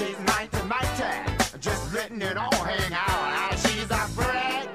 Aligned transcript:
she's 0.00 0.18
mighty, 0.26 0.62
mighty. 0.66 1.58
Just 1.60 1.92
letting 1.94 2.22
it 2.22 2.36
all 2.36 2.54
hang 2.64 2.92
out. 2.92 3.58
She's 3.58 3.90
a 3.90 4.08
bread. 4.14 4.68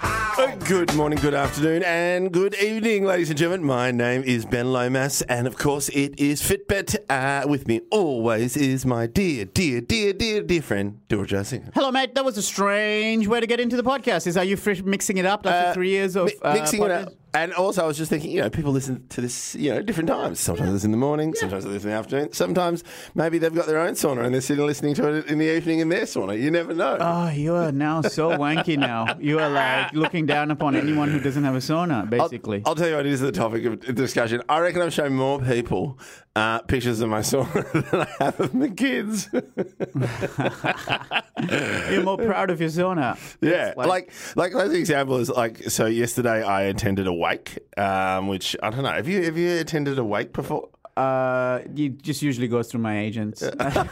Uh, 0.00 0.56
Good 0.66 0.94
morning, 0.94 1.18
good 1.20 1.34
afternoon, 1.34 1.82
and 1.84 2.32
good 2.32 2.54
evening, 2.54 3.04
ladies 3.04 3.28
and 3.30 3.38
gentlemen. 3.38 3.66
My 3.66 3.90
name 3.90 4.22
is 4.22 4.44
Ben 4.46 4.72
Lomas, 4.72 5.20
and 5.22 5.46
of 5.46 5.56
course, 5.58 5.88
it 5.90 6.18
is 6.18 6.42
Fitbit. 6.42 6.96
Uh, 7.10 7.46
with 7.46 7.68
me 7.68 7.82
always 7.90 8.56
is 8.56 8.84
my 8.86 9.06
dear, 9.06 9.44
dear, 9.44 9.80
dear, 9.82 10.12
dear, 10.12 10.42
dear 10.42 10.62
friend, 10.62 11.00
Dora 11.08 11.26
Josie. 11.26 11.62
Hello, 11.74 11.90
mate. 11.92 12.14
That 12.14 12.24
was 12.24 12.36
a 12.38 12.42
strange 12.42 13.26
way 13.28 13.40
to 13.40 13.46
get 13.46 13.60
into 13.60 13.76
the 13.76 13.84
podcast. 13.84 14.26
Is 14.26 14.36
are 14.38 14.44
you 14.44 14.56
fresh 14.56 14.82
mixing 14.82 15.18
it 15.18 15.26
up 15.26 15.46
after 15.46 15.70
Uh, 15.70 15.74
three 15.74 15.90
years 15.90 16.16
of 16.16 16.26
Mi- 16.26 16.34
uh, 16.42 16.54
mixing 16.54 16.82
it 16.82 16.88
podcast? 16.90 17.06
up. 17.08 17.12
And 17.34 17.52
also, 17.52 17.82
I 17.82 17.86
was 17.86 17.96
just 17.98 18.10
thinking, 18.10 18.30
you 18.30 18.40
know, 18.42 18.48
people 18.48 18.70
listen 18.70 19.06
to 19.08 19.20
this, 19.20 19.56
you 19.56 19.74
know, 19.74 19.82
different 19.82 20.08
times. 20.08 20.38
Sometimes 20.38 20.72
it's 20.72 20.84
in 20.84 20.92
the 20.92 20.96
morning, 20.96 21.34
sometimes 21.34 21.64
it's 21.64 21.82
in 21.84 21.90
the 21.90 21.96
afternoon. 21.96 22.32
Sometimes 22.32 22.84
maybe 23.16 23.38
they've 23.38 23.52
got 23.54 23.66
their 23.66 23.80
own 23.80 23.94
sauna 23.94 24.24
and 24.24 24.32
they're 24.32 24.40
sitting 24.40 24.64
listening 24.64 24.94
to 24.94 25.08
it 25.12 25.26
in 25.26 25.38
the 25.38 25.46
evening 25.56 25.80
in 25.80 25.88
their 25.88 26.02
sauna. 26.04 26.40
You 26.40 26.52
never 26.52 26.72
know. 26.72 26.96
Oh, 27.00 27.30
you 27.30 27.56
are 27.56 27.72
now 27.72 28.02
so 28.02 28.30
wanky 28.38 28.78
now. 28.78 29.16
You 29.18 29.40
are 29.40 29.50
like 29.50 29.92
looking 29.92 30.26
down 30.26 30.52
upon 30.52 30.76
anyone 30.76 31.10
who 31.10 31.18
doesn't 31.18 31.42
have 31.42 31.56
a 31.56 31.58
sauna, 31.58 32.02
I'll- 32.02 32.06
basically. 32.06 32.62
I'll, 32.64 32.76
tell 32.76 32.88
you 32.88 32.94
what 32.96 33.06
is 33.06 33.20
the 33.20 33.32
topic 33.32 33.64
of 33.64 33.94
discussion. 33.96 34.40
I 34.48 34.60
reckon 34.60 34.82
I've 34.82 34.92
shown 34.94 35.14
more 35.14 35.40
people 35.40 35.98
uh, 36.36 36.60
pictures 36.62 37.00
of 37.00 37.08
my 37.08 37.20
sauna 37.20 37.72
than 37.90 38.00
I 38.02 38.24
have 38.24 38.40
of 38.40 38.58
the 38.58 38.70
kids. 38.70 39.28
You're 41.92 42.02
more 42.02 42.18
proud 42.18 42.50
of 42.50 42.60
your 42.60 42.70
sauna. 42.70 43.16
yeah, 43.40 43.74
like, 43.76 43.88
like 43.88 44.12
like 44.36 44.52
classic 44.52 44.78
example 44.78 45.16
is 45.18 45.30
like 45.30 45.70
so. 45.70 45.86
Yesterday 45.86 46.42
I 46.42 46.62
attended 46.62 47.06
a 47.06 47.12
wake, 47.12 47.58
um, 47.76 48.28
which 48.28 48.56
I 48.62 48.70
don't 48.70 48.82
know. 48.82 48.90
Have 48.90 49.08
you 49.08 49.22
have 49.24 49.36
you 49.36 49.58
attended 49.58 49.98
a 49.98 50.04
wake 50.04 50.32
before? 50.32 50.68
uh, 50.96 51.60
it 51.76 52.02
just 52.02 52.22
usually 52.22 52.48
goes 52.48 52.70
through 52.70 52.80
my 52.80 52.98
agents. 52.98 53.42
I 53.60 53.88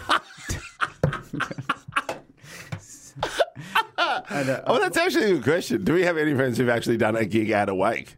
Oh, 4.66 4.78
that's 4.80 4.96
actually 4.96 5.24
a 5.24 5.34
good 5.34 5.44
question. 5.44 5.84
Do 5.84 5.94
we 5.94 6.02
have 6.02 6.16
any 6.16 6.34
friends 6.34 6.58
who've 6.58 6.68
actually 6.68 6.96
done 6.96 7.16
a 7.16 7.24
gig 7.24 7.50
at 7.50 7.68
a 7.68 7.74
wake? 7.74 8.16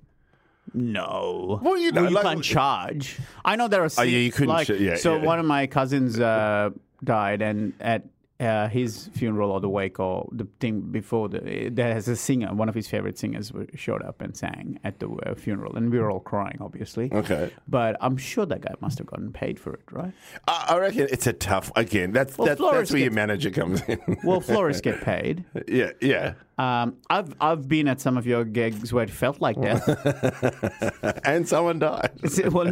No. 0.75 1.61
Well, 1.63 1.79
you 1.79 1.93
know, 1.93 2.03
you 2.09 2.15
like- 2.15 2.25
can't 2.25 2.43
charge. 2.45 3.19
I 3.45 3.57
know 3.57 3.69
there 3.69 3.83
are. 3.85 3.91
Oh, 3.97 4.03
yeah, 4.03 4.19
you 4.19 4.33
couldn't 4.33 4.49
Like, 4.49 4.67
ch- 4.67 4.71
yeah, 4.81 4.97
so 4.97 5.17
yeah. 5.17 5.23
one 5.25 5.39
of 5.39 5.47
my 5.47 5.67
cousins 5.67 6.19
uh, 6.19 6.71
died, 7.03 7.41
and 7.43 7.73
at 7.81 8.03
uh, 8.41 8.67
his 8.69 9.09
funeral 9.15 9.53
or 9.53 9.61
the 9.61 9.69
wake 9.69 10.01
or 10.01 10.29
the 10.33 10.47
thing 10.59 10.81
before 10.81 11.29
the 11.29 11.69
there 11.71 11.95
has 11.95 12.09
a 12.09 12.17
singer, 12.17 12.53
one 12.53 12.69
of 12.69 12.75
his 12.75 12.89
favorite 12.89 13.17
singers, 13.17 13.53
showed 13.77 14.03
up 14.03 14.21
and 14.21 14.37
sang 14.37 14.81
at 14.83 14.99
the 14.99 15.09
uh, 15.09 15.35
funeral, 15.37 15.77
and 15.77 15.93
we 15.93 15.99
were 16.01 16.11
all 16.11 16.19
crying, 16.21 16.59
obviously. 16.61 17.09
Okay. 17.13 17.53
But 17.69 17.97
I'm 18.01 18.17
sure 18.17 18.45
that 18.47 18.61
guy 18.63 18.75
must 18.81 18.99
have 18.99 19.07
gotten 19.07 19.33
paid 19.33 19.61
for 19.61 19.73
it, 19.75 19.83
right? 19.93 20.13
I, 20.49 20.67
I 20.71 20.79
reckon 20.79 21.07
it's 21.13 21.29
a 21.29 21.33
tough. 21.33 21.71
Again, 21.77 22.11
that's 22.11 22.37
Well, 22.37 22.49
that, 22.49 22.59
that's 22.59 22.91
where 22.91 23.01
your 23.01 23.13
manager 23.13 23.51
comes 23.51 23.81
in. 23.83 24.01
Well, 24.25 24.41
florists 24.41 24.83
get 24.89 25.03
paid. 25.03 25.45
yeah, 25.69 25.93
yeah. 26.01 26.35
Um, 26.57 26.99
I've 27.11 27.35
I've 27.41 27.69
been 27.69 27.89
at 27.89 28.01
some 28.01 28.17
of 28.17 28.27
your 28.27 28.45
gigs 28.45 28.93
where 28.93 29.03
it 29.03 29.11
felt 29.11 29.41
like 29.41 29.57
that. 29.61 31.21
And 31.25 31.49
someone 31.49 31.81
died. 31.81 32.13
well, 32.53 32.71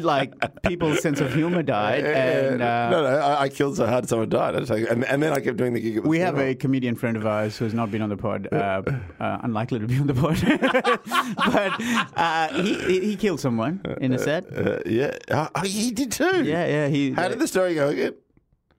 like 0.00 0.32
people's 0.62 1.00
sense 1.02 1.20
of 1.20 1.34
humor 1.34 1.62
died, 1.64 2.04
and 2.04 2.62
uh, 2.62 2.90
no, 2.90 3.02
no, 3.02 3.08
I, 3.18 3.42
I 3.42 3.48
killed 3.48 3.76
so 3.76 3.86
hard 3.86 4.08
someone 4.08 4.28
died. 4.28 4.54
I 4.54 4.58
just 4.60 4.70
like- 4.70 4.88
and, 4.88 5.04
and 5.04 5.20
then 5.22 5.32
I 5.32 5.40
kept 5.40 5.56
doing 5.56 5.72
the 5.72 5.80
gig. 5.80 5.94
The 6.02 6.08
We 6.08 6.20
have 6.20 6.38
a 6.38 6.54
comedian 6.54 6.94
friend 6.94 7.16
of 7.16 7.26
ours 7.26 7.58
who's 7.58 7.74
not 7.74 7.90
been 7.90 8.02
on 8.02 8.08
the 8.08 8.16
pod, 8.16 8.48
uh, 8.52 8.82
uh, 9.18 9.38
unlikely 9.42 9.80
to 9.80 9.86
be 9.88 9.98
on 9.98 10.06
the 10.06 10.14
pod, 10.14 10.38
but 11.52 11.72
uh, 12.16 12.48
he, 12.62 12.74
he 12.74 13.00
he 13.10 13.16
killed 13.16 13.40
someone 13.40 13.80
in 14.00 14.12
a 14.12 14.18
set. 14.18 14.44
Uh, 14.56 14.78
yeah, 14.86 15.16
oh, 15.30 15.48
he 15.64 15.90
did 15.90 16.12
too. 16.12 16.44
Yeah, 16.44 16.66
yeah. 16.66 16.88
He 16.88 17.12
How 17.12 17.28
did 17.28 17.38
the 17.40 17.48
story 17.48 17.74
go 17.74 17.88
again? 17.88 18.14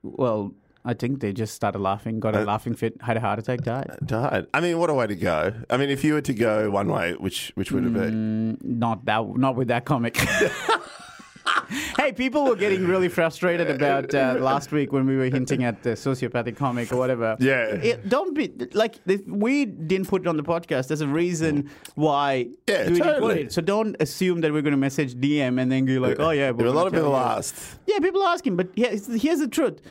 well, 0.04 0.54
I 0.88 0.94
think 0.94 1.20
they 1.20 1.34
just 1.34 1.54
started 1.56 1.80
laughing, 1.80 2.20
got 2.20 2.36
a 2.36 2.42
Uh, 2.42 2.46
laughing 2.46 2.76
fit, 2.76 2.94
had 3.02 3.18
a 3.18 3.20
heart 3.20 3.40
attack, 3.40 3.62
died. 3.62 3.90
Died. 4.06 4.46
I 4.54 4.60
mean, 4.62 4.78
what 4.78 4.90
a 4.90 4.94
way 4.94 5.08
to 5.08 5.16
go. 5.16 5.52
I 5.70 5.78
mean, 5.78 5.90
if 5.90 6.04
you 6.04 6.14
were 6.14 6.22
to 6.22 6.34
go 6.34 6.70
one 6.70 6.88
way, 6.90 7.14
which 7.14 7.52
which 7.56 7.72
would 7.72 7.86
it 7.86 7.94
be? 7.94 8.00
Mm, 8.00 8.64
Not 8.64 9.06
that, 9.06 9.22
not 9.36 9.56
with 9.56 9.68
that 9.70 9.86
comic. 9.86 10.16
hey, 12.00 12.12
people 12.12 12.44
were 12.46 12.56
getting 12.56 12.86
really 12.88 13.08
frustrated 13.08 13.70
about 13.70 14.14
uh, 14.14 14.36
last 14.40 14.72
week 14.72 14.92
when 14.92 15.06
we 15.06 15.16
were 15.16 15.26
hinting 15.30 15.64
at 15.64 15.84
the 15.84 15.92
sociopathic 15.92 16.56
comic 16.58 16.92
or 16.92 16.98
whatever. 16.98 17.36
Yeah. 17.40 17.66
It- 17.92 18.10
don't 18.10 18.34
be 18.36 18.52
like 18.74 18.96
if 19.06 19.22
we 19.28 19.66
didn't 19.66 20.08
put 20.08 20.22
it 20.24 20.28
on 20.28 20.38
the 20.38 20.44
podcast. 20.44 20.88
There's 20.88 21.02
a 21.02 21.08
reason 21.08 21.70
why 21.96 22.50
Yeah, 22.68 22.88
we 22.90 22.94
didn't 22.96 22.98
put 22.98 23.14
totally. 23.14 23.42
it. 23.44 23.54
So 23.54 23.62
don't 23.62 23.96
assume 24.00 24.42
that 24.42 24.52
we're 24.54 24.62
going 24.64 24.72
to 24.72 24.78
message 24.78 25.16
DM 25.16 25.60
and 25.62 25.72
then 25.72 25.86
be 25.86 26.00
like, 26.00 26.20
oh 26.20 26.32
yeah. 26.32 26.52
There 26.52 26.66
were 26.66 26.72
a 26.72 26.76
lot 26.76 26.88
of 26.88 26.94
people 26.94 27.16
asked. 27.16 27.78
Yeah, 27.88 28.00
people 28.00 28.22
are 28.24 28.34
asking, 28.34 28.56
but 28.56 28.70
here's, 28.76 29.08
here's 29.22 29.40
the 29.40 29.48
truth. 29.48 29.82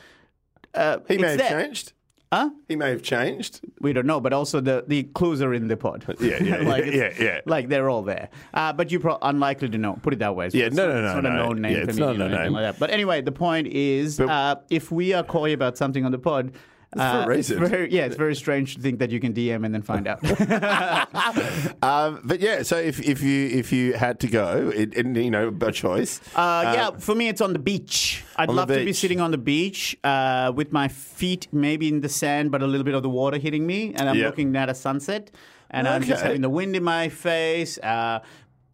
Uh, 0.75 0.99
He 1.07 1.17
may 1.17 1.29
have 1.29 1.37
there. 1.37 1.63
changed. 1.63 1.93
Huh? 2.33 2.49
He 2.67 2.75
may 2.75 2.89
have 2.89 3.01
changed. 3.03 3.61
We 3.79 3.93
don't 3.93 4.07
know, 4.07 4.19
but 4.19 4.33
also 4.33 4.59
the, 4.59 4.83
the 4.87 5.03
clues 5.03 5.41
are 5.41 5.53
in 5.53 5.67
the 5.67 5.77
pod. 5.77 6.03
Yeah, 6.19 6.41
yeah, 6.43 6.57
like 6.67 6.85
yeah, 6.85 7.13
yeah. 7.19 7.39
Like 7.45 7.69
they're 7.69 7.89
all 7.89 8.01
there. 8.01 8.29
Uh, 8.53 8.73
but 8.73 8.91
you're 8.91 8.99
pro- 8.99 9.19
unlikely 9.21 9.69
to 9.69 9.77
know. 9.77 9.97
Put 10.01 10.11
it 10.13 10.19
that 10.19 10.35
way. 10.35 10.49
So 10.49 10.57
Yeah, 10.57 10.69
no, 10.69 10.87
not, 10.87 10.93
no, 11.01 11.05
it's 11.05 11.15
no, 11.15 11.21
not 11.21 11.31
a 11.31 11.35
known 11.43 11.61
name 11.61 11.71
for 11.71 11.71
me. 11.71 11.73
Yeah, 11.75 11.83
it's 11.83 11.97
comedian 11.97 12.17
not 12.17 12.31
a 12.31 12.35
or 12.41 12.43
name. 12.43 12.53
like 12.53 12.63
that. 12.63 12.79
But 12.79 12.89
anyway, 12.89 13.21
the 13.21 13.31
point 13.31 13.67
is, 13.67 14.17
But- 14.17 14.29
uh, 14.29 14.55
if 14.69 14.91
we 14.91 15.13
are 15.13 15.23
coy 15.23 15.53
about 15.53 15.77
something 15.77 16.03
on 16.03 16.11
the 16.11 16.19
pod. 16.19 16.51
For 16.93 16.99
a 16.99 17.23
uh, 17.23 17.25
reason. 17.27 17.61
It's 17.61 17.69
very, 17.69 17.91
yeah, 17.91 18.05
it's 18.05 18.15
very 18.15 18.35
strange 18.35 18.75
to 18.75 18.81
think 18.81 18.99
that 18.99 19.11
you 19.11 19.19
can 19.19 19.33
DM 19.33 19.65
and 19.65 19.73
then 19.73 19.81
find 19.81 20.07
out. 20.07 20.19
Um, 21.81 22.21
but 22.23 22.39
yeah, 22.39 22.63
so 22.63 22.77
if, 22.77 22.99
if 22.99 23.21
you 23.21 23.47
if 23.47 23.71
you 23.71 23.93
had 23.93 24.19
to 24.21 24.27
go, 24.27 24.71
it, 24.73 24.95
and 24.97 25.15
you 25.15 25.29
know, 25.29 25.55
a 25.61 25.71
choice. 25.71 26.19
Uh, 26.35 26.61
yeah, 26.73 26.89
for 26.91 27.13
me, 27.13 27.27
it's 27.27 27.41
on 27.41 27.53
the 27.53 27.59
beach. 27.59 28.23
I'd 28.37 28.49
love 28.49 28.69
to 28.69 28.83
be 28.85 28.93
sitting 28.93 29.19
on 29.21 29.31
the 29.31 29.37
beach 29.37 29.95
uh, 30.03 30.51
with 30.55 30.71
my 30.71 30.87
feet 30.87 31.47
maybe 31.51 31.87
in 31.87 32.01
the 32.01 32.09
sand, 32.09 32.51
but 32.51 32.61
a 32.61 32.67
little 32.67 32.83
bit 32.85 32.95
of 32.95 33.03
the 33.03 33.09
water 33.09 33.37
hitting 33.37 33.65
me, 33.67 33.93
and 33.93 34.09
I'm 34.09 34.17
Yeah. 34.17 34.25
looking 34.27 34.55
at 34.55 34.69
a 34.69 34.73
sunset, 34.75 35.31
and 35.69 35.87
I'm 35.87 36.03
just 36.03 36.23
having 36.23 36.41
the 36.41 36.49
wind 36.49 36.75
in 36.75 36.83
my 36.83 37.09
face, 37.09 37.77
uh, 37.79 38.19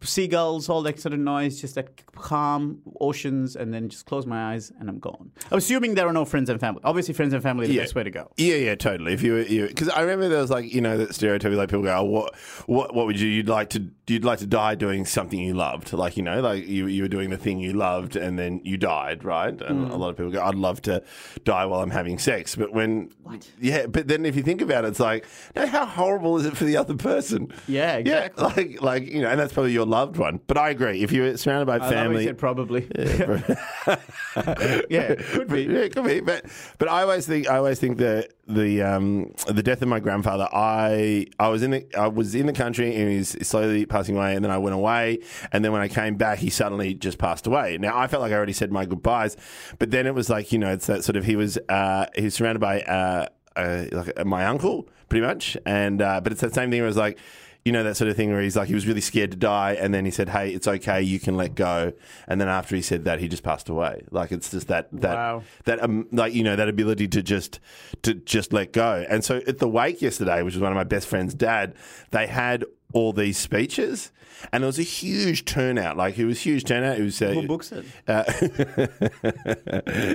seagulls, 0.08 0.68
all 0.68 0.82
that 0.82 1.00
sort 1.00 1.12
of 1.12 1.20
noise, 1.20 1.60
just 1.60 1.74
that 1.76 1.88
calm 2.14 2.80
oceans, 3.00 3.56
and 3.56 3.72
then 3.72 3.88
just 3.88 4.06
close 4.06 4.26
my 4.26 4.52
eyes 4.52 4.72
and 4.78 4.88
I'm 4.88 4.98
gone. 4.98 5.30
Assuming 5.50 5.94
there 5.94 6.06
are 6.06 6.12
no 6.12 6.24
friends 6.24 6.48
and 6.50 6.58
family. 6.60 6.80
Obviously, 6.84 7.14
friends 7.14 7.32
and 7.32 7.42
family 7.42 7.64
are 7.64 7.68
the 7.68 7.74
Yeah. 7.74 7.82
best 7.82 7.94
way 7.94 8.02
to 8.04 8.10
go. 8.10 8.30
Yeah, 8.36 8.56
yeah, 8.56 8.74
totally. 8.74 9.12
If 9.12 9.22
you 9.22 9.36
you 9.38 9.66
because 9.68 9.88
I 9.88 10.00
remember 10.00 10.28
there 10.28 10.40
was 10.40 10.50
like 10.50 10.72
you 10.72 10.80
know 10.80 10.96
that 10.98 11.14
stereotype 11.14 11.52
like 11.52 11.68
people 11.68 11.82
go, 11.84 11.96
oh, 11.96 12.04
what 12.04 12.34
what 12.66 12.94
what 12.94 13.06
would 13.06 13.18
you 13.20 13.28
you'd 13.28 13.48
like 13.48 13.70
to 13.70 13.80
you'd 14.08 14.24
like 14.24 14.40
to 14.40 14.46
die 14.46 14.74
doing 14.74 15.04
something 15.04 15.38
you 15.38 15.54
loved, 15.54 15.92
like 15.92 16.16
you 16.16 16.22
know 16.22 16.40
like 16.40 16.66
you 16.66 16.86
you 16.86 17.02
were 17.02 17.08
doing 17.08 17.30
the 17.30 17.36
thing 17.36 17.60
you 17.60 17.72
loved 17.72 18.16
and 18.16 18.38
then 18.38 18.60
you 18.64 18.76
died, 18.76 19.24
right? 19.24 19.60
And 19.62 19.86
Mm. 19.86 19.92
a 19.92 19.96
lot 19.96 20.10
of 20.10 20.16
people 20.16 20.32
go, 20.32 20.42
I'd 20.42 20.54
love 20.56 20.82
to 20.82 21.02
die 21.44 21.64
while 21.66 21.80
I'm 21.82 21.90
having 21.90 22.18
sex, 22.18 22.56
but 22.56 22.72
when 22.72 23.10
what? 23.22 23.48
yeah, 23.60 23.86
but 23.86 24.08
then 24.08 24.26
if 24.26 24.34
you 24.36 24.42
think 24.42 24.60
about 24.60 24.84
it, 24.84 24.88
it's 24.88 25.00
like, 25.00 25.24
no, 25.54 25.66
how 25.66 25.86
horrible 25.86 26.36
is 26.36 26.44
it 26.46 26.56
for 26.56 26.64
the 26.64 26.76
other 26.76 26.94
person? 26.94 27.52
Yeah, 27.68 27.96
exactly. 27.96 28.42
Yeah, 28.42 28.48
like 28.80 28.82
like 28.82 29.06
you 29.12 29.22
know, 29.22 29.28
and 29.28 29.38
that's 29.38 29.52
probably 29.52 29.72
your 29.72 29.86
loved 29.86 30.16
one. 30.16 30.40
But 30.46 30.58
I 30.58 30.70
agree. 30.70 31.02
If 31.02 31.12
you're 31.12 31.36
surrounded 31.36 31.66
by 31.66 31.76
I 31.76 31.78
love 31.78 31.82
how 31.82 31.88
you 31.90 32.08
family, 32.08 32.24
said 32.26 32.38
probably. 32.38 32.88
yeah, 34.90 35.14
could 35.14 35.48
be. 35.48 35.62
yeah, 35.62 35.78
it 35.80 35.94
could 35.94 36.04
be. 36.04 36.20
But 36.20 36.46
but 36.78 36.88
I 36.88 37.02
always 37.02 37.26
think 37.26 37.48
I 37.48 37.56
always 37.58 37.78
think 37.78 37.98
that 37.98 38.30
the 38.46 38.82
um 38.82 39.32
the 39.46 39.62
death 39.62 39.82
of 39.82 39.88
my 39.88 40.00
grandfather. 40.00 40.48
I 40.52 41.26
I 41.38 41.48
was 41.48 41.62
in 41.62 41.70
the 41.70 41.86
I 41.96 42.08
was 42.08 42.34
in 42.34 42.46
the 42.46 42.52
country 42.52 42.94
and 42.94 43.10
he's 43.10 43.46
slowly 43.46 43.86
passing 44.02 44.16
away, 44.16 44.34
and 44.34 44.44
then 44.44 44.50
I 44.50 44.58
went 44.58 44.74
away, 44.74 45.20
and 45.52 45.64
then 45.64 45.72
when 45.72 45.80
I 45.80 45.88
came 45.88 46.16
back, 46.16 46.38
he 46.38 46.50
suddenly 46.50 46.94
just 46.94 47.18
passed 47.18 47.46
away. 47.46 47.78
Now 47.78 47.96
I 47.96 48.06
felt 48.08 48.20
like 48.22 48.32
I 48.32 48.34
already 48.34 48.52
said 48.52 48.72
my 48.72 48.84
goodbyes, 48.84 49.36
but 49.78 49.90
then 49.90 50.06
it 50.06 50.14
was 50.14 50.28
like 50.28 50.50
you 50.52 50.58
know 50.58 50.72
it's 50.72 50.86
that 50.86 51.04
sort 51.04 51.16
of 51.16 51.24
he 51.24 51.36
was 51.36 51.58
uh 51.68 52.06
he 52.16 52.24
was 52.24 52.34
surrounded 52.34 52.60
by 52.60 52.80
uh, 52.82 53.26
uh 53.56 53.84
like 53.92 54.12
uh, 54.18 54.24
my 54.24 54.44
uncle 54.46 54.88
pretty 55.08 55.24
much, 55.24 55.56
and 55.66 56.02
uh, 56.02 56.20
but 56.20 56.32
it's 56.32 56.40
that 56.40 56.54
same 56.54 56.70
thing 56.70 56.80
where 56.80 56.88
it's 56.88 56.96
like 56.98 57.18
you 57.64 57.70
know 57.70 57.84
that 57.84 57.96
sort 57.96 58.10
of 58.10 58.16
thing 58.16 58.32
where 58.32 58.42
he's 58.42 58.56
like 58.56 58.66
he 58.66 58.74
was 58.74 58.88
really 58.88 59.00
scared 59.00 59.30
to 59.30 59.36
die 59.36 59.74
and 59.78 59.94
then 59.94 60.04
he 60.04 60.10
said 60.10 60.28
hey 60.30 60.50
it's 60.50 60.66
okay 60.66 61.00
you 61.00 61.20
can 61.20 61.36
let 61.36 61.54
go 61.54 61.92
and 62.26 62.40
then 62.40 62.48
after 62.48 62.74
he 62.74 62.82
said 62.82 63.04
that 63.04 63.20
he 63.20 63.28
just 63.28 63.44
passed 63.44 63.68
away 63.68 64.02
like 64.10 64.32
it's 64.32 64.50
just 64.50 64.66
that 64.66 64.88
that 64.90 65.14
Wow. 65.14 65.42
that 65.62 65.80
um, 65.80 66.08
like 66.10 66.34
you 66.34 66.42
know 66.42 66.56
that 66.56 66.68
ability 66.68 67.06
to 67.06 67.22
just 67.22 67.60
to 68.02 68.14
just 68.14 68.52
let 68.52 68.72
go 68.72 69.04
and 69.08 69.22
so 69.24 69.40
at 69.46 69.58
the 69.58 69.68
wake 69.68 70.02
yesterday 70.02 70.42
which 70.42 70.54
was 70.54 70.60
one 70.60 70.72
of 70.72 70.76
my 70.76 70.82
best 70.82 71.06
friend's 71.06 71.34
dad 71.34 71.74
they 72.10 72.26
had 72.26 72.64
all 72.92 73.12
these 73.12 73.38
speeches 73.38 74.12
and 74.52 74.64
it 74.64 74.66
was 74.66 74.78
a 74.78 74.82
huge 74.82 75.44
turnout 75.44 75.96
like 75.96 76.18
it 76.18 76.24
was 76.24 76.40
huge 76.40 76.64
turnout 76.64 76.98
it 76.98 77.02
was 77.02 77.20
uh, 77.22 77.32
Who 77.32 77.46
books 77.46 77.72
it? 77.72 77.84
uh, 78.08 78.24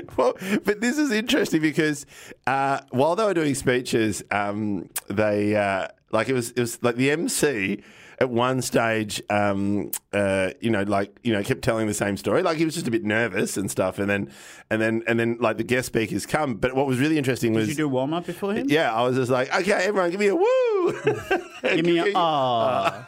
well, 0.18 0.34
but 0.66 0.82
this 0.82 0.98
is 0.98 1.12
interesting 1.12 1.62
because 1.62 2.06
uh, 2.46 2.82
while 2.90 3.16
they 3.16 3.24
were 3.24 3.34
doing 3.34 3.56
speeches, 3.56 4.24
um, 4.32 4.90
they 5.10 5.56
uh, 5.56 5.88
like 6.12 6.30
it 6.30 6.34
was 6.34 6.52
it 6.52 6.60
was 6.60 6.82
like 6.84 6.96
the 6.96 7.12
MC 7.12 7.82
at 8.20 8.30
one 8.30 8.62
stage, 8.62 9.22
um, 9.30 9.92
uh, 10.12 10.50
you 10.60 10.72
know, 10.72 10.84
like 10.84 11.16
you 11.24 11.32
know, 11.34 11.44
kept 11.44 11.62
telling 11.62 11.88
the 11.88 11.94
same 11.94 12.18
story. 12.18 12.42
Like 12.42 12.58
he 12.58 12.66
was 12.66 12.74
just 12.74 12.88
a 12.88 12.92
bit 12.92 13.04
nervous 13.04 13.58
and 13.58 13.70
stuff, 13.70 14.00
and 14.00 14.10
then 14.10 14.32
and 14.70 14.82
then 14.82 15.04
and 15.08 15.20
then 15.20 15.38
like 15.40 15.58
the 15.58 15.64
guest 15.64 15.88
speakers 15.88 16.26
come. 16.26 16.56
But 16.56 16.74
what 16.76 16.88
was 16.88 17.00
really 17.00 17.18
interesting 17.18 17.54
was 17.54 17.68
Did 17.68 17.78
you 17.78 17.84
do 17.86 17.90
warm 17.90 18.14
up 18.14 18.26
before 18.26 18.54
him? 18.54 18.68
yeah, 18.70 18.94
I 18.94 19.04
was 19.04 19.16
just 19.16 19.32
like, 19.32 19.54
okay, 19.54 19.72
everyone, 19.72 20.10
give 20.12 20.20
me 20.20 20.28
a 20.28 20.36
woo. 20.36 20.94
Give 21.64 21.86
me 21.86 22.00
a 22.00 22.12
ah. 22.16 23.08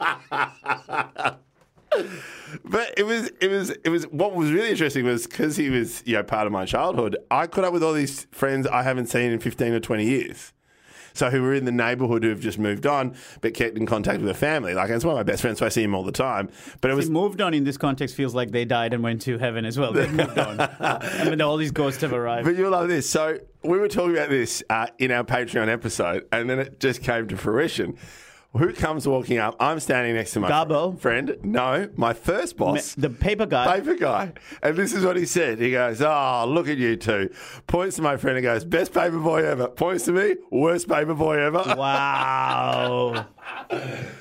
But 2.64 2.94
it 2.96 3.04
was, 3.04 3.30
it 3.40 3.48
was, 3.48 3.70
it 3.70 3.88
was. 3.88 4.04
What 4.08 4.34
was 4.34 4.50
really 4.50 4.70
interesting 4.70 5.04
was 5.04 5.26
because 5.26 5.56
he 5.56 5.70
was, 5.70 6.02
you 6.04 6.14
know, 6.14 6.22
part 6.24 6.46
of 6.46 6.52
my 6.52 6.64
childhood. 6.64 7.16
I 7.30 7.46
caught 7.46 7.64
up 7.64 7.72
with 7.72 7.82
all 7.84 7.92
these 7.92 8.26
friends 8.32 8.66
I 8.66 8.82
haven't 8.82 9.06
seen 9.06 9.30
in 9.30 9.38
fifteen 9.38 9.72
or 9.72 9.80
twenty 9.80 10.04
years. 10.04 10.52
So 11.14 11.30
who 11.30 11.42
were 11.42 11.54
in 11.54 11.64
the 11.64 11.72
neighbourhood 11.72 12.24
who've 12.24 12.40
just 12.40 12.58
moved 12.58 12.86
on, 12.86 13.14
but 13.40 13.54
kept 13.54 13.78
in 13.78 13.86
contact 13.86 14.18
with 14.18 14.28
the 14.28 14.34
family. 14.34 14.74
Like 14.74 14.90
it's 14.90 15.04
one 15.04 15.12
of 15.12 15.18
my 15.18 15.22
best 15.22 15.42
friends, 15.42 15.60
so 15.60 15.66
I 15.66 15.68
see 15.68 15.82
him 15.82 15.94
all 15.94 16.02
the 16.02 16.12
time. 16.12 16.50
But 16.80 16.90
it 16.90 16.94
was 16.94 17.08
moved 17.08 17.40
on 17.40 17.54
in 17.54 17.64
this 17.64 17.76
context 17.76 18.14
feels 18.14 18.34
like 18.34 18.50
they 18.50 18.64
died 18.64 18.92
and 18.92 19.02
went 19.02 19.22
to 19.22 19.38
heaven 19.38 19.64
as 19.64 19.78
well. 19.78 19.92
They 19.92 20.08
moved 20.08 20.38
on. 20.38 20.60
I 20.80 21.24
mean, 21.30 21.40
all 21.40 21.56
these 21.56 21.70
ghosts 21.70 22.02
have 22.02 22.12
arrived. 22.12 22.44
But 22.44 22.56
you'll 22.56 22.72
love 22.72 22.88
this. 22.88 23.08
So 23.08 23.38
we 23.62 23.78
were 23.78 23.88
talking 23.88 24.16
about 24.16 24.28
this 24.28 24.62
uh, 24.68 24.88
in 24.98 25.10
our 25.10 25.24
Patreon 25.24 25.68
episode, 25.68 26.26
and 26.32 26.50
then 26.50 26.58
it 26.58 26.80
just 26.80 27.02
came 27.02 27.28
to 27.28 27.36
fruition. 27.36 27.96
Who 28.56 28.72
comes 28.72 29.06
walking 29.08 29.38
up? 29.38 29.56
I'm 29.58 29.80
standing 29.80 30.14
next 30.14 30.32
to 30.34 30.40
my 30.40 30.48
Garbo. 30.48 30.96
friend. 30.98 31.36
No, 31.42 31.88
my 31.96 32.12
first 32.12 32.56
boss. 32.56 32.94
the 32.94 33.10
paper 33.10 33.46
guy. 33.46 33.80
Paper 33.80 33.94
guy. 33.94 34.32
And 34.62 34.76
this 34.76 34.92
is 34.92 35.04
what 35.04 35.16
he 35.16 35.26
said. 35.26 35.58
He 35.60 35.72
goes, 35.72 36.00
Oh, 36.00 36.44
look 36.46 36.68
at 36.68 36.78
you 36.78 36.96
two. 36.96 37.30
Points 37.66 37.96
to 37.96 38.02
my 38.02 38.16
friend 38.16 38.36
and 38.36 38.44
goes, 38.44 38.64
Best 38.64 38.94
paper 38.94 39.18
boy 39.18 39.44
ever. 39.44 39.66
Points 39.68 40.04
to 40.04 40.12
me, 40.12 40.36
worst 40.52 40.88
paper 40.88 41.14
boy 41.14 41.38
ever. 41.38 41.62
Wow. 41.76 43.26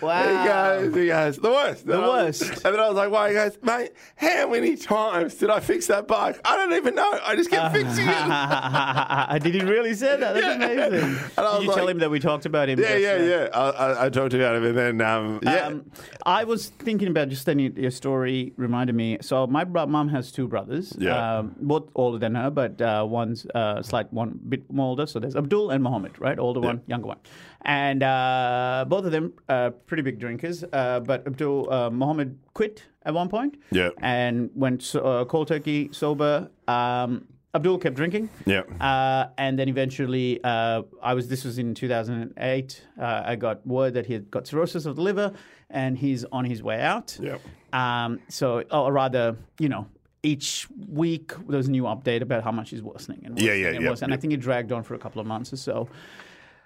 Wow. 0.02 0.80
goes, 0.82 0.96
he 0.96 1.08
goes, 1.08 1.38
the 1.38 1.50
worst. 1.50 1.86
The 1.86 1.94
And 1.96 2.04
I 2.04 2.08
worst. 2.08 2.42
And 2.44 2.60
then 2.76 2.80
I 2.80 2.88
was 2.88 2.96
like, 2.98 3.10
why? 3.12 3.30
He 3.30 3.34
goes, 3.36 3.58
mate, 3.62 3.92
how 4.16 4.50
many 4.50 4.76
times 4.76 5.36
did 5.36 5.50
I 5.50 5.60
fix 5.60 5.88
that 5.88 6.08
bike? 6.08 6.40
I 6.46 6.56
don't 6.58 6.74
even 6.74 6.96
know. 6.96 7.20
I 7.24 7.36
just 7.36 7.50
kept 7.50 7.74
fixing 7.76 8.06
it. 8.08 9.44
Did 9.44 9.56
he 9.56 9.62
really 9.62 9.94
say 9.94 10.18
that? 10.18 10.34
That's 10.34 10.46
Yeah. 10.46 10.86
amazing. 10.86 11.20
And 11.38 11.46
I 11.48 11.60
Did 11.60 11.68
you 11.68 11.74
tell 11.74 11.88
him 11.88 12.00
that 12.00 12.10
we 12.10 12.20
talked 12.20 12.46
about 12.46 12.70
him? 12.70 12.80
Yeah, 12.80 12.96
yeah, 12.96 13.18
yeah. 13.24 13.48
I, 13.54 13.70
I, 13.70 14.06
I 14.06 14.10
talked 14.10 14.34
about 14.34 14.56
him, 14.56 14.66
and 14.66 14.78
then 14.78 15.02
um, 15.02 15.40
yeah, 15.44 15.68
Um, 15.68 15.92
I 16.26 16.44
was 16.44 16.68
thinking 16.70 17.08
about 17.08 17.30
just 17.30 17.46
then 17.46 17.60
your 17.60 17.92
story 17.92 18.54
reminded 18.58 18.96
me. 18.96 19.18
So 19.22 19.48
my 19.48 19.64
mom 19.66 20.10
has 20.10 20.32
two 20.32 20.48
brothers, 20.48 20.94
Yeah. 20.98 21.40
um, 21.40 21.56
both 21.60 21.90
older 21.96 22.18
than 22.18 22.36
her, 22.36 22.50
but 22.50 22.82
uh, 22.82 23.06
one's 23.08 23.46
uh, 23.56 23.82
slight 23.82 24.12
one 24.12 24.40
bit 24.48 24.72
more 24.72 24.88
older. 24.88 25.06
So 25.06 25.20
there's 25.20 25.36
Abdul 25.36 25.70
and 25.70 25.84
Mohammed, 25.84 26.20
right? 26.20 26.38
Older 26.40 26.60
one, 26.60 26.82
younger 26.88 27.08
one, 27.08 27.18
and 27.66 28.04
uh, 28.04 28.86
both 28.88 29.06
of 29.06 29.12
them 29.12 29.34
uh, 29.50 29.72
pretty 29.88 30.04
big 30.04 30.20
drinkers. 30.20 30.64
Uh, 30.72 31.00
but 31.00 31.26
Abdul 31.28 31.72
uh, 31.72 31.90
Mohammed 31.90 32.38
quit 32.54 32.84
at 33.04 33.14
one 33.14 33.30
point, 33.30 33.58
Yeah. 33.72 33.90
and 34.02 34.50
went 34.56 34.82
so- 34.84 35.02
uh, 35.02 35.26
cold 35.26 35.48
turkey 35.50 35.90
sober. 35.92 36.50
Um, 36.68 37.28
Abdul 37.56 37.78
kept 37.78 37.96
drinking. 37.96 38.30
Yeah. 38.48 38.62
Uh, 38.82 39.28
and 39.38 39.60
then 39.60 39.70
eventually, 39.70 40.40
uh, 40.44 40.82
I 41.04 41.14
was. 41.14 41.28
This 41.28 41.44
was 41.46 41.60
in 41.60 41.76
2008. 41.76 42.84
Uh, 43.00 43.22
I 43.26 43.36
got 43.36 43.66
word 43.68 43.94
that 43.94 44.06
he 44.08 44.14
had 44.14 44.32
got 44.32 44.48
cirrhosis 44.48 44.86
of 44.88 44.96
the 44.96 45.04
liver, 45.04 45.34
and 45.70 45.96
he's 45.98 46.26
on 46.32 46.46
his 46.46 46.64
way 46.64 46.82
out. 46.82 47.16
Yep. 47.22 47.42
Um, 47.74 48.20
so, 48.28 48.62
or 48.72 48.92
rather, 48.92 49.36
you 49.60 49.70
know, 49.70 49.86
each 50.24 50.68
week 50.90 51.34
there 51.48 51.58
was 51.58 51.68
a 51.68 51.72
new 51.72 51.84
update 51.84 52.22
about 52.22 52.44
how 52.44 52.52
much 52.52 52.72
he's 52.72 52.82
worsening 52.82 53.22
and 53.26 53.38
Yeah, 53.40 53.50
worsening 53.50 53.62
yeah, 53.64 53.70
and 53.76 53.84
yeah, 53.84 53.90
worsening. 53.90 54.12
And. 54.12 54.18
I 54.18 54.22
think 54.22 54.34
it 54.34 54.40
dragged 54.40 54.72
on 54.72 54.82
for 54.82 54.96
a 54.96 55.00
couple 55.00 55.22
of 55.22 55.28
months 55.28 55.54
or 55.54 55.58
so. 55.58 55.88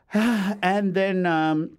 and 0.13 0.93
then 0.93 1.25
um, 1.25 1.77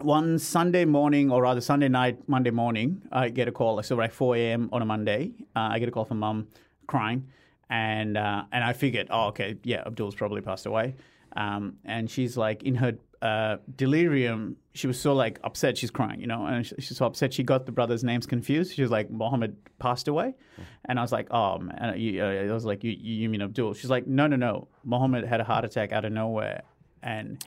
one 0.00 0.38
Sunday 0.38 0.84
morning, 0.84 1.30
or 1.30 1.42
rather 1.42 1.60
Sunday 1.60 1.88
night, 1.88 2.28
Monday 2.28 2.50
morning, 2.50 3.02
I 3.10 3.28
get 3.28 3.48
a 3.48 3.52
call. 3.52 3.82
So 3.82 3.96
like 3.96 4.12
4 4.12 4.36
a.m. 4.36 4.68
on 4.72 4.82
a 4.82 4.84
Monday, 4.84 5.32
uh, 5.54 5.68
I 5.72 5.78
get 5.78 5.88
a 5.88 5.92
call 5.92 6.04
from 6.04 6.18
mum 6.20 6.48
crying, 6.86 7.26
and 7.68 8.16
uh, 8.16 8.44
and 8.52 8.62
I 8.62 8.72
figured, 8.72 9.08
oh, 9.10 9.28
okay, 9.28 9.56
yeah, 9.64 9.82
Abdul's 9.86 10.14
probably 10.14 10.40
passed 10.42 10.66
away. 10.66 10.94
Um, 11.34 11.74
and 11.84 12.10
she's 12.10 12.36
like 12.36 12.62
in 12.62 12.76
her 12.76 12.94
uh, 13.20 13.56
delirium, 13.76 14.56
she 14.72 14.86
was 14.86 14.98
so 14.98 15.12
like 15.14 15.38
upset, 15.44 15.76
she's 15.76 15.90
crying, 15.90 16.20
you 16.20 16.26
know, 16.26 16.46
and 16.46 16.64
she- 16.64 16.74
she's 16.78 16.96
so 16.96 17.04
upset 17.06 17.32
she 17.34 17.42
got 17.42 17.66
the 17.66 17.72
brothers' 17.72 18.04
names 18.04 18.26
confused. 18.26 18.74
She 18.74 18.80
was 18.82 18.90
like, 18.90 19.10
Mohammed 19.10 19.56
passed 19.78 20.08
away, 20.08 20.34
and 20.86 20.98
I 20.98 21.02
was 21.02 21.12
like, 21.12 21.26
oh 21.30 21.58
man, 21.58 21.76
uh, 21.82 22.24
I 22.24 22.52
was 22.52 22.64
like, 22.64 22.84
you, 22.84 22.92
you 22.92 23.28
mean 23.28 23.42
Abdul? 23.42 23.74
She's 23.74 23.90
like, 23.90 24.06
no, 24.06 24.26
no, 24.26 24.36
no, 24.36 24.68
Mohammed 24.84 25.24
had 25.24 25.40
a 25.40 25.44
heart 25.44 25.64
attack 25.64 25.92
out 25.92 26.04
of 26.06 26.12
nowhere, 26.12 26.62
and 27.02 27.42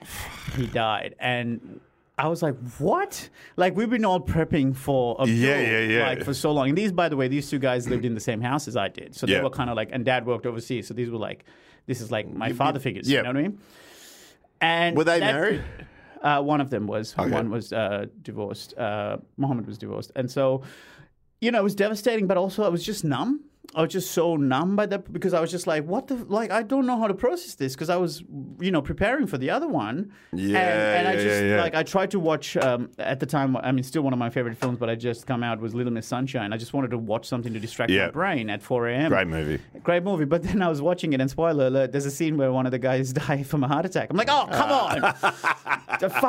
he 0.56 0.68
died, 0.68 1.16
and. 1.19 1.80
I 2.22 2.28
was 2.28 2.44
like, 2.44 2.57
"What?" 2.80 3.30
Like 3.56 3.78
we've 3.78 3.90
been 3.90 4.04
all 4.04 4.19
prepping 4.19 4.75
for 4.75 5.16
Abdul, 5.22 5.34
Yeah, 5.34 5.62
yeah, 5.62 5.80
yeah. 5.80 6.06
like 6.10 6.25
for 6.25 6.34
so 6.34 6.51
long. 6.51 6.68
And 6.68 6.78
these, 6.78 6.92
by 6.92 7.07
the 7.07 7.16
way, 7.16 7.30
these 7.30 7.50
two 7.50 7.60
guys 7.60 7.88
lived 7.88 8.04
in 8.04 8.13
the 8.13 8.19
same 8.19 8.42
house 8.42 8.68
as 8.68 8.75
I 8.75 8.90
did, 8.90 9.16
so 9.16 9.25
they 9.25 9.31
Yeah. 9.36 9.42
were 9.44 9.50
kind 9.50 9.69
of 9.69 9.78
like. 9.78 9.88
And 9.94 10.04
Dad 10.04 10.25
worked 10.25 10.46
overseas, 10.46 10.86
so 10.86 10.94
these 10.94 11.10
were 11.10 11.18
like, 11.18 11.46
this 11.86 12.01
is 12.01 12.12
like 12.12 12.30
my 12.30 12.51
father 12.51 12.78
figures. 12.78 13.10
yeah. 13.10 13.19
You 13.19 13.24
know 13.24 13.30
what 13.30 13.38
I 13.38 13.42
mean? 13.44 13.60
And 14.60 14.98
Were 14.98 15.06
they 15.06 15.19
that- 15.22 15.34
married? 15.34 15.63
Uh, 16.22 16.42
one 16.42 16.60
of 16.60 16.69
them 16.69 16.88
was. 16.88 17.16
Okay. 17.18 17.31
One 17.31 17.50
was 17.50 17.72
uh, 17.72 18.07
divorced. 18.22 18.78
Uh, 18.78 19.19
Mohammed 19.38 19.66
was 19.66 19.78
divorced, 19.78 20.12
and 20.18 20.30
so, 20.30 20.63
you 21.40 21.51
know, 21.51 21.60
it 21.60 21.63
was 21.63 21.75
devastating. 21.75 22.28
But 22.28 22.36
also, 22.36 22.66
I 22.66 22.68
was 22.68 22.84
just 22.86 23.06
numb. 23.06 23.46
I 23.75 23.83
was 23.83 23.92
just 23.94 24.12
so 24.12 24.36
numb 24.36 24.75
by 24.75 24.88
that 24.88 25.13
because 25.13 25.33
I 25.36 25.39
was 25.39 25.51
just 25.51 25.68
like, 25.68 25.86
what 25.86 26.07
the 26.07 26.16
like? 26.16 26.50
I 26.50 26.63
don't 26.63 26.88
know 26.88 26.98
how 26.98 27.06
to 27.07 27.13
process 27.13 27.54
this 27.54 27.74
because 27.74 27.89
I 27.89 27.98
was, 27.98 28.24
you 28.60 28.71
know, 28.71 28.81
preparing 28.81 29.27
for 29.27 29.38
the 29.38 29.51
other 29.51 29.68
one. 29.68 30.12
Yeah, 30.33 30.57
and, 30.60 31.07
and 31.07 31.07
I 31.07 31.13
just 31.13 31.42
yeah, 31.44 31.56
yeah. 31.56 31.62
like 31.62 31.75
I 31.75 31.83
tried 31.83 32.10
to 32.12 32.19
watch 32.19 32.57
um, 32.57 32.89
at 32.98 33.19
the 33.19 33.27
time. 33.27 33.56
I 33.57 33.71
mean, 33.71 33.83
still 33.83 34.01
one 34.01 34.12
of 34.12 34.18
my 34.18 34.31
favorite 34.31 34.57
films, 34.57 34.80
but 34.80 34.89
I 34.89 34.95
just 34.95 35.27
come 35.27 35.44
out 35.44 35.60
was 35.62 35.75
Little 35.75 35.94
Miss 35.94 36.07
Sunshine. 36.07 36.51
I 36.51 36.57
just 36.57 36.74
wanted 36.74 36.89
to 36.92 36.98
watch 36.98 37.27
something 37.27 37.54
to 37.54 37.60
distract 37.60 37.92
Yeah. 37.92 38.06
my 38.06 38.12
brain 38.12 38.50
at 38.50 38.63
4 38.63 38.88
a.m. 38.88 39.10
Great 39.12 39.27
movie. 39.27 39.60
Great 39.83 40.04
movie, 40.04 40.25
but 40.25 40.42
then 40.42 40.63
I 40.63 40.68
was 40.68 40.81
watching 40.81 41.13
it, 41.13 41.22
and 41.22 41.30
spoiler 41.30 41.68
alert: 41.68 41.92
there's 41.92 42.07
a 42.07 42.12
scene 42.12 42.38
where 42.38 42.51
one 42.51 42.65
of 42.65 42.72
the 42.72 42.80
guys 42.80 43.13
die 43.27 43.44
from 43.44 43.63
a 43.63 43.68
heart 43.68 43.86
attack. 43.86 44.10
I'm 44.10 44.18
like, 44.18 44.30
oh, 44.31 44.48
come 44.51 44.72
on! 44.72 45.13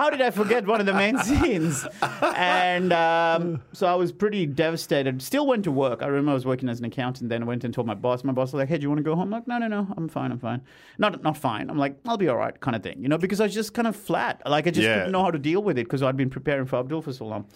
How 0.01 0.11
did 0.11 0.21
I 0.21 0.31
forget 0.31 0.67
one 0.67 0.81
of 0.81 0.87
the 0.87 0.93
main 0.93 1.17
scenes? 1.19 1.87
And 2.23 2.93
um, 2.93 3.63
so 3.73 3.87
I 3.87 3.95
was 3.95 4.13
pretty 4.13 4.45
devastated. 4.45 5.23
Still 5.23 5.47
went 5.47 5.65
to 5.65 5.71
work. 5.73 6.03
I 6.03 6.07
remember 6.07 6.33
I 6.33 6.35
was 6.35 6.45
working 6.45 6.69
as 6.69 6.81
an 6.81 6.85
accountant. 6.87 7.30
Then 7.31 7.43
I 7.43 7.47
went 7.47 7.65
and 7.65 7.73
told 7.73 7.87
my 7.87 7.95
boss. 7.95 8.23
My 8.25 8.33
boss 8.35 8.49
was 8.53 8.59
like, 8.61 8.69
"Hey, 8.69 8.77
do 8.77 8.83
you 8.83 8.89
want 8.91 8.99
to 8.99 9.03
go 9.05 9.15
home?" 9.17 9.23
I'm 9.23 9.31
like, 9.31 9.49
"No, 9.49 9.57
no, 9.59 9.69
no. 9.69 9.95
I'm 9.97 10.09
fine. 10.09 10.31
I'm 10.33 10.39
fine. 10.39 10.61
Not, 10.99 11.23
not 11.23 11.37
fine. 11.39 11.71
I'm 11.71 11.79
like, 11.79 11.97
I'll 12.07 12.19
be 12.19 12.29
all 12.29 12.37
right, 12.37 12.59
kind 12.61 12.77
of 12.77 12.83
thing. 12.83 13.01
You 13.03 13.09
know, 13.09 13.17
because 13.19 13.41
I 13.41 13.45
was 13.45 13.55
just 13.55 13.73
kind 13.73 13.89
of 13.89 13.97
flat. 13.97 14.43
Like 14.45 14.67
I 14.67 14.71
just 14.71 14.85
Yeah. 14.85 14.97
didn't 14.97 15.13
know 15.13 15.23
how 15.23 15.31
to 15.31 15.39
deal 15.39 15.63
with 15.63 15.79
it 15.79 15.85
because 15.85 16.03
I'd 16.03 16.17
been 16.19 16.31
preparing 16.31 16.67
for 16.67 16.77
Abdul 16.79 17.03
for 17.03 17.13
so 17.15 17.25
long. 17.27 17.47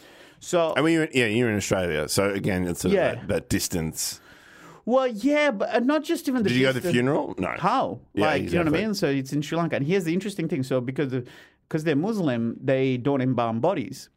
So 0.41 0.73
I 0.77 0.81
mean, 0.83 0.95
you're, 0.95 1.09
yeah, 1.13 1.27
you're 1.27 1.51
in 1.51 1.57
Australia, 1.57 2.09
so 2.09 2.31
again, 2.31 2.67
it's 2.67 2.81
sort 2.81 2.95
Yeah. 2.95 3.15
that, 3.17 3.29
that 3.29 3.49
distance. 3.49 4.21
well, 4.85 5.07
yeah, 5.07 5.51
but 5.51 5.75
uh, 5.75 5.79
not 5.81 6.05
just 6.05 6.29
even 6.29 6.43
the. 6.43 6.49
Did 6.51 6.57
you 6.59 6.63
go 6.67 6.69
to 6.69 6.73
the 6.75 6.81
distance- 6.81 6.95
funeral? 6.95 7.35
No. 7.39 7.55
How? 7.59 8.01
Yeah, 8.15 8.27
like, 8.27 8.43
you 8.43 8.51
know 8.51 8.59
what 8.59 8.67
I 8.67 8.71
exactly. 8.71 8.85
mean? 8.87 8.95
So 8.95 9.07
it's 9.09 9.33
in 9.33 9.41
Sri 9.43 9.57
Lanka. 9.57 9.77
And 9.77 9.87
here's 9.87 10.05
the 10.05 10.13
interesting 10.13 10.47
thing. 10.49 10.63
So 10.63 10.81
because 10.81 11.13
because 11.69 11.85
they're 11.85 11.97
Muslim, 11.97 12.57
they 12.63 12.99
don't 12.99 13.23
embalm 13.23 13.61
bodies. 13.61 14.11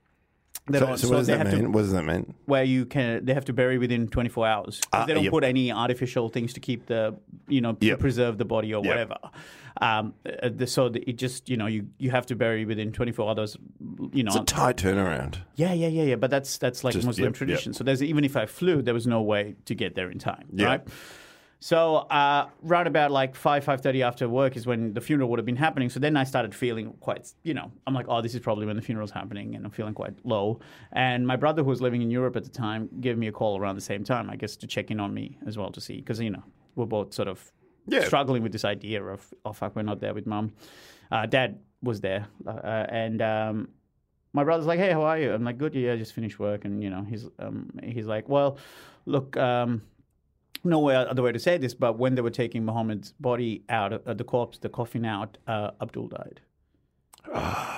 They 0.69 0.79
So, 0.79 0.95
so 0.97 1.09
what 1.09 1.17
does 1.17 1.27
they 1.27 1.37
that 1.37 1.47
mean? 1.47 1.61
to 1.63 1.69
what 1.69 1.81
does 1.81 1.91
that 1.93 2.03
mean? 2.03 2.33
where 2.45 2.63
you 2.63 2.85
can 2.85 3.23
they 3.25 3.33
have 3.33 3.45
to 3.45 3.53
bury 3.53 3.77
within 3.77 4.07
24 4.07 4.47
hours. 4.47 4.81
Ah, 4.91 5.05
they 5.05 5.13
don't 5.13 5.23
yep. 5.23 5.31
put 5.31 5.43
any 5.43 5.71
artificial 5.71 6.27
things 6.29 6.53
to 6.53 6.59
keep 6.59 6.87
the 6.87 7.15
you 7.47 7.61
know 7.61 7.73
to 7.73 7.85
Yep. 7.85 7.99
preserve 7.99 8.37
the 8.37 8.45
body 8.45 8.73
or 8.73 8.83
Yep. 8.83 8.89
whatever. 8.89 9.17
Um, 9.79 10.15
uh, 10.25 10.49
the, 10.49 10.65
so 10.67 10.87
it 10.87 11.17
just 11.17 11.49
you 11.49 11.55
know 11.55 11.67
you 11.67 11.87
you 11.99 12.09
have 12.11 12.25
to 12.25 12.35
bury 12.35 12.65
within 12.65 12.91
24 12.91 13.29
hours. 13.29 13.57
You 14.11 14.23
know, 14.23 14.31
It's 14.31 14.41
a 14.41 14.43
tight 14.43 14.77
turnaround. 14.77 15.35
yeah, 15.55 15.71
yeah, 15.73 15.87
yeah, 15.87 16.03
yeah. 16.03 16.15
But 16.15 16.31
that's 16.31 16.57
that's 16.57 16.83
like 16.83 16.93
Just- 16.95 17.05
Muslim 17.05 17.31
tradition. 17.31 17.73
So 17.73 17.83
there's 17.83 18.01
even 18.03 18.23
if 18.25 18.35
I 18.35 18.45
flew, 18.47 18.81
there 18.81 18.93
was 18.95 19.05
no 19.07 19.21
way 19.21 19.55
to 19.65 19.75
get 19.75 19.95
there 19.95 20.09
in 20.09 20.19
time, 20.19 20.47
right? 20.53 20.81
So 21.59 21.95
uh, 21.95 22.49
round 22.61 22.87
about 22.87 23.09
like 23.11 23.35
five 23.35 23.63
five 23.63 23.81
thirty 23.81 24.03
after 24.03 24.29
work 24.29 24.55
is 24.55 24.67
when 24.67 24.93
the 24.93 25.01
funeral 25.01 25.29
would 25.31 25.39
have 25.39 25.45
been 25.45 25.55
happening. 25.55 25.89
So 25.89 25.99
then 25.99 26.15
I 26.15 26.23
started 26.23 26.53
feeling 26.53 26.93
quite, 26.99 27.33
you 27.43 27.55
know, 27.55 27.71
I'm 27.87 27.95
like, 27.95 28.05
oh, 28.09 28.21
this 28.21 28.35
is 28.35 28.41
probably 28.41 28.67
when 28.67 28.75
the 28.75 28.81
funeral's 28.81 29.09
happening, 29.11 29.55
and 29.55 29.65
I'm 29.65 29.71
feeling 29.71 29.95
quite 29.95 30.13
low. 30.23 30.59
And 30.91 31.25
my 31.25 31.35
brother, 31.35 31.63
who 31.63 31.69
was 31.69 31.81
living 31.81 32.03
in 32.03 32.11
Europe 32.11 32.35
at 32.35 32.43
the 32.43 32.49
time, 32.51 32.89
gave 33.01 33.17
me 33.17 33.27
a 33.27 33.31
call 33.31 33.59
around 33.59 33.75
the 33.75 33.81
same 33.81 34.03
time, 34.03 34.29
I 34.29 34.35
guess, 34.35 34.55
to 34.57 34.67
check 34.67 34.91
in 34.91 34.99
on 34.99 35.13
me 35.13 35.39
as 35.47 35.57
well 35.57 35.71
to 35.71 35.81
see 35.81 35.97
because 35.97 36.19
you 36.19 36.29
know 36.29 36.43
we're 36.75 36.85
both 36.85 37.13
sort 37.13 37.27
of 37.27 37.51
Yeah. 37.87 38.03
struggling 38.05 38.43
with 38.43 38.51
this 38.51 38.63
idea 38.65 39.03
of 39.03 39.33
oh 39.43 39.53
fuck, 39.53 39.75
we're 39.75 39.81
not 39.81 39.99
there 39.99 40.13
with 40.13 40.27
mum. 40.27 40.51
Uh, 41.11 41.25
Dad 41.25 41.59
was 41.81 42.01
there, 42.01 42.27
uh, 42.45 42.85
and 42.89 43.19
um, 43.21 43.69
my 44.33 44.43
brother's 44.43 44.67
like, 44.67 44.77
"Hey, 44.79 44.91
how 44.91 45.01
are 45.01 45.17
you?" 45.17 45.33
I'm 45.33 45.43
like, 45.43 45.57
"Good, 45.57 45.73
yeah, 45.73 45.93
I 45.93 45.97
just 45.97 46.13
finished 46.13 46.37
work." 46.37 46.65
And 46.65 46.83
you 46.83 46.91
know, 46.91 47.03
he's 47.09 47.25
um, 47.39 47.71
he's 47.81 48.05
like, 48.05 48.29
"Well, 48.29 48.57
look, 49.05 49.35
um, 49.37 49.81
no 50.63 50.79
way 50.79 50.95
other 50.95 51.21
way 51.21 51.31
to 51.31 51.39
say 51.39 51.57
this, 51.57 51.73
but 51.73 51.97
when 51.97 52.15
they 52.15 52.21
were 52.21 52.29
taking 52.29 52.65
Muhammad's 52.65 53.13
body 53.19 53.63
out, 53.69 53.93
uh, 54.05 54.13
the 54.13 54.23
corpse, 54.23 54.57
the 54.57 54.69
coffin 54.69 55.05
out, 55.05 55.37
uh, 55.47 55.71
Abdul 55.81 56.07
died, 56.09 56.41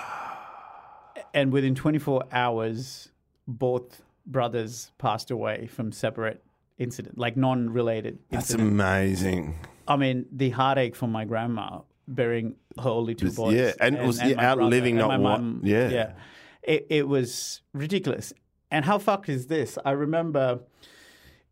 and 1.33 1.51
within 1.51 1.75
24 1.75 2.24
hours, 2.31 3.09
both 3.48 4.01
brothers 4.25 4.91
passed 4.98 5.31
away 5.31 5.67
from 5.67 5.91
separate 5.91 6.43
incident, 6.77 7.17
like 7.17 7.36
non-related 7.36 8.19
That's 8.29 8.51
incident. 8.51 8.69
amazing. 8.69 9.59
I 9.88 9.95
mean, 9.98 10.25
the 10.31 10.51
heartache 10.51 10.95
from 10.95 11.12
my 11.12 11.25
grandma 11.25 11.81
burying 12.07 12.55
her 12.81 12.89
only 12.89 13.15
two 13.15 13.31
boys. 13.31 13.55
yeah, 13.55 13.71
and 13.79 13.95
it 13.95 14.05
was, 14.05 14.19
yeah, 14.19 14.29
my 14.29 14.33
brother 14.36 14.62
outliving 14.63 14.98
not 14.98 15.19
one- 15.19 15.62
yeah. 15.63 15.89
yeah. 15.89 16.12
It, 16.63 16.88
it 16.89 17.07
was 17.07 17.62
ridiculous. 17.74 18.33
And 18.71 18.86
how 18.86 19.00
fucked 19.00 19.29
is 19.29 19.48
this? 19.48 19.77
I 19.83 19.91
remember 19.91 20.59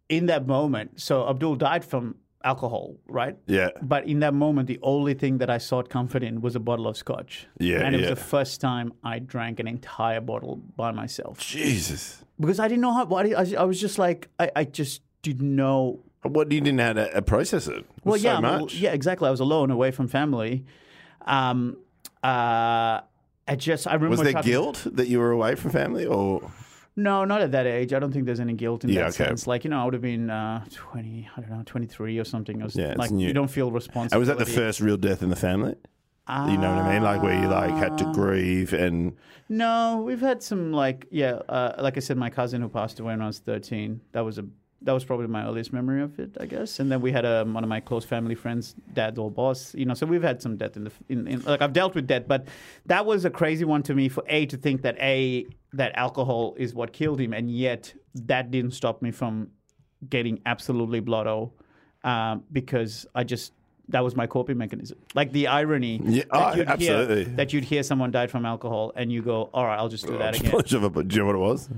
in 0.09 0.27
that 0.27 0.47
moment. 0.47 0.99
So 1.01 1.27
Abdul 1.27 1.55
died 1.55 1.83
from 1.83 2.15
alcohol, 2.43 2.95
right? 3.07 3.35
Yeah. 3.45 3.69
But 3.81 4.07
in 4.07 4.19
that 4.19 4.33
moment, 4.33 4.67
the 4.67 4.79
only 4.81 5.13
thing 5.13 5.39
that 5.39 5.49
I 5.49 5.57
sought 5.57 5.89
comfort 5.89 6.23
in 6.23 6.41
was 6.41 6.55
a 6.55 6.59
bottle 6.59 6.87
of 6.87 6.95
scotch. 6.97 7.47
Yeah, 7.59 7.81
and 7.81 7.95
it 7.95 8.01
yeah. 8.01 8.09
was 8.09 8.19
the 8.19 8.25
first 8.25 8.61
time 8.61 8.93
I 9.03 9.19
drank 9.19 9.59
an 9.59 9.67
entire 9.67 10.21
bottle 10.21 10.55
by 10.75 10.91
myself 10.91 11.39
Jesus. 11.39 12.23
because 12.39 12.59
I 12.59 12.67
didn't 12.67 12.81
know 12.81 12.93
how. 12.93 13.05
I, 13.15 13.53
I 13.57 13.63
was 13.63 13.79
just 13.79 13.97
like, 13.99 14.29
I, 14.39 14.51
I 14.55 14.63
just 14.63 15.01
didn't 15.21 15.55
know 15.55 15.99
What 16.23 16.51
you 16.51 16.61
didn't 16.61 16.77
know 16.77 16.85
how 16.85 16.93
to 16.93 17.17
uh, 17.17 17.21
process 17.21 17.67
it? 17.67 17.85
well, 18.03 18.17
so 18.17 18.27
yeah, 18.27 18.39
much. 18.39 18.75
yeah, 18.75 18.93
exactly. 18.93 19.27
I 19.27 19.31
was 19.31 19.39
alone, 19.41 19.71
away 19.71 19.91
from 19.91 20.07
family. 20.07 20.65
Um, 21.25 21.77
uh, 22.23 23.01
I 23.49 23.55
just 23.55 23.87
I 23.87 23.93
remember 23.93 24.23
Was 24.23 24.33
there 24.33 24.41
guilt 24.41 24.85
that 24.91 25.07
you 25.07 25.19
were 25.19 25.31
away 25.31 25.55
from 25.55 25.71
family, 25.71 26.05
or 26.05 26.51
No, 26.99 27.23
not 27.25 27.41
at 27.41 27.51
that 27.51 27.65
age. 27.67 27.93
I 27.93 27.99
don't 27.99 28.11
think 28.11 28.25
there's 28.25 28.39
any 28.39 28.53
guilt 28.53 28.83
in 28.83 28.89
Yeah, 28.89 29.03
that 29.03 29.07
okay. 29.13 29.25
sense. 29.29 29.45
Like 29.47 29.63
you 29.63 29.69
know, 29.69 29.79
I 29.81 29.85
would 29.85 29.93
have 29.93 30.01
been 30.01 30.29
uh, 30.29 30.65
twenty, 30.73 31.29
I 31.37 31.41
don't 31.41 31.51
know, 31.51 31.61
twenty 31.65 31.85
three 31.87 32.17
or 32.19 32.23
something. 32.25 32.59
I 32.61 32.65
was 32.65 32.75
Yeah, 32.75 32.87
it's 32.89 32.97
like 32.97 33.11
new. 33.11 33.27
you 33.27 33.33
don't 33.33 33.49
feel 33.49 33.71
responsible. 33.71 34.15
and 34.15 34.19
was 34.19 34.27
that 34.27 34.39
the 34.43 34.51
first 34.51 34.81
real 34.81 34.97
death 34.97 35.21
in 35.21 35.29
the 35.29 35.35
family? 35.35 35.75
You 36.29 36.57
know 36.57 36.75
what 36.75 36.83
I 36.83 36.93
mean? 36.93 37.03
Like 37.03 37.21
where 37.23 37.39
you 37.41 37.47
like 37.47 37.71
had 37.75 37.93
Ah. 37.93 37.97
to 37.97 38.11
grieve 38.13 38.73
and 38.73 39.15
No, 39.47 40.03
we've 40.05 40.19
had 40.19 40.43
some 40.43 40.73
like 40.73 41.07
yeah, 41.11 41.35
uh, 41.47 41.75
like 41.81 41.95
I 41.95 42.01
said, 42.01 42.17
my 42.17 42.29
cousin 42.29 42.61
who 42.61 42.67
passed 42.67 42.99
away 42.99 43.13
when 43.13 43.21
I 43.21 43.27
was 43.27 43.39
thirteen. 43.39 44.01
That 44.11 44.25
was 44.25 44.37
a 44.39 44.45
that 44.81 44.91
was 44.91 45.03
probably 45.03 45.27
my 45.27 45.45
earliest 45.45 45.73
memory 45.73 46.01
of 46.01 46.19
it, 46.19 46.37
I 46.39 46.45
guess. 46.45 46.79
And 46.79 46.91
then 46.91 47.01
we 47.01 47.11
had 47.11 47.25
um, 47.25 47.53
one 47.53 47.63
of 47.63 47.69
my 47.69 47.79
close 47.79 48.05
family 48.05 48.35
friends, 48.35 48.75
dad 48.93 49.17
or 49.17 49.31
boss. 49.31 49.73
You 49.73 49.85
know, 49.85 49.93
so 49.93 50.05
we've 50.05 50.21
had 50.23 50.41
some 50.41 50.55
death 50.57 50.77
in 50.77 50.83
the 50.85 50.91
in, 51.09 51.27
in 51.27 51.41
like 51.41 51.61
I've 51.61 51.73
dealt 51.73 51.95
with 51.95 52.07
death, 52.07 52.23
but 52.27 52.47
that 52.85 53.05
was 53.05 53.25
a 53.25 53.29
crazy 53.29 53.65
one 53.65 53.81
to 53.83 53.95
me 53.95 54.07
for 54.09 54.23
a 54.27 54.45
to 54.47 54.57
think 54.57 54.83
that 54.83 54.95
a 54.99 55.45
that 55.73 55.93
alcohol 55.95 56.55
is 56.57 56.73
what 56.73 56.93
killed 56.93 57.19
him, 57.19 57.33
and 57.33 57.49
yet 57.51 57.93
that 58.15 58.51
didn't 58.51 58.71
stop 58.71 59.01
me 59.01 59.11
from 59.11 59.49
getting 60.09 60.39
absolutely 60.45 60.99
blotto 60.99 61.51
um, 62.03 62.43
because 62.51 63.05
I 63.15 63.23
just. 63.23 63.53
That 63.89 64.03
was 64.03 64.17
my 64.17 64.27
coping 64.27 64.57
mechanism. 64.57 64.97
Like 65.15 65.31
the 65.31 65.47
irony 65.47 66.01
Yeah, 66.03 66.23
that, 66.23 66.53
oh, 66.53 66.55
you'd 66.57 66.67
absolutely. 66.67 67.23
Hear, 67.23 67.35
that 67.35 67.53
you'd 67.53 67.63
hear 67.63 67.83
someone 67.83 68.11
died 68.11 68.29
from 68.29 68.45
alcohol 68.45 68.91
and 68.97 69.09
you 69.09 69.21
go, 69.21 69.49
all 69.53 69.63
right, 69.63 69.77
I'll 69.77 69.87
just 69.87 70.05
do 70.05 70.17
that 70.17 70.37
again. 70.37 70.51
Much 70.51 70.73
of 70.73 70.83
a- 70.83 71.03
Do 71.03 71.15
you 71.15 71.21
know 71.21 71.25
what 71.27 71.35
it 71.35 71.37
was? 71.37 71.69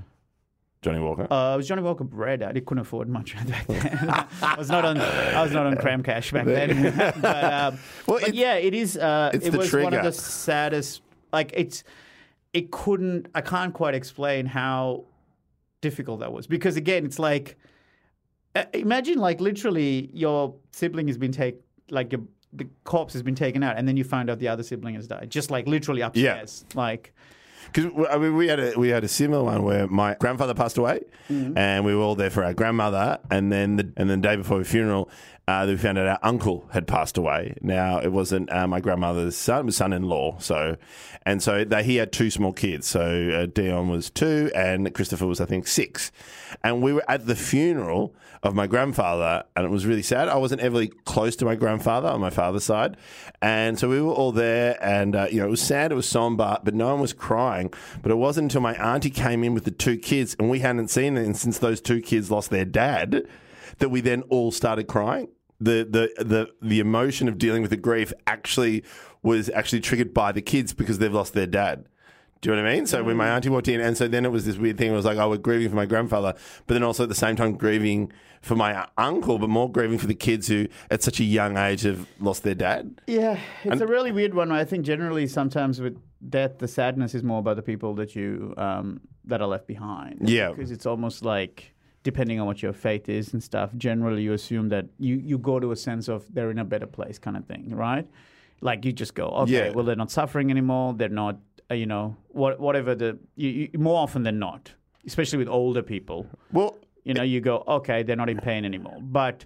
Johnnie 0.81 0.99
Walker. 0.99 1.27
Uh, 1.31 1.53
it 1.55 1.57
was 1.57 1.67
Johnnie 1.67 1.81
Walker 1.81 2.05
bread. 2.05 2.41
I 2.41 2.53
couldn't 2.53 2.79
afford 2.79 3.09
much 3.09 3.35
back 3.47 3.67
then. 3.67 4.09
I 4.41 4.55
was 4.57 4.69
not 4.69 4.85
on. 4.85 4.97
I 4.99 5.41
was 5.43 5.51
not 5.51 5.65
on 5.65 5.75
cram 5.75 6.03
cash 6.03 6.31
back 6.31 6.45
then. 6.45 6.93
but, 7.21 7.43
um, 7.43 7.79
Well, 8.07 8.19
but 8.19 8.29
it- 8.29 8.35
yeah, 8.35 8.55
it 8.55 8.73
is. 8.73 8.97
Uh, 8.97 9.31
it 9.33 9.53
was 9.53 9.73
one 9.73 9.93
of 9.93 10.03
the 10.03 10.11
saddest. 10.13 11.01
Like 11.33 11.51
it's. 11.55 11.83
It 12.53 12.71
couldn't. 12.71 13.27
I 13.35 13.41
can't 13.41 13.73
quite 13.73 13.93
explain 13.93 14.45
how 14.45 15.03
difficult 15.81 16.21
that 16.21 16.31
was 16.31 16.47
because 16.47 16.77
again, 16.77 17.05
it's 17.05 17.19
like. 17.19 17.57
uh, 18.55 18.63
Imagine 18.73 19.17
like 19.19 19.41
literally 19.41 20.09
your 20.13 20.55
sibling 20.71 21.07
has 21.07 21.17
been 21.17 21.31
taken, 21.33 21.59
like 21.91 22.11
your 22.13 22.21
the 22.53 22.67
corpse 22.85 23.13
has 23.13 23.21
been 23.21 23.35
taken 23.35 23.61
out, 23.63 23.77
and 23.77 23.87
then 23.87 23.97
you 23.97 24.03
find 24.03 24.29
out 24.29 24.39
the 24.39 24.47
other 24.47 24.63
sibling 24.63 24.95
has 24.95 25.07
died. 25.07 25.29
Just 25.29 25.51
like 25.51 25.67
literally 25.67 26.01
upstairs. 26.01 26.65
Like 26.73 27.13
Because 27.71 27.91
I 28.09 28.17
mean, 28.17 28.35
we 28.35 28.47
had 28.47 28.59
a 28.59 28.73
we 28.77 28.89
had 28.89 29.03
a 29.03 29.07
similar 29.07 29.43
one 29.43 29.63
where 29.63 29.87
my 29.87 30.15
grandfather 30.19 30.53
passed 30.53 30.77
away, 30.77 31.01
Mm-hmm. 31.29 31.57
and 31.57 31.85
we 31.85 31.93
were 31.95 32.01
all 32.01 32.15
there 32.15 32.29
for 32.31 32.43
our 32.43 32.53
grandmother, 32.53 33.19
and 33.29 33.51
then 33.51 33.75
the 33.75 33.83
and 33.97 34.09
then 34.09 34.21
the 34.21 34.27
day 34.27 34.35
before 34.35 34.59
the 34.59 34.65
funeral, 34.65 35.09
uh, 35.49 35.65
we 35.67 35.77
found 35.77 35.97
out 35.97 36.05
our 36.05 36.19
uncle 36.21 36.69
had 36.71 36.85
passed 36.85 37.17
away. 37.17 37.55
Now 37.61 37.99
it 37.99 38.11
wasn't 38.11 38.51
uh, 38.51 38.67
my 38.67 38.79
grandmother's 38.79 39.35
son, 39.35 39.65
was 39.65 39.77
son-in-law. 39.77 40.37
So, 40.39 40.77
and 41.25 41.41
so 41.41 41.65
he 41.81 41.95
had 41.95 42.11
two 42.11 42.29
small 42.29 42.53
kids. 42.53 42.85
So 42.87 43.01
uh, 43.33 43.45
Dion 43.47 43.89
was 43.89 44.11
two, 44.11 44.51
and 44.53 44.93
Christopher 44.93 45.25
was 45.25 45.41
I 45.41 45.45
think 45.45 45.65
six, 45.65 46.11
and 46.63 46.83
we 46.83 46.93
were 46.93 47.03
at 47.07 47.25
the 47.25 47.35
funeral 47.35 48.13
of 48.43 48.53
my 48.53 48.67
grandfather, 48.67 49.43
and 49.55 49.65
it 49.65 49.69
was 49.69 49.87
really 49.87 50.03
sad. 50.03 50.29
I 50.29 50.37
wasn't 50.37 50.61
ever 50.61 50.85
close 51.05 51.35
to 51.37 51.45
my 51.45 51.55
grandfather 51.55 52.07
on 52.09 52.21
my 52.21 52.29
father's 52.29 52.63
side, 52.63 52.95
and 53.41 53.79
so 53.79 53.89
we 53.89 53.99
were 54.01 54.13
all 54.13 54.31
there, 54.31 54.77
and 54.83 55.15
uh, 55.15 55.27
you 55.31 55.39
know 55.39 55.47
it 55.47 55.51
was 55.51 55.63
sad, 55.63 55.91
it 55.91 55.95
was 55.95 56.07
somber, 56.07 56.59
but 56.63 56.75
no 56.75 56.89
one 56.89 57.01
was 57.01 57.13
crying. 57.13 57.73
But 58.03 58.11
it 58.11 58.15
wasn't 58.15 58.45
until 58.45 58.61
my 58.61 58.75
auntie 58.75 59.09
came 59.09 59.43
in 59.43 59.55
with 59.55 59.65
the 59.65 59.71
two 59.71 59.97
kids, 59.97 60.35
and 60.37 60.47
we 60.47 60.59
hadn't 60.59 60.89
seen 60.89 61.15
them 61.15 61.33
since 61.33 61.57
those 61.57 61.81
two 61.81 62.01
kids 62.01 62.29
lost 62.29 62.51
their 62.51 62.65
dad, 62.65 63.25
that 63.79 63.89
we 63.89 63.99
then 63.99 64.21
all 64.29 64.51
started 64.51 64.87
crying. 64.87 65.27
The 65.59 65.87
the 65.89 66.23
the 66.23 66.49
the 66.61 66.79
emotion 66.79 67.27
of 67.27 67.37
dealing 67.37 67.61
with 67.61 67.71
the 67.71 67.77
grief 67.77 68.13
actually 68.25 68.83
was 69.21 69.49
actually 69.49 69.81
triggered 69.81 70.13
by 70.13 70.31
the 70.31 70.41
kids 70.41 70.73
because 70.73 70.99
they've 70.99 71.13
lost 71.13 71.33
their 71.33 71.47
dad. 71.47 71.85
Do 72.41 72.49
you 72.49 72.55
know 72.55 72.63
what 72.63 72.71
I 72.71 72.75
mean? 72.75 72.85
So 72.85 73.03
when 73.03 73.17
my 73.17 73.27
auntie 73.27 73.49
walked 73.49 73.67
in, 73.67 73.81
and 73.81 73.97
so 73.97 74.07
then 74.07 74.25
it 74.25 74.31
was 74.31 74.45
this 74.45 74.55
weird 74.55 74.77
thing. 74.77 74.91
It 74.91 74.95
was 74.95 75.03
like, 75.03 75.17
oh, 75.17 75.29
we're 75.29 75.37
grieving 75.37 75.69
for 75.69 75.75
my 75.75 75.85
grandfather, 75.85 76.33
but 76.67 76.73
then 76.73 76.83
also 76.83 77.03
at 77.03 77.09
the 77.09 77.15
same 77.15 77.35
time 77.35 77.57
grieving 77.57 78.13
for 78.41 78.55
my 78.55 78.87
uncle, 78.97 79.37
but 79.37 79.49
more 79.49 79.69
grieving 79.69 79.97
for 79.97 80.07
the 80.07 80.15
kids 80.15 80.47
who, 80.47 80.67
at 80.89 81.03
such 81.03 81.19
a 81.19 81.25
young 81.25 81.57
age, 81.57 81.81
have 81.81 82.07
lost 82.21 82.43
their 82.43 82.55
dad. 82.55 83.01
Yeah, 83.07 83.37
it's 83.65 83.81
a 83.81 83.87
really 83.87 84.13
weird 84.13 84.33
one. 84.33 84.53
I 84.53 84.63
think 84.63 84.85
generally 84.85 85.27
sometimes 85.27 85.81
with 85.81 85.97
death, 86.29 86.59
the 86.59 86.67
sadness 86.69 87.13
is 87.13 87.23
more 87.23 87.39
about 87.39 87.57
the 87.57 87.61
people 87.61 87.93
that 87.95 88.15
you 88.15 88.53
um, 88.55 89.01
that 89.25 89.41
are 89.41 89.47
left 89.47 89.67
behind. 89.67 90.29
Yeah. 90.29 90.51
because 90.51 90.71
it's 90.71 90.85
almost 90.85 91.25
like 91.25 91.73
depending 92.03 92.39
on 92.39 92.47
what 92.47 92.61
your 92.61 92.73
faith 92.73 93.09
is 93.09 93.33
and 93.33 93.43
stuff. 93.43 93.71
Generally, 93.77 94.23
you 94.23 94.33
assume 94.33 94.69
that 94.69 94.85
you 94.99 95.15
you 95.17 95.37
go 95.37 95.59
to 95.59 95.71
a 95.71 95.75
sense 95.75 96.07
of 96.07 96.25
they're 96.33 96.51
in 96.51 96.59
a 96.59 96.65
better 96.65 96.87
place, 96.87 97.19
kind 97.19 97.35
of 97.37 97.45
thing, 97.45 97.69
right? 97.75 98.07
Like 98.61 98.83
you 98.85 98.91
just 98.91 99.13
go, 99.15 99.27
okay, 99.43 99.51
Yeah. 99.51 99.69
well 99.71 99.85
they're 99.85 99.95
not 99.95 100.11
suffering 100.11 100.49
anymore. 100.51 100.93
They're 100.93 101.09
not, 101.09 101.37
uh, 101.71 101.75
you 101.75 101.85
know, 101.85 102.15
what 102.29 102.59
whatever 102.59 102.95
the 102.95 103.17
you, 103.35 103.49
you, 103.73 103.79
more 103.79 103.97
often 104.01 104.23
than 104.23 104.39
not, 104.39 104.73
especially 105.05 105.37
with 105.39 105.47
older 105.49 105.81
people. 105.83 106.27
Well, 106.51 106.75
You 107.05 107.13
know, 107.13 107.23
you 107.23 107.39
go, 107.41 107.63
okay, 107.67 108.03
they're 108.03 108.17
not 108.23 108.29
in 108.29 108.37
pain 108.39 108.65
anymore, 108.65 108.97
but. 109.01 109.45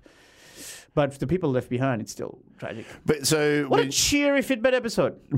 But 0.95 1.11
for 1.11 1.17
the 1.17 1.25
people 1.25 1.49
left 1.49 1.69
behind, 1.69 2.01
it's 2.03 2.11
still 2.11 2.37
tragic. 2.59 2.85
but 3.03 3.25
so 3.25 3.63
What 3.63 3.79
when- 3.79 3.87
a 3.87 3.91
cheery 3.91 4.41
Fitbit 4.41 4.73
episode. 4.73 5.13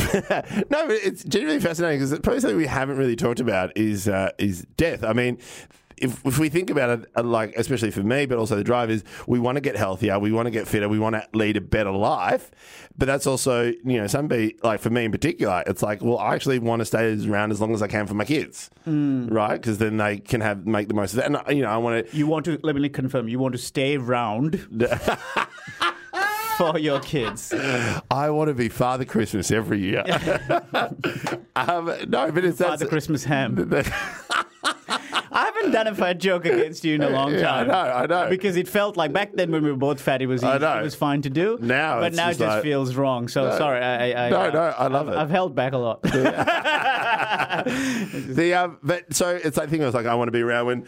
no, 0.70 0.88
but 0.88 0.98
it's 1.02 1.24
genuinely 1.24 1.62
fascinating 1.62 2.00
because 2.00 2.12
probably 2.20 2.42
something 2.42 2.58
we 2.58 2.66
haven't 2.68 2.98
really 2.98 3.16
talked 3.16 3.40
about 3.40 3.72
is 3.78 4.10
uh, 4.10 4.32
is 4.38 4.66
death. 4.76 5.02
I 5.04 5.14
mean. 5.14 5.38
If, 5.98 6.26
if 6.26 6.40
we 6.40 6.50
think 6.50 6.70
about 6.70 6.90
it, 7.00 7.12
uh, 7.16 7.24
like 7.24 7.56
especially 7.56 7.92
for 7.92 8.04
me, 8.04 8.26
but 8.26 8.38
also 8.38 8.56
the 8.56 8.64
drivers, 8.64 9.04
we 9.28 9.40
want 9.40 9.56
to 9.56 9.62
get 9.62 9.76
healthier, 9.76 10.20
we 10.20 10.32
want 10.32 10.48
to 10.48 10.52
get 10.52 10.68
fitter, 10.68 10.90
we 10.90 11.00
want 11.00 11.16
to 11.16 11.28
lead 11.34 11.58
a 11.58 11.62
better 11.62 11.92
life. 11.92 12.52
But 12.98 13.06
that's 13.08 13.28
also, 13.28 13.66
you 13.66 13.98
know, 13.98 14.08
some 14.08 14.28
be 14.28 14.56
like 14.64 14.80
for 14.80 14.90
me 14.90 15.06
in 15.06 15.12
particular, 15.12 15.64
it's 15.68 15.82
like, 15.82 16.02
well, 16.02 16.18
I 16.18 16.36
actually 16.36 16.60
want 16.60 16.80
to 16.80 16.86
stay 16.86 17.18
around 17.28 17.52
as 17.52 17.62
long 17.62 17.74
as 17.74 17.82
I 17.82 17.88
can 17.88 18.08
for 18.08 18.14
my 18.14 18.26
kids, 18.26 18.70
right? 18.86 19.60
Because 19.60 19.78
then 19.78 19.98
they 19.98 20.18
can 20.18 20.42
have 20.42 20.66
make 20.66 20.88
the 20.88 20.94
most 20.94 21.12
of 21.12 21.18
that. 21.18 21.26
And 21.26 21.38
uh, 21.38 21.44
you 21.50 21.62
know, 21.62 21.70
I 21.70 21.78
want 21.78 22.08
to 22.08 22.18
You 22.18 22.28
want 22.28 22.46
to 22.46 22.60
let 22.64 22.76
me 22.76 22.90
confirm. 22.90 23.28
You 23.28 23.40
want 23.40 23.54
to 23.54 23.60
stay 23.60 23.98
around 23.98 24.68
for 26.58 26.80
your 26.80 27.00
kids. 27.00 27.54
I 28.12 28.30
want 28.30 28.48
to 28.50 28.54
be 28.54 28.70
Father 28.70 29.06
Christmas 29.06 29.52
every 29.52 29.80
year. 29.80 30.04
um, 31.56 31.86
no, 32.08 32.32
but 32.32 32.46
it's 32.46 32.58
that's 32.58 32.70
Father 32.70 32.88
Christmas 32.88 33.24
ham. 33.24 33.70
I 35.56 35.60
haven't 35.60 35.72
done 35.72 35.88
a 35.88 35.96
fat 35.96 36.20
joke 36.20 36.44
against 36.46 36.84
you 36.84 36.96
in 36.96 37.02
a 37.02 37.10
long 37.20 37.32
time. 37.32 37.40
Yeah, 37.40 37.54
I 37.56 37.64
know, 37.66 37.74
I 37.74 38.06
know. 38.26 38.30
Because 38.30 38.58
it 38.58 38.68
felt 38.68 38.98
like 38.98 39.14
back 39.14 39.32
then 39.34 39.52
when 39.52 39.64
we 39.64 39.72
were 39.72 39.78
both 39.78 40.02
fat, 40.02 40.22
it 40.22 40.28
was 40.28 40.44
I 40.44 40.58
know. 40.58 40.80
it 40.80 40.84
was 40.84 40.96
fine 40.96 41.22
to 41.22 41.30
do. 41.30 41.58
Now 41.62 42.00
but 42.02 42.08
it's 42.08 42.18
now 42.18 42.26
it 42.30 42.38
just 42.38 42.42
like- 42.42 42.64
feels 42.64 42.96
wrong. 42.96 43.28
So 43.30 43.50
sorry, 43.58 43.80
I, 43.82 44.12
I, 44.12 44.26
I 44.26 44.30
No, 44.30 44.50
no, 44.52 44.60
I 44.60 44.88
love 44.88 45.08
I've, 45.08 45.14
it. 45.14 45.18
I've 45.18 45.30
held 45.30 45.56
back 45.56 45.72
a 45.74 45.78
lot. 45.78 46.02
The 47.66 48.54
um, 48.54 48.78
but 48.84 49.14
so 49.14 49.30
it's 49.30 49.58
like 49.58 49.70
thing. 49.70 49.82
I 49.82 49.86
was 49.86 49.96
like, 49.96 50.06
I 50.06 50.16
want 50.16 50.28
to 50.28 50.32
be 50.32 50.42
around 50.42 50.66
when. 50.68 50.88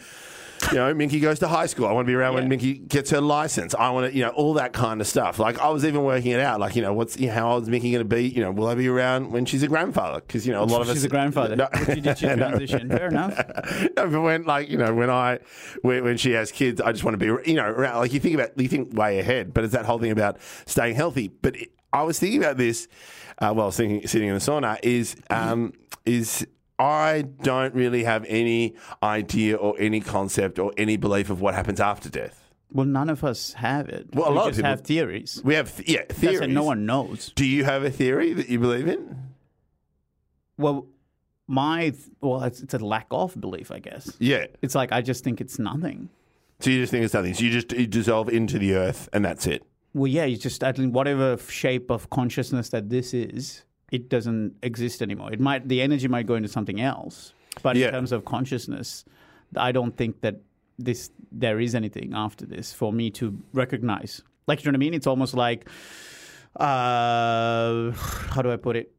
You 0.72 0.78
know, 0.78 0.92
Minky 0.94 1.20
goes 1.20 1.38
to 1.38 1.48
high 1.48 1.66
school. 1.66 1.86
I 1.86 1.92
want 1.92 2.06
to 2.06 2.10
be 2.10 2.14
around 2.14 2.34
when 2.34 2.44
Yeah. 2.44 2.48
Minky 2.48 2.74
gets 2.74 3.10
her 3.10 3.20
license. 3.20 3.74
I 3.74 3.90
want 3.90 4.10
to, 4.10 4.16
you 4.16 4.24
know, 4.24 4.30
all 4.30 4.54
that 4.54 4.72
kind 4.72 5.00
of 5.00 5.06
stuff. 5.06 5.38
Like 5.38 5.58
I 5.58 5.68
was 5.70 5.84
even 5.84 6.02
working 6.04 6.32
it 6.32 6.40
out. 6.40 6.60
Like, 6.60 6.76
you 6.76 6.82
know, 6.82 6.92
what's 6.92 7.18
you 7.18 7.28
know, 7.28 7.32
how 7.34 7.52
old 7.52 7.62
is 7.64 7.68
Minky 7.68 7.90
going 7.92 8.06
to 8.06 8.16
be? 8.16 8.26
You 8.28 8.42
know, 8.42 8.50
will 8.50 8.66
I 8.68 8.74
be 8.74 8.88
around 8.88 9.30
when 9.30 9.46
she's 9.46 9.62
a 9.62 9.68
grandfather? 9.68 10.20
Because 10.20 10.46
you 10.46 10.52
know, 10.52 10.62
a 10.62 10.64
lot 10.64 10.82
of 10.82 10.88
us. 10.88 10.94
She's 10.96 11.04
a 11.04 11.08
grandfather. 11.08 11.56
No. 11.56 11.68
She 11.86 12.00
did 12.00 12.18
she 12.18 12.26
No. 12.28 12.36
transition. 12.36 12.88
Fair 12.90 13.08
enough. 13.08 13.36
no, 13.96 14.08
but 14.10 14.20
when 14.20 14.44
like 14.44 14.68
you 14.68 14.76
know 14.78 14.92
when 14.94 15.10
I 15.10 15.38
when, 15.82 16.04
when 16.04 16.16
she 16.16 16.32
has 16.32 16.50
kids, 16.52 16.80
I 16.80 16.92
just 16.92 17.04
want 17.04 17.18
to 17.18 17.18
be 17.18 17.50
you 17.50 17.56
know 17.56 17.64
around. 17.66 17.98
Like 17.98 18.12
you 18.12 18.20
think 18.20 18.34
about 18.34 18.58
you 18.58 18.68
think 18.68 18.96
way 18.96 19.18
ahead, 19.20 19.54
but 19.54 19.64
it's 19.64 19.72
that 19.72 19.86
whole 19.86 19.98
thing 19.98 20.10
about 20.10 20.38
staying 20.66 20.96
healthy. 20.96 21.28
But 21.28 21.56
it, 21.56 21.70
I 21.92 22.02
was 22.02 22.18
thinking 22.18 22.42
about 22.42 22.56
this 22.58 22.88
uh, 23.38 23.52
while 23.52 23.66
was 23.66 23.76
thinking, 23.76 24.06
sitting 24.06 24.28
in 24.28 24.34
the 24.34 24.40
sauna. 24.40 24.78
Is 24.82 25.16
um, 25.30 25.72
is 26.04 26.46
I 26.78 27.22
don't 27.42 27.74
really 27.74 28.04
have 28.04 28.24
any 28.28 28.74
idea 29.02 29.56
or 29.56 29.74
any 29.78 30.00
concept 30.00 30.58
or 30.58 30.72
any 30.76 30.96
belief 30.96 31.28
of 31.30 31.40
what 31.40 31.54
happens 31.54 31.80
after 31.80 32.08
death. 32.08 32.44
Well, 32.70 32.86
none 32.86 33.08
of 33.08 33.24
us 33.24 33.54
have 33.54 33.88
it. 33.88 34.08
Well, 34.14 34.26
a 34.26 34.30
we 34.30 34.36
lot 34.36 34.42
of 34.42 34.48
just 34.50 34.58
people- 34.58 34.70
have 34.70 34.80
theories. 34.82 35.40
We 35.44 35.54
have 35.54 35.74
th- 35.76 35.88
yeah 35.88 36.02
theories. 36.08 36.40
it, 36.42 36.50
no 36.50 36.64
one 36.64 36.86
knows. 36.86 37.32
Do 37.34 37.46
you 37.46 37.64
have 37.64 37.82
a 37.82 37.90
theory 37.90 38.32
that 38.34 38.48
you 38.48 38.58
believe 38.60 38.86
in? 38.88 39.16
Well, 40.58 40.86
my 41.46 41.94
well, 42.20 42.42
it's, 42.42 42.60
it's 42.60 42.74
a 42.74 42.78
lack 42.78 43.06
of 43.10 43.40
belief, 43.40 43.70
I 43.70 43.78
guess. 43.78 44.12
Yeah. 44.18 44.46
It's 44.60 44.74
like 44.74 44.92
I 44.92 45.00
just 45.00 45.24
think 45.24 45.40
it's 45.40 45.58
nothing. 45.58 46.10
So 46.60 46.70
you 46.70 46.80
just 46.80 46.90
think 46.90 47.04
it's 47.04 47.14
nothing. 47.14 47.34
So 47.34 47.44
you 47.44 47.50
just 47.50 47.72
you 47.72 47.86
dissolve 47.86 48.28
into 48.28 48.58
the 48.58 48.74
earth 48.74 49.08
and 49.12 49.24
that's 49.24 49.46
it. 49.46 49.64
Well, 49.94 50.06
yeah, 50.08 50.26
you 50.26 50.36
just 50.36 50.62
whatever 50.62 51.38
shape 51.38 51.90
of 51.90 52.10
consciousness 52.10 52.68
that 52.68 52.90
this 52.90 53.14
is, 53.14 53.64
it 53.90 54.08
doesn't 54.08 54.54
exist 54.62 55.00
anymore. 55.02 55.32
It 55.32 55.40
might 55.40 55.68
the 55.68 55.80
energy 55.80 56.08
might 56.08 56.26
go 56.26 56.34
into 56.34 56.48
something 56.48 56.80
else, 56.80 57.32
but 57.62 57.76
Yeah. 57.76 57.86
in 57.88 57.92
terms 57.92 58.12
of 58.12 58.24
consciousness, 58.24 59.04
I 59.56 59.72
don't 59.72 59.96
think 59.96 60.20
that 60.20 60.36
this 60.78 61.10
there 61.32 61.58
is 61.60 61.74
anything 61.74 62.12
after 62.14 62.46
this 62.46 62.72
for 62.72 62.92
me 62.92 63.10
to 63.10 63.38
recognize. 63.52 64.22
Like, 64.46 64.64
you 64.64 64.70
know 64.70 64.76
what 64.76 64.80
I 64.84 64.84
mean? 64.86 64.94
It's 64.94 65.06
almost 65.06 65.34
like, 65.34 65.68
uh, 66.56 67.90
how 68.32 68.42
do 68.42 68.50
I 68.50 68.56
put 68.56 68.76
it? 68.76 68.92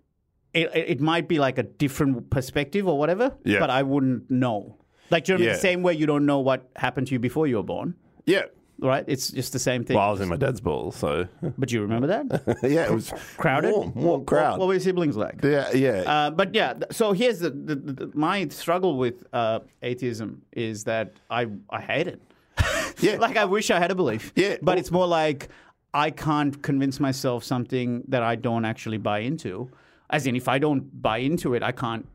It, 0.53 0.69
it 0.75 0.99
might 1.01 1.27
be 1.27 1.37
like 1.39 1.57
a 1.57 1.63
different 1.63 2.29
perspective 2.29 2.87
or 2.87 2.97
whatever, 2.97 3.35
Yeah. 3.45 3.59
but 3.59 3.69
I 3.69 3.83
wouldn't 3.83 4.29
know. 4.31 4.77
Like, 5.11 5.27
you 5.27 5.33
know 5.33 5.37
what 5.37 5.41
I 5.41 5.41
mean? 5.41 5.47
Yeah. 5.49 5.53
The 5.55 5.59
same 5.61 5.81
way 5.83 5.93
you 5.93 6.05
don't 6.05 6.25
know 6.25 6.39
what 6.39 6.69
happened 6.75 7.07
to 7.07 7.13
you 7.13 7.19
before 7.19 7.47
you 7.47 7.57
were 7.57 7.63
born, 7.63 7.95
Yeah. 8.25 8.43
Right? 8.81 9.03
It's 9.07 9.29
just 9.31 9.53
the 9.53 9.59
same 9.59 9.83
thing. 9.83 9.95
Well, 9.97 10.07
I 10.07 10.11
was 10.11 10.21
in 10.21 10.29
my 10.29 10.35
dad's 10.35 10.61
ball, 10.61 10.91
so 10.91 11.27
But 11.57 11.71
you 11.71 11.81
remember 11.81 12.07
that? 12.07 12.57
yeah, 12.63 12.85
it 12.85 12.91
was 12.91 13.13
Crowded? 13.37 13.71
warm, 13.71 13.93
warm 13.93 14.25
crowd. 14.25 14.51
What, 14.51 14.59
what 14.59 14.67
were 14.67 14.73
your 14.73 14.81
siblings 14.81 15.15
like? 15.17 15.39
yeah, 15.43 15.71
yeah. 15.71 16.03
Uh, 16.05 16.29
but 16.31 16.53
yeah, 16.55 16.73
so 16.91 17.11
here's 17.13 17.39
the, 17.39 17.49
the, 17.51 17.75
the, 17.75 18.11
my 18.13 18.47
struggle 18.49 18.97
with 18.97 19.25
uh, 19.33 19.59
atheism 19.81 20.41
is 20.51 20.83
that 20.85 21.13
I 21.29 21.47
I 21.69 21.81
hate 21.81 22.07
it. 22.07 22.21
Yeah. 23.01 23.15
like 23.17 23.37
I 23.37 23.45
wish 23.45 23.71
I 23.71 23.79
had 23.79 23.91
a 23.91 23.95
belief. 23.95 24.33
Yeah. 24.35 24.57
but 24.61 24.77
it's 24.77 24.91
more 24.91 25.07
like 25.07 25.47
I 25.93 26.11
can't 26.11 26.61
convince 26.61 26.99
myself 26.99 27.43
something 27.45 28.03
that 28.09 28.23
I 28.23 28.35
don't 28.35 28.65
actually 28.65 28.97
buy 28.97 29.19
into. 29.19 29.69
As 30.09 30.25
in, 30.25 30.35
if 30.35 30.47
I 30.47 30.57
don't 30.57 31.01
buy 31.01 31.19
into 31.19 31.53
it, 31.53 31.61
I 31.61 31.71
can't 31.71 32.07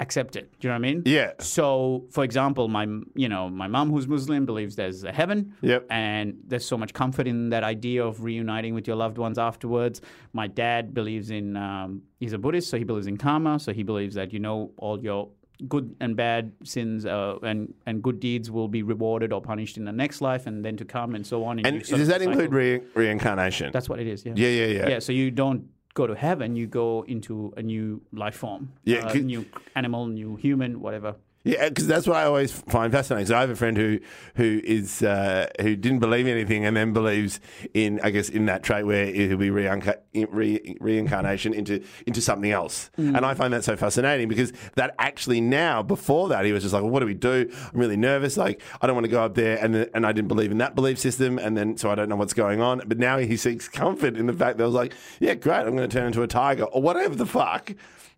accept 0.00 0.36
it. 0.36 0.52
Do 0.60 0.68
you 0.68 0.68
know 0.68 0.74
what 0.74 0.88
I 0.88 0.92
mean? 0.92 1.02
Yeah. 1.06 1.32
So, 1.40 2.04
for 2.10 2.24
example, 2.24 2.68
my 2.68 2.84
you 3.14 3.28
know 3.28 3.48
my 3.48 3.66
mom 3.66 3.90
who's 3.90 4.06
Muslim 4.06 4.46
believes 4.46 4.76
there's 4.76 5.04
a 5.04 5.12
heaven. 5.12 5.54
Yep. 5.62 5.86
And 5.90 6.38
there's 6.46 6.66
so 6.66 6.76
much 6.76 6.92
comfort 6.92 7.26
in 7.26 7.50
that 7.50 7.64
idea 7.64 8.04
of 8.04 8.22
reuniting 8.22 8.74
with 8.74 8.86
your 8.86 8.96
loved 8.96 9.18
ones 9.18 9.38
afterwards. 9.38 10.00
My 10.32 10.46
dad 10.46 10.94
believes 10.94 11.30
in 11.30 11.56
um, 11.56 12.02
he's 12.20 12.32
a 12.32 12.38
Buddhist, 12.38 12.70
so 12.70 12.76
he 12.78 12.84
believes 12.84 13.06
in 13.06 13.16
karma. 13.16 13.58
So 13.58 13.72
he 13.72 13.82
believes 13.82 14.14
that 14.14 14.32
you 14.32 14.38
know 14.38 14.72
all 14.76 15.02
your 15.02 15.30
good 15.68 15.94
and 16.00 16.16
bad 16.16 16.52
sins 16.64 17.06
uh, 17.06 17.38
and 17.42 17.72
and 17.86 18.02
good 18.02 18.20
deeds 18.20 18.50
will 18.50 18.68
be 18.68 18.82
rewarded 18.82 19.32
or 19.32 19.40
punished 19.40 19.76
in 19.76 19.84
the 19.84 19.92
next 19.92 20.20
life 20.20 20.46
and 20.46 20.64
then 20.64 20.76
to 20.76 20.84
come 20.84 21.14
and 21.14 21.26
so 21.26 21.44
on. 21.44 21.64
and 21.64 21.86
sort 21.86 21.98
does 21.98 22.08
that 22.08 22.22
include 22.22 22.52
re- 22.52 22.80
reincarnation? 22.94 23.70
That's 23.72 23.88
what 23.88 24.00
it 24.00 24.06
is. 24.06 24.24
Yeah. 24.24 24.32
Yeah, 24.36 24.48
yeah, 24.48 24.66
yeah. 24.66 24.88
Yeah. 24.88 24.98
So 24.98 25.12
you 25.12 25.30
don't 25.30 25.68
go 25.94 26.06
to 26.06 26.14
heaven; 26.14 26.56
you 26.56 26.66
go 26.66 27.04
into 27.06 27.52
a 27.56 27.62
new 27.62 28.02
life 28.12 28.36
form. 28.36 28.72
Yeah, 28.84 29.06
uh, 29.06 29.14
new 29.14 29.46
animal, 29.74 30.06
new 30.06 30.36
human, 30.36 30.80
whatever. 30.80 31.16
Yeah, 31.44 31.68
because 31.68 31.88
that's 31.88 32.06
what 32.06 32.16
I 32.16 32.24
always 32.24 32.52
find 32.52 32.92
fascinating. 32.92 33.26
So 33.26 33.36
I 33.36 33.40
have 33.40 33.50
a 33.50 33.56
friend 33.56 33.76
who 33.76 33.98
who 34.36 34.60
is 34.62 35.02
uh, 35.02 35.48
who 35.60 35.74
didn't 35.74 35.98
believe 35.98 36.28
anything 36.28 36.64
and 36.64 36.76
then 36.76 36.92
believes 36.92 37.40
in, 37.74 37.98
I 38.02 38.10
guess, 38.10 38.28
in 38.28 38.46
that 38.46 38.62
trait 38.62 38.86
where 38.86 39.06
it'll 39.06 39.38
be 39.38 39.50
reinca- 39.50 39.98
re- 40.14 40.76
reincarnation 40.80 41.52
into 41.52 41.82
into 42.06 42.20
something 42.20 42.52
else. 42.52 42.90
Mm. 42.96 43.16
And 43.16 43.26
I 43.26 43.34
find 43.34 43.52
that 43.54 43.64
so 43.64 43.76
fascinating 43.76 44.28
because 44.28 44.52
that 44.76 44.94
actually 45.00 45.40
now, 45.40 45.82
before 45.82 46.28
that, 46.28 46.44
he 46.44 46.52
was 46.52 46.62
just 46.62 46.72
like, 46.72 46.82
well, 46.82 46.92
"What 46.92 47.00
do 47.00 47.06
we 47.06 47.14
do? 47.14 47.50
I'm 47.72 47.80
really 47.80 47.96
nervous. 47.96 48.36
Like, 48.36 48.62
I 48.80 48.86
don't 48.86 48.94
want 48.94 49.06
to 49.06 49.10
go 49.10 49.24
up 49.24 49.34
there." 49.34 49.58
And 49.58 49.74
and 49.94 50.06
I 50.06 50.12
didn't 50.12 50.28
believe 50.28 50.52
in 50.52 50.58
that 50.58 50.76
belief 50.76 51.00
system, 51.00 51.38
and 51.38 51.56
then 51.56 51.76
so 51.76 51.90
I 51.90 51.96
don't 51.96 52.08
know 52.08 52.16
what's 52.16 52.34
going 52.34 52.60
on. 52.60 52.82
But 52.86 52.98
now 52.98 53.18
he 53.18 53.36
seeks 53.36 53.68
comfort 53.68 54.16
in 54.16 54.26
the 54.26 54.32
fact 54.32 54.58
that 54.58 54.64
I 54.64 54.66
was 54.66 54.76
like, 54.76 54.94
"Yeah, 55.18 55.34
great. 55.34 55.66
I'm 55.66 55.74
going 55.74 55.88
to 55.88 55.92
turn 55.92 56.06
into 56.06 56.22
a 56.22 56.28
tiger 56.28 56.64
or 56.64 56.80
whatever 56.80 57.16
the 57.16 57.26
fuck." 57.26 57.72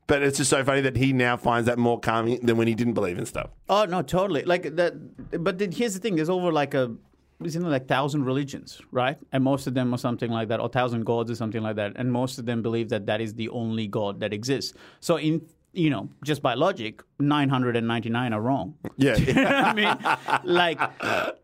But 0.06 0.22
it's 0.22 0.36
just 0.36 0.50
so 0.50 0.62
funny 0.64 0.82
that 0.82 0.96
he 0.96 1.12
now 1.12 1.36
finds 1.36 1.66
that 1.66 1.78
more 1.78 1.98
calming 1.98 2.44
than 2.44 2.56
when 2.56 2.68
he 2.68 2.74
didn't 2.74 2.92
believe 2.92 3.18
in 3.18 3.24
stuff. 3.24 3.50
Oh 3.68 3.84
no, 3.86 4.02
totally. 4.02 4.42
Like 4.42 4.76
that. 4.76 5.42
But 5.42 5.58
then 5.58 5.72
here's 5.72 5.94
the 5.94 6.00
thing: 6.00 6.16
there's 6.16 6.28
over 6.28 6.52
like 6.52 6.74
a, 6.74 6.94
isn't 7.42 7.64
it 7.64 7.68
like 7.68 7.88
thousand 7.88 8.24
religions, 8.24 8.80
right? 8.90 9.16
And 9.32 9.42
most 9.42 9.66
of 9.66 9.74
them 9.74 9.94
are 9.94 9.98
something 9.98 10.30
like 10.30 10.48
that, 10.48 10.60
or 10.60 10.68
thousand 10.68 11.04
gods 11.04 11.30
or 11.30 11.34
something 11.34 11.62
like 11.62 11.76
that. 11.76 11.94
And 11.96 12.12
most 12.12 12.38
of 12.38 12.44
them 12.44 12.60
believe 12.60 12.90
that 12.90 13.06
that 13.06 13.20
is 13.22 13.34
the 13.34 13.48
only 13.48 13.86
god 13.86 14.20
that 14.20 14.34
exists. 14.34 14.76
So 15.00 15.16
in 15.16 15.46
you 15.74 15.90
know, 15.90 16.08
just 16.24 16.40
by 16.42 16.54
logic, 16.54 17.02
999 17.18 18.32
are 18.32 18.40
wrong. 18.40 18.74
Yeah. 18.96 19.16
You 19.26 19.34
know 19.34 19.44
I 19.46 19.74
mean? 19.74 19.96
Like, 20.44 20.78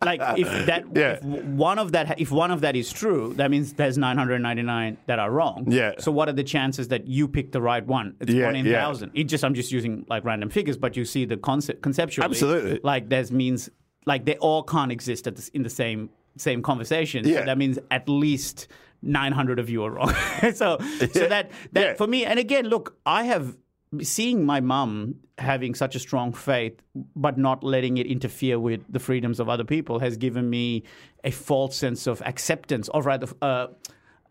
like 0.04 0.20
if 0.38 0.48
that, 0.66 0.84
Yeah. 0.94 1.12
if 1.20 1.22
one 1.22 1.78
of 1.78 1.92
that, 1.92 2.20
if 2.20 2.30
one 2.30 2.50
of 2.50 2.60
that 2.62 2.76
is 2.76 2.92
true, 2.92 3.34
that 3.34 3.50
means 3.50 3.72
there's 3.74 3.98
999 3.98 4.96
that 5.06 5.18
are 5.18 5.30
wrong. 5.30 5.64
Yeah. 5.68 5.92
So 5.98 6.10
what 6.12 6.28
are 6.28 6.32
the 6.32 6.44
chances 6.44 6.88
that 6.88 7.06
you 7.06 7.28
pick 7.28 7.52
the 7.52 7.60
right 7.60 7.84
one? 7.86 8.14
It's 8.20 8.32
Yeah, 8.32 8.46
one 8.46 8.56
in 8.56 8.66
yeah. 8.66 8.80
thousand. 8.80 9.10
It 9.14 9.24
just, 9.24 9.44
I'm 9.44 9.54
just 9.54 9.72
using 9.72 10.06
like 10.08 10.24
random 10.24 10.50
figures, 10.50 10.76
but 10.76 10.96
you 10.96 11.04
see 11.04 11.24
the 11.24 11.36
concept 11.36 11.82
conceptually. 11.82 12.24
Absolutely. 12.24 12.80
Like 12.82 13.08
that 13.10 13.30
means 13.30 13.68
like 14.06 14.24
they 14.24 14.36
all 14.36 14.62
can't 14.62 14.92
exist 14.92 15.26
at 15.26 15.36
the, 15.36 15.50
in 15.54 15.62
the 15.62 15.70
same 15.70 16.10
same 16.36 16.62
conversation. 16.62 17.26
Yeah. 17.26 17.40
So 17.40 17.44
that 17.46 17.58
means 17.58 17.78
at 17.90 18.08
least 18.08 18.68
900 19.02 19.58
of 19.58 19.68
you 19.68 19.82
are 19.84 19.90
wrong. 19.90 20.14
so 20.54 20.78
so 21.12 21.26
that 21.28 21.50
that 21.72 21.82
Yeah. 21.84 21.94
for 21.94 22.06
me, 22.06 22.24
and 22.24 22.38
again, 22.38 22.66
look, 22.66 22.96
I 23.04 23.24
have 23.24 23.56
seeing 24.02 24.44
my 24.46 24.60
mum 24.60 25.16
having 25.38 25.74
such 25.74 25.96
a 25.96 25.98
strong 25.98 26.32
faith 26.32 26.80
but 27.16 27.36
not 27.36 27.64
letting 27.64 27.98
it 27.98 28.06
interfere 28.06 28.58
with 28.58 28.80
the 28.88 29.00
freedoms 29.00 29.40
of 29.40 29.48
other 29.48 29.64
people 29.64 29.98
has 29.98 30.16
given 30.16 30.48
me 30.48 30.84
a 31.24 31.30
false 31.30 31.76
sense 31.76 32.06
of 32.06 32.22
acceptance 32.22 32.88
or 32.90 33.02
rather 33.02 33.26
uh, 33.42 33.66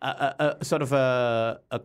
a, 0.00 0.06
a, 0.08 0.56
a 0.60 0.64
sort 0.64 0.80
of 0.80 0.92
a, 0.92 1.60
a 1.70 1.80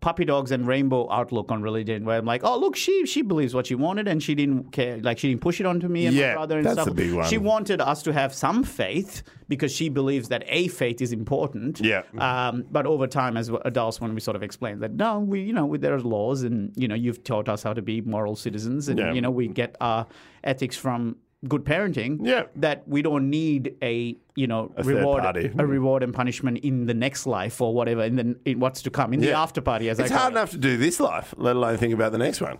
puppy 0.00 0.24
dogs 0.24 0.50
and 0.50 0.66
rainbow 0.66 1.10
outlook 1.10 1.50
on 1.50 1.62
religion 1.62 2.04
where 2.04 2.18
I'm 2.18 2.24
like, 2.26 2.42
oh 2.44 2.58
look, 2.58 2.76
she 2.76 3.06
she 3.06 3.22
believes 3.22 3.54
what 3.54 3.66
she 3.66 3.74
wanted 3.74 4.08
and 4.08 4.22
she 4.22 4.34
didn't 4.34 4.72
care 4.72 4.98
like 4.98 5.18
she 5.18 5.28
didn't 5.28 5.40
push 5.42 5.60
it 5.60 5.66
onto 5.66 5.88
me 5.88 6.06
and 6.06 6.14
Yeah, 6.16 6.28
my 6.30 6.34
brother 6.34 6.58
and 6.58 6.66
that's 6.66 6.74
stuff. 6.74 6.88
a 6.88 6.94
big 6.94 7.12
one. 7.14 7.26
She 7.28 7.38
wanted 7.38 7.80
us 7.80 8.02
to 8.04 8.12
have 8.12 8.34
some 8.34 8.62
faith 8.64 9.22
because 9.48 9.72
she 9.72 9.88
believes 9.88 10.28
that 10.28 10.44
a 10.48 10.68
faith 10.68 11.00
is 11.00 11.12
important. 11.12 11.80
Yeah. 11.80 12.02
Um, 12.18 12.64
but 12.70 12.84
over 12.86 13.06
time, 13.06 13.36
as 13.36 13.50
adults, 13.64 14.00
when 14.00 14.14
we 14.14 14.20
sort 14.20 14.36
of 14.36 14.42
explain 14.42 14.80
that 14.80 14.92
no, 14.92 15.20
we 15.20 15.40
you 15.42 15.52
know 15.52 15.66
we, 15.66 15.78
there 15.78 15.94
are 15.94 16.00
laws 16.00 16.42
and 16.42 16.72
you 16.76 16.88
know 16.88 16.94
you've 16.94 17.22
taught 17.24 17.48
us 17.48 17.62
how 17.62 17.72
to 17.72 17.82
be 17.82 18.00
moral 18.00 18.36
citizens 18.36 18.88
and 18.88 18.98
Yeah. 18.98 19.12
you 19.12 19.20
know 19.20 19.30
we 19.30 19.48
get 19.48 19.76
our 19.80 20.06
ethics 20.44 20.76
from 20.76 21.16
good 21.48 21.64
parenting. 21.64 22.18
Yeah. 22.22 22.44
That 22.56 22.86
we 22.86 23.02
don't 23.02 23.30
need 23.30 23.76
a 23.82 24.16
you 24.34 24.46
know 24.46 24.72
A 24.76 24.82
reward 24.82 25.22
party. 25.22 25.50
a 25.58 25.66
reward 25.66 26.02
and 26.02 26.12
punishment 26.14 26.58
in 26.58 26.86
the 26.86 26.94
next 26.94 27.26
life 27.26 27.60
or 27.60 27.72
whatever 27.74 28.02
in 28.04 28.16
the 28.16 28.36
in 28.44 28.60
what's 28.60 28.82
to 28.82 28.90
come 28.90 29.12
in 29.14 29.20
the 29.20 29.32
after 29.32 29.60
party 29.60 29.88
as 29.88 29.98
It's 29.98 30.10
hard 30.10 30.32
it. 30.32 30.36
enough 30.36 30.50
to 30.50 30.58
do 30.58 30.76
this 30.76 31.00
life, 31.00 31.34
let 31.36 31.56
alone 31.56 31.76
think 31.78 31.94
about 31.94 32.12
the 32.12 32.18
next 32.18 32.40
one. 32.40 32.58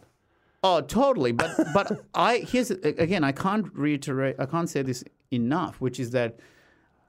Oh, 0.64 0.80
totally. 0.80 1.32
But 1.32 1.50
but 1.74 1.92
I 2.14 2.38
here's 2.38 2.70
again. 2.70 3.22
I 3.24 3.32
can't 3.32 3.66
reiterate. 3.74 4.36
I 4.38 4.46
can't 4.46 4.68
say 4.70 4.82
this 4.82 5.04
enough. 5.30 5.80
Which 5.80 6.00
is 6.00 6.10
that 6.10 6.40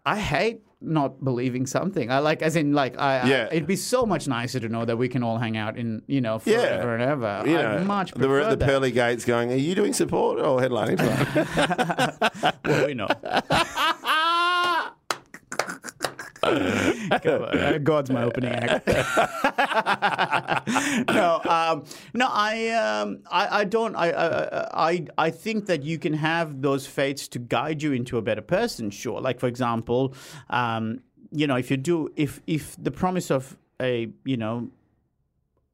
I 0.06 0.20
hate 0.20 0.62
not 0.80 1.24
believing 1.24 1.66
something. 1.66 2.12
I 2.12 2.20
like, 2.20 2.42
as 2.44 2.56
in, 2.56 2.72
like, 2.74 3.00
I, 3.00 3.20
I- 3.20 3.28
Yeah. 3.28 3.48
it'd 3.52 3.66
be 3.68 3.76
so 3.76 4.06
much 4.06 4.28
nicer 4.28 4.60
to 4.60 4.70
know 4.70 4.86
that 4.86 4.98
we 4.98 5.08
can 5.10 5.24
all 5.24 5.38
hang 5.40 5.58
out 5.58 5.76
in, 5.78 6.04
you 6.08 6.22
know, 6.22 6.40
Yeah. 6.46 6.58
forever 6.60 6.94
and 6.94 7.04
ever. 7.04 7.44
You 7.50 7.58
I 7.58 7.78
know, 7.80 7.84
much 7.84 8.12
they 8.14 8.28
were 8.28 8.36
prefer 8.38 8.50
at 8.50 8.60
the 8.60 8.66
that. 8.66 8.66
pearly 8.70 8.92
gates 8.92 9.26
going, 9.26 9.52
Are 9.52 9.56
you 9.56 9.74
doing 9.74 9.94
support 9.94 10.40
or 10.40 10.60
headlining? 10.62 11.00
Well, 12.66 12.86
we 12.86 12.94
know. 12.94 13.08
Uh, 17.28 17.78
God's 17.80 18.10
my 18.10 18.24
opening 18.24 18.52
act. 18.52 18.88
no, 21.08 21.42
um, 21.46 21.84
no, 22.14 22.28
I, 22.30 22.70
um, 22.70 23.20
I, 23.32 23.60
I 23.60 23.64
don't. 23.64 23.96
I, 23.96 24.12
I, 24.12 24.90
I, 24.90 25.08
I 25.18 25.30
think 25.30 25.68
that 25.68 25.84
you 25.84 25.98
can 25.98 26.14
have 26.14 26.62
those 26.62 26.86
fates 26.86 27.28
to 27.30 27.40
guide 27.40 27.82
you 27.82 27.94
into 27.94 28.18
a 28.18 28.22
better 28.22 28.42
person. 28.42 28.90
Sure, 28.90 29.22
like 29.22 29.40
for 29.40 29.48
example, 29.48 30.14
um, 30.50 31.00
you 31.32 31.48
know, 31.48 31.56
if 31.56 31.72
you 31.72 31.78
do, 31.78 32.10
if 32.16 32.42
if 32.48 32.76
the 32.82 32.92
promise 32.92 33.32
of 33.32 33.58
a, 33.82 34.10
you 34.26 34.38
know, 34.38 34.70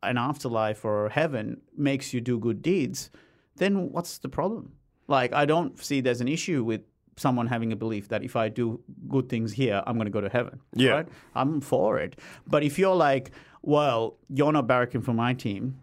an 0.02 0.18
afterlife 0.18 0.86
or 0.86 1.10
heaven 1.10 1.62
makes 1.76 2.14
you 2.14 2.22
do 2.22 2.38
good 2.38 2.62
deeds, 2.62 3.10
then 3.58 3.92
what's 3.92 4.18
the 4.18 4.30
problem? 4.30 4.74
Like, 5.08 5.34
I 5.34 5.46
don't 5.46 5.82
see 5.82 6.02
there's 6.02 6.22
an 6.22 6.28
issue 6.28 6.64
with 6.64 6.82
someone 7.18 7.48
having 7.48 7.72
a 7.72 7.76
belief 7.76 8.10
that 8.10 8.24
if 8.24 8.36
I 8.36 8.50
do 8.50 8.80
good 9.08 9.30
things 9.30 9.54
here, 9.54 9.84
I'm 9.86 9.96
going 9.96 10.06
to 10.06 10.12
go 10.12 10.22
to 10.22 10.30
heaven. 10.30 10.60
Yeah. 10.74 10.92
Right? 10.92 11.08
I'm 11.36 11.62
for 11.62 12.00
it. 12.00 12.20
But 12.48 12.64
if 12.64 12.80
you're 12.80 12.96
like, 12.96 13.32
well, 13.62 14.18
you're 14.30 14.52
not 14.52 14.68
barracking 14.68 15.04
for 15.04 15.14
my 15.14 15.34
team, 15.34 15.80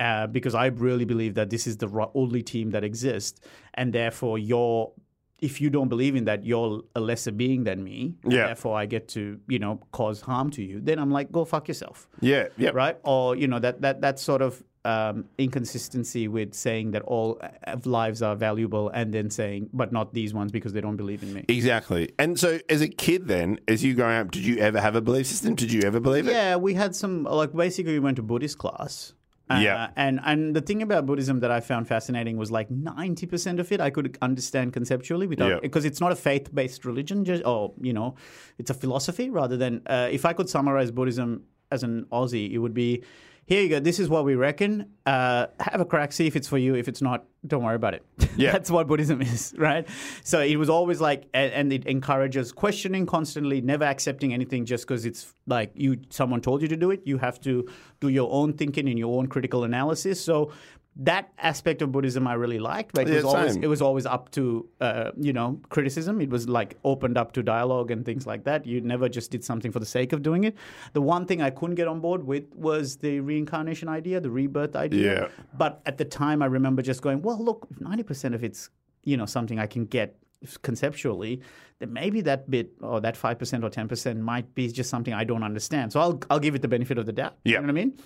uh, 0.00 0.26
because 0.26 0.54
I 0.54 0.66
really 0.66 1.04
believe 1.04 1.34
that 1.34 1.50
this 1.50 1.66
is 1.66 1.76
the 1.76 2.10
only 2.14 2.42
team 2.42 2.70
that 2.70 2.84
exists, 2.84 3.40
and 3.74 3.92
therefore 3.92 4.38
you're. 4.38 4.92
If 5.38 5.60
you 5.60 5.70
don't 5.70 5.88
believe 5.88 6.14
in 6.14 6.26
that, 6.26 6.44
you're 6.44 6.82
a 6.94 7.00
lesser 7.00 7.32
being 7.32 7.64
than 7.64 7.82
me. 7.82 8.14
Yeah. 8.24 8.46
Therefore, 8.46 8.78
I 8.78 8.86
get 8.86 9.08
to, 9.08 9.40
you 9.48 9.58
know, 9.58 9.80
cause 9.90 10.20
harm 10.20 10.50
to 10.50 10.62
you. 10.62 10.78
Then 10.80 11.00
I'm 11.00 11.10
like, 11.10 11.32
go 11.32 11.44
fuck 11.44 11.66
yourself 11.66 12.06
yeah, 12.20 12.46
yeah. 12.56 12.70
right? 12.72 12.96
Or 13.02 13.34
you 13.34 13.48
know 13.48 13.58
that 13.58 13.80
that 13.80 14.02
that 14.02 14.20
sort 14.20 14.40
of 14.40 14.62
um, 14.84 15.26
inconsistency 15.38 16.26
with 16.28 16.54
saying 16.54 16.90
that 16.92 17.02
all 17.02 17.40
lives 17.84 18.22
are 18.22 18.34
valuable 18.34 18.88
and 18.90 19.12
then 19.14 19.30
saying, 19.30 19.70
but 19.72 19.92
not 19.92 20.12
these 20.12 20.34
ones 20.34 20.50
because 20.50 20.72
they 20.72 20.80
don't 20.80 20.96
believe 20.96 21.22
in 21.22 21.32
me. 21.32 21.44
Exactly. 21.48 22.10
And 22.18 22.38
so, 22.38 22.58
as 22.68 22.80
a 22.80 22.88
kid, 22.88 23.28
then, 23.28 23.60
as 23.68 23.84
you 23.84 23.94
growing 23.94 24.16
up, 24.18 24.30
did 24.30 24.44
you 24.44 24.58
ever 24.58 24.80
have 24.80 24.96
a 24.96 25.00
belief 25.00 25.26
system? 25.26 25.54
Did 25.54 25.72
you 25.72 25.82
ever 25.82 26.00
believe 26.00 26.26
it? 26.26 26.32
Yeah, 26.32 26.56
we 26.56 26.74
had 26.74 26.96
some 26.96 27.24
like 27.24 27.52
basically 27.52 27.92
we 27.92 28.00
went 28.00 28.16
to 28.16 28.22
Buddhist 28.22 28.58
class. 28.58 29.14
Uh, 29.50 29.58
Yeah. 29.60 29.90
and 29.96 30.20
and 30.24 30.54
the 30.56 30.60
thing 30.60 30.82
about 30.82 31.04
Buddhism 31.04 31.40
that 31.40 31.50
I 31.50 31.60
found 31.60 31.86
fascinating 31.88 32.36
was 32.36 32.50
like 32.50 32.70
ninety 32.70 33.26
percent 33.26 33.60
of 33.60 33.70
it 33.72 33.80
I 33.80 33.90
could 33.90 34.16
understand 34.22 34.72
conceptually 34.72 35.26
without 35.26 35.48
Yeah. 35.50 35.58
because 35.60 35.84
it's 35.84 36.00
not 36.00 36.12
a 36.12 36.16
faith 36.16 36.52
based 36.54 36.84
religion, 36.84 37.24
just 37.24 37.44
or 37.44 37.72
you 37.80 37.92
know, 37.92 38.14
it's 38.58 38.70
a 38.70 38.74
philosophy 38.74 39.30
rather 39.30 39.56
than. 39.56 39.82
Uh, 39.86 40.08
if 40.10 40.24
I 40.24 40.32
could 40.32 40.48
summarize 40.48 40.90
Buddhism 40.90 41.44
as 41.70 41.82
an 41.82 42.06
Aussie, 42.12 42.50
it 42.52 42.58
would 42.58 42.74
be 42.74 43.02
here 43.46 43.60
you 43.62 43.68
go. 43.68 43.80
This 43.80 43.98
is 43.98 44.08
what 44.08 44.24
we 44.24 44.34
reckon. 44.34 44.92
Uh, 45.04 45.46
have 45.58 45.80
a 45.80 45.84
crack. 45.84 46.12
See 46.12 46.26
if 46.26 46.36
it's 46.36 46.46
for 46.46 46.58
you. 46.58 46.74
If 46.74 46.86
it's 46.88 47.02
not, 47.02 47.24
don't 47.46 47.62
worry 47.62 47.76
about 47.76 47.94
it. 47.94 48.04
Yeah. 48.34 48.52
That's 48.52 48.70
what 48.70 48.86
Buddhism 48.86 49.20
is, 49.20 49.52
right? 49.58 49.86
So 50.24 50.40
it 50.40 50.56
was 50.56 50.70
always 50.70 51.02
like, 51.02 51.28
and, 51.34 51.52
and 51.52 51.72
it 51.72 51.84
encourages 51.84 52.50
questioning 52.50 53.04
constantly, 53.04 53.60
never 53.60 53.84
accepting 53.84 54.32
anything 54.32 54.64
just 54.64 54.88
because 54.88 55.04
it's 55.04 55.34
like 55.46 55.70
you, 55.74 55.98
someone 56.08 56.40
told 56.40 56.62
you 56.62 56.68
to 56.68 56.76
do 56.76 56.90
it. 56.92 57.02
You 57.04 57.18
have 57.18 57.38
to 57.42 57.68
do 58.00 58.08
your 58.08 58.32
own 58.32 58.54
thinking 58.54 58.88
and 58.88 58.98
your 58.98 59.18
own 59.18 59.26
critical 59.26 59.64
analysis. 59.64 60.18
So 60.24 60.50
that 60.96 61.32
aspect 61.38 61.80
of 61.80 61.90
Buddhism 61.90 62.26
I 62.26 62.34
really 62.34 62.58
liked. 62.58 62.94
But 62.94 63.08
it 63.08 63.10
Yeah, 63.10 63.16
was 63.16 63.24
always 63.24 63.56
it 63.56 63.66
was 63.66 63.82
always 63.82 64.06
up 64.06 64.30
to 64.32 64.68
uh, 64.80 65.10
you 65.18 65.32
know 65.32 65.60
criticism. 65.70 66.20
It 66.20 66.30
was 66.30 66.48
like 66.48 66.76
opened 66.84 67.16
up 67.16 67.32
to 67.32 67.42
dialogue 67.42 67.90
and 67.90 68.04
things 68.04 68.26
like 68.26 68.44
that. 68.44 68.66
You 68.66 68.80
never 68.80 69.08
just 69.08 69.30
did 69.30 69.44
something 69.44 69.72
for 69.72 69.80
the 69.80 69.86
sake 69.86 70.12
of 70.12 70.22
doing 70.22 70.44
it. 70.44 70.56
The 70.92 71.00
one 71.00 71.26
thing 71.26 71.40
I 71.40 71.50
couldn't 71.50 71.76
get 71.76 71.88
on 71.88 72.00
board 72.00 72.24
with 72.26 72.44
was 72.54 72.96
the 72.96 73.20
reincarnation 73.20 73.88
idea, 73.88 74.20
the 74.20 74.30
rebirth 74.30 74.76
idea. 74.76 75.22
Yeah. 75.22 75.28
But 75.54 75.80
at 75.86 75.98
the 75.98 76.04
time, 76.04 76.42
I 76.42 76.46
remember 76.46 76.82
just 76.82 77.00
going, 77.00 77.22
well, 77.22 77.42
look, 77.42 77.68
ninety 77.80 78.02
percent 78.02 78.34
of 78.34 78.44
it's 78.44 78.68
you 79.04 79.16
know 79.16 79.26
something 79.26 79.58
I 79.58 79.66
can 79.66 79.86
get 79.86 80.16
conceptually 80.62 81.40
then 81.82 81.92
maybe 81.92 82.20
that 82.20 82.48
bit 82.48 82.70
or 82.80 83.00
that 83.00 83.16
5% 83.16 83.64
or 83.64 83.70
10% 83.70 84.20
might 84.20 84.54
be 84.54 84.70
just 84.70 84.88
something 84.88 85.12
I 85.12 85.24
don't 85.24 85.42
understand. 85.42 85.92
So 85.92 86.00
I'll, 86.00 86.20
I'll 86.30 86.38
give 86.38 86.54
it 86.54 86.62
the 86.62 86.68
benefit 86.68 86.96
of 86.96 87.06
the 87.06 87.12
doubt. 87.12 87.34
Yeah. 87.44 87.54
You 87.54 87.56
know 87.56 87.62
what 87.62 87.70
I 87.70 87.72
mean? 87.72 87.98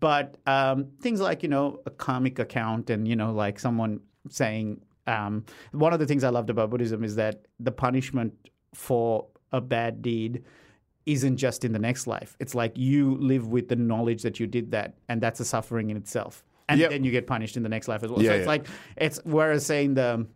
But 0.00 0.36
um, 0.46 0.88
things 1.00 1.20
like, 1.20 1.42
you 1.42 1.48
know, 1.48 1.80
a 1.86 1.90
comic 1.90 2.38
account 2.38 2.90
and, 2.90 3.06
you 3.06 3.16
know, 3.16 3.32
like 3.32 3.58
someone 3.60 4.00
saying, 4.28 4.80
um, 5.06 5.44
one 5.72 5.92
of 5.92 5.98
the 5.98 6.06
things 6.06 6.24
I 6.24 6.30
loved 6.30 6.50
about 6.50 6.70
Buddhism 6.70 7.04
is 7.04 7.16
that 7.16 7.46
the 7.60 7.70
punishment 7.72 8.34
for 8.74 9.26
a 9.52 9.60
bad 9.60 10.02
deed 10.02 10.42
isn't 11.06 11.36
just 11.36 11.64
in 11.64 11.72
the 11.72 11.78
next 11.78 12.06
life. 12.06 12.36
It's 12.40 12.54
like 12.54 12.76
you 12.76 13.16
live 13.16 13.48
with 13.48 13.68
the 13.68 13.76
knowledge 13.76 14.22
that 14.22 14.40
you 14.40 14.46
did 14.46 14.70
that, 14.72 14.94
and 15.08 15.20
that's 15.20 15.38
a 15.40 15.44
suffering 15.44 15.90
in 15.90 15.96
itself. 15.96 16.42
And 16.68 16.80
Yep. 16.80 16.90
then 16.90 17.04
you 17.04 17.10
get 17.10 17.26
punished 17.26 17.56
in 17.56 17.62
the 17.62 17.68
next 17.68 17.88
life 17.88 18.02
as 18.02 18.10
well. 18.10 18.22
Yeah, 18.22 18.30
so 18.30 18.34
it's 18.36 18.42
yeah. 18.44 18.48
like 18.48 18.66
it's 18.96 19.20
whereas 19.24 19.66
saying 19.66 19.94
the 19.94 20.26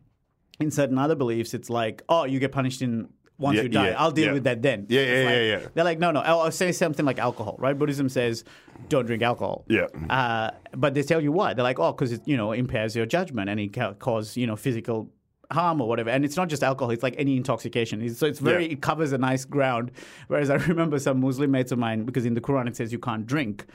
in 0.60 0.70
certain 0.70 0.98
other 0.98 1.14
beliefs, 1.14 1.54
it's 1.54 1.70
like, 1.70 2.02
oh, 2.08 2.24
you 2.24 2.38
get 2.38 2.52
punished 2.52 2.82
in 2.82 3.08
once 3.38 3.56
Yeah, 3.56 3.62
you 3.62 3.68
die. 3.68 3.88
yeah, 3.90 3.94
I'll 4.02 4.10
deal 4.10 4.26
yeah. 4.26 4.32
with 4.32 4.44
that 4.44 4.62
then. 4.62 4.86
Yeah, 4.88 5.00
yeah, 5.02 5.24
like- 5.24 5.34
yeah, 5.34 5.42
yeah. 5.42 5.66
They're 5.74 5.84
like, 5.84 5.98
no, 5.98 6.10
no. 6.10 6.20
I'll, 6.20 6.50
say 6.50 6.72
something 6.72 7.06
like 7.06 7.18
alcohol, 7.18 7.56
right? 7.58 7.78
Buddhism 7.78 8.08
says, 8.08 8.42
don't 8.88 9.06
drink 9.06 9.22
alcohol. 9.22 9.64
Yeah. 9.68 9.86
Uh, 10.10 10.50
but 10.76 10.94
they 10.94 11.02
tell 11.02 11.20
you 11.20 11.30
why. 11.32 11.54
They're 11.54 11.62
like, 11.62 11.78
oh, 11.78 11.92
because 11.92 12.12
it 12.12 12.22
you 12.26 12.36
know 12.36 12.52
impairs 12.52 12.96
your 12.96 13.06
judgment 13.06 13.48
and 13.50 13.60
it 13.60 13.72
can 13.72 13.94
cause 13.94 14.36
you 14.36 14.46
know 14.46 14.56
physical 14.56 15.08
harm 15.50 15.80
or 15.80 15.88
whatever. 15.88 16.10
And 16.10 16.24
it's 16.24 16.36
not 16.36 16.48
just 16.48 16.62
alcohol; 16.62 16.90
it's 16.90 17.02
like 17.02 17.14
any 17.16 17.36
intoxication. 17.36 18.00
It's- 18.02 18.18
So 18.18 18.26
it's 18.26 18.38
very 18.40 18.66
Yeah. 18.66 18.72
it 18.72 18.82
covers 18.82 19.12
a 19.12 19.18
nice 19.18 19.44
ground. 19.44 19.92
Whereas 20.26 20.50
I 20.50 20.54
remember 20.72 20.98
some 20.98 21.20
Muslim 21.20 21.50
mates 21.52 21.70
of 21.72 21.78
mine 21.78 22.04
because 22.04 22.26
in 22.26 22.34
the 22.34 22.40
Quran 22.40 22.66
it 22.68 22.76
says 22.76 22.92
you 22.92 22.98
can't 22.98 23.26
drink. 23.26 23.66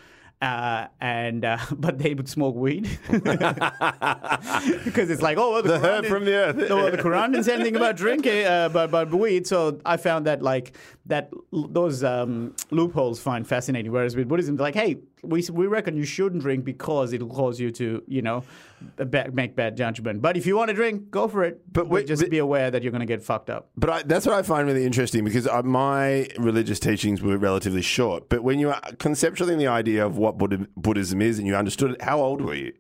Uh, 0.42 0.88
and 1.00 1.46
uh, 1.46 1.58
but 1.78 1.98
they 2.00 2.14
would 2.14 2.28
smoke 2.28 2.56
weed 2.56 2.90
because 3.10 5.10
it's 5.10 5.22
like 5.22 5.38
oh 5.38 5.54
well, 5.54 5.64
the, 5.64 5.70
The 5.70 5.78
Quran 5.80 6.00
herb 6.00 6.06
from 6.08 6.26
the 6.26 6.34
earth. 6.34 6.70
no, 6.70 6.76
well, 6.76 6.92
the 6.92 6.98
Quran 6.98 7.32
didn't 7.32 7.46
say 7.46 7.54
anything 7.54 7.76
about 7.78 7.96
drinking, 7.96 8.46
uh, 8.46 8.68
but 8.70 8.92
but 8.92 9.14
weed. 9.14 9.48
So 9.48 9.80
I 9.86 9.96
found 9.98 10.26
that 10.28 10.42
like 10.42 10.76
that 11.06 11.32
those 11.52 12.04
um, 12.04 12.56
loopholes 12.72 13.22
find 13.22 13.48
fascinating. 13.48 13.92
Whereas 13.92 14.16
with 14.18 14.28
Buddhism, 14.28 14.58
like, 14.58 14.76
hey, 14.76 14.98
we 15.24 15.44
we 15.52 15.68
reckon 15.68 15.96
you 15.96 16.06
shouldn't 16.06 16.42
drink 16.42 16.66
because 16.66 17.14
it'll 17.14 17.30
cause 17.30 17.60
you 17.60 17.72
to 17.72 18.04
you 18.08 18.22
know 18.22 18.44
ba- 18.98 19.30
make 19.34 19.56
bad 19.56 19.78
judgment. 19.78 20.22
But 20.22 20.38
if 20.38 20.46
you 20.46 20.56
want 20.58 20.70
to 20.70 20.74
drink, 20.76 21.10
go 21.10 21.28
for 21.28 21.44
it. 21.44 21.62
But 21.72 21.84
But, 21.84 21.90
wait, 21.90 22.08
just 22.08 22.22
but- 22.22 22.30
be 22.32 22.38
aware 22.40 22.70
that 22.70 22.84
you're 22.84 22.92
going 22.92 23.00
to 23.02 23.06
get 23.06 23.24
fucked 23.24 23.50
up. 23.50 23.70
But 23.78 23.90
I, 23.90 24.04
that's 24.04 24.26
what 24.26 24.36
I 24.36 24.42
find 24.44 24.68
really 24.68 24.86
interesting 24.86 25.24
because 25.24 25.48
uh, 25.48 25.64
my 25.64 26.28
religious 26.38 26.80
teachings 26.80 27.22
were 27.22 27.38
relatively 27.38 27.82
short. 27.82 28.30
But 28.30 28.44
when 28.44 28.60
you 28.60 28.70
are 28.70 28.82
conceptually 29.00 29.56
the 29.56 29.68
idea 29.68 30.06
of 30.06 30.18
what 30.18 30.38
Buddha, 30.38 30.68
Buddhism 30.76 31.22
is 31.22 31.40
and 31.40 31.48
you 31.48 31.56
understood 31.56 31.92
it, 31.92 32.02
how 32.02 32.20
old 32.22 32.42
were 32.42 32.56
you? 32.56 32.74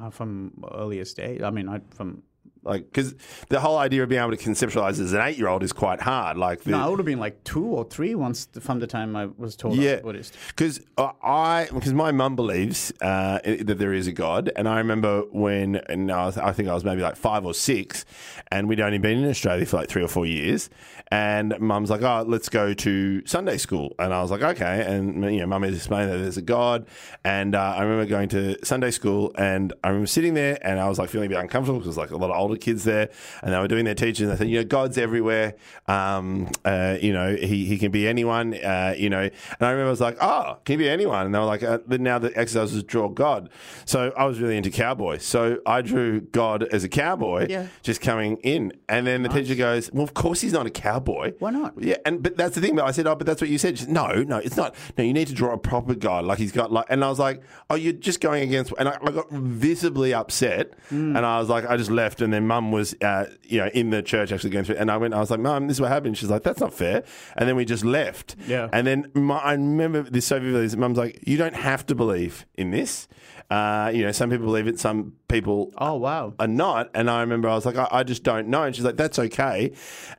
Uh, 0.00 0.08
from 0.08 0.52
earliest 0.74 1.20
age, 1.20 1.42
I 1.42 1.50
mean, 1.50 1.68
I, 1.68 1.80
from 1.90 2.22
Like, 2.64 2.84
because 2.84 3.14
the 3.48 3.58
whole 3.60 3.76
idea 3.76 4.02
of 4.04 4.08
being 4.08 4.20
able 4.20 4.36
to 4.36 4.36
conceptualize 4.36 5.00
as 5.00 5.12
an 5.12 5.20
eight 5.20 5.36
year 5.36 5.48
old 5.48 5.62
is 5.62 5.72
quite 5.72 6.00
hard. 6.00 6.36
Like, 6.36 6.62
the, 6.62 6.70
no, 6.70 6.80
I 6.80 6.88
would 6.88 6.98
have 6.98 7.06
been 7.06 7.18
like 7.18 7.42
two 7.44 7.64
or 7.64 7.84
three 7.84 8.14
once 8.14 8.48
from 8.60 8.78
the 8.78 8.86
time 8.86 9.16
I 9.16 9.26
was 9.36 9.56
told 9.56 9.78
I 9.78 9.94
was 9.94 10.00
Buddhist. 10.02 10.36
because 10.48 10.80
I 10.96 11.68
because 11.72 11.92
my 11.92 12.12
mum 12.12 12.36
believes 12.36 12.92
uh, 13.00 13.40
that 13.44 13.78
there 13.78 13.92
is 13.92 14.06
a 14.06 14.12
God, 14.12 14.52
and 14.54 14.68
I 14.68 14.78
remember 14.78 15.22
when 15.32 15.76
and 15.76 16.10
I, 16.12 16.26
was, 16.26 16.38
I 16.38 16.52
think 16.52 16.68
I 16.68 16.74
was 16.74 16.84
maybe 16.84 17.02
like 17.02 17.16
five 17.16 17.44
or 17.44 17.54
six, 17.54 18.04
and 18.50 18.68
we'd 18.68 18.80
only 18.80 18.98
been 18.98 19.18
in 19.18 19.28
Australia 19.28 19.66
for 19.66 19.78
like 19.78 19.88
three 19.88 20.02
or 20.02 20.08
four 20.08 20.26
years, 20.26 20.70
and 21.10 21.58
mum's 21.58 21.90
like, 21.90 22.02
"Oh, 22.02 22.24
let's 22.26 22.48
go 22.48 22.74
to 22.74 23.26
Sunday 23.26 23.58
school," 23.58 23.94
and 23.98 24.14
I 24.14 24.22
was 24.22 24.30
like, 24.30 24.42
"Okay," 24.42 24.84
and 24.86 25.24
you 25.24 25.40
know, 25.40 25.46
mum 25.46 25.64
is 25.64 25.76
explaining 25.76 26.10
that 26.10 26.18
there's 26.18 26.36
a 26.36 26.42
God, 26.42 26.86
and 27.24 27.54
uh, 27.54 27.74
I 27.76 27.82
remember 27.82 28.06
going 28.08 28.28
to 28.30 28.56
Sunday 28.64 28.92
school, 28.92 29.32
and 29.36 29.72
I 29.82 29.88
remember 29.88 30.06
sitting 30.06 30.34
there, 30.34 30.58
and 30.62 30.78
I 30.78 30.88
was 30.88 30.98
like 30.98 31.10
feeling 31.10 31.26
a 31.26 31.30
bit 31.30 31.38
uncomfortable 31.38 31.80
because 31.80 31.96
like 31.96 32.10
a 32.10 32.16
lot 32.16 32.30
of 32.30 32.36
older 32.36 32.51
kids 32.56 32.84
there, 32.84 33.10
and 33.42 33.52
they 33.52 33.58
were 33.58 33.68
doing 33.68 33.84
their 33.84 33.94
teaching. 33.94 34.24
and 34.28 34.32
They 34.34 34.38
said, 34.44 34.48
"You 34.50 34.58
know, 34.60 34.64
God's 34.64 34.98
everywhere. 34.98 35.54
Um, 35.88 36.48
uh, 36.64 36.96
you 37.00 37.12
know, 37.12 37.34
he 37.36 37.64
he 37.64 37.78
can 37.78 37.90
be 37.90 38.06
anyone. 38.08 38.54
Uh, 38.54 38.94
you 38.96 39.10
know." 39.10 39.22
And 39.22 39.32
I 39.60 39.70
remember 39.70 39.88
I 39.88 39.90
was 39.90 40.00
like, 40.00 40.16
"Oh, 40.20 40.58
can 40.64 40.74
he 40.78 40.84
be 40.84 40.88
anyone?" 40.88 41.26
And 41.26 41.34
they 41.34 41.38
were 41.38 41.44
like, 41.44 41.62
uh, 41.62 41.78
"But 41.86 42.00
now 42.00 42.18
the 42.18 42.36
exercise 42.38 42.72
was 42.72 42.82
draw 42.84 43.08
God." 43.08 43.50
So 43.84 44.12
I 44.16 44.24
was 44.24 44.40
really 44.40 44.56
into 44.56 44.70
cowboy. 44.70 45.18
So 45.18 45.58
I 45.66 45.82
drew 45.82 46.20
God 46.20 46.62
as 46.64 46.84
a 46.84 46.88
cowboy, 46.88 47.46
Yeah. 47.48 47.66
just 47.82 48.00
coming 48.00 48.36
in, 48.42 48.72
and 48.88 49.06
then 49.06 49.22
the 49.22 49.28
teacher 49.28 49.54
goes, 49.54 49.90
"Well, 49.92 50.04
of 50.04 50.14
course 50.14 50.40
he's 50.40 50.52
not 50.52 50.66
a 50.66 50.70
cowboy. 50.70 51.32
Why 51.38 51.50
not? 51.50 51.74
Yeah, 51.78 51.96
and 52.04 52.22
but 52.22 52.36
that's 52.36 52.54
the 52.54 52.60
thing. 52.60 52.76
But 52.76 52.84
I 52.84 52.90
said, 52.92 53.06
"Oh, 53.06 53.14
but 53.14 53.26
that's 53.26 53.40
what 53.40 53.50
you 53.50 53.58
said." 53.58 53.78
Said, 53.78 53.88
no, 53.88 54.22
no, 54.22 54.38
it's 54.38 54.56
not. 54.56 54.74
No, 54.98 55.04
you 55.04 55.12
need 55.12 55.28
to 55.28 55.34
draw 55.34 55.52
a 55.54 55.58
proper 55.58 55.94
God. 55.94 56.24
Like 56.24 56.38
he's 56.38 56.52
got 56.52 56.72
like, 56.72 56.86
and 56.90 57.04
I 57.04 57.08
was 57.08 57.18
like, 57.18 57.42
"Oh, 57.70 57.74
you're 57.74 57.92
just 57.92 58.20
going 58.20 58.42
against." 58.42 58.72
And 58.78 58.88
I, 58.88 58.98
I 59.02 59.10
got 59.10 59.30
visibly 59.30 60.12
upset, 60.14 60.72
Hmm. 60.90 61.16
and 61.16 61.24
I 61.24 61.38
was 61.38 61.48
like, 61.48 61.68
I 61.68 61.76
just 61.76 61.90
left. 61.90 62.20
And 62.20 62.32
then 62.32 62.41
Mum 62.46 62.72
was, 62.72 62.94
uh, 63.00 63.26
you 63.42 63.58
know, 63.58 63.68
in 63.68 63.90
the 63.90 64.02
church 64.02 64.32
actually 64.32 64.50
going 64.50 64.64
through, 64.64 64.76
and 64.76 64.90
I 64.90 64.96
went, 64.96 65.14
I 65.14 65.20
was 65.20 65.30
like, 65.30 65.40
"Mum, 65.40 65.66
this 65.68 65.76
is 65.76 65.80
what 65.80 65.90
happened." 65.90 66.16
She's 66.18 66.30
like, 66.30 66.42
"That's 66.42 66.60
not 66.60 66.74
fair." 66.74 67.04
And 67.36 67.48
then 67.48 67.56
we 67.56 67.64
just 67.64 67.84
left. 67.84 68.36
Yeah. 68.46 68.68
And 68.72 68.86
then 68.86 69.10
my, 69.14 69.38
I 69.38 69.52
remember 69.52 70.02
this 70.02 70.26
so 70.26 70.38
vividly. 70.38 70.76
Mum's 70.76 70.98
like, 70.98 71.20
"You 71.26 71.36
don't 71.36 71.54
have 71.54 71.86
to 71.86 71.94
believe 71.94 72.46
in 72.56 72.70
this." 72.70 73.08
Uh, 73.50 73.90
you 73.92 74.02
know, 74.02 74.12
some 74.12 74.30
people 74.30 74.46
believe 74.46 74.66
it, 74.66 74.80
some 74.80 75.12
people 75.28 75.74
Oh 75.76 75.96
wow. 75.96 76.32
are 76.38 76.48
not. 76.48 76.88
And 76.94 77.10
I 77.10 77.20
remember 77.20 77.50
I 77.50 77.54
was 77.54 77.66
like, 77.66 77.76
I, 77.76 77.86
I 77.90 78.02
just 78.02 78.22
don't 78.22 78.48
know. 78.48 78.62
And 78.62 78.74
she's 78.74 78.84
like, 78.84 78.96
that's 78.96 79.18
okay. 79.18 79.72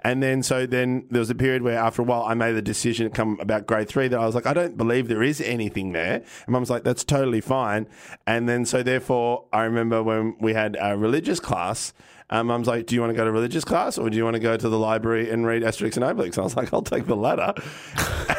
And 0.03 0.21
then, 0.21 0.43
so 0.43 0.67
then 0.67 1.07
there 1.09 1.17
was 1.19 1.31
a 1.31 1.35
period 1.35 1.63
where 1.63 1.79
after 1.79 2.03
a 2.03 2.05
while 2.05 2.21
I 2.25 2.35
made 2.35 2.51
the 2.51 2.61
decision 2.61 3.09
to 3.09 3.15
come 3.15 3.39
about 3.41 3.65
grade 3.65 3.89
three 3.89 4.07
that 4.07 4.19
I 4.19 4.25
was 4.27 4.35
like, 4.35 4.45
I 4.45 4.53
don't 4.53 4.77
believe 4.77 5.07
there 5.07 5.23
is 5.23 5.41
anything 5.41 5.93
there. 5.93 6.17
And 6.17 6.49
mum's 6.49 6.69
like, 6.69 6.83
that's 6.83 7.03
totally 7.03 7.41
fine. 7.41 7.87
And 8.27 8.47
then, 8.47 8.65
so 8.65 8.83
therefore, 8.83 9.45
I 9.51 9.63
remember 9.63 10.03
when 10.03 10.35
we 10.39 10.53
had 10.53 10.77
a 10.79 10.95
religious 10.95 11.39
class, 11.39 11.91
um, 12.29 12.47
mum's 12.47 12.67
like, 12.67 12.85
do 12.87 12.95
you 12.95 13.01
want 13.01 13.11
to 13.11 13.17
go 13.17 13.25
to 13.25 13.31
religious 13.31 13.63
class 13.63 13.97
or 13.97 14.09
do 14.09 14.17
you 14.17 14.23
want 14.23 14.35
to 14.35 14.39
go 14.39 14.57
to 14.57 14.69
the 14.69 14.79
library 14.79 15.29
and 15.29 15.45
read 15.45 15.61
Asterix 15.63 15.97
and 15.97 16.03
Obelix? 16.05 16.29
And 16.29 16.39
I 16.39 16.41
was 16.43 16.55
like, 16.55 16.73
I'll 16.73 16.81
take 16.81 17.05
the 17.05 17.15
latter. 17.15 17.53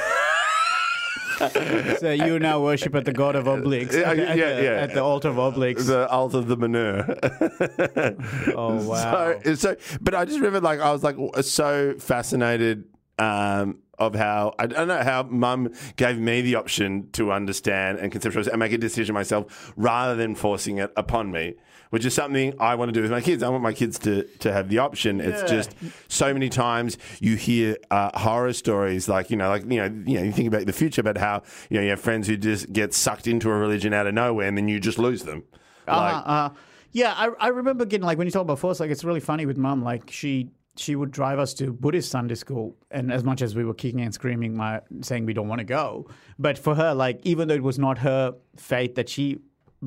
So 1.98 2.12
you 2.12 2.38
now 2.38 2.62
worship 2.62 2.94
at 2.94 3.04
the 3.04 3.12
god 3.12 3.34
of 3.34 3.46
Obelix. 3.46 3.92
Yeah, 3.92 4.10
at, 4.10 4.16
the- 4.16 4.22
yeah, 4.22 4.60
yeah. 4.60 4.70
At 4.82 4.94
the 4.94 5.02
altar 5.02 5.28
of 5.28 5.36
Obelix. 5.36 5.86
The 5.86 6.08
altar 6.08 6.38
of 6.38 6.46
the 6.46 6.56
manure. 6.56 7.04
oh 8.56 8.86
wow. 8.88 9.38
So, 9.44 9.54
so, 9.54 9.76
but 10.00 10.14
I 10.14 10.24
just 10.24 10.36
remember, 10.38 10.60
like, 10.60 10.80
I 10.80 10.92
was 10.92 11.02
like 11.02 11.16
so 11.42 11.94
fascinated 11.98 12.84
um, 13.18 13.78
of 13.98 14.14
how 14.14 14.54
I 14.58 14.66
don't 14.66 14.88
know 14.88 15.02
how 15.02 15.24
Mum 15.24 15.72
gave 15.96 16.18
me 16.18 16.40
the 16.40 16.54
option 16.54 17.10
to 17.12 17.32
understand 17.32 17.98
and 17.98 18.12
conceptualize 18.12 18.46
and 18.48 18.58
make 18.58 18.72
a 18.72 18.78
decision 18.78 19.14
myself, 19.14 19.72
rather 19.76 20.14
than 20.14 20.34
forcing 20.34 20.78
it 20.78 20.92
upon 20.96 21.30
me. 21.32 21.54
Which 21.94 22.04
is 22.04 22.12
something 22.12 22.54
I 22.58 22.74
want 22.74 22.88
to 22.88 22.92
do 22.92 23.02
with 23.02 23.12
my 23.12 23.20
kids. 23.20 23.42
I 23.44 23.48
want 23.48 23.62
my 23.62 23.72
kids 23.72 24.00
to, 24.00 24.24
to 24.40 24.52
have 24.52 24.68
the 24.68 24.78
option. 24.78 25.20
It's 25.20 25.42
Yeah. 25.42 25.46
just 25.58 25.70
so 26.08 26.32
many 26.32 26.48
times 26.48 26.98
you 27.20 27.36
hear 27.36 27.76
uh, 27.92 28.10
horror 28.18 28.52
stories, 28.52 29.08
like 29.08 29.30
you 29.30 29.36
know, 29.36 29.48
like 29.48 29.62
you 29.62 29.76
know, 29.76 29.84
you 30.04 30.16
know, 30.18 30.24
you 30.24 30.32
think 30.32 30.48
about 30.48 30.66
the 30.66 30.72
future, 30.72 31.00
about 31.02 31.18
how 31.18 31.42
you 31.70 31.76
know 31.76 31.84
you 31.84 31.90
have 31.90 32.00
friends 32.00 32.26
who 32.26 32.36
just 32.36 32.72
get 32.72 32.94
sucked 32.94 33.28
into 33.28 33.48
a 33.48 33.54
religion 33.54 33.92
out 33.94 34.08
of 34.08 34.14
nowhere, 34.14 34.48
and 34.48 34.58
then 34.58 34.66
you 34.66 34.80
just 34.80 34.98
lose 34.98 35.22
them. 35.22 35.44
Uh, 35.86 35.96
Like, 35.96 36.22
uh, 36.26 36.50
yeah, 36.90 37.14
I, 37.16 37.28
I 37.38 37.48
remember 37.48 37.84
getting 37.84 38.04
like 38.06 38.18
when 38.18 38.26
you 38.26 38.32
talk 38.32 38.42
about 38.42 38.58
force, 38.58 38.80
like 38.80 38.90
it's 38.90 39.04
really 39.04 39.20
funny 39.20 39.46
with 39.46 39.56
mum. 39.56 39.84
Like 39.84 40.10
she 40.10 40.50
she 40.76 40.96
would 40.96 41.12
drive 41.12 41.38
us 41.38 41.54
to 41.54 41.72
Buddhist 41.72 42.10
Sunday 42.10 42.34
school, 42.34 42.76
and 42.90 43.12
as 43.12 43.22
much 43.22 43.40
as 43.40 43.54
we 43.54 43.64
were 43.64 43.74
kicking 43.74 44.00
and 44.00 44.12
screaming, 44.12 44.56
my 44.56 44.80
saying 45.02 45.26
we 45.26 45.32
don't 45.32 45.46
want 45.46 45.60
to 45.60 45.64
go, 45.64 46.08
but 46.40 46.58
for 46.58 46.74
her, 46.74 46.92
like 46.92 47.20
even 47.22 47.46
though 47.46 47.54
it 47.54 47.62
was 47.62 47.78
not 47.78 47.98
her 47.98 48.34
faith 48.56 48.96
that 48.96 49.08
she 49.08 49.38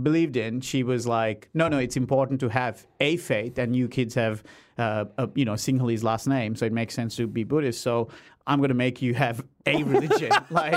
believed 0.03 0.37
in, 0.37 0.61
she 0.61 0.83
was 0.83 1.07
like, 1.07 1.49
no, 1.53 1.67
no, 1.67 1.77
it's 1.77 1.97
important 1.97 2.39
to 2.41 2.49
have 2.49 2.85
a 2.99 3.17
faith, 3.17 3.57
and 3.57 3.75
you 3.75 3.87
kids 3.87 4.15
have, 4.15 4.43
uh, 4.77 5.05
a, 5.17 5.29
you 5.35 5.45
know, 5.45 5.53
Sinhalese 5.53 6.03
last 6.03 6.27
name, 6.27 6.55
so 6.55 6.65
it 6.65 6.73
makes 6.73 6.93
sense 6.93 7.15
to 7.17 7.27
be 7.27 7.43
Buddhist. 7.43 7.81
So 7.81 8.09
I'm 8.47 8.59
going 8.59 8.69
to 8.69 8.75
make 8.75 9.01
you 9.01 9.13
have 9.13 9.43
a 9.65 9.83
religion. 9.83 10.31
Like, 10.49 10.73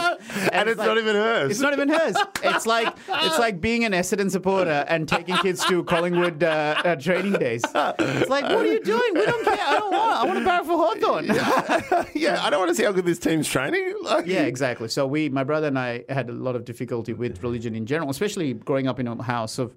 And 0.52 0.68
it's 0.68 0.78
not 0.78 0.98
even 0.98 1.14
hers. 1.14 1.52
It's 1.52 1.60
not 1.60 1.72
even 1.72 1.88
hers. 1.88 2.16
It's 2.42 2.66
like 2.66 2.88
it's 3.08 3.38
like 3.38 3.60
being 3.60 3.84
an 3.84 3.92
Essendon 3.92 4.30
supporter 4.30 4.84
and 4.88 5.08
taking 5.08 5.36
kids 5.36 5.64
to 5.66 5.84
Collingwood 5.84 6.42
uh, 6.42 6.82
uh, 6.84 6.96
training 6.96 7.34
days. 7.34 7.62
It's 7.64 8.30
like, 8.30 8.44
what 8.44 8.56
are 8.56 8.66
you 8.66 8.80
doing? 8.82 9.14
We 9.14 9.24
don't 9.24 9.44
care. 9.44 9.58
I 9.60 9.78
don't 9.78 9.92
want. 9.92 10.12
I 10.12 10.24
want 10.24 10.38
to 10.40 10.44
barrack 10.44 10.64
for 10.64 10.76
Hawthorn. 10.76 11.26
Yeah. 11.26 12.04
yeah, 12.14 12.44
I 12.44 12.50
don't 12.50 12.58
want 12.58 12.70
to 12.70 12.74
see 12.74 12.82
how 12.82 12.92
good 12.92 13.04
this 13.06 13.18
team's 13.20 13.48
training. 13.48 13.94
Like, 14.02 14.26
exactly. 14.26 14.88
So 14.88 15.06
we, 15.06 15.28
my 15.28 15.44
brother 15.44 15.68
and 15.68 15.78
I, 15.78 16.04
had 16.08 16.28
a 16.28 16.32
lot 16.32 16.56
of 16.56 16.64
difficulty 16.64 17.12
with 17.12 17.42
religion 17.42 17.76
in 17.76 17.86
general, 17.86 18.10
especially 18.10 18.54
growing 18.54 18.88
up 18.88 18.98
in 18.98 19.06
a 19.06 19.22
house 19.22 19.58
of 19.58 19.74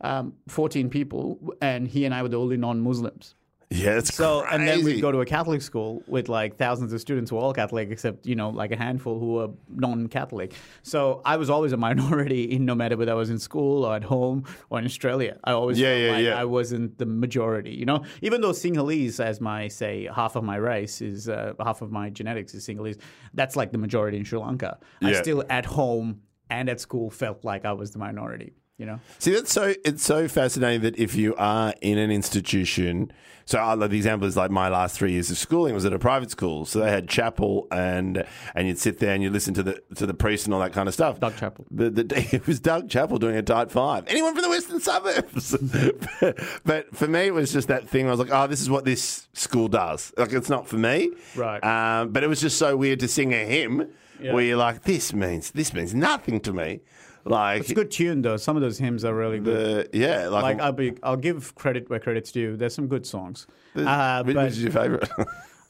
um, 0.00 0.34
14 0.48 0.88
people, 0.88 1.38
and 1.60 1.86
he 1.86 2.04
and 2.06 2.14
I 2.14 2.22
were 2.22 2.28
the 2.28 2.38
only 2.38 2.56
non-Muslims. 2.56 3.34
Yeah, 3.74 3.98
it's 3.98 4.14
So 4.14 4.40
crazy. 4.42 4.54
and 4.54 4.68
then 4.68 4.84
we'd 4.84 5.00
go 5.00 5.10
to 5.12 5.20
a 5.20 5.26
Catholic 5.26 5.60
school 5.62 6.02
with 6.06 6.28
like 6.28 6.56
thousands 6.56 6.92
of 6.92 7.00
students 7.00 7.30
who 7.30 7.36
are 7.36 7.40
all 7.40 7.52
Catholic, 7.52 7.90
except 7.90 8.26
you 8.26 8.36
know 8.36 8.50
like 8.50 8.70
a 8.72 8.76
handful 8.76 9.18
who 9.18 9.38
are 9.40 9.48
non-Catholic. 9.68 10.54
So 10.82 11.20
I 11.24 11.36
was 11.36 11.50
always 11.50 11.72
a 11.72 11.76
minority 11.76 12.44
in 12.44 12.64
no 12.64 12.74
matter 12.74 12.96
whether 12.96 13.12
I 13.12 13.16
was 13.16 13.30
in 13.30 13.38
school 13.38 13.84
or 13.84 13.94
at 13.96 14.04
home 14.04 14.44
or 14.70 14.78
in 14.78 14.84
Australia. 14.84 15.38
I 15.44 15.52
always 15.52 15.78
Yeah, 15.78 15.88
felt 15.88 16.00
yeah, 16.02 16.12
like 16.12 16.24
yeah. 16.24 16.40
I 16.40 16.44
wasn't 16.44 16.98
the 16.98 17.06
majority. 17.06 17.72
You 17.72 17.86
know, 17.86 18.04
even 18.22 18.40
though 18.40 18.52
Sinhalese, 18.52 19.18
as 19.20 19.40
my 19.40 19.68
say 19.68 20.08
half 20.14 20.36
of 20.36 20.44
my 20.44 20.56
race 20.56 21.00
is 21.00 21.28
uh, 21.28 21.54
half 21.62 21.82
of 21.82 21.90
my 21.90 22.10
genetics 22.10 22.54
is 22.54 22.66
Sinhalese, 22.66 22.98
that's 23.34 23.56
like 23.56 23.72
the 23.72 23.78
majority 23.78 24.18
in 24.18 24.24
Sri 24.24 24.38
Lanka. 24.38 24.78
I 25.02 25.12
still 25.14 25.44
at 25.50 25.66
home 25.66 26.20
and 26.50 26.68
at 26.68 26.78
school 26.80 27.10
felt 27.10 27.44
like 27.44 27.64
I 27.64 27.72
was 27.72 27.90
the 27.92 27.98
minority. 27.98 28.52
You 28.76 28.86
know. 28.86 29.00
See, 29.20 29.32
that's 29.32 29.52
so 29.52 29.72
it's 29.84 30.02
so 30.04 30.26
fascinating 30.26 30.80
that 30.82 30.98
if 30.98 31.14
you 31.14 31.34
are 31.36 31.72
in 31.80 31.96
an 31.96 32.10
institution, 32.10 33.12
so 33.44 33.60
uh, 33.60 33.76
the 33.76 33.94
example 33.96 34.26
is 34.26 34.36
like 34.36 34.50
my 34.50 34.68
last 34.68 34.96
three 34.98 35.12
years 35.12 35.30
of 35.30 35.38
schooling 35.38 35.74
was 35.74 35.84
at 35.84 35.92
a 35.92 35.98
private 35.98 36.32
school, 36.32 36.64
so 36.64 36.80
they 36.80 36.90
had 36.90 37.08
chapel 37.08 37.68
and 37.70 38.24
and 38.56 38.66
you'd 38.66 38.78
sit 38.78 38.98
there 38.98 39.14
and 39.14 39.22
you 39.22 39.30
listen 39.30 39.54
to 39.54 39.62
the 39.62 39.80
to 39.94 40.06
the 40.06 40.14
priest 40.14 40.46
and 40.46 40.54
all 40.54 40.58
that 40.58 40.72
kind 40.72 40.88
of 40.88 40.94
stuff. 40.94 41.20
Doug 41.20 41.36
Chapel, 41.36 41.64
But 41.70 41.94
the, 41.94 42.28
it 42.34 42.48
was 42.48 42.58
Doug 42.58 42.88
Chapel 42.90 43.18
doing 43.20 43.36
a 43.36 43.42
tight 43.42 43.70
five. 43.70 44.04
Anyone 44.08 44.34
from 44.34 44.42
the 44.42 44.48
western 44.48 44.80
suburbs? 44.80 45.56
but 46.64 46.94
for 46.96 47.06
me, 47.06 47.20
it 47.26 47.34
was 47.34 47.52
just 47.52 47.68
that 47.68 47.88
thing. 47.88 48.08
I 48.08 48.10
was 48.10 48.18
like, 48.18 48.30
oh, 48.32 48.48
this 48.48 48.60
is 48.60 48.68
what 48.68 48.84
this 48.84 49.28
school 49.34 49.68
does. 49.68 50.12
Like, 50.16 50.32
it's 50.32 50.48
not 50.50 50.66
for 50.66 50.78
me. 50.78 51.12
Right. 51.36 51.62
Um, 51.62 52.10
but 52.10 52.24
it 52.24 52.28
was 52.28 52.40
just 52.40 52.58
so 52.58 52.76
weird 52.76 52.98
to 53.00 53.08
sing 53.08 53.32
a 53.32 53.44
hymn 53.46 53.88
Yeah. 54.20 54.32
where 54.34 54.42
you're 54.42 54.56
like, 54.56 54.82
this 54.82 55.12
means 55.12 55.52
this 55.52 55.72
means 55.72 55.94
nothing 55.94 56.40
to 56.40 56.52
me. 56.52 56.80
Like, 57.24 57.60
It's 57.62 57.70
a 57.70 57.74
good 57.74 57.90
tune 57.90 58.22
though. 58.22 58.36
Some 58.36 58.56
of 58.56 58.62
those 58.62 58.78
hymns 58.78 59.04
are 59.04 59.14
really 59.14 59.38
good. 59.38 59.90
the 59.92 59.98
yeah, 59.98 60.28
like, 60.28 60.42
like 60.42 60.60
I'll 60.60 60.72
be, 60.72 60.94
I'll 61.02 61.16
give 61.16 61.54
credit 61.54 61.88
where 61.88 61.98
credit's 61.98 62.30
due. 62.32 62.56
There's 62.56 62.74
some 62.74 62.86
good 62.86 63.06
songs. 63.06 63.46
Uh, 63.74 64.22
which, 64.22 64.34
but 64.36 64.46
is 64.48 64.62
your 64.62 64.72
favorite? 64.72 65.08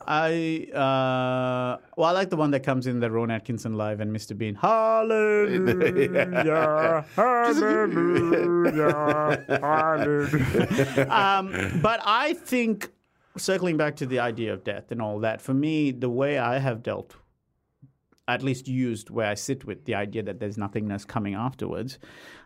I 0.06 0.68
uh, 0.74 1.78
well, 1.96 2.08
I 2.08 2.12
like 2.12 2.28
the 2.28 2.36
one 2.36 2.50
that 2.50 2.60
comes 2.60 2.86
in 2.86 3.00
the 3.00 3.10
Rowan 3.10 3.30
Atkinson 3.30 3.74
live 3.74 4.00
and 4.00 4.14
Mr. 4.14 4.36
Bean. 4.36 4.54
Hallelujah, 4.54 5.64
hallelujah, 7.16 8.92
hallelujah. 9.60 11.10
um, 11.10 11.80
but 11.80 12.00
I 12.04 12.34
think 12.34 12.90
circling 13.38 13.76
back 13.76 13.96
to 13.96 14.06
the 14.06 14.18
idea 14.20 14.52
of 14.52 14.62
death 14.64 14.92
and 14.92 15.00
all 15.00 15.20
that, 15.20 15.40
for 15.40 15.54
me, 15.54 15.90
the 15.90 16.10
way 16.10 16.36
I 16.38 16.58
have 16.58 16.82
dealt 16.82 17.16
at 18.28 18.42
least 18.42 18.68
used 18.68 19.10
where 19.10 19.26
I 19.26 19.34
sit 19.34 19.64
with 19.64 19.84
the 19.84 19.94
idea 19.94 20.22
that 20.22 20.40
there's 20.40 20.56
nothingness 20.56 21.04
coming 21.04 21.34
afterwards, 21.34 21.98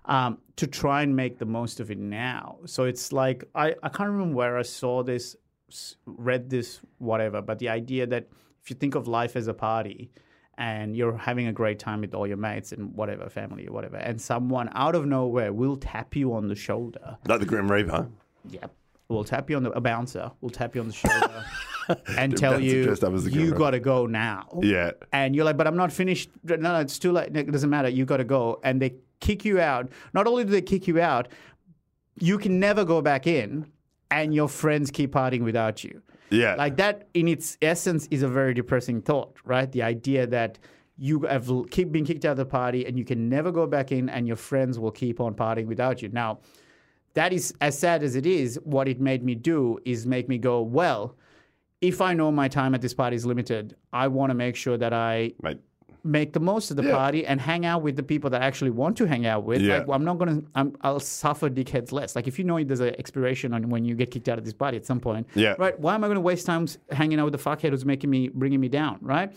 um, 0.07 0.39
to 0.57 0.67
try 0.67 1.03
and 1.03 1.15
make 1.15 1.39
the 1.39 1.47
most 1.47 1.81
of 1.81 1.91
it 1.91 1.99
now. 1.99 2.59
So 2.67 2.85
it's 2.85 3.13
like 3.13 3.45
I, 3.55 3.75
I 3.83 3.89
can't 3.89 4.11
remember 4.11 4.35
where 4.35 4.59
I 4.59 4.63
saw 4.63 5.03
this, 5.03 5.37
read 6.07 6.51
this, 6.51 6.81
whatever, 6.99 7.43
but 7.43 7.59
the 7.59 7.69
idea 7.69 8.07
that 8.07 8.29
if 8.63 8.71
you 8.71 8.77
think 8.77 8.95
of 8.95 9.07
life 9.07 9.37
as 9.37 9.47
a 9.47 9.55
party 9.55 10.11
and 10.57 10.97
you're 10.97 11.17
having 11.17 11.47
a 11.47 11.53
great 11.53 11.79
time 11.79 12.01
with 12.01 12.15
all 12.15 12.27
your 12.27 12.37
mates 12.37 12.73
and 12.73 12.93
whatever, 12.95 13.29
family 13.29 13.69
or 13.69 13.73
whatever, 13.73 13.97
and 13.97 14.21
someone 14.21 14.69
out 14.73 14.97
of 14.97 15.07
nowhere 15.07 15.53
will 15.53 15.77
tap 15.77 16.17
you 16.17 16.35
on 16.35 16.49
the 16.49 16.57
shoulder. 16.57 17.17
like 17.27 17.41
the 17.41 17.47
Grim 17.47 17.71
Reaper. 17.71 18.09
Yep. 18.51 18.73
We'll 19.09 19.25
tap 19.25 19.49
you 19.49 19.57
on 19.57 19.63
the 19.63 19.71
a 19.71 19.81
bouncer. 19.81 20.31
We'll 20.43 20.51
tap 20.51 20.75
you 20.75 20.83
on 20.83 20.89
the 20.89 20.93
shoulder 20.93 21.45
and 22.19 22.37
tell 22.37 22.61
you 22.61 22.85
dressed 22.85 23.03
up 23.03 23.15
as 23.15 23.25
the 23.25 23.31
you 23.31 23.55
got 23.55 23.71
to 23.71 23.81
go 23.81 24.05
now. 24.07 24.49
Yeah. 24.61 24.93
And 25.13 25.35
you're 25.35 25.47
like, 25.47 25.57
but 25.57 25.67
I'm 25.67 25.77
not 25.77 25.91
finished. 25.91 26.29
No, 26.45 26.57
no, 26.57 26.81
it's 26.81 26.99
too 26.99 27.13
late. 27.13 27.35
It 27.35 27.51
doesn't 27.51 27.71
matter. 27.71 27.89
You 27.89 28.05
got 28.05 28.19
to 28.19 28.25
go. 28.25 28.61
And 28.63 28.83
they 28.83 28.97
kick 29.21 29.47
you 29.47 29.61
out. 29.61 29.89
Not 30.13 30.27
only 30.27 30.45
do 30.45 30.51
they 30.51 30.61
kick 30.61 30.87
you 30.87 31.01
out, 31.01 31.29
you 32.21 32.37
can 32.37 32.61
never 32.61 32.85
go 32.85 33.01
back 33.01 33.27
in, 33.27 33.71
and 34.11 34.35
your 34.35 34.49
friends 34.49 34.91
keep 34.91 35.13
partying 35.13 35.43
without 35.43 35.83
you. 35.85 36.03
Yeah. 36.29 36.57
Like 36.57 36.77
that, 36.77 37.09
in 37.15 37.29
its 37.29 37.57
essence, 37.63 38.09
is 38.11 38.23
a 38.23 38.29
very 38.29 38.53
depressing 38.53 39.01
thought, 39.01 39.37
right? 39.45 39.71
The 39.73 39.83
idea 39.83 40.27
that 40.27 40.59
you 40.99 41.21
have 41.21 41.51
keep 41.71 41.93
being 41.93 42.05
kicked 42.05 42.27
out 42.27 42.33
of 42.33 42.37
the 42.39 42.45
party 42.45 42.85
and 42.85 42.99
you 42.99 43.05
can 43.05 43.29
never 43.31 43.51
go 43.51 43.67
back 43.67 43.91
in, 43.91 44.11
and 44.11 44.27
your 44.27 44.37
friends 44.37 44.79
will 44.79 44.91
keep 44.91 45.19
on 45.19 45.35
partying 45.35 45.67
without 45.67 46.03
you. 46.03 46.11
Now, 46.11 46.41
that 47.15 47.33
is 47.33 47.55
as 47.61 47.79
sad 47.79 48.03
as 48.03 48.17
it 48.17 48.27
is. 48.27 48.59
What 48.65 48.89
it 48.89 49.01
made 49.01 49.23
me 49.25 49.35
do 49.35 49.79
is 49.85 50.07
make 50.07 50.29
me 50.29 50.39
go, 50.39 50.61
well, 50.63 51.17
if 51.81 52.01
I 52.01 52.13
know 52.15 52.31
my 52.33 52.49
time 52.49 52.75
at 52.75 52.81
this 52.81 52.95
party 52.95 53.17
is 53.17 53.25
limited, 53.27 53.77
I 53.93 54.09
want 54.09 54.31
to 54.31 54.35
make 54.35 54.57
sure 54.57 54.77
that 54.77 54.93
I 54.93 55.33
Mate. 55.43 55.59
make 56.05 56.33
the 56.33 56.41
most 56.41 56.71
of 56.71 56.77
the 56.77 56.83
Yeah. 56.85 56.95
party 56.97 57.25
and 57.27 57.41
hang 57.41 57.65
out 57.67 57.83
with 57.83 57.97
the 57.97 58.03
people 58.03 58.31
that 58.31 58.43
I 58.43 58.47
actually 58.47 58.71
want 58.71 58.97
to 58.99 59.05
hang 59.07 59.27
out 59.27 59.45
with. 59.45 59.61
Yeah. 59.63 59.79
Like, 59.79 59.89
I'm 59.91 60.05
not 60.05 60.19
gonna, 60.19 60.43
I'm, 60.55 60.77
I'll 60.83 61.01
suffer 61.01 61.49
dickheads 61.49 61.93
less. 61.93 62.17
Like, 62.17 62.27
if 62.27 62.39
you 62.39 62.45
know 62.45 62.63
there's 62.63 62.81
an 62.81 62.95
expiration 62.99 63.53
on 63.55 63.69
when 63.69 63.85
you 63.85 63.95
get 63.95 64.11
kicked 64.11 64.29
out 64.29 64.39
of 64.39 64.45
this 64.45 64.55
party 64.55 64.77
at 64.77 64.87
some 64.87 65.01
point, 65.01 65.27
Yeah. 65.35 65.55
right? 65.59 65.79
Why 65.79 65.95
am 65.95 66.03
I 66.05 66.09
gonna 66.09 66.21
waste 66.21 66.47
time 66.47 66.67
hanging 66.91 67.21
out 67.21 67.25
with 67.31 67.33
the 67.41 67.51
fuckhead 67.51 67.71
who's 67.71 67.85
making 67.85 68.11
me, 68.11 68.29
bringing 68.29 68.61
me 68.61 68.69
down, 68.69 68.99
right? 69.01 69.33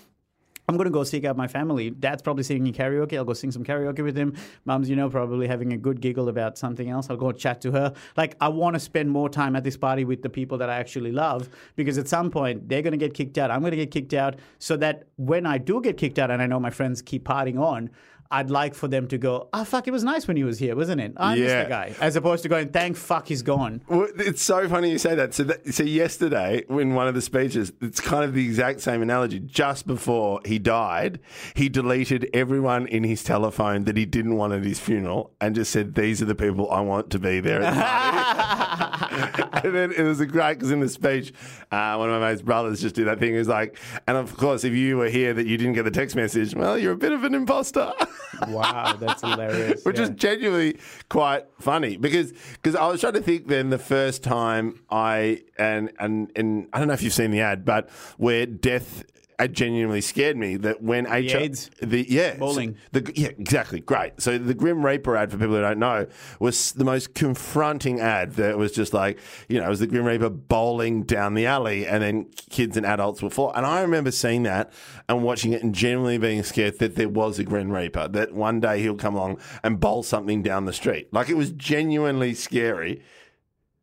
I'm 0.72 0.78
gonna 0.78 0.90
go 0.90 1.04
seek 1.04 1.26
out 1.26 1.36
my 1.36 1.48
family. 1.48 1.90
Dad's 1.90 2.22
probably 2.22 2.44
singing 2.44 2.72
karaoke. 2.72 3.18
I'll 3.18 3.26
go 3.26 3.34
sing 3.34 3.52
some 3.52 3.66
karaoke 3.66 4.02
with 4.02 4.16
him. 4.16 4.38
Mum's, 4.64 4.90
you 4.90 4.96
know, 4.96 5.10
probably 5.10 5.46
having 5.46 5.74
a 5.74 5.78
good 5.78 6.00
giggle 6.00 6.30
about 6.30 6.58
something 6.58 6.90
else. 6.90 7.10
I'll 7.10 7.18
go 7.18 7.34
chat 7.34 7.60
to 7.64 7.74
her. 7.74 7.94
Like, 8.16 8.38
I 8.40 8.48
want 8.48 8.76
to 8.76 8.80
spend 8.80 9.12
more 9.12 9.28
time 9.28 9.58
at 9.58 9.66
this 9.66 9.76
party 9.76 10.06
with 10.06 10.22
the 10.22 10.30
people 10.30 10.58
that 10.60 10.70
I 10.70 10.78
actually 10.78 11.12
love 11.12 11.50
because 11.76 11.98
at 11.98 12.08
some 12.08 12.32
point 12.32 12.70
they're 12.70 12.82
gonna 12.82 12.96
get 12.96 13.14
kicked 13.14 13.38
out. 13.38 13.52
I'm 13.52 13.62
gonna 13.62 13.76
get 13.76 13.92
kicked 13.92 14.14
out 14.14 14.36
so 14.60 14.78
that 14.78 15.04
when 15.18 15.46
I 15.46 15.58
do 15.58 15.82
get 15.82 15.98
kicked 15.98 16.18
out 16.18 16.32
and 16.32 16.42
I 16.42 16.48
know 16.48 16.60
my 16.60 16.70
friends 16.70 17.02
keep 17.02 17.26
partying 17.26 17.60
on. 17.60 17.90
I'd 18.32 18.50
like 18.50 18.74
for 18.76 18.88
them 18.88 19.08
to 19.10 19.18
go, 19.18 19.50
oh, 19.54 19.64
fuck, 19.66 19.88
it 19.88 19.92
was 19.92 20.04
nice 20.04 20.28
when 20.28 20.38
he 20.38 20.44
was 20.44 20.58
here, 20.58 20.76
wasn't 20.76 21.02
it? 21.02 21.14
I 21.18 21.36
miss 21.36 21.50
Yeah. 21.50 21.64
the 21.64 21.70
guy. 21.70 21.96
As 22.00 22.16
opposed 22.16 22.44
to 22.44 22.50
going, 22.50 22.70
thank 22.70 22.96
fuck 22.96 23.28
he's 23.28 23.42
gone. 23.42 23.82
Well, 23.90 24.08
it's 24.18 24.42
so 24.42 24.68
funny 24.70 24.90
you 24.92 24.98
say 24.98 25.16
that. 25.16 25.34
So, 25.34 25.44
that, 25.44 25.74
so 25.74 25.84
yesterday, 25.84 26.64
in 26.70 26.94
one 26.96 27.08
of 27.08 27.14
the 27.14 27.22
speeches, 27.22 27.74
it's 27.82 28.00
kind 28.00 28.24
of 28.24 28.34
the 28.34 28.46
exact 28.46 28.82
same 28.82 29.02
analogy. 29.02 29.40
Just 29.40 29.86
before 29.86 30.40
he 30.46 30.60
died, 30.60 31.20
he 31.56 31.68
deleted 31.70 32.30
everyone 32.34 32.88
in 32.88 33.04
his 33.04 33.24
telephone 33.24 33.84
that 33.84 33.98
he 33.98 34.06
didn't 34.06 34.36
want 34.38 34.54
at 34.54 34.64
his 34.64 34.80
funeral, 34.80 35.32
and 35.42 35.54
just 35.56 35.72
said, 35.72 35.96
"These 35.96 36.22
are 36.22 36.26
the 36.26 36.36
people 36.36 36.70
I 36.72 36.80
want 36.82 37.10
to 37.12 37.20
be 37.20 37.40
there." 37.42 37.62
At 37.62 37.74
the 37.74 37.82
party." 37.82 39.44
and 39.68 39.76
then 39.76 39.92
it 39.92 40.04
was 40.04 40.24
great 40.26 40.54
because 40.56 40.72
in 40.72 40.80
the 40.80 40.90
speech, 40.90 41.34
uh, 41.72 41.96
one 41.98 42.10
of 42.10 42.22
my 42.22 42.30
mate's 42.32 42.42
brothers 42.42 42.82
just 42.82 42.96
did 42.96 43.08
that 43.08 43.20
thing. 43.20 43.34
He 43.34 43.38
was 43.38 43.48
like, 43.48 43.78
"And 44.08 44.16
of 44.18 44.36
course, 44.38 44.64
if 44.64 44.74
you 44.74 44.98
were 44.98 45.10
here 45.10 45.34
that 45.34 45.46
you 45.48 45.58
didn't 45.58 45.74
get 45.74 45.84
the 45.84 45.92
text 45.92 46.16
message, 46.16 46.56
well, 46.56 46.78
you're 46.78 46.94
a 46.94 46.98
bit 46.98 47.12
of 47.12 47.24
an 47.24 47.34
imposter." 47.36 47.92
Wow, 48.48 48.96
that's 49.00 49.22
hilarious. 49.28 49.84
which 49.86 49.98
Yeah. 49.98 50.04
is 50.04 50.10
genuinely 50.12 50.78
quite 51.10 51.46
funny 51.60 51.98
because 51.98 52.34
because 52.54 52.76
I 52.76 52.88
was 52.88 53.02
trying 53.02 53.14
to 53.14 53.22
think 53.22 53.48
then 53.48 53.70
the 53.70 53.78
first 53.78 54.24
time 54.24 54.80
I 54.90 55.42
and 55.58 55.92
and 56.00 56.32
and 56.36 56.68
I 56.74 56.80
don't 56.80 56.88
know 56.88 56.94
if 56.94 57.04
you've 57.04 57.14
seen 57.14 57.32
the 57.32 57.42
ad, 57.42 57.66
but 57.66 57.90
where 58.18 58.46
death. 58.46 59.04
It 59.42 59.54
genuinely 59.54 60.02
scared 60.02 60.38
me 60.38 60.56
that 60.58 60.82
when 60.82 61.06
HR, 61.06 61.38
AIDS? 61.38 61.70
the 61.82 62.06
yeah, 62.08 62.36
Bowling. 62.36 62.76
so 62.94 63.00
the 63.00 63.14
yeah, 63.16 63.30
exactly, 63.30 63.80
great. 63.80 64.22
So 64.22 64.38
the 64.38 64.54
Grim 64.54 64.86
Reaper 64.86 65.16
ad 65.16 65.32
for 65.32 65.38
people 65.38 65.56
who 65.56 65.62
don't 65.62 65.80
know 65.80 66.08
was 66.40 66.74
the 66.74 66.84
most 66.84 67.14
confronting 67.14 68.00
ad. 68.00 68.34
That 68.34 68.58
was 68.58 68.72
just 68.72 68.94
like 68.94 69.20
you 69.48 69.60
know, 69.60 69.66
it 69.66 69.70
was 69.70 69.80
the 69.80 69.88
Grim 69.88 70.06
Reaper 70.06 70.30
bowling 70.30 71.04
down 71.04 71.34
the 71.34 71.46
alley, 71.46 71.88
and 71.88 72.04
then 72.04 72.26
kids 72.50 72.78
and 72.78 72.86
adults 72.86 73.22
were 73.22 73.30
fall. 73.30 73.52
And 73.54 73.66
I 73.66 73.82
remember 73.82 74.12
seeing 74.12 74.44
that 74.44 74.72
and 75.10 75.24
watching 75.24 75.54
it, 75.54 75.64
and 75.64 75.74
genuinely 75.74 76.18
being 76.18 76.44
scared 76.44 76.80
that 76.80 76.96
there 76.96 77.10
was 77.10 77.40
a 77.40 77.44
Grim 77.44 77.72
Reaper. 77.72 78.08
That 78.08 78.34
one 78.34 78.60
day 78.60 78.82
he'll 78.82 78.96
come 78.96 79.16
along 79.16 79.40
and 79.64 79.80
bowl 79.80 80.04
something 80.04 80.42
down 80.42 80.66
the 80.66 80.74
street. 80.74 81.08
Like 81.12 81.30
it 81.30 81.36
was 81.38 81.52
genuinely 81.52 82.34
scary. 82.34 83.02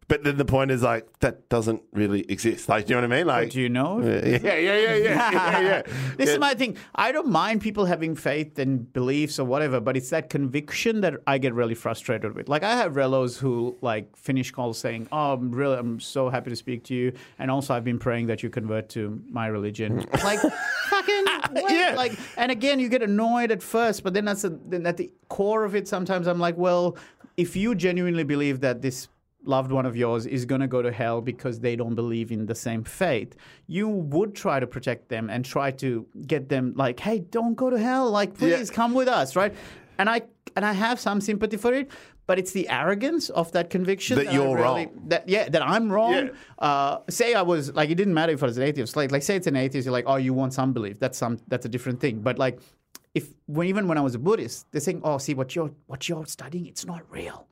But 0.08 0.24
then 0.24 0.38
the 0.38 0.44
point 0.46 0.70
is 0.70 0.82
like 0.82 1.06
that 1.20 1.50
doesn't 1.50 1.82
really 1.92 2.22
exist. 2.30 2.66
Like, 2.66 2.86
do 2.86 2.94
you 2.94 3.00
know 3.00 3.06
what 3.06 3.14
I 3.14 3.16
mean? 3.18 3.26
Like, 3.26 3.50
Do 3.50 3.60
you 3.60 3.68
know? 3.68 4.00
yeah, 4.00 4.24
yeah, 4.24 4.56
yeah, 4.56 4.94
yeah, 4.94 4.94
yeah, 4.96 5.60
yeah. 5.60 5.82
this 6.16 6.30
is 6.30 6.38
my 6.38 6.54
thing. 6.54 6.78
I 6.94 7.12
don't 7.12 7.28
mind 7.28 7.60
people 7.60 7.84
having 7.84 8.16
faith 8.16 8.58
and 8.58 8.90
beliefs 8.94 9.38
or 9.38 9.44
whatever, 9.44 9.80
but 9.80 9.98
it's 9.98 10.08
that 10.10 10.30
conviction 10.30 11.02
that 11.02 11.14
I 11.26 11.36
get 11.36 11.52
really 11.52 11.74
frustrated 11.74 12.34
with. 12.34 12.48
Like 12.48 12.62
I 12.62 12.74
have 12.74 12.94
relos 12.94 13.38
who 13.38 13.76
like 13.82 14.16
finish 14.16 14.50
calls 14.50 14.78
saying, 14.78 15.08
"Oh, 15.12 15.34
I'm 15.34 15.52
really, 15.52 15.76
I'm 15.76 16.00
so 16.00 16.30
happy 16.30 16.48
to 16.48 16.56
speak 16.56 16.84
to 16.84 16.94
you," 16.94 17.12
and 17.38 17.50
also 17.50 17.74
I've 17.74 17.84
been 17.84 17.98
praying 17.98 18.28
that 18.28 18.42
you 18.42 18.48
convert 18.48 18.88
to 18.90 19.22
my 19.30 19.48
religion. 19.48 19.98
like 20.24 20.40
fucking 20.88 21.24
what? 21.50 21.70
Yeah. 21.70 21.94
Like, 21.96 22.18
and 22.38 22.50
again, 22.50 22.80
you 22.80 22.88
get 22.88 23.02
annoyed 23.02 23.50
at 23.50 23.62
first, 23.62 24.02
but 24.02 24.14
then 24.14 24.24
that's 24.24 24.44
a, 24.44 24.50
then 24.50 24.86
at 24.86 24.96
the 24.96 25.12
core 25.28 25.64
of 25.64 25.74
it. 25.74 25.86
Sometimes 25.86 26.26
I'm 26.26 26.38
like, 26.38 26.56
well, 26.56 26.96
if 27.36 27.56
you 27.56 27.74
genuinely 27.74 28.24
believe 28.24 28.60
that 28.60 28.80
this 28.80 29.08
loved 29.48 29.72
one 29.72 29.86
of 29.86 29.96
yours 29.96 30.26
is 30.26 30.44
going 30.44 30.60
to 30.60 30.66
go 30.68 30.82
to 30.82 30.92
hell 30.92 31.20
because 31.20 31.58
they 31.60 31.74
don't 31.74 31.94
believe 31.94 32.30
in 32.30 32.46
the 32.46 32.54
same 32.54 32.84
faith, 32.84 33.34
you 33.66 33.88
would 33.88 34.34
try 34.34 34.60
to 34.60 34.66
protect 34.66 35.08
them 35.08 35.30
and 35.30 35.44
try 35.44 35.70
to 35.72 36.06
get 36.26 36.48
them 36.48 36.72
like, 36.76 37.00
hey, 37.00 37.18
don't 37.20 37.54
go 37.54 37.70
to 37.70 37.78
hell. 37.78 38.10
Like, 38.10 38.34
please 38.38 38.68
Yeah. 38.70 38.74
come 38.74 38.92
with 38.94 39.08
us, 39.08 39.34
right? 39.34 39.54
And 39.98 40.08
I 40.08 40.22
and 40.56 40.64
I 40.64 40.72
have 40.72 40.98
some 41.00 41.20
sympathy 41.20 41.56
for 41.56 41.72
it, 41.72 41.90
but 42.26 42.38
it's 42.38 42.52
the 42.52 42.68
arrogance 42.68 43.30
of 43.30 43.50
that 43.52 43.70
conviction 43.70 44.16
That 44.18 44.28
I 44.28 44.32
you're 44.32 44.54
really- 44.56 44.62
wrong. 44.62 45.02
That 45.08 45.28
yeah, 45.28 45.48
that 45.48 45.62
I'm 45.74 45.90
wrong. 45.90 46.12
Yeah. 46.12 46.30
Uh, 46.58 46.98
say 47.10 47.34
I 47.34 47.42
was 47.42 47.72
like, 47.74 47.90
it 47.90 47.96
didn't 47.96 48.14
matter 48.14 48.32
if 48.32 48.42
I 48.42 48.46
was 48.46 48.58
an 48.58 48.64
atheist. 48.64 48.96
Like, 48.96 49.10
like 49.12 49.22
say 49.22 49.36
it's 49.36 49.46
an 49.46 49.56
atheist, 49.56 49.86
you're 49.86 49.92
like, 49.92 50.04
oh, 50.06 50.16
you 50.16 50.32
want 50.34 50.52
some 50.54 50.72
belief. 50.72 50.98
That's 50.98 51.18
some. 51.18 51.38
That's 51.48 51.66
a 51.66 51.68
different 51.68 52.00
thing. 52.00 52.20
But 52.20 52.38
like, 52.38 52.60
if 53.14 53.24
when 53.46 53.66
even 53.68 53.88
when 53.88 53.98
I 53.98 54.02
was 54.02 54.14
a 54.14 54.18
Buddhist, 54.18 54.66
they're 54.70 54.80
saying, 54.80 55.00
oh, 55.04 55.18
see 55.18 55.34
what 55.34 55.54
you're 55.56 55.70
what 55.86 56.08
you're 56.08 56.26
studying, 56.26 56.66
it's 56.66 56.84
not 56.86 57.02
real. 57.10 57.46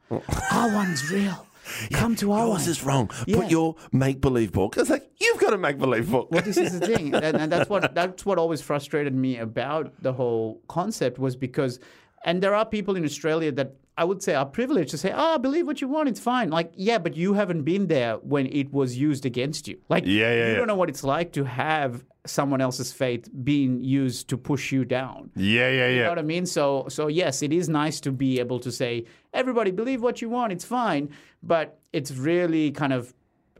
Our 0.53 0.69
one's 0.75 1.11
real. 1.11 1.47
Come 1.93 2.17
to 2.17 2.33
our. 2.33 2.47
Yours 2.47 2.67
is 2.67 2.83
wrong. 2.85 3.11
Yeah. 3.27 3.37
Put 3.37 3.51
your 3.51 3.77
make 3.93 4.21
believe 4.21 4.53
book. 4.53 4.77
It's 4.77 4.91
like 4.91 5.11
you've 5.19 5.39
got 5.39 5.53
a 5.53 5.59
make 5.59 5.79
believe 5.79 6.11
book. 6.11 6.29
Well, 6.31 6.43
this 6.43 6.57
is 6.57 6.79
the 6.79 6.87
thing, 6.87 7.15
and, 7.27 7.37
and 7.37 7.53
that's 7.53 7.69
what 7.69 7.95
that's 7.95 8.25
what 8.25 8.39
always 8.39 8.61
frustrated 8.61 9.15
me 9.15 9.39
about 9.39 9.93
the 10.03 10.13
whole 10.13 10.63
concept 10.69 11.19
was 11.19 11.37
because, 11.37 11.81
and 12.27 12.43
there 12.43 12.55
are 12.55 12.67
people 12.67 12.95
in 12.97 13.05
Australia 13.05 13.51
that 13.53 13.71
I 13.99 14.05
would 14.05 14.23
say 14.23 14.35
are 14.35 14.45
privileged 14.45 14.91
to 14.91 14.99
say, 14.99 15.11
"Ah, 15.25 15.39
believe 15.39 15.67
what 15.67 15.81
you 15.81 15.89
want, 15.89 16.09
it's 16.11 16.21
fine." 16.21 16.49
Like, 16.51 16.71
yeah, 16.89 16.99
but 16.99 17.17
you 17.17 17.33
haven't 17.41 17.63
been 17.63 17.87
there 17.87 18.15
when 18.33 18.45
it 18.61 18.69
was 18.81 18.99
used 19.09 19.25
against 19.25 19.67
you. 19.69 19.77
Like, 19.89 20.05
Yeah, 20.05 20.13
yeah, 20.13 20.33
you 20.35 20.51
yeah. 20.53 20.57
don't 20.59 20.67
know 20.73 20.81
what 20.83 20.91
it's 20.91 21.05
like 21.17 21.33
to 21.39 21.45
have 21.45 22.05
someone 22.27 22.61
else's 22.61 22.93
faith 22.93 23.25
being 23.45 23.73
used 23.81 24.29
to 24.31 24.37
push 24.37 24.65
you 24.73 24.85
down. 24.85 25.31
yeah, 25.37 25.71
yeah, 25.71 25.71
yeah. 25.71 25.89
You 25.97 26.03
know 26.03 26.09
what 26.09 26.19
I 26.19 26.23
mean? 26.35 26.45
So, 26.45 26.87
so 26.89 27.07
yes, 27.07 27.41
it 27.47 27.53
is 27.53 27.69
nice 27.69 28.01
to 28.01 28.11
be 28.25 28.31
able 28.41 28.59
to 28.67 28.73
say, 28.73 28.93
everybody 29.33 29.71
believe 29.71 30.03
what 30.03 30.21
you 30.21 30.29
want, 30.29 30.53
it's 30.53 30.65
fine. 30.65 31.05
But 31.53 31.79
it's 31.93 32.11
really 32.33 32.73
kind 32.73 32.93
of, 32.93 33.15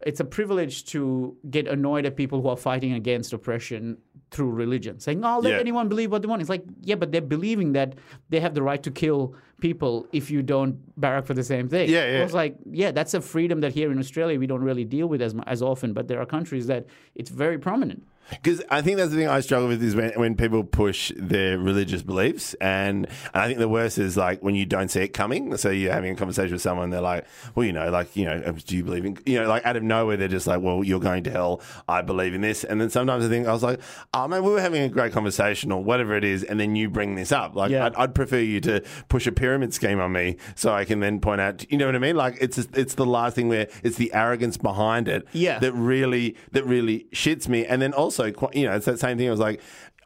it's 0.05 0.19
a 0.21 0.25
privilege 0.25 0.85
to 0.87 1.37
get 1.49 1.69
annoyed 1.69 2.05
at 2.07 2.17
people 2.17 2.43
who 2.43 2.49
are 2.49 2.57
fighting 2.57 2.93
against 2.93 3.33
oppression 3.33 3.99
through 4.37 4.51
religion, 4.65 4.95
saying, 5.01 5.25
"Oh, 5.25 5.39
let 5.45 5.53
Yeah. 5.55 5.59
anyone 5.67 5.89
believe 5.89 6.11
what 6.13 6.21
they 6.23 6.29
want." 6.29 6.41
It's 6.43 6.51
like, 6.57 6.65
yeah, 6.91 6.95
but 7.03 7.09
they're 7.13 7.31
believing 7.37 7.73
that 7.79 7.91
they 8.31 8.41
have 8.41 8.55
the 8.59 8.63
right 8.71 8.83
to 8.89 8.91
kill 9.03 9.35
people 9.61 9.93
if 10.13 10.31
you 10.31 10.41
don't 10.55 10.75
barrack 11.01 11.25
for 11.27 11.35
the 11.41 11.43
same 11.55 11.67
thing. 11.75 11.89
Yeah, 11.89 12.05
yeah. 12.13 12.25
It's 12.25 12.35
like, 12.43 12.55
yeah, 12.83 12.91
that's 12.99 13.15
a 13.15 13.21
freedom 13.35 13.61
that 13.63 13.73
here 13.73 13.91
in 13.95 13.99
Australia 13.99 14.39
we 14.39 14.47
don't 14.47 14.63
really 14.71 14.85
deal 14.97 15.07
with 15.13 15.21
as 15.29 15.35
as 15.55 15.61
often, 15.63 15.89
but 15.99 16.05
there 16.09 16.21
are 16.23 16.27
countries 16.27 16.67
that 16.73 16.83
it's 17.15 17.31
very 17.45 17.59
prominent. 17.69 18.03
Because 18.31 18.63
I 18.71 18.83
think 18.83 18.97
that's 18.97 19.11
the 19.11 19.17
thing 19.17 19.29
I 19.29 19.41
struggle 19.41 19.69
with 19.69 19.83
is 19.83 19.95
when, 19.95 20.13
when 20.15 20.35
people 20.37 20.65
push 20.65 21.13
their 21.17 21.59
religious 21.59 22.03
beliefs, 22.03 22.55
and, 22.55 23.07
and 23.07 23.43
I 23.43 23.47
think 23.47 23.59
the 23.59 23.69
worst 23.69 23.99
is 23.99 24.17
like 24.17 24.43
when 24.43 24.55
you 24.55 24.67
don't 24.67 24.89
see 24.89 25.01
it 25.03 25.09
coming. 25.09 25.57
So 25.57 25.71
you're 25.71 25.93
having 25.93 26.13
a 26.13 26.17
conversation 26.17 26.53
with 26.53 26.63
someone, 26.63 26.91
they're 26.91 27.01
like, 27.01 27.25
"Well, 27.55 27.65
you 27.67 27.73
know, 27.73 27.91
like 27.91 28.17
you 28.17 28.25
know, 28.25 28.43
uh, 28.45 28.53
do 28.67 28.77
you 28.77 28.85
believe 28.85 29.05
in?" 29.05 29.19
You 29.27 29.41
know, 29.43 29.49
like 29.49 29.65
out 29.65 29.77
of 29.77 29.83
nowhere, 29.83 30.17
they're 30.17 30.29
just 30.29 30.47
like, 30.47 30.61
"Well, 30.61 30.83
you're 30.85 31.01
going 31.01 31.25
to 31.25 31.31
hell. 31.31 31.61
I 31.89 32.03
believe 32.03 32.35
in 32.35 32.41
this." 32.41 32.65
And 32.65 32.81
then 32.81 32.91
sometimes 32.91 33.25
I 33.25 33.29
think 33.29 33.47
I 33.47 33.53
was 33.53 33.63
like, 33.63 33.81
"Oh 34.15 34.27
man, 34.29 34.43
we 34.43 34.51
were 34.51 34.61
having 34.61 34.83
a 34.83 34.89
great 34.89 35.13
conversation 35.13 35.71
or 35.73 35.83
whatever 35.83 36.17
it 36.17 36.25
is," 36.25 36.43
and 36.43 36.59
then 36.59 36.75
you 36.77 36.89
bring 36.91 37.15
this 37.15 37.33
up. 37.33 37.55
Like, 37.55 37.71
Yeah. 37.71 37.87
I'd, 37.87 37.95
I'd 37.95 38.15
prefer 38.15 38.39
you 38.39 38.61
to 38.63 38.83
push 39.09 39.27
a 39.27 39.33
pyramid 39.33 39.73
scheme 39.75 40.01
on 40.01 40.13
me 40.13 40.37
so 40.55 40.73
I 40.73 40.85
can 40.85 41.01
then 41.01 41.21
point 41.21 41.41
out. 41.41 41.71
You 41.71 41.79
know 41.79 41.87
what 41.87 41.95
I 41.95 41.99
mean? 42.01 42.17
Like 42.17 42.39
it's 42.41 42.59
it's 42.59 42.95
the 42.95 43.07
last 43.07 43.37
thing 43.37 43.49
where 43.49 43.69
it's 43.83 43.97
the 43.97 44.13
arrogance 44.13 44.57
behind 44.57 45.09
it 45.09 45.27
Yeah. 45.33 45.59
that 45.61 45.73
really 45.73 46.37
that 46.53 46.65
really 46.65 47.07
shits 47.13 47.49
me. 47.49 47.65
And 47.67 47.81
then 47.83 47.93
also, 47.93 48.16
qu- 48.19 48.51
you 48.55 48.67
know, 48.67 48.75
it's 48.75 48.87
that 48.87 48.99
same 48.99 49.19
thing. 49.19 49.29
I 49.29 49.31
was 49.31 49.41
like, 49.41 49.61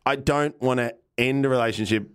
I 0.07 0.17
don't 0.17 0.61
want 0.61 0.79
to 0.79 0.95
end 1.19 1.45
a 1.45 1.49
relationship 1.49 2.09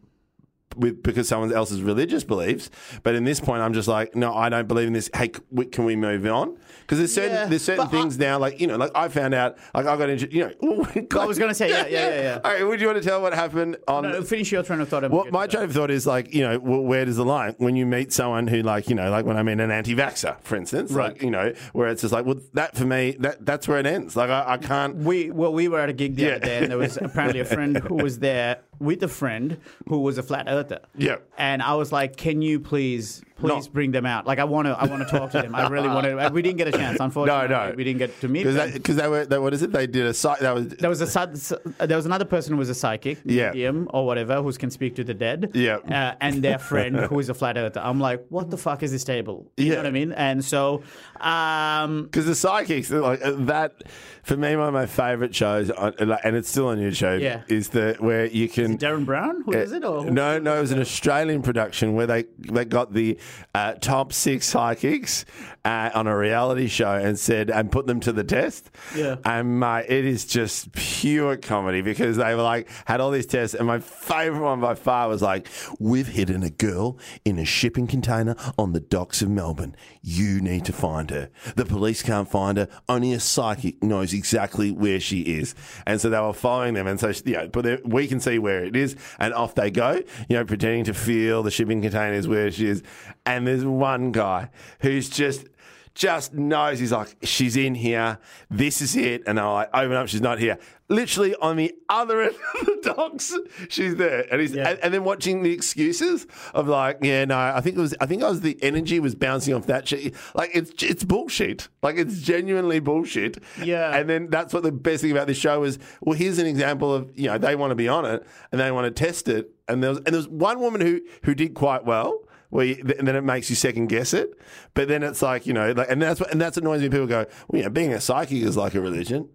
with 0.75 1.01
because 1.03 1.27
someone 1.27 1.53
else's 1.53 1.81
religious 1.81 2.23
beliefs, 2.23 2.69
but 3.03 3.15
in 3.15 3.23
this 3.23 3.39
point, 3.39 3.61
I'm 3.61 3.73
just 3.73 3.87
like, 3.87 4.15
no, 4.15 4.33
I 4.33 4.49
don't 4.49 4.67
believe 4.67 4.87
in 4.87 4.93
this. 4.93 5.09
Hey, 5.15 5.31
c- 5.35 5.65
can 5.65 5.85
we 5.85 5.95
move 5.95 6.25
on? 6.25 6.57
Because 6.81 6.97
there's 6.99 7.13
certain 7.13 7.31
Yeah, 7.33 7.45
there's 7.45 7.63
certain 7.63 7.85
but 7.85 7.95
I- 7.95 8.01
things 8.01 8.17
now, 8.19 8.37
like 8.39 8.59
you 8.59 8.67
know, 8.67 8.75
like 8.77 8.91
I 8.95 9.07
found 9.07 9.33
out, 9.33 9.57
like 9.73 9.85
I 9.85 9.97
got 9.97 10.09
into, 10.09 10.31
you 10.31 10.51
know, 10.61 10.85
I 11.19 11.25
was 11.25 11.39
gonna 11.39 11.53
say, 11.53 11.69
yeah, 11.69 11.87
yeah, 11.87 12.09
yeah, 12.09 12.21
yeah. 12.21 12.39
All 12.43 12.51
right, 12.53 12.63
would 12.67 12.79
you 12.79 12.87
want 12.87 13.01
to 13.01 13.07
tell 13.07 13.21
what 13.21 13.33
happened 13.33 13.77
on? 13.87 14.03
No, 14.03 14.21
finish 14.23 14.51
your 14.51 14.63
train 14.63 14.79
of 14.81 14.89
thought. 14.89 15.03
and 15.03 15.11
we'll 15.11 15.19
What 15.21 15.25
get 15.25 15.33
my 15.33 15.45
to 15.47 15.51
that. 15.51 15.57
train 15.57 15.69
of 15.69 15.75
thought 15.75 15.91
is 15.91 16.05
like, 16.05 16.33
you 16.33 16.41
know, 16.47 16.59
well, 16.59 16.81
where 16.81 17.05
does 17.05 17.17
the 17.17 17.25
line? 17.25 17.55
When 17.57 17.75
you 17.75 17.85
meet 17.85 18.13
someone 18.13 18.47
who, 18.47 18.61
like, 18.61 18.89
you 18.89 18.95
know, 18.95 19.09
like 19.09 19.25
when 19.25 19.37
I 19.37 19.43
meet 19.43 19.59
an 19.59 19.71
anti-vaxxer, 19.71 20.41
for 20.41 20.55
instance, 20.55 20.91
like, 20.91 21.13
Right. 21.13 21.21
you 21.23 21.31
know, 21.31 21.53
where 21.73 21.87
it's 21.87 22.01
just 22.01 22.13
like, 22.13 22.25
well, 22.25 22.39
that 22.53 22.75
for 22.77 22.85
me, 22.85 23.15
that 23.19 23.45
that's 23.45 23.67
where 23.67 23.79
it 23.79 23.85
ends. 23.85 24.15
Like, 24.15 24.29
I, 24.29 24.43
I 24.53 24.57
can't. 24.57 24.95
We 24.97 25.31
well, 25.31 25.53
we 25.53 25.67
were 25.67 25.79
at 25.79 25.89
a 25.89 25.93
gig 25.93 26.15
the 26.15 26.23
Yeah. 26.23 26.29
other 26.35 26.39
day, 26.45 26.57
and 26.59 26.71
there 26.71 26.77
was 26.77 26.97
apparently 27.01 27.39
a 27.39 27.45
friend 27.45 27.77
who 27.77 27.95
was 27.95 28.19
there 28.19 28.59
with 28.79 29.03
a 29.03 29.07
friend 29.07 29.57
who 29.87 29.99
was 29.99 30.17
a 30.17 30.23
flat 30.23 30.45
earther. 30.47 30.79
Yeah. 30.97 31.17
And 31.37 31.61
I 31.61 31.75
was 31.75 31.91
like, 31.91 32.15
"Can 32.17 32.41
you 32.41 32.59
please, 32.59 33.21
please 33.37 33.65
No. 33.67 33.71
bring 33.73 33.91
them 33.91 34.05
out? 34.05 34.25
Like, 34.25 34.39
I 34.39 34.43
want 34.45 34.65
to, 34.67 34.71
I 34.79 34.85
want 34.85 35.07
to 35.07 35.17
talk 35.17 35.31
to 35.31 35.41
them. 35.41 35.53
I 35.55 35.67
really 35.67 35.87
want 35.89 36.05
to." 36.05 36.29
We 36.35 36.41
didn't 36.41 36.57
get 36.57 36.67
a 36.67 36.71
chance, 36.71 36.99
unfortunately. 36.99 37.49
no. 37.49 37.69
No, 37.69 37.75
we 37.75 37.83
didn't 37.83 37.99
get 37.99 38.19
to 38.21 38.27
meet 38.27 38.43
Because 38.43 38.55
them. 38.55 38.71
because 38.73 38.95
they 38.95 39.07
were 39.07 39.25
they, 39.25 39.37
what 39.39 39.53
is 39.53 39.61
it? 39.61 39.71
They 39.71 39.87
did 39.87 40.05
a 40.05 40.13
site 40.13 40.39
that 40.39 40.53
was 40.53 40.67
there 40.69 40.89
was 40.89 41.01
a 41.01 41.85
there 41.85 41.97
was 41.97 42.05
another 42.05 42.25
person 42.25 42.53
who 42.53 42.57
was 42.59 42.69
a 42.69 42.75
psychic, 42.75 43.19
Yeah. 43.25 43.49
medium 43.51 43.87
or 43.93 44.05
whatever, 44.05 44.41
who 44.41 44.51
can 44.53 44.69
speak 44.71 44.95
to 44.95 45.03
the 45.03 45.13
dead. 45.13 45.51
Yeah. 45.53 45.77
Uh, 45.77 46.15
and 46.21 46.41
their 46.43 46.59
friend 46.59 46.95
who 46.97 47.19
is 47.19 47.29
a 47.29 47.33
flat 47.33 47.57
earther. 47.57 47.81
I'm 47.83 47.99
like, 47.99 48.25
what 48.29 48.49
the 48.49 48.57
fuck 48.57 48.83
is 48.83 48.91
this 48.91 49.03
table? 49.03 49.51
You 49.57 49.65
Yeah. 49.65 49.71
know 49.73 49.77
what 49.79 49.85
I 49.87 49.91
mean? 49.91 50.11
And 50.13 50.43
so, 50.43 50.83
um, 51.21 52.03
because 52.03 52.25
the 52.25 52.35
psychics 52.35 52.89
like 52.91 53.23
uh, 53.23 53.31
that 53.53 53.83
for 54.23 54.37
me 54.37 54.55
one 54.55 54.67
of 54.67 54.73
my 54.73 54.85
favorite 54.85 55.33
shows 55.33 55.69
on, 55.71 55.93
and 55.99 56.35
it's 56.35 56.49
still 56.49 56.67
on 56.67 56.77
YouTube 56.77 57.21
Yeah. 57.21 57.41
is 57.47 57.69
the 57.69 57.95
where 57.99 58.25
you 58.25 58.47
can 58.49 58.77
Derren 58.77 59.05
Brown, 59.05 59.43
who 59.45 59.53
is 59.53 59.71
it? 59.71 59.83
Or 59.83 60.03
who- 60.03 60.09
Uh, 60.09 60.13
no, 60.13 60.39
no, 60.39 60.57
it 60.57 60.61
was 60.61 60.71
an 60.71 60.79
Australian 60.79 61.41
production 61.41 61.93
where 61.93 62.07
they 62.07 62.25
they 62.51 62.65
got 62.65 62.93
the 62.93 63.17
uh, 63.53 63.73
top 63.75 64.13
six 64.13 64.47
psychics 64.47 65.25
uh, 65.63 65.89
on 65.93 66.07
a 66.07 66.17
reality 66.17 66.67
show 66.67 66.93
and 66.93 67.17
said 67.17 67.49
and 67.49 67.71
put 67.71 67.87
them 67.87 67.99
to 68.01 68.11
the 68.11 68.23
test. 68.23 68.69
Yeah. 68.95 69.15
and 69.25 69.63
it 69.63 70.05
is 70.05 70.25
just 70.25 70.71
pure 70.73 71.37
comedy 71.37 71.81
because 71.81 72.17
they 72.17 72.35
were 72.35 72.43
like 72.43 72.69
had 72.85 73.01
all 73.01 73.11
these 73.11 73.25
tests, 73.25 73.55
and 73.55 73.67
my 73.67 73.79
favorite 73.79 74.41
one 74.41 74.61
by 74.61 74.75
far 74.75 75.07
was 75.07 75.21
like, 75.21 75.47
"We've 75.79 76.07
hidden 76.07 76.43
a 76.43 76.49
girl 76.49 76.99
in 77.23 77.39
a 77.39 77.45
shipping 77.45 77.87
container 77.87 78.35
on 78.57 78.73
the 78.73 78.79
docks 78.79 79.21
of 79.21 79.29
Melbourne. 79.29 79.75
You 80.01 80.41
need 80.41 80.65
to 80.65 80.73
find 80.73 81.09
her. 81.09 81.29
The 81.55 81.65
police 81.65 82.03
can't 82.03 82.29
find 82.29 82.57
her. 82.57 82.67
Only 82.87 83.13
a 83.13 83.19
psychic 83.19 83.81
knows 83.83 84.13
exactly 84.13 84.71
where 84.71 84.99
she 84.99 85.21
is." 85.21 85.55
And 85.85 85.99
so 85.99 86.09
they 86.09 86.19
were 86.19 86.33
following 86.33 86.73
them, 86.75 86.87
and 86.87 86.99
so 86.99 87.11
yeah, 87.25 87.47
but 87.47 87.85
we 87.85 88.07
can 88.07 88.19
see 88.19 88.37
where 88.39 88.63
it 88.63 88.75
is, 88.75 88.95
and 89.19 89.33
off 89.33 89.55
they 89.55 89.71
go. 89.71 90.01
You 90.29 90.37
know, 90.37 90.45
pretending 90.45 90.83
to 90.85 90.93
feel 90.93 91.43
the 91.43 91.51
shipping 91.51 91.81
containers 91.81 92.27
where 92.27 92.51
she 92.51 92.67
is, 92.67 92.83
and 93.25 93.47
there's 93.47 93.65
one 93.65 94.11
guy 94.11 94.49
who's 94.81 95.09
just 95.09 95.47
just 95.93 96.33
knows 96.33 96.77
he's 96.77 96.91
like, 96.91 97.15
she's 97.23 97.55
in 97.55 97.73
here. 97.73 98.19
This 98.51 98.81
is 98.81 98.97
it. 98.97 99.23
And 99.25 99.39
I 99.39 99.49
like, 99.49 99.69
open 99.73 99.93
up, 99.93 100.09
she's 100.09 100.19
not 100.19 100.39
here. 100.39 100.57
Literally 100.89 101.33
on 101.35 101.55
the 101.55 101.73
other 101.87 102.21
end 102.21 102.35
of 102.59 102.65
the 102.65 102.93
docks, 102.93 103.33
she's 103.69 103.95
there. 103.95 104.25
And 104.29 104.41
he's 104.41 104.53
Yeah. 104.53 104.71
and, 104.71 104.79
and 104.79 104.93
then 104.93 105.05
watching 105.05 105.41
the 105.41 105.53
excuses 105.53 106.27
of 106.53 106.67
like, 106.67 106.97
yeah, 107.01 107.23
no, 107.23 107.37
I 107.37 107.61
think 107.61 107.77
it 107.77 107.79
was 107.79 107.95
I 108.01 108.07
think 108.07 108.23
I 108.23 108.29
was 108.29 108.41
the 108.41 108.61
energy 108.61 108.99
was 108.99 109.15
bouncing 109.15 109.53
off 109.53 109.67
that 109.67 109.87
shit. 109.87 110.13
Like 110.33 110.51
it's 110.53 110.83
it's 110.83 111.05
bullshit. 111.05 111.69
Like 111.81 111.95
it's 111.95 112.19
genuinely 112.19 112.81
bullshit. 112.81 113.41
Yeah. 113.63 113.95
And 113.95 114.09
then 114.09 114.29
that's 114.29 114.53
what 114.53 114.63
the 114.63 114.73
best 114.73 115.01
thing 115.01 115.11
about 115.11 115.27
this 115.27 115.37
show 115.37 115.63
is, 115.63 115.79
well, 116.01 116.17
here's 116.17 116.39
an 116.39 116.45
example 116.45 116.93
of, 116.93 117.09
you 117.17 117.27
know, 117.27 117.37
they 117.37 117.55
want 117.55 117.71
to 117.71 117.75
be 117.75 117.87
on 117.87 118.03
it 118.03 118.27
and 118.51 118.59
they 118.59 118.69
want 118.69 118.93
to 118.93 119.03
test 119.05 119.29
it. 119.29 119.49
And 119.69 119.81
there 119.81 119.91
was 119.91 119.99
and 119.99 120.07
there 120.07 120.17
was 120.17 120.27
one 120.27 120.59
woman 120.59 120.81
who 120.81 120.99
who 121.23 121.33
did 121.33 121.53
quite 121.53 121.85
well 121.85 122.19
you, 122.51 122.75
and 122.97 123.07
then 123.07 123.15
it 123.15 123.23
makes 123.23 123.49
you 123.49 123.55
second 123.55 123.87
guess 123.87 124.13
it. 124.13 124.31
But 124.73 124.87
then 124.87 125.03
it's 125.03 125.21
like 125.21 125.45
you 125.47 125.53
know, 125.53 125.71
like, 125.71 125.89
and 125.89 126.01
that's 126.01 126.19
what 126.19 126.31
and 126.31 126.39
that's 126.39 126.57
what 126.57 126.63
annoys 126.63 126.81
me. 126.81 126.89
People 126.89 127.07
go, 127.07 127.25
well, 127.47 127.61
yeah, 127.61 127.69
being 127.69 127.93
a 127.93 128.01
psychic 128.01 128.41
is 128.41 128.55
like 128.57 128.75
a 128.75 128.81
religion. 128.81 129.29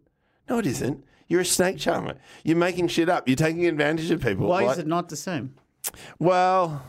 No, 0.49 0.59
it 0.59 0.67
isn't. 0.67 1.05
You're 1.29 1.43
a 1.43 1.45
snake 1.45 1.79
charmer. 1.79 2.15
You're 2.45 2.57
making 2.57 2.89
shit 2.89 3.09
up. 3.09 3.29
You're 3.29 3.37
taking 3.37 3.67
advantage 3.67 4.11
of 4.11 4.21
people. 4.21 4.49
Why 4.49 4.63
Like- 4.65 4.73
is 4.73 4.79
it 4.79 4.87
not 4.87 5.09
the 5.09 5.17
same? 5.17 5.55
Well, 6.19 6.83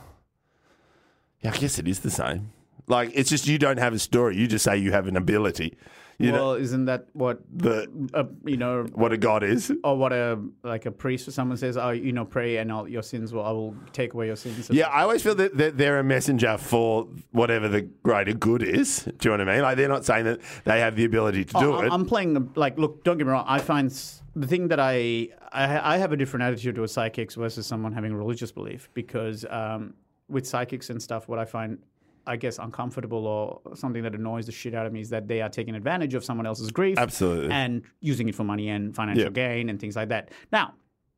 yeah, 1.42 1.52
I 1.54 1.58
guess 1.58 1.78
it 1.80 1.88
is 1.88 2.00
the 2.00 2.10
same. 2.12 2.52
Like 2.88 3.12
it's 3.14 3.30
just 3.30 3.48
you 3.48 3.58
don't 3.58 3.78
have 3.78 3.94
a 3.94 4.00
story. 4.00 4.38
You 4.38 4.48
just 4.48 4.66
say 4.66 4.78
you 4.78 4.92
have 4.92 5.08
an 5.08 5.16
ability. 5.16 5.78
You 6.24 6.32
know 6.32 6.48
well, 6.48 6.54
isn't 6.54 6.86
that 6.86 7.08
what 7.14 7.40
the 7.54 7.88
uh, 8.14 8.26
you 8.46 8.58
know, 8.58 8.84
what 8.94 9.12
a 9.12 9.18
god 9.18 9.44
is. 9.44 9.72
or 9.84 9.98
what 9.98 10.14
a 10.14 10.40
like 10.64 10.86
a 10.86 10.92
priest 10.92 11.28
or 11.28 11.32
someone 11.32 11.58
says? 11.58 11.78
Oh, 11.78 11.90
you 11.90 12.12
know, 12.12 12.26
pray 12.26 12.58
and 12.58 12.72
I'll, 12.72 12.88
your 12.88 13.04
sins 13.04 13.34
will 13.34 13.44
I 13.46 13.52
will 13.52 13.76
take 13.94 14.14
away 14.14 14.28
your 14.28 14.36
sins. 14.36 14.70
Yeah, 14.70 14.88
I 14.88 15.02
always 15.04 15.22
feel 15.24 15.36
that 15.36 15.58
that 15.58 15.78
they're 15.78 16.00
a 16.00 16.04
messenger 16.04 16.58
for 16.58 17.08
whatever 17.32 17.68
the 17.68 17.82
greater 18.04 18.34
good 18.34 18.64
is. 18.64 19.04
Do 19.18 19.30
you 19.30 19.38
know 19.38 19.44
what 19.44 19.50
I 19.50 19.54
mean? 19.56 19.62
Like 19.64 19.78
they're 19.78 19.90
not 19.90 20.06
saying 20.06 20.26
that 20.26 20.40
they 20.64 20.80
have 20.80 20.96
the 20.96 21.06
ability 21.06 21.46
to 21.46 21.54
do 21.54 21.74
Oh, 21.74 21.80
it. 21.82 21.92
I'm 21.92 22.06
playing 22.06 22.52
like 22.56 22.78
look. 22.78 23.04
Don't 23.04 23.18
get 23.18 23.26
me 23.28 23.32
wrong. 23.34 23.46
I 23.48 23.60
find 23.60 23.90
the 24.36 24.48
thing 24.48 24.68
that 24.70 24.80
I, 24.80 25.30
I 25.52 25.96
I 25.96 25.98
have 25.98 26.12
a 26.12 26.18
different 26.18 26.44
attitude 26.44 26.76
to 26.76 26.84
a 26.84 26.88
psychics 26.88 27.36
versus 27.36 27.66
someone 27.68 27.92
having 27.94 28.14
religious 28.14 28.52
belief 28.52 28.90
because 28.94 29.46
um, 29.50 29.94
with 30.30 30.46
psychics 30.48 30.90
and 30.90 31.02
stuff, 31.02 31.28
what 31.28 31.40
I 31.40 31.46
find. 31.46 31.80
I 32.28 32.36
guess 32.36 32.60
uncomfortable 32.60 33.26
or 33.26 33.62
something 33.76 34.04
that 34.04 34.14
annoys 34.16 34.46
the 34.46 34.52
shit 34.52 34.74
out 34.76 34.86
of 34.86 34.94
me 34.94 35.02
is 35.02 35.10
that 35.10 35.28
they 35.28 35.42
are 35.42 35.50
taking 35.50 35.76
advantage 35.76 36.14
of 36.14 36.24
someone 36.24 36.46
else's 36.46 36.72
grief 36.72 36.98
Absolutely. 36.98 37.52
and 37.52 37.84
using 38.00 38.30
it 38.30 38.36
for 38.36 38.44
money 38.44 38.70
and 38.70 38.96
financial 38.96 39.24
Yeah. 39.26 39.30
gain 39.30 39.70
and 39.70 39.80
things 39.80 39.96
like 39.96 40.10
that. 40.10 40.30
Now, 40.52 40.74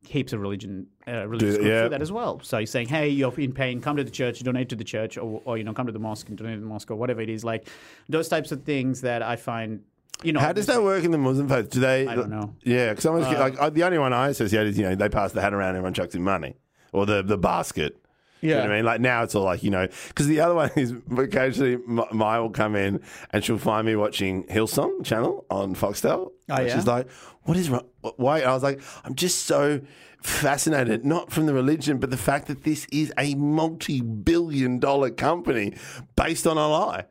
heaps 0.07 0.33
of 0.33 0.41
religion, 0.41 0.87
uh, 1.07 1.27
religious 1.27 1.55
groups 1.55 1.67
yeah. 1.69 1.83
do 1.83 1.89
that 1.89 2.01
as 2.01 2.11
well. 2.11 2.39
So 2.43 2.57
you're 2.57 2.67
saying, 2.67 2.87
hey, 2.87 3.09
you're 3.09 3.33
in 3.39 3.53
pain, 3.53 3.81
come 3.81 3.97
to 3.97 4.03
the 4.03 4.11
church, 4.11 4.39
donate 4.39 4.69
to 4.69 4.75
the 4.75 4.83
church, 4.83 5.17
or, 5.17 5.41
or 5.45 5.57
you 5.57 5.63
know, 5.63 5.73
come 5.73 5.85
to 5.87 5.93
the 5.93 5.99
mosque 5.99 6.27
and 6.29 6.37
donate 6.37 6.55
to 6.55 6.61
the 6.61 6.67
mosque, 6.67 6.91
or 6.91 6.95
whatever 6.95 7.21
it 7.21 7.29
is. 7.29 7.43
Like 7.43 7.67
those 8.09 8.27
types 8.29 8.51
of 8.51 8.63
things 8.63 9.01
that 9.01 9.21
I 9.21 9.35
find, 9.35 9.81
you 10.23 10.31
know, 10.33 10.39
How 10.39 10.53
does 10.53 10.67
that 10.67 10.83
work 10.83 11.03
in 11.03 11.11
the 11.11 11.17
Muslim 11.17 11.49
faith? 11.49 11.69
Do 11.69 11.79
they? 11.79 12.07
I 12.07 12.15
don't 12.15 12.29
know. 12.29 12.55
Yeah, 12.63 12.93
because 12.93 13.05
like 13.05 13.59
uh, 13.59 13.69
the 13.69 13.83
only 13.83 13.97
one 13.97 14.13
I 14.13 14.29
associate 14.29 14.67
is 14.67 14.77
you 14.77 14.83
know 14.83 14.95
they 14.95 15.09
pass 15.09 15.31
the 15.31 15.41
hat 15.41 15.53
around, 15.53 15.75
everyone 15.75 15.93
chucks 15.93 16.15
in 16.15 16.23
money 16.23 16.55
or 16.93 17.05
the 17.05 17.23
the 17.23 17.37
basket. 17.37 18.02
You 18.43 18.49
know 18.49 18.55
Yeah. 18.57 18.61
what 18.63 18.71
I 18.71 18.75
mean? 18.75 18.85
Like 18.85 19.01
now 19.01 19.23
it's 19.23 19.35
all 19.35 19.43
like, 19.45 19.63
you 19.63 19.69
know, 19.71 19.87
because 20.09 20.27
the 20.27 20.39
other 20.41 20.53
one 20.53 20.69
is 20.75 20.93
occasionally 21.17 21.77
Maya 22.11 22.41
will 22.41 22.49
come 22.49 22.75
in 22.75 23.01
and 23.31 23.43
she'll 23.43 23.57
find 23.57 23.87
me 23.87 23.95
watching 23.95 24.43
Hillsong 24.45 25.03
channel 25.05 25.45
on 25.49 25.75
Foxtel. 25.75 26.31
Oh, 26.49 26.55
And 26.55 26.67
yeah? 26.67 26.75
She's 26.75 26.85
like, 26.87 27.09
what 27.43 27.55
is 27.57 27.69
wrong? 27.69 27.85
Why? 28.17 28.39
And 28.39 28.49
I 28.49 28.53
was 28.53 28.63
like, 28.63 28.81
I'm 29.05 29.15
just 29.15 29.45
so 29.45 29.79
fascinated, 30.21 31.05
not 31.05 31.31
from 31.31 31.45
the 31.45 31.53
religion, 31.53 31.97
but 31.99 32.09
the 32.09 32.17
fact 32.17 32.47
that 32.47 32.63
this 32.63 32.85
is 32.91 33.11
a 33.17 33.35
multi 33.35 34.01
billion 34.01 34.79
dollar 34.79 35.09
company 35.09 35.73
based 36.15 36.47
on 36.47 36.57
a 36.57 36.67
lie. 36.67 37.05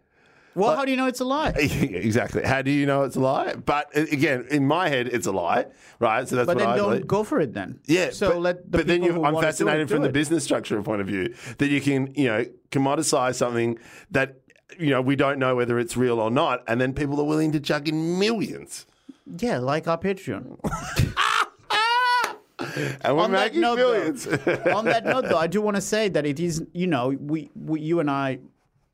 Well, 0.55 0.77
how 0.77 0.85
do 0.85 0.91
you 0.91 0.97
know 0.97 1.07
it's 1.07 1.21
a 1.21 1.25
lie? 1.25 1.51
exactly. 1.51 2.43
How 2.43 2.63
do 2.63 2.71
you 2.71 2.87
know 2.87 3.03
it's 3.05 3.17
a 3.17 3.21
lie? 3.21 3.55
But 3.55 3.97
uh, 3.97 4.03
again, 4.13 4.47
in 4.51 4.67
my 4.67 4.89
head, 4.89 5.09
it's 5.09 5.27
a 5.27 5.33
lie, 5.33 5.67
right? 5.99 6.29
So 6.29 6.37
that's 6.37 6.47
But 6.47 6.57
what 6.57 6.63
then 6.63 6.69
I 6.69 6.77
don't 6.77 6.91
believe. 6.91 7.07
go 7.07 7.25
for 7.25 7.41
it 7.41 7.55
then. 7.55 7.81
Yeah, 7.87 8.11
So 8.11 8.31
but, 8.33 8.41
let 8.41 8.71
the 8.71 8.79
but 8.79 8.87
then 8.87 9.03
I'm 9.25 9.41
fascinated 9.41 9.89
from 9.89 10.03
the 10.03 10.11
business 10.11 10.45
structure 10.45 10.81
point 10.83 11.01
of 11.01 11.07
view 11.07 11.35
that 11.59 11.69
you 11.69 11.81
can, 11.81 12.13
you 12.15 12.27
know, 12.27 12.45
commoditize 12.71 13.37
something 13.37 13.79
that 14.11 14.37
you 14.79 14.91
know 14.91 15.01
we 15.01 15.17
don't 15.17 15.39
know 15.39 15.57
whether 15.57 15.79
it's 15.79 15.97
real 15.97 16.21
or 16.21 16.31
not, 16.31 16.63
and 16.69 16.81
then 16.81 16.93
people 16.93 17.19
are 17.21 17.25
willing 17.27 17.53
to 17.53 17.61
chuck 17.61 17.89
in 17.89 18.19
millions, 18.19 18.87
Yeah, 19.39 19.59
like 19.59 19.89
our 19.89 19.99
Patreon. 19.99 20.59
and 23.05 23.17
we're 23.17 23.23
on 23.23 23.33
that 23.33 23.47
making 23.47 23.61
note, 23.61 23.77
millions. 23.77 24.25
though, 24.25 24.63
on 24.77 24.85
that 24.87 25.05
note, 25.05 25.25
though, 25.29 25.39
I 25.39 25.47
do 25.47 25.61
want 25.61 25.77
to 25.77 25.81
say 25.83 26.09
that 26.11 26.27
it 26.27 26.41
is, 26.41 26.65
you 26.73 26.87
know, 26.87 27.09
we, 27.21 27.51
we, 27.55 27.81
you 27.81 28.01
and 28.01 28.11
I, 28.11 28.39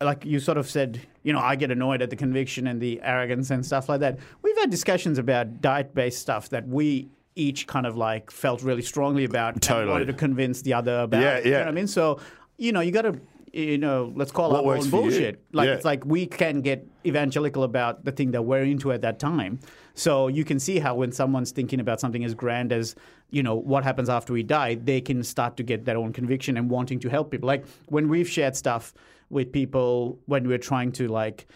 like 0.00 0.24
you 0.24 0.40
sort 0.40 0.58
of 0.58 0.68
said, 0.68 1.00
you 1.28 1.34
know, 1.34 1.40
I 1.40 1.56
get 1.56 1.70
annoyed 1.70 2.00
at 2.00 2.08
the 2.08 2.16
conviction 2.16 2.66
and 2.68 2.80
the 2.80 2.98
arrogance 3.02 3.50
and 3.50 3.60
stuff 3.64 3.86
like 3.90 4.00
that. 4.00 4.18
We've 4.40 4.56
had 4.56 4.70
discussions 4.70 5.18
about 5.18 5.60
diet-based 5.60 6.18
stuff 6.18 6.48
that 6.48 6.66
we 6.66 7.10
each 7.36 7.66
kind 7.66 7.86
of 7.86 7.98
like 7.98 8.30
felt 8.30 8.62
really 8.62 8.80
strongly 8.80 9.24
about. 9.24 9.60
Totally. 9.60 9.92
wanted 9.92 10.06
to 10.06 10.14
convince 10.14 10.62
the 10.62 10.72
other 10.72 11.00
about. 11.00 11.20
Yeah, 11.20 11.34
it, 11.36 11.44
You 11.44 11.50
know 11.50 11.56
yeah. 11.58 11.64
what 11.64 11.68
I 11.68 11.72
mean? 11.72 11.86
So, 11.86 12.18
you 12.56 12.72
know, 12.72 12.80
you 12.80 12.92
got 12.92 13.02
to. 13.02 13.20
You 13.52 13.78
know, 13.78 14.12
let's 14.14 14.30
call 14.30 14.50
What 14.50 14.58
out 14.58 14.64
works 14.66 14.80
own 14.80 14.86
you? 14.86 14.90
bullshit. 14.90 15.42
Like 15.52 15.68
Yeah. 15.68 15.74
it's 15.74 15.84
like 15.84 16.04
we 16.04 16.26
can 16.26 16.60
get 16.60 16.86
evangelical 17.06 17.62
about 17.62 18.04
the 18.04 18.12
thing 18.12 18.30
that 18.32 18.42
we're 18.42 18.62
into 18.62 18.92
at 18.92 19.00
that 19.02 19.18
time. 19.18 19.60
So 19.98 20.28
you 20.28 20.44
can 20.44 20.58
see 20.60 20.78
how 20.78 20.94
when 20.94 21.10
someone's 21.10 21.50
thinking 21.50 21.80
about 21.80 21.98
something 22.00 22.24
as 22.24 22.32
grand 22.32 22.72
as, 22.72 22.94
you 23.30 23.42
know, 23.42 23.56
what 23.56 23.82
happens 23.82 24.08
after 24.08 24.32
we 24.32 24.44
die, 24.44 24.76
they 24.76 25.00
can 25.00 25.24
start 25.24 25.56
to 25.56 25.64
get 25.64 25.84
their 25.84 25.96
own 25.96 26.12
conviction 26.12 26.56
and 26.56 26.70
wanting 26.70 27.00
to 27.00 27.08
help 27.08 27.32
people. 27.32 27.48
Like 27.48 27.66
when 27.86 28.08
we've 28.08 28.28
shared 28.28 28.54
stuff 28.54 28.94
with 29.30 29.50
people 29.52 30.18
when 30.26 30.46
we're 30.46 30.56
trying 30.72 30.92
to 30.92 31.08
like 31.08 31.48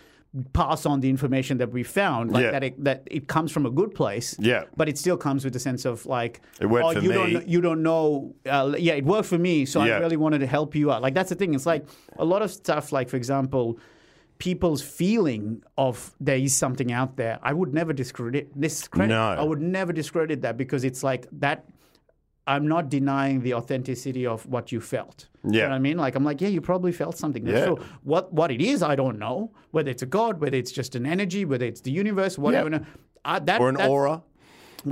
pass 0.55 0.87
on 0.87 1.01
the 1.01 1.09
information 1.09 1.59
that 1.59 1.71
we 1.71 1.83
found, 1.85 2.33
like 2.33 2.43
Yeah. 2.45 2.51
that 2.51 2.65
it, 2.65 2.85
that 2.85 3.03
it 3.11 3.29
comes 3.29 3.53
from 3.53 3.65
a 3.65 3.71
good 3.71 3.95
place. 3.95 4.35
Yeah. 4.41 4.65
But 4.77 4.89
it 4.89 4.99
still 4.99 5.17
comes 5.17 5.45
with 5.45 5.53
the 5.53 5.61
sense 5.61 5.85
of 5.85 6.05
like, 6.07 6.41
It 6.61 6.67
worked 6.67 6.87
oh, 6.87 6.93
for 6.95 6.99
you 7.01 7.11
me. 7.11 7.15
don't 7.15 7.49
you 7.49 7.61
don't 7.61 7.83
know. 7.83 8.35
Uh, 8.45 8.75
yeah, 8.77 8.95
it 8.95 9.05
worked 9.05 9.29
for 9.29 9.39
me, 9.39 9.67
so 9.67 9.85
Yeah. 9.85 9.97
I 9.97 9.99
really 10.01 10.17
wanted 10.17 10.41
to 10.41 10.47
help 10.49 10.75
you 10.75 10.91
out. 10.91 11.01
Like 11.01 11.15
that's 11.15 11.29
the 11.29 11.37
thing. 11.37 11.55
It's 11.55 11.67
like 11.67 11.85
a 12.19 12.25
lot 12.25 12.43
of 12.43 12.51
stuff. 12.51 12.91
Like 12.93 13.09
for 13.09 13.17
example, 13.17 13.79
people's 14.47 14.83
feeling 14.83 15.63
of 15.79 15.95
there 16.29 16.37
is 16.47 16.53
something 16.65 16.91
out 17.01 17.17
there. 17.17 17.39
I 17.51 17.53
would 17.59 17.73
never 17.81 17.93
discredit 17.93 18.47
discredit. 18.61 19.11
No. 19.11 19.23
I 19.43 19.45
would 19.51 19.63
never 19.79 19.93
discredit 19.93 20.39
that 20.43 20.57
because 20.57 20.83
it's 20.89 21.03
like 21.11 21.27
that. 21.45 21.59
I'm 22.45 22.67
not 22.67 22.85
denying 22.99 23.37
the 23.47 23.55
authenticity 23.55 24.25
of 24.27 24.45
what 24.55 24.73
you 24.73 24.81
felt. 24.81 25.29
You 25.45 25.51
Yeah. 25.59 25.63
know 25.63 25.69
what 25.71 25.77
I 25.77 25.79
mean? 25.89 25.97
Like 26.05 26.15
I'm 26.17 26.25
like, 26.31 26.41
yeah, 26.45 26.49
you 26.57 26.61
probably 26.61 26.91
felt 27.03 27.17
something. 27.17 27.47
Yeah. 27.47 27.67
true. 27.67 27.79
What 28.13 28.25
what 28.39 28.51
it 28.57 28.61
is, 28.73 28.83
I 28.93 28.95
don't 29.03 29.19
know. 29.27 29.37
Whether 29.75 29.91
it's 29.95 30.03
a 30.03 30.11
god, 30.19 30.41
whether 30.43 30.57
it's 30.63 30.73
just 30.81 30.97
an 30.97 31.07
energy, 31.17 31.45
whether 31.45 31.67
it's 31.73 31.83
the 31.89 31.93
universe, 31.93 32.35
whatever. 32.47 32.85
Uh, 33.25 33.39
that, 33.49 33.61
or 33.61 33.69
an 33.69 33.77
that- 33.77 33.89
aura. 33.89 34.17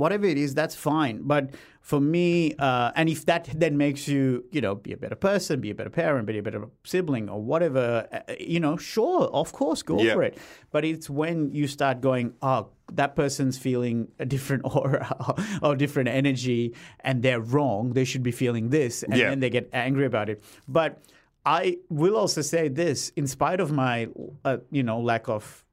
whatever 0.03 0.25
it 0.33 0.37
is, 0.45 0.55
that's 0.55 0.75
fine. 0.91 1.15
But 1.33 1.43
for 1.81 1.99
me, 1.99 2.53
uh, 2.59 2.91
and 2.95 3.09
if 3.09 3.25
that 3.25 3.49
then 3.55 3.75
makes 3.75 4.07
you, 4.07 4.45
you 4.51 4.61
know, 4.61 4.75
be 4.75 4.93
a 4.93 4.97
better 4.97 5.15
person, 5.15 5.59
be 5.59 5.71
a 5.71 5.75
better 5.75 5.89
parent, 5.89 6.27
be 6.27 6.37
a 6.37 6.43
better 6.43 6.67
sibling, 6.83 7.27
or 7.27 7.41
whatever, 7.41 8.07
uh, 8.13 8.33
you 8.39 8.59
know, 8.59 8.77
sure, 8.77 9.23
of 9.33 9.51
course, 9.51 9.81
go 9.81 9.99
Yeah. 10.01 10.13
for 10.13 10.21
it. 10.23 10.37
But 10.71 10.85
it's 10.85 11.09
when 11.09 11.51
you 11.51 11.67
start 11.67 11.99
going, 11.99 12.33
oh, 12.43 12.69
that 12.93 13.15
person's 13.15 13.57
feeling 13.57 14.09
a 14.19 14.25
different 14.25 14.63
aura 14.75 15.35
or 15.63 15.75
different 15.75 16.09
energy, 16.09 16.75
and 16.99 17.23
they're 17.23 17.41
wrong. 17.41 17.93
They 17.93 18.05
should 18.05 18.23
be 18.23 18.31
feeling 18.31 18.69
this, 18.69 19.01
and 19.03 19.15
Yeah. 19.17 19.29
then 19.29 19.39
they 19.39 19.49
get 19.49 19.67
angry 19.73 20.05
about 20.05 20.29
it. 20.29 20.43
But 20.67 21.01
I 21.45 21.79
will 21.89 22.15
also 22.15 22.41
say 22.41 22.67
this, 22.67 23.09
in 23.15 23.25
spite 23.25 23.59
of 23.59 23.71
my, 23.71 24.07
uh, 24.45 24.57
you 24.69 24.83
know, 24.83 24.99
lack 25.01 25.27
of 25.27 25.65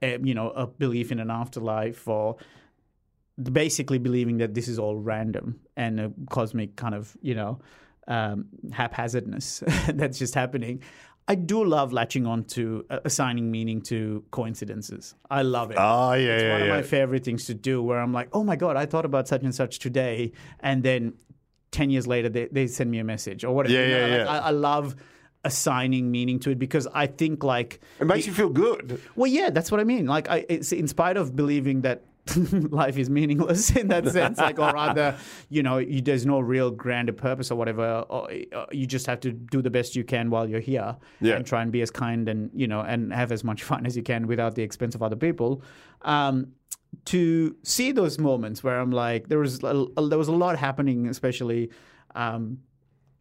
uh, 0.00 0.16
you 0.22 0.32
know, 0.32 0.50
a 0.50 0.64
belief 0.64 1.10
in 1.10 1.18
an 1.18 1.28
afterlife 1.28 2.06
or 2.06 2.36
basically 3.42 3.98
believing 3.98 4.38
that 4.38 4.54
this 4.54 4.68
is 4.68 4.78
all 4.78 4.96
random 4.96 5.60
and 5.76 6.00
a 6.00 6.12
cosmic 6.30 6.76
kind 6.76 6.94
of, 6.94 7.16
you 7.20 7.34
know, 7.34 7.60
um, 8.08 8.46
haphazardness 8.72 9.62
that's 9.94 10.18
just 10.18 10.34
happening. 10.34 10.82
I 11.30 11.34
do 11.34 11.62
love 11.62 11.92
latching 11.92 12.26
on 12.26 12.44
to 12.44 12.86
uh, 12.88 13.00
assigning 13.04 13.50
meaning 13.50 13.82
to 13.82 14.24
coincidences. 14.30 15.14
I 15.30 15.42
love 15.42 15.70
it. 15.70 15.76
Oh 15.78 16.14
yeah, 16.14 16.28
it's 16.30 16.42
yeah, 16.42 16.52
one 16.52 16.62
of 16.62 16.68
my 16.68 16.82
favorite 16.82 17.22
things 17.22 17.44
to 17.46 17.54
do 17.54 17.82
where 17.82 18.00
I'm 18.00 18.14
like, 18.14 18.30
oh 18.32 18.42
my 18.42 18.56
God, 18.56 18.76
I 18.76 18.86
thought 18.86 19.04
about 19.04 19.28
such 19.28 19.42
and 19.42 19.54
such 19.54 19.78
today. 19.78 20.32
And 20.60 20.82
then 20.82 21.12
10 21.72 21.90
years 21.90 22.06
later, 22.06 22.30
they, 22.30 22.46
they 22.46 22.66
send 22.66 22.90
me 22.90 22.98
a 22.98 23.04
message 23.04 23.44
or 23.44 23.54
whatever. 23.54 23.74
Yeah, 23.74 23.80
You 23.82 23.90
know, 23.92 24.06
yeah, 24.06 24.16
like, 24.16 24.26
yeah. 24.26 24.32
I, 24.32 24.38
I 24.38 24.50
love 24.52 24.96
assigning 25.44 26.10
meaning 26.10 26.40
to 26.40 26.50
it 26.50 26.58
because 26.58 26.86
I 26.94 27.06
think 27.06 27.44
like 27.44 27.80
It 28.00 28.06
makes 28.06 28.26
you 28.26 28.32
feel 28.32 28.48
good. 28.48 29.00
well, 29.14 29.30
yeah, 29.30 29.50
that's 29.50 29.70
what 29.70 29.80
I 29.80 29.84
mean. 29.84 30.06
Like, 30.06 30.28
I, 30.30 30.46
it's 30.48 30.72
in 30.72 30.88
spite 30.88 31.16
of 31.18 31.36
believing 31.36 31.82
that 31.82 32.04
life 32.70 32.96
is 32.98 33.08
meaningless 33.10 33.70
in 33.76 33.88
that 33.88 34.06
sense, 34.08 34.38
like, 34.38 34.58
or 34.58 34.72
rather, 34.72 35.16
you 35.48 35.62
know, 35.62 35.78
you, 35.78 36.00
there's 36.00 36.26
no 36.26 36.40
real 36.40 36.70
grander 36.70 37.12
purpose 37.12 37.50
or 37.50 37.56
whatever. 37.56 38.04
Or, 38.08 38.30
uh, 38.54 38.66
you 38.72 38.86
just 38.86 39.06
have 39.06 39.20
to 39.20 39.32
do 39.32 39.62
the 39.62 39.70
best 39.70 39.96
you 39.96 40.04
can 40.04 40.30
while 40.30 40.48
you're 40.48 40.60
here 40.60 40.96
Yeah. 41.20 41.36
and 41.36 41.46
try 41.46 41.62
and 41.62 41.70
be 41.72 41.82
as 41.82 41.90
kind 41.90 42.28
and 42.28 42.50
you 42.54 42.66
know 42.66 42.80
and 42.80 43.12
have 43.12 43.32
as 43.32 43.44
much 43.44 43.62
fun 43.70 43.86
as 43.86 43.96
you 43.96 44.02
can 44.02 44.26
without 44.26 44.54
the 44.54 44.62
expense 44.62 44.94
of 44.94 45.02
other 45.02 45.16
people. 45.16 45.62
Um, 46.02 46.52
to 47.06 47.54
see 47.62 47.92
those 47.92 48.18
moments 48.18 48.62
where 48.64 48.80
I'm 48.80 48.90
like, 48.90 49.28
there 49.28 49.38
was 49.38 49.62
a, 49.62 49.86
a- 49.96 50.08
there 50.08 50.18
was 50.18 50.28
a 50.28 50.32
lot 50.32 50.56
happening, 50.58 51.08
especially. 51.08 51.70
Um, 52.14 52.58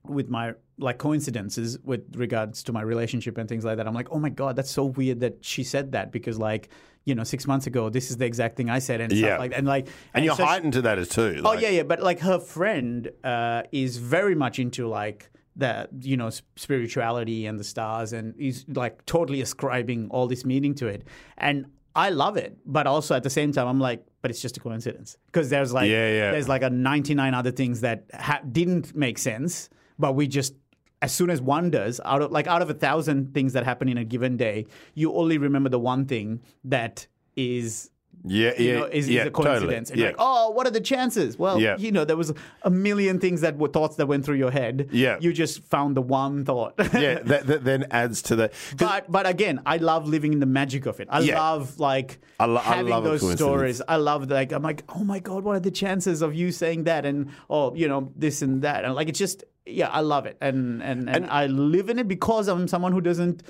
with 0.05 0.29
my 0.29 0.53
like 0.79 0.99
coincidences 0.99 1.77
with 1.83 2.15
regards 2.15 2.63
to 2.63 2.71
my 2.71 2.81
relationship 2.81 3.37
and 3.37 3.49
things 3.49 3.65
like 3.65 3.75
that. 3.75 3.85
I'm 3.87 3.93
like, 3.93 4.07
oh 4.09 4.19
my 4.19 4.29
god, 4.29 4.55
that's 4.55 4.71
so 4.71 4.85
weird 4.85 5.19
that 5.19 5.43
she 5.43 5.65
said 5.65 5.91
that 5.91 6.13
because 6.13 6.39
like 6.39 6.69
you 7.07 7.15
know 7.15 7.23
six 7.23 7.47
months 7.51 7.65
ago 7.71 7.81
this 7.97 8.05
is 8.11 8.17
the 8.17 8.25
exact 8.31 8.53
thing 8.57 8.69
I 8.69 8.79
said 8.87 8.99
and 9.01 9.11
Yeah. 9.11 9.19
stuff 9.27 9.39
like 9.43 9.51
that. 9.51 9.57
and 9.59 9.67
like 9.75 9.87
And 10.13 10.25
you're 10.25 10.35
so 10.35 10.43
she- 10.43 10.47
heightened 10.53 10.73
to 10.73 10.81
that 10.87 10.97
as 11.03 11.07
too. 11.09 11.41
Oh 11.45 11.53
yeah, 11.53 11.69
yeah, 11.77 11.83
but 11.91 11.99
like 12.09 12.19
her 12.19 12.39
friend 12.55 13.09
uh, 13.23 13.63
is 13.71 13.91
very 14.17 14.35
much 14.43 14.55
into 14.59 14.81
like 15.01 15.19
the 15.55 15.71
you 16.01 16.17
know 16.21 16.29
spirituality 16.77 17.45
and 17.47 17.59
the 17.59 17.63
stars, 17.63 18.13
and 18.13 18.35
he's 18.37 18.65
like 18.83 19.05
totally 19.05 19.41
ascribing 19.41 20.07
all 20.11 20.27
this 20.27 20.43
meaning 20.45 20.75
to 20.75 20.87
it, 20.87 21.01
and 21.37 21.65
I 21.95 22.09
love 22.09 22.35
it. 22.37 22.57
But 22.65 22.85
also 22.87 23.15
at 23.15 23.23
the 23.23 23.29
same 23.39 23.51
time, 23.51 23.67
I'm 23.67 23.79
like, 23.79 24.05
but 24.21 24.29
it's 24.31 24.41
just 24.41 24.57
a 24.57 24.59
coincidence 24.59 25.17
because 25.27 25.49
there's 25.49 25.73
like 25.73 25.89
Yeah, 25.89 26.09
yeah. 26.19 26.31
there's 26.31 26.49
like 26.49 26.61
a 26.61 26.69
99 26.69 27.33
other 27.33 27.51
things 27.51 27.81
that 27.81 28.03
ha- 28.13 28.41
didn't 28.51 28.95
make 28.95 29.17
sense, 29.17 29.69
but 29.97 30.13
we 30.13 30.27
just. 30.27 30.53
As 31.01 31.13
soon 31.13 31.29
as 31.29 31.41
one 31.41 31.69
does, 31.69 32.01
out 32.05 32.21
of 32.21 32.31
like 32.31 32.47
out 32.47 32.61
of 32.61 32.69
a 32.69 32.73
thousand 32.73 33.33
things 33.33 33.53
that 33.53 33.63
happen 33.63 33.87
in 33.87 33.97
a 33.97 34.03
given 34.03 34.35
day, 34.37 34.65
you 34.95 35.13
only 35.13 35.37
remember 35.37 35.69
the 35.69 35.79
one 35.79 36.05
thing 36.05 36.41
that 36.63 37.07
is 37.35 37.91
Yeah, 38.29 38.59
you 38.59 38.73
know, 38.73 38.85
is, 38.85 39.09
yeah, 39.09 39.21
is 39.21 39.27
a 39.27 39.31
coincidence. 39.31 39.61
Totally. 39.61 39.75
And 39.75 39.89
yeah. 39.89 39.95
you're 39.95 40.07
like, 40.09 40.15
oh, 40.19 40.51
what 40.51 40.67
are 40.67 40.71
the 40.71 40.81
chances? 40.81 41.37
Well, 41.37 41.59
Yeah. 41.59 41.77
you 41.77 41.91
know, 41.91 42.05
there 42.05 42.17
was 42.17 42.33
a 42.63 42.69
million 42.69 43.19
things 43.19 43.41
that 43.41 43.57
were 43.57 43.67
thoughts 43.67 43.95
that 43.97 44.07
went 44.07 44.25
through 44.25 44.35
your 44.37 44.51
head. 44.51 44.89
Yeah. 44.91 45.17
You 45.19 45.33
just 45.33 45.63
found 45.63 45.95
the 45.95 46.01
one 46.01 46.45
thought. 46.45 46.73
yeah, 46.93 47.19
that, 47.19 47.47
that 47.47 47.63
then 47.63 47.87
adds 47.91 48.21
to 48.23 48.35
the. 48.35 48.51
But 48.77 49.11
but 49.11 49.27
again, 49.27 49.61
I 49.65 49.77
love 49.77 50.07
living 50.07 50.33
in 50.33 50.39
the 50.39 50.45
magic 50.45 50.85
of 50.85 50.99
it. 50.99 51.07
I 51.11 51.19
Yeah. 51.19 51.39
love 51.39 51.79
like 51.79 52.19
I 52.39 52.45
lo- 52.45 52.57
I 52.57 52.75
having 52.75 52.91
love 52.91 53.03
those 53.03 53.31
stories. 53.33 53.81
I 53.87 53.95
love 53.97 54.29
like 54.29 54.51
I'm 54.51 54.63
like, 54.63 54.83
oh 54.95 55.03
my 55.03 55.19
god, 55.19 55.43
what 55.43 55.55
are 55.55 55.59
the 55.59 55.71
chances 55.71 56.21
of 56.21 56.33
you 56.35 56.51
saying 56.51 56.83
that 56.85 57.05
and 57.05 57.29
oh 57.49 57.73
you 57.75 57.87
know 57.87 58.11
this 58.15 58.41
and 58.41 58.61
that 58.61 58.85
and 58.85 58.93
like 58.95 59.09
it's 59.09 59.19
just 59.19 59.43
yeah, 59.65 59.89
I 59.89 59.99
love 59.99 60.25
it 60.25 60.37
and 60.39 60.81
and, 60.81 61.09
and, 61.09 61.25
I 61.25 61.47
live 61.47 61.89
in 61.89 61.99
it 61.99 62.07
because 62.07 62.47
I'm 62.47 62.67
someone 62.69 62.93
who 62.93 63.01
doesn't 63.01 63.43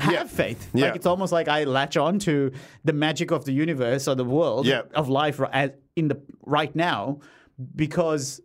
have 0.00 0.12
Yeah. 0.12 0.24
faith. 0.24 0.68
Yeah. 0.74 0.86
Like 0.86 0.96
it's 0.96 1.06
almost 1.06 1.32
like 1.32 1.48
I 1.48 1.64
latch 1.64 1.96
on 1.96 2.18
to 2.20 2.52
the 2.84 2.92
magic 2.92 3.30
of 3.30 3.44
the 3.44 3.52
universe 3.52 4.08
or 4.08 4.14
the 4.14 4.24
world 4.24 4.66
Yeah. 4.66 4.82
of 4.94 5.08
life 5.08 5.40
in 5.96 6.08
the 6.08 6.20
right 6.46 6.74
now 6.74 7.20
because 7.74 8.40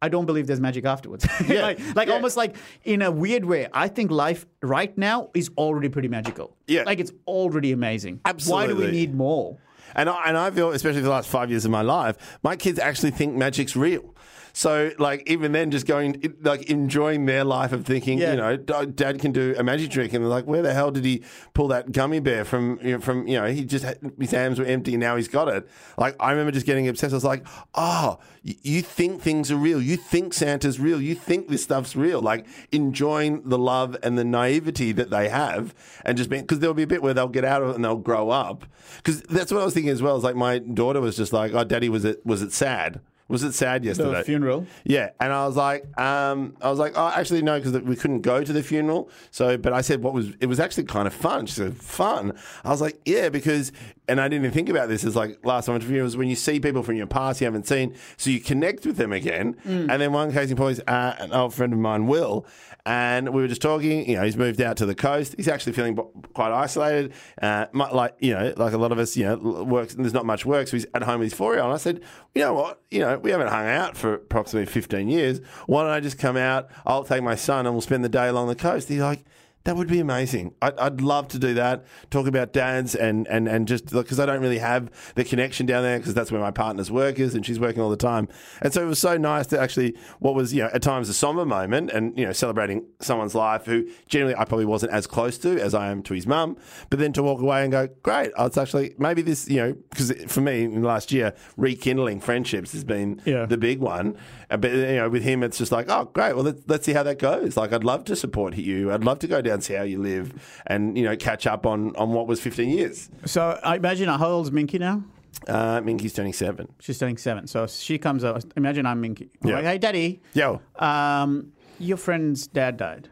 I 0.00 0.08
don't 0.08 0.26
believe 0.26 0.46
there's 0.46 0.60
magic 0.60 0.84
afterwards. 0.84 1.26
Yeah. 1.48 1.62
like 1.62 1.78
like 1.96 2.08
Yeah. 2.08 2.14
almost 2.14 2.36
like 2.36 2.56
in 2.84 3.02
a 3.02 3.10
weird 3.10 3.44
way, 3.44 3.66
I 3.72 3.88
think 3.88 4.10
life 4.10 4.46
right 4.62 4.96
now 4.96 5.30
is 5.34 5.50
already 5.56 5.88
pretty 5.88 6.08
magical. 6.08 6.56
Yeah. 6.66 6.84
Like 6.84 7.00
it's 7.00 7.12
already 7.26 7.72
amazing. 7.72 8.20
Why 8.46 8.66
do 8.66 8.76
we 8.76 8.90
need 8.90 9.14
more? 9.14 9.58
And 9.96 10.08
I, 10.10 10.24
and 10.28 10.36
I 10.36 10.50
feel, 10.50 10.70
especially 10.70 11.00
for 11.00 11.04
the 11.04 11.10
last 11.10 11.30
five 11.30 11.48
years 11.50 11.64
of 11.64 11.70
my 11.70 11.80
life, 11.80 12.38
my 12.42 12.56
kids 12.56 12.78
actually 12.78 13.10
think 13.10 13.34
magic's 13.34 13.74
real. 13.74 14.14
So 14.58 14.90
like 14.98 15.22
even 15.30 15.52
then, 15.52 15.70
just 15.70 15.86
going 15.86 16.34
like 16.42 16.62
enjoying 16.68 17.26
their 17.26 17.44
life 17.44 17.70
of 17.70 17.86
thinking, 17.86 18.18
Yeah. 18.18 18.32
you 18.32 18.36
know, 18.38 18.56
Dad 18.56 19.20
can 19.20 19.30
do 19.30 19.54
a 19.56 19.62
magic 19.62 19.92
trick, 19.92 20.12
and 20.12 20.24
they're 20.24 20.28
like, 20.28 20.46
where 20.46 20.62
the 20.62 20.74
hell 20.74 20.90
did 20.90 21.04
he 21.04 21.22
pull 21.54 21.68
that 21.68 21.92
gummy 21.92 22.18
bear 22.18 22.44
from? 22.44 22.80
You 22.82 22.94
know, 22.94 23.00
from 23.00 23.28
you 23.28 23.38
know, 23.38 23.46
he 23.46 23.64
just 23.64 23.84
had, 23.84 24.00
his 24.18 24.32
hands 24.32 24.58
were 24.58 24.64
empty, 24.64 24.94
and 24.94 25.00
now 25.00 25.14
he's 25.14 25.28
got 25.28 25.46
it. 25.46 25.68
Like 25.96 26.16
I 26.18 26.32
remember 26.32 26.50
just 26.50 26.66
getting 26.66 26.88
obsessed. 26.88 27.12
I 27.12 27.16
was 27.16 27.22
like, 27.22 27.46
oh, 27.76 28.18
you 28.42 28.82
think 28.82 29.22
things 29.22 29.52
are 29.52 29.56
real? 29.56 29.80
You 29.80 29.96
think 29.96 30.34
Santa's 30.34 30.80
real? 30.80 31.00
You 31.00 31.14
think 31.14 31.46
this 31.46 31.62
stuff's 31.62 31.94
real? 31.94 32.20
Like 32.20 32.44
enjoying 32.72 33.48
the 33.48 33.58
love 33.58 33.96
and 34.02 34.18
the 34.18 34.24
naivety 34.24 34.90
that 34.90 35.08
they 35.10 35.28
have, 35.28 35.72
and 36.04 36.18
just 36.18 36.30
being 36.30 36.42
because 36.42 36.58
there'll 36.58 36.74
be 36.74 36.82
a 36.82 36.88
bit 36.88 37.00
where 37.00 37.14
they'll 37.14 37.28
get 37.28 37.44
out 37.44 37.62
of 37.62 37.68
it 37.68 37.74
and 37.76 37.84
they'll 37.84 37.94
grow 37.94 38.30
up. 38.30 38.64
Because 38.96 39.22
that's 39.22 39.52
what 39.52 39.62
I 39.62 39.64
was 39.64 39.74
thinking 39.74 39.92
as 39.92 40.02
well. 40.02 40.16
Is 40.16 40.24
like 40.24 40.34
my 40.34 40.58
daughter 40.58 41.00
was 41.00 41.16
just 41.16 41.32
like, 41.32 41.54
oh, 41.54 41.62
Daddy, 41.62 41.88
was 41.88 42.04
it 42.04 42.26
was 42.26 42.42
it 42.42 42.52
sad? 42.52 43.00
Was 43.28 43.42
it 43.42 43.52
sad 43.52 43.84
yesterday? 43.84 44.18
The 44.18 44.24
funeral. 44.24 44.66
Yeah, 44.84 45.10
and 45.20 45.32
I 45.32 45.46
was 45.46 45.54
like, 45.54 45.84
um, 46.00 46.56
I 46.62 46.70
was 46.70 46.78
like, 46.78 46.94
oh, 46.96 47.12
actually 47.14 47.42
no, 47.42 47.60
because 47.60 47.78
we 47.82 47.94
couldn't 47.94 48.22
go 48.22 48.42
to 48.42 48.52
the 48.52 48.62
funeral. 48.62 49.10
So, 49.30 49.58
but 49.58 49.74
I 49.74 49.82
said, 49.82 50.02
what 50.02 50.14
was? 50.14 50.32
It 50.40 50.46
was 50.46 50.58
actually 50.58 50.84
kind 50.84 51.06
of 51.06 51.12
fun. 51.12 51.44
She 51.44 51.54
said, 51.54 51.76
fun. 51.76 52.32
I 52.64 52.70
was 52.70 52.80
like, 52.80 52.98
yeah, 53.04 53.28
because, 53.28 53.70
and 54.08 54.20
I 54.20 54.28
didn't 54.28 54.44
even 54.44 54.54
think 54.54 54.68
about 54.68 54.88
this. 54.88 55.04
As 55.04 55.14
like 55.14 55.44
last 55.44 55.66
time 55.66 55.74
I 55.74 55.78
went 55.78 56.12
to 56.12 56.18
when 56.18 56.28
you 56.28 56.36
see 56.36 56.58
people 56.60 56.82
from 56.82 56.96
your 56.96 57.06
past 57.06 57.40
you 57.40 57.44
haven't 57.46 57.66
seen, 57.66 57.94
so 58.16 58.30
you 58.30 58.40
connect 58.40 58.86
with 58.86 58.96
them 58.96 59.12
again. 59.12 59.56
And 59.64 59.90
then 59.90 60.12
one 60.12 60.32
case 60.32 60.50
in 60.50 60.56
point 60.56 60.78
is 60.78 60.80
uh, 60.86 61.14
an 61.18 61.32
old 61.32 61.54
friend 61.54 61.72
of 61.72 61.78
mine, 61.78 62.06
Will, 62.06 62.46
and 62.86 63.28
we 63.34 63.42
were 63.42 63.48
just 63.48 63.60
talking. 63.62 64.08
You 64.08 64.16
know, 64.16 64.22
he's 64.24 64.36
moved 64.36 64.60
out 64.60 64.76
to 64.78 64.86
the 64.86 64.94
coast. 64.94 65.34
He's 65.36 65.48
actually 65.48 65.72
feeling 65.74 65.94
b- 65.94 66.02
quite 66.32 66.52
isolated. 66.52 67.12
Uh, 67.40 67.66
like 67.74 68.14
you 68.20 68.32
know, 68.32 68.54
like 68.56 68.72
a 68.72 68.78
lot 68.78 68.92
of 68.92 68.98
us, 68.98 69.16
you 69.16 69.24
know, 69.24 69.36
works. 69.64 69.94
And 69.94 70.04
there's 70.04 70.14
not 70.14 70.26
much 70.26 70.46
work, 70.46 70.68
so 70.68 70.76
he's 70.76 70.86
at 70.94 71.02
home 71.02 71.20
with 71.20 71.26
his 71.26 71.34
four 71.34 71.52
year 71.54 71.60
old. 71.62 71.70
And 71.70 71.74
I 71.74 71.78
said, 71.82 72.00
you 72.34 72.42
know 72.42 72.54
what? 72.54 72.82
You 72.90 73.00
know, 73.00 73.18
we 73.18 73.30
haven't 73.30 73.48
hung 73.48 73.66
out 73.66 73.96
for 73.96 74.14
approximately 74.14 74.66
15 74.72 75.08
years. 75.08 75.40
Why 75.66 75.82
don't 75.82 75.92
I 75.92 76.00
just 76.00 76.18
come 76.18 76.36
out? 76.36 76.68
I'll 76.86 77.04
take 77.04 77.22
my 77.22 77.34
son 77.34 77.66
and 77.66 77.74
we'll 77.74 77.82
spend 77.82 78.04
the 78.04 78.08
day 78.08 78.28
along 78.28 78.48
the 78.48 78.56
coast. 78.56 78.88
He's 78.88 79.00
like. 79.00 79.24
That 79.68 79.76
would 79.76 79.88
be 79.88 80.00
amazing. 80.00 80.54
I'd, 80.62 80.78
I'd 80.78 81.00
love 81.02 81.28
to 81.28 81.38
do 81.38 81.52
that. 81.52 81.84
Talk 82.10 82.26
about 82.26 82.54
dads 82.54 82.94
and 82.94 83.28
and 83.28 83.46
and 83.46 83.68
just 83.68 83.90
because 83.92 84.18
I 84.18 84.24
don't 84.24 84.40
really 84.40 84.60
have 84.60 84.90
the 85.14 85.24
connection 85.24 85.66
down 85.66 85.82
there 85.82 85.98
because 85.98 86.14
that's 86.14 86.32
where 86.32 86.40
my 86.40 86.50
partner's 86.50 86.90
work 86.90 87.18
is 87.18 87.34
and 87.34 87.44
she's 87.44 87.60
working 87.60 87.82
all 87.82 87.90
the 87.90 87.96
time. 87.98 88.28
And 88.62 88.72
so 88.72 88.82
it 88.82 88.86
was 88.86 88.98
so 88.98 89.18
nice 89.18 89.46
to 89.48 89.60
actually 89.60 89.94
what 90.20 90.34
was 90.34 90.54
you 90.54 90.62
know 90.62 90.70
at 90.72 90.80
times 90.80 91.10
a 91.10 91.12
somber 91.12 91.44
moment 91.44 91.90
and 91.90 92.18
you 92.18 92.24
know 92.24 92.32
celebrating 92.32 92.86
someone's 93.00 93.34
life 93.34 93.66
who 93.66 93.86
generally 94.06 94.34
I 94.34 94.46
probably 94.46 94.64
wasn't 94.64 94.92
as 94.92 95.06
close 95.06 95.36
to 95.40 95.60
as 95.60 95.74
I 95.74 95.88
am 95.88 96.02
to 96.04 96.14
his 96.14 96.26
mum. 96.26 96.56
But 96.88 96.98
then 96.98 97.12
to 97.12 97.22
walk 97.22 97.42
away 97.42 97.62
and 97.62 97.70
go, 97.70 97.88
great. 98.02 98.30
oh, 98.38 98.46
It's 98.46 98.56
actually 98.56 98.94
maybe 98.96 99.20
this 99.20 99.50
you 99.50 99.56
know 99.58 99.76
because 99.90 100.12
for 100.28 100.40
me 100.40 100.64
in 100.64 100.80
the 100.80 100.88
last 100.88 101.12
year 101.12 101.34
rekindling 101.58 102.20
friendships 102.20 102.72
has 102.72 102.84
been 102.84 103.20
Yeah. 103.26 103.44
the 103.44 103.58
big 103.58 103.80
one. 103.80 104.16
But 104.48 104.72
you 104.72 104.96
know, 104.96 105.10
with 105.10 105.24
him, 105.24 105.42
it's 105.42 105.58
just 105.58 105.72
like, 105.72 105.90
oh, 105.90 106.06
great. 106.06 106.34
Well, 106.34 106.44
let's, 106.44 106.62
let's 106.68 106.86
see 106.86 106.94
how 106.94 107.02
that 107.02 107.18
goes. 107.18 107.54
Like, 107.58 107.70
I'd 107.70 107.84
love 107.84 108.04
to 108.04 108.16
support 108.16 108.56
you. 108.56 108.90
I'd 108.90 109.04
love 109.04 109.18
to 109.18 109.26
go 109.26 109.42
down 109.42 109.57
see 109.62 109.74
how 109.74 109.82
you 109.82 110.00
live, 110.00 110.32
and 110.66 110.96
you 110.96 111.04
know, 111.04 111.16
catch 111.16 111.46
up 111.46 111.66
on 111.66 111.94
on 111.96 112.12
what 112.12 112.26
was 112.26 112.40
15 112.40 112.68
years. 112.70 113.10
So 113.26 113.58
I 113.64 113.76
imagine 113.76 114.08
how 114.08 114.26
old's 114.28 114.50
Minky 114.52 114.78
now? 114.78 115.02
Uh, 115.46 115.80
Minky's 115.82 116.12
turning 116.14 116.32
seven. 116.32 116.68
She's 116.80 116.98
turning 116.98 117.16
seven. 117.16 117.46
So 117.46 117.66
she 117.66 117.98
comes 117.98 118.24
up. 118.24 118.42
Imagine 118.56 118.86
I'm 118.86 119.00
Minky. 119.00 119.30
I'm 119.42 119.48
Yeah. 119.50 119.54
Like, 119.56 119.64
hey, 119.64 119.78
Daddy. 119.78 120.20
Yo, 120.34 120.60
Um, 120.76 121.52
your 121.78 121.96
friend's 121.96 122.46
dad 122.48 122.76
died. 122.76 123.08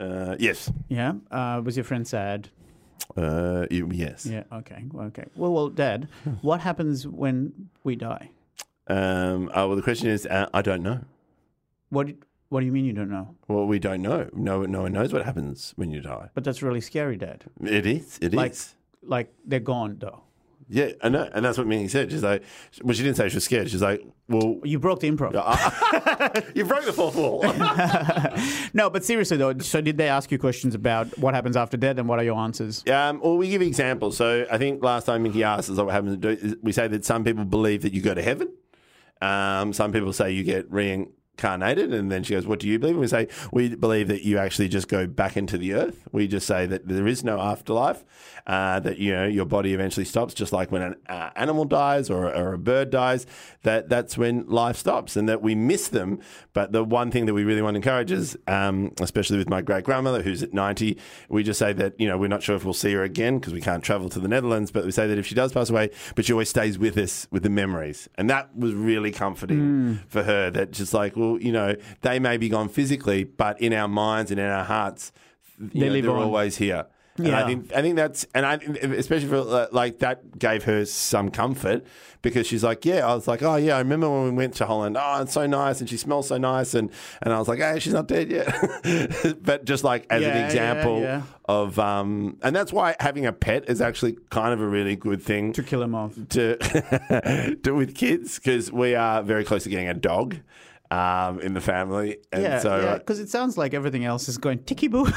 uh, 0.00 0.36
yes, 0.38 0.70
Yeah. 0.88 1.14
Uh, 1.30 1.60
was 1.64 1.76
your 1.76 1.84
friend 1.84 2.06
sad? 2.06 2.48
uh, 3.16 3.66
yes. 3.70 4.26
Yeah. 4.26 4.44
Okay. 4.52 4.84
Okay. 4.94 5.24
Well, 5.36 5.52
well, 5.52 5.68
Dad, 5.68 6.08
what 6.42 6.60
happens 6.60 7.06
when 7.06 7.68
we 7.84 7.94
die? 7.96 8.30
Um, 8.88 9.50
oh, 9.54 9.68
well, 9.68 9.76
the 9.76 9.82
question 9.82 10.08
is, 10.08 10.26
uh, 10.26 10.48
I 10.54 10.62
don't 10.62 10.82
know. 10.82 11.00
What 11.90 12.08
What 12.48 12.60
do 12.60 12.66
you 12.66 12.72
mean 12.72 12.84
you 12.84 12.92
don't 12.92 13.10
know? 13.10 13.34
Well, 13.48 13.66
we 13.66 13.78
don't 13.78 14.02
know. 14.02 14.28
No, 14.32 14.62
no 14.62 14.82
one 14.82 14.92
knows 14.92 15.12
what 15.12 15.24
happens 15.24 15.72
when 15.76 15.90
you 15.90 16.00
die. 16.00 16.30
But 16.34 16.44
that's 16.44 16.62
really 16.62 16.80
scary, 16.80 17.16
Dad. 17.16 17.44
It 17.62 17.86
is. 17.86 18.18
It 18.22 18.32
is. 18.32 18.34
Like, 18.34 18.54
like 19.02 19.34
they're 19.44 19.58
gone 19.60 19.96
though. 19.98 20.22
yeah, 20.68 20.90
I 21.02 21.08
know, 21.08 21.28
and 21.32 21.44
that's 21.44 21.58
what 21.58 21.66
Minky 21.66 21.88
said. 21.88 22.10
She's 22.10 22.22
like, 22.22 22.42
well, 22.82 22.94
she 22.94 23.02
didn't 23.02 23.16
say 23.16 23.28
she 23.28 23.36
was 23.36 23.44
scared. 23.44 23.68
She's 23.70 23.82
like, 23.82 24.04
well, 24.28 24.60
You 24.64 24.78
broke 24.78 25.00
the 25.00 25.10
improv. 25.10 25.32
you 26.56 26.64
broke 26.64 26.84
the 26.84 26.92
fourth 26.92 27.14
wall. 27.16 27.42
No, 28.74 28.90
but 28.90 29.04
seriously 29.04 29.36
though. 29.36 29.56
So 29.58 29.80
did 29.80 29.96
they 29.96 30.08
ask 30.08 30.30
you 30.30 30.38
questions 30.38 30.74
about 30.74 31.16
what 31.18 31.34
happens 31.34 31.56
after 31.56 31.76
death 31.76 31.98
and 31.98 32.08
what 32.08 32.18
are 32.18 32.24
your 32.24 32.36
answers? 32.38 32.84
Um, 32.88 33.20
well, 33.20 33.36
we 33.36 33.48
give 33.48 33.62
examples. 33.62 34.16
So 34.16 34.46
I 34.50 34.58
think 34.58 34.82
last 34.82 35.06
time 35.06 35.22
Mickey 35.22 35.42
asked 35.44 35.70
us 35.70 35.78
what 35.78 35.92
happens 35.92 36.12
to 36.12 36.16
do, 36.18 36.28
is 36.46 36.56
we 36.62 36.72
say 36.72 36.86
that 36.88 37.04
some 37.04 37.24
people 37.24 37.44
believe 37.44 37.82
that 37.82 37.92
you 37.92 38.02
go 38.02 38.14
to 38.14 38.22
heaven. 38.22 38.52
Um, 39.22 39.72
some 39.72 39.92
people 39.92 40.12
say 40.12 40.32
you 40.32 40.44
get 40.44 40.70
reincarnated, 41.36 41.92
and 41.92 42.10
then 42.10 42.22
she 42.22 42.34
goes, 42.34 42.46
"What 42.46 42.60
do 42.60 42.68
you 42.68 42.78
believe?" 42.78 42.94
And 42.94 43.00
we 43.00 43.06
say 43.08 43.28
we 43.52 43.74
believe 43.74 44.08
that 44.08 44.24
you 44.24 44.38
actually 44.38 44.68
just 44.68 44.88
go 44.88 45.06
back 45.06 45.36
into 45.36 45.58
the 45.58 45.74
earth. 45.74 46.06
We 46.12 46.26
just 46.26 46.46
say 46.46 46.66
that 46.66 46.88
there 46.88 47.06
is 47.06 47.24
no 47.24 47.40
afterlife. 47.40 48.04
Uh, 48.46 48.78
that 48.78 48.98
you 48.98 49.12
know 49.12 49.26
your 49.26 49.44
body 49.44 49.74
eventually 49.74 50.04
stops, 50.04 50.32
just 50.32 50.52
like 50.52 50.70
when 50.70 50.82
an 50.82 50.94
uh, 51.08 51.30
animal 51.34 51.64
dies 51.64 52.08
or, 52.08 52.32
or 52.32 52.52
a 52.52 52.58
bird 52.58 52.90
dies. 52.90 53.26
That 53.62 53.88
that's 53.88 54.16
when 54.16 54.46
life 54.46 54.76
stops, 54.76 55.16
and 55.16 55.28
that 55.28 55.42
we 55.42 55.54
miss 55.54 55.88
them. 55.88 56.20
But 56.52 56.72
the 56.72 56.84
one 56.84 57.10
thing 57.10 57.26
that 57.26 57.34
we 57.34 57.44
really 57.44 57.62
want 57.62 57.74
to 57.74 57.78
encourage 57.78 58.12
is, 58.12 58.36
um, 58.46 58.92
especially 59.00 59.38
with 59.38 59.48
my 59.48 59.62
great 59.62 59.84
grandmother 59.84 60.22
who's 60.22 60.42
at 60.42 60.54
ninety, 60.54 60.98
we 61.28 61.42
just 61.42 61.58
say 61.58 61.72
that 61.72 61.98
you 61.98 62.06
know 62.06 62.16
we're 62.16 62.28
not 62.28 62.42
sure 62.42 62.54
if 62.54 62.64
we'll 62.64 62.74
see 62.74 62.92
her 62.92 63.02
again 63.02 63.38
because 63.38 63.52
we 63.52 63.60
can't 63.60 63.82
travel 63.82 64.08
to 64.10 64.20
the 64.20 64.28
Netherlands. 64.28 64.70
But 64.70 64.84
we 64.84 64.92
say 64.92 65.08
that 65.08 65.18
if 65.18 65.26
she 65.26 65.34
does 65.34 65.52
pass 65.52 65.70
away, 65.70 65.90
but 66.14 66.24
she 66.24 66.32
always 66.32 66.48
stays 66.48 66.78
with 66.78 66.96
us 66.96 67.26
with 67.32 67.42
the 67.42 67.50
memories, 67.50 68.08
and 68.14 68.30
that 68.30 68.56
was 68.56 68.74
really 68.74 69.10
comforting 69.10 70.00
for 70.08 70.22
her. 70.22 70.50
That 70.50 70.70
just 70.70 70.94
like, 70.94 71.16
well, 71.16 71.25
you 71.34 71.52
know, 71.52 71.74
they 72.02 72.18
may 72.18 72.36
be 72.36 72.48
gone 72.48 72.68
physically, 72.68 73.24
but 73.24 73.60
in 73.60 73.72
our 73.72 73.88
minds 73.88 74.30
and 74.30 74.38
in 74.40 74.46
our 74.46 74.64
hearts, 74.64 75.12
They 75.58 75.88
know, 75.88 76.00
they're 76.00 76.10
on. 76.10 76.22
always 76.22 76.56
here. 76.58 76.86
And 77.18 77.34
I 77.34 77.46
think 77.46 77.72
I 77.74 77.80
think 77.80 77.96
that's 77.96 78.26
and 78.34 78.44
I 78.44 78.54
especially 79.04 79.28
for 79.28 79.36
uh, 79.38 79.66
like 79.72 80.00
that 80.00 80.38
gave 80.38 80.64
her 80.64 80.84
some 80.84 81.30
comfort 81.30 81.82
because 82.20 82.46
she's 82.46 82.62
like, 82.62 82.84
yeah, 82.84 83.06
I 83.10 83.14
was 83.14 83.26
like, 83.26 83.42
oh 83.42 83.56
yeah, 83.56 83.76
I 83.76 83.78
remember 83.78 84.10
when 84.10 84.24
we 84.24 84.30
went 84.32 84.52
to 84.56 84.66
Holland. 84.66 84.98
Oh, 85.00 85.22
it's 85.22 85.32
so 85.32 85.46
nice, 85.46 85.80
and 85.80 85.88
she 85.88 85.96
smells 85.96 86.28
so 86.28 86.36
nice, 86.36 86.74
and 86.74 86.90
and 87.22 87.32
I 87.32 87.38
was 87.38 87.48
like, 87.48 87.60
hey, 87.60 87.78
she's 87.78 87.94
not 87.94 88.06
dead 88.06 88.30
yet. 88.30 88.46
but 89.42 89.64
just 89.64 89.82
like 89.82 90.04
as 90.10 90.20
Yeah, 90.20 90.28
an 90.28 90.36
yeah, 90.36 90.44
example 90.46 91.00
yeah. 91.00 91.22
of, 91.48 91.78
um, 91.78 92.36
and 92.42 92.54
that's 92.54 92.70
why 92.70 92.94
having 93.00 93.24
a 93.24 93.32
pet 93.32 93.64
is 93.70 93.80
actually 93.80 94.18
kind 94.28 94.52
of 94.52 94.60
a 94.60 94.68
really 94.68 94.94
good 94.94 95.22
thing 95.22 95.54
To 95.54 95.62
kill 95.62 95.82
him 95.82 95.94
off. 95.94 96.12
to 96.36 97.56
do 97.62 97.74
with 97.74 97.94
kids 97.94 98.38
because 98.38 98.70
we 98.70 98.94
are 98.94 99.22
very 99.22 99.44
close 99.44 99.62
to 99.64 99.70
getting 99.70 99.88
a 99.88 99.94
dog. 99.94 100.36
Um, 100.88 101.40
in 101.40 101.52
the 101.54 101.60
family, 101.60 102.18
and 102.32 102.42
Yeah, 102.44 102.58
so 102.60 102.76
yeah, 102.76 102.86
uh, 102.86 102.98
because 102.98 103.18
it 103.18 103.28
sounds 103.28 103.58
like 103.58 103.74
everything 103.74 104.04
else 104.04 104.28
is 104.28 104.38
going 104.38 104.60
ticky 104.60 104.86
boo. 104.86 105.04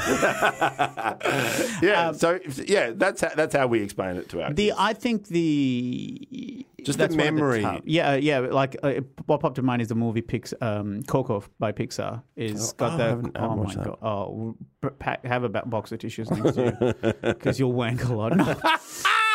yeah, 1.82 2.12
so 2.12 2.38
yeah, 2.66 2.90
that's 2.94 3.20
how, 3.20 3.30
that's 3.36 3.54
how 3.54 3.66
we 3.66 3.80
explain 3.80 4.16
it 4.16 4.28
to 4.30 4.40
our 4.42 4.48
Um, 4.48 4.54
The 4.54 4.66
kids. 4.68 4.76
I 4.78 4.92
think 4.94 5.28
the 5.28 6.66
Just 6.82 6.98
the 6.98 7.08
memory. 7.10 7.62
top- 7.62 7.82
yeah, 7.84 8.14
yeah. 8.16 8.40
Like 8.40 8.76
uh, 8.82 8.94
what 9.26 9.40
popped 9.40 9.56
to 9.56 9.62
mind 9.62 9.82
is 9.82 9.88
the 9.88 9.94
movie 9.94 10.22
Pix, 10.22 10.52
um, 10.60 11.02
Coco 11.04 11.44
by 11.58 11.72
Pixar. 11.72 12.22
Is 12.36 12.72
got 12.72 12.94
oh, 12.94 12.96
the 12.96 13.02
haven't- 13.04 13.36
I 13.36 13.40
haven't 13.40 13.58
oh 13.58 13.62
my 13.64 13.74
that. 13.74 13.84
god. 13.84 13.98
Oh, 14.02 14.56
pack, 14.98 15.24
have 15.24 15.44
a 15.44 15.48
box 15.48 15.92
of 15.92 15.98
tissues 16.00 16.30
next 16.30 16.56
to 16.56 16.94
you 17.02 17.12
because 17.34 17.58
you'll 17.60 17.72
wank 17.72 18.04
a 18.04 18.14
lot. 18.14 18.32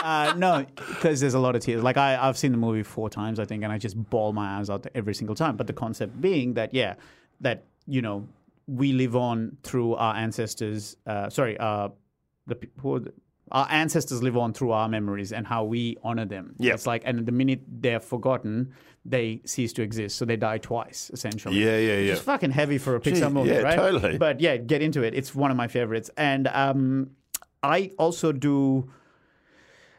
No. 0.05 0.11
Uh, 0.11 0.33
no, 0.35 0.65
because 0.75 1.19
there's 1.19 1.33
a 1.33 1.39
lot 1.39 1.55
of 1.55 1.61
tears. 1.61 1.83
Like 1.83 1.97
I, 1.97 2.15
I've 2.27 2.37
seen 2.37 2.51
the 2.51 2.57
movie 2.57 2.83
four 2.83 3.09
times, 3.09 3.39
I 3.39 3.45
think, 3.45 3.63
and 3.63 3.71
I 3.73 3.77
just 3.77 3.97
bawl 4.09 4.33
my 4.33 4.59
eyes 4.59 4.69
out 4.69 4.85
every 4.93 5.15
single 5.15 5.35
time. 5.35 5.57
But 5.57 5.67
the 5.67 5.73
concept 5.73 6.21
being 6.21 6.53
that, 6.53 6.73
yeah, 6.73 6.95
that 7.41 7.63
you 7.87 8.01
know, 8.01 8.27
we 8.67 8.93
live 8.93 9.15
on 9.15 9.57
through 9.63 9.95
our 9.95 10.15
ancestors. 10.15 10.95
Uh, 11.05 11.29
sorry, 11.29 11.57
uh, 11.57 11.89
the 12.47 12.57
who 12.81 13.05
our 13.51 13.67
ancestors 13.69 14.23
live 14.23 14.37
on 14.37 14.53
through 14.53 14.71
our 14.71 14.89
memories 14.89 15.31
and 15.31 15.45
how 15.45 15.63
we 15.63 15.97
honor 16.03 16.25
them. 16.25 16.55
Yeah, 16.57 16.73
It's 16.73 16.87
like, 16.87 17.03
and 17.05 17.25
the 17.25 17.31
minute 17.31 17.61
they're 17.67 17.99
forgotten, 17.99 18.73
they 19.05 19.41
cease 19.45 19.71
to 19.73 19.83
exist. 19.83 20.17
So 20.17 20.25
they 20.25 20.35
die 20.35 20.57
twice, 20.57 21.11
essentially. 21.13 21.57
Yeah, 21.63 21.77
yeah, 21.77 21.97
yeah. 21.97 22.13
It's 22.13 22.21
fucking 22.21 22.51
heavy 22.51 22.79
for 22.79 22.95
a 22.95 22.99
Pixar 22.99 23.27
Gee, 23.27 23.33
movie, 23.33 23.49
yeah, 23.51 23.59
right? 23.59 23.75
totally. 23.75 24.17
But 24.17 24.39
yeah, 24.41 24.57
get 24.57 24.81
into 24.81 25.03
it. 25.03 25.13
It's 25.13 25.35
one 25.35 25.51
of 25.51 25.57
my 25.57 25.67
favorites. 25.67 26.09
And 26.17 26.47
um, 26.47 27.11
I 27.61 27.91
also 27.97 28.31
do. 28.31 28.89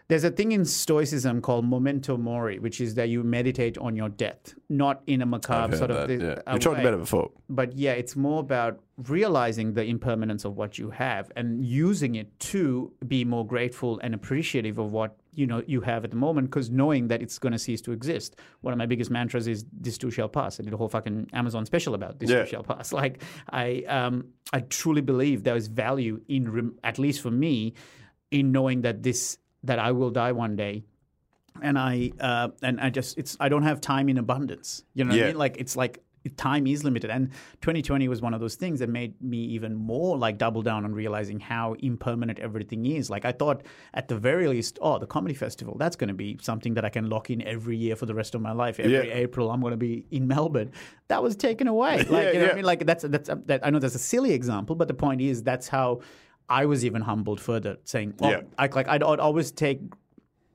There's 0.09 0.22
a 0.22 0.30
thing 0.30 0.52
in 0.52 0.64
Stoicism 0.64 1.40
called 1.40 1.68
memento 1.68 2.16
mori, 2.16 2.61
which 2.61 2.80
is 2.80 2.94
that 2.94 3.09
you 3.09 3.24
meditate 3.24 3.76
on 3.78 3.96
your 3.96 4.09
death, 4.09 4.54
not 4.68 5.02
in 5.09 5.20
a 5.20 5.26
macabre 5.26 5.76
sort 5.76 5.90
of. 5.90 6.07
That, 6.09 6.20
yeah. 6.46 6.52
We 6.54 6.61
talked 6.61 6.78
about 6.78 6.94
it 6.94 7.00
before. 7.00 7.30
but 7.48 7.72
yeah, 7.76 7.92
it's 7.92 8.14
more 8.14 8.38
about 8.40 8.78
realizing 9.09 9.74
the 9.74 9.82
impermanence 9.84 10.44
of 10.44 10.57
what 10.57 10.78
you 10.78 10.90
have 10.90 11.30
and 11.36 11.64
using 11.64 12.14
it 12.14 12.38
to 12.38 12.92
be 13.09 13.24
more 13.24 13.44
grateful 13.46 13.98
and 14.02 14.14
appreciative 14.14 14.78
of 14.78 14.92
what 14.92 15.16
you 15.34 15.46
know 15.46 15.62
you 15.66 15.80
have 15.80 16.04
at 16.04 16.11
the 16.11 16.16
moment. 16.16 16.48
Because 16.50 16.70
knowing 16.70 17.09
that 17.09 17.20
it's 17.20 17.38
going 17.38 17.52
to 17.52 17.59
cease 17.59 17.80
to 17.82 17.92
exist. 17.92 18.36
One 18.61 18.72
of 18.72 18.78
my 18.78 18.86
biggest 18.86 19.11
mantras 19.11 19.48
is 19.48 19.64
"This 19.72 19.98
too 19.98 20.12
shall 20.12 20.28
pass." 20.28 20.61
I 20.61 20.62
did 20.62 20.72
a 20.72 20.76
whole 20.76 20.88
fucking 20.88 21.30
Amazon 21.32 21.66
special 21.66 21.94
about 21.94 22.20
"This 22.20 22.30
Yeah. 22.30 22.42
too 22.44 22.50
shall 22.50 22.62
pass." 22.62 22.92
Like 23.02 23.22
I, 23.50 23.82
um, 23.88 24.28
I 24.52 24.61
truly 24.61 25.00
believe 25.02 25.42
there 25.42 25.57
is 25.57 25.66
value 25.66 26.20
in, 26.28 26.72
at 26.84 26.98
least 27.00 27.20
for 27.22 27.30
me, 27.32 27.74
in 28.30 28.52
knowing 28.52 28.82
that 28.82 29.02
this 29.02 29.38
that 29.67 29.79
I 29.79 29.93
will 29.93 30.11
die 30.11 30.33
one 30.33 30.57
day 30.57 30.85
and 31.62 31.79
I 31.79 32.12
uh, 32.21 32.49
and 32.62 32.81
I 32.81 32.91
just 32.91 33.19
it's 33.19 33.37
I 33.41 33.49
don't 33.49 33.62
have 33.62 33.81
time 33.81 34.09
in 34.09 34.19
abundance. 34.19 34.83
You 34.95 35.05
know 35.05 35.11
what 35.11 35.19
Yeah. 35.19 35.25
I 35.25 35.29
mean? 35.29 35.39
Like 35.39 35.57
it's 35.59 35.77
like 35.77 36.03
time 36.37 36.67
is 36.67 36.83
limited. 36.83 37.09
And 37.09 37.31
2020 37.61 38.09
was 38.09 38.21
one 38.21 38.35
of 38.35 38.41
those 38.41 38.57
things 38.57 38.81
that 38.81 38.89
made 38.89 39.14
me 39.23 39.39
even 39.39 39.77
more 39.77 40.19
like 40.19 40.39
double 40.39 40.61
down 40.61 40.85
on 40.85 40.93
realizing 40.93 41.39
how 41.39 41.75
impermanent 41.79 42.41
everything 42.41 42.85
is. 42.85 43.09
Like 43.09 43.25
I 43.25 43.31
thought 43.33 43.62
at 43.95 44.09
the 44.09 44.17
very 44.17 44.49
least, 44.49 44.79
oh, 44.83 44.99
the 44.99 45.07
comedy 45.07 45.35
festival, 45.35 45.77
that's 45.79 45.95
going 45.95 46.09
to 46.09 46.14
be 46.14 46.37
something 46.43 46.75
that 46.75 46.85
I 46.85 46.89
can 46.89 47.09
lock 47.09 47.31
in 47.31 47.43
every 47.43 47.77
year 47.77 47.95
for 47.95 48.07
the 48.07 48.14
rest 48.14 48.35
of 48.35 48.41
my 48.41 48.53
life. 48.53 48.81
Every 48.81 48.93
Yeah. 48.93 49.14
April, 49.14 49.51
I'm 49.53 49.61
going 49.61 49.71
to 49.71 49.77
be 49.77 50.05
in 50.11 50.27
Melbourne. 50.27 50.73
That 51.07 51.23
was 51.23 51.37
taken 51.37 51.69
away. 51.69 51.99
Like, 52.11 52.11
Yeah, 52.11 52.33
you 52.33 52.39
know 52.41 52.45
what. 52.47 52.53
I 52.53 52.57
mean? 52.57 52.64
Like 52.64 52.87
that's, 52.87 53.05
that's, 53.05 53.31
that, 53.47 53.61
I 53.64 53.71
know 53.71 53.79
that's 53.79 53.95
a 53.95 54.01
silly 54.01 54.33
example, 54.33 54.75
but 54.75 54.89
the 54.89 54.95
point 54.95 55.21
is 55.21 55.45
that's 55.45 55.69
how 55.69 56.01
I 56.49 56.66
was 56.66 56.84
even 56.84 57.03
humbled 57.03 57.40
further 57.40 57.76
saying, 57.84 58.14
oh, 58.20 58.30
Yeah. 58.30 58.40
I, 58.59 58.66
like 58.68 58.88
I'd, 58.88 59.03
I'd 59.03 59.20
always 59.20 59.51
take 59.51 59.80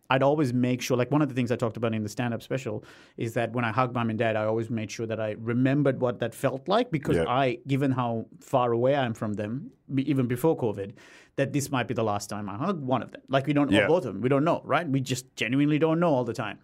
I'd 0.10 0.24
always 0.24 0.52
make 0.54 0.82
sure, 0.82 0.98
like 0.98 1.10
one 1.10 1.22
of 1.22 1.30
the 1.30 1.36
things 1.36 1.54
I 1.54 1.56
talked 1.56 1.78
about 1.78 1.94
in 1.96 2.04
the 2.04 2.10
stand 2.10 2.34
up 2.34 2.42
special 2.44 2.84
is 3.16 3.34
that 3.36 3.54
when 3.54 3.64
I 3.64 3.72
hugged 3.72 3.94
mom 3.94 4.10
and 4.10 4.20
dad, 4.20 4.36
I 4.36 4.44
always 4.44 4.70
made 4.70 4.92
sure 4.92 5.06
that 5.06 5.22
I 5.22 5.36
remembered 5.40 6.02
what 6.02 6.20
that 6.20 6.36
felt 6.36 6.68
like 6.68 6.92
because 6.92 7.16
Yeah. 7.16 7.30
I, 7.30 7.60
given 7.66 7.92
how 7.94 8.26
far 8.42 8.74
away 8.74 8.94
I 8.96 9.06
am 9.06 9.14
from 9.14 9.32
them, 9.36 9.72
even 9.98 10.28
before 10.28 10.58
COVID, 10.58 10.96
that 11.38 11.54
this 11.54 11.72
might 11.72 11.88
be 11.88 11.94
the 11.94 12.04
last 12.04 12.30
time 12.30 12.50
I 12.50 12.58
hug 12.58 12.82
one 12.82 13.02
of 13.02 13.12
them. 13.14 13.22
Like 13.30 13.48
we 13.48 13.54
don't, 13.54 13.72
Yeah. 13.72 13.88
both 13.88 14.04
of 14.06 14.14
them, 14.14 14.22
we 14.22 14.28
don't 14.28 14.44
know, 14.44 14.62
right? 14.66 14.86
We 14.86 15.00
just 15.00 15.34
genuinely 15.38 15.80
don't 15.80 16.02
know 16.02 16.14
all 16.14 16.26
the 16.26 16.34
time. 16.34 16.60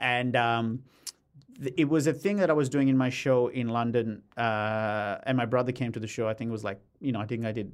And, 0.00 0.34
um, 0.34 0.82
th- 1.62 1.74
it 1.76 1.88
was 1.88 2.08
a 2.08 2.12
thing 2.12 2.38
that 2.38 2.50
I 2.50 2.52
was 2.54 2.68
doing 2.68 2.88
in 2.88 2.96
my 2.98 3.10
show 3.10 3.46
in 3.46 3.68
London, 3.68 4.22
uh, 4.36 5.18
and 5.22 5.36
my 5.36 5.46
brother 5.46 5.70
came 5.70 5.92
to 5.92 6.00
the 6.00 6.08
show. 6.08 6.26
I 6.26 6.34
think 6.34 6.48
it 6.48 6.52
was 6.52 6.64
like, 6.64 6.80
you 7.00 7.12
know, 7.12 7.20
I 7.20 7.26
think 7.26 7.44
I 7.44 7.52
did 7.52 7.70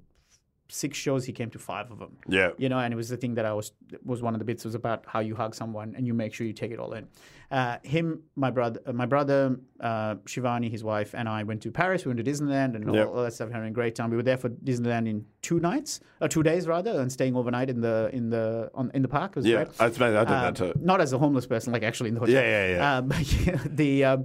six 0.68 0.96
shows. 0.96 1.24
He 1.26 1.32
came 1.32 1.50
to 1.50 1.58
five 1.58 1.90
of 1.90 1.98
them 1.98 2.16
Yeah. 2.26 2.50
you 2.58 2.68
know, 2.68 2.78
and 2.78 2.92
it 2.92 2.96
was 2.96 3.08
the 3.08 3.16
thing 3.16 3.34
that 3.34 3.44
I 3.44 3.52
was 3.52 3.72
was 4.04 4.22
one 4.22 4.34
of 4.34 4.38
the 4.38 4.44
bits 4.44 4.64
was 4.64 4.74
about 4.74 5.04
how 5.06 5.20
you 5.20 5.34
hug 5.34 5.54
someone 5.54 5.94
and 5.96 6.06
you 6.06 6.14
make 6.14 6.32
sure 6.34 6.46
you 6.46 6.52
take 6.54 6.70
it 6.72 6.78
all 6.78 6.92
in. 6.94 7.06
Uh, 7.50 7.76
him, 7.82 8.22
my 8.34 8.50
brother, 8.50 8.80
uh, 8.86 8.92
my 8.92 9.06
brother, 9.06 9.56
uh, 9.80 10.14
Shivani, 10.24 10.70
his 10.70 10.82
wife, 10.82 11.14
and 11.14 11.28
I 11.28 11.42
went 11.42 11.60
to 11.62 11.70
Paris. 11.70 12.04
We 12.04 12.12
went 12.12 12.24
to 12.24 12.28
Disneyland 12.30 12.74
and 12.74 12.88
all, 12.88 12.96
Yep. 12.96 13.08
all 13.08 13.22
that 13.22 13.34
stuff. 13.34 13.50
Having 13.50 13.68
a 13.68 13.72
great 13.72 13.94
time. 13.94 14.10
We 14.10 14.16
were 14.16 14.22
there 14.22 14.38
for 14.38 14.48
Disneyland 14.48 15.06
in 15.08 15.26
two 15.42 15.60
nights, 15.60 16.00
or 16.22 16.28
two 16.28 16.42
days 16.42 16.66
rather, 16.66 16.98
and 17.00 17.12
staying 17.12 17.36
overnight 17.36 17.68
in 17.70 17.80
the 17.82 18.10
in 18.12 18.30
the 18.30 18.70
on, 18.74 18.90
in 18.94 19.02
the 19.02 19.08
park. 19.08 19.36
Was 19.36 19.46
Yeah. 19.46 19.56
great. 19.64 19.72
That's. 19.76 20.00
I 20.00 20.08
did 20.08 20.18
Um, 20.18 20.26
that 20.26 20.56
too. 20.56 20.72
Not 20.80 21.00
as 21.02 21.12
a 21.12 21.18
homeless 21.18 21.46
person, 21.46 21.72
like 21.72 21.82
actually 21.82 22.08
in 22.08 22.14
the 22.14 22.20
hotel. 22.20 22.34
Yeah, 22.34 22.66
yeah, 22.66 22.76
yeah. 22.76 22.96
Uh, 22.96 23.00
but 23.12 23.76
the 23.76 24.04
um, 24.04 24.24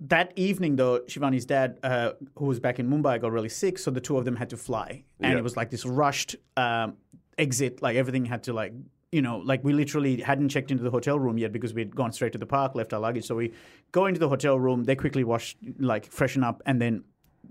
that 0.00 0.32
evening, 0.36 0.76
though, 0.76 1.00
Shivani's 1.00 1.44
dad, 1.44 1.78
uh, 1.82 2.12
who 2.36 2.46
was 2.46 2.60
back 2.60 2.78
in 2.78 2.88
Mumbai, 2.88 3.20
got 3.20 3.32
really 3.32 3.48
sick, 3.48 3.78
so 3.78 3.90
the 3.90 4.00
two 4.00 4.16
of 4.16 4.24
them 4.24 4.36
had 4.36 4.50
to 4.50 4.56
fly, 4.56 5.04
and 5.20 5.32
Yeah. 5.32 5.38
it 5.38 5.42
was 5.42 5.56
like 5.56 5.70
this 5.70 5.84
rushed 5.84 6.36
um, 6.56 6.96
exit. 7.36 7.82
Like 7.82 7.96
everything 7.96 8.24
had 8.24 8.42
to 8.44 8.52
like. 8.52 8.72
You 9.10 9.22
know, 9.22 9.38
like 9.38 9.64
we 9.64 9.72
literally 9.72 10.20
hadn't 10.20 10.50
checked 10.50 10.70
into 10.70 10.82
the 10.82 10.90
hotel 10.90 11.18
room 11.18 11.38
yet 11.38 11.50
because 11.50 11.72
we'd 11.72 11.96
gone 11.96 12.12
straight 12.12 12.32
to 12.32 12.38
the 12.38 12.44
park, 12.44 12.74
left 12.74 12.92
our 12.92 13.00
luggage. 13.00 13.24
So 13.24 13.34
we 13.34 13.54
go 13.90 14.04
into 14.04 14.20
the 14.20 14.28
hotel 14.28 14.60
room. 14.60 14.84
They 14.84 14.96
quickly 14.96 15.24
wash, 15.24 15.56
like 15.78 16.04
freshen 16.04 16.44
up, 16.44 16.60
and 16.66 16.78
then 16.78 17.04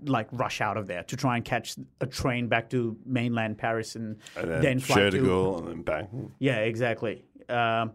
like 0.04 0.28
rush 0.30 0.60
out 0.60 0.76
of 0.76 0.86
there 0.86 1.02
to 1.02 1.16
try 1.16 1.34
and 1.34 1.44
catch 1.44 1.74
a 2.00 2.06
train 2.06 2.46
back 2.46 2.70
to 2.70 2.96
mainland 3.04 3.58
Paris, 3.58 3.96
and, 3.96 4.18
And 4.36 4.48
then, 4.48 4.62
then 4.62 4.78
fly 4.78 5.10
to 5.10 5.10
de 5.10 5.18
and 5.18 5.66
then 5.66 5.82
back. 5.82 6.08
yeah, 6.38 6.58
exactly. 6.58 7.24
Um, 7.48 7.90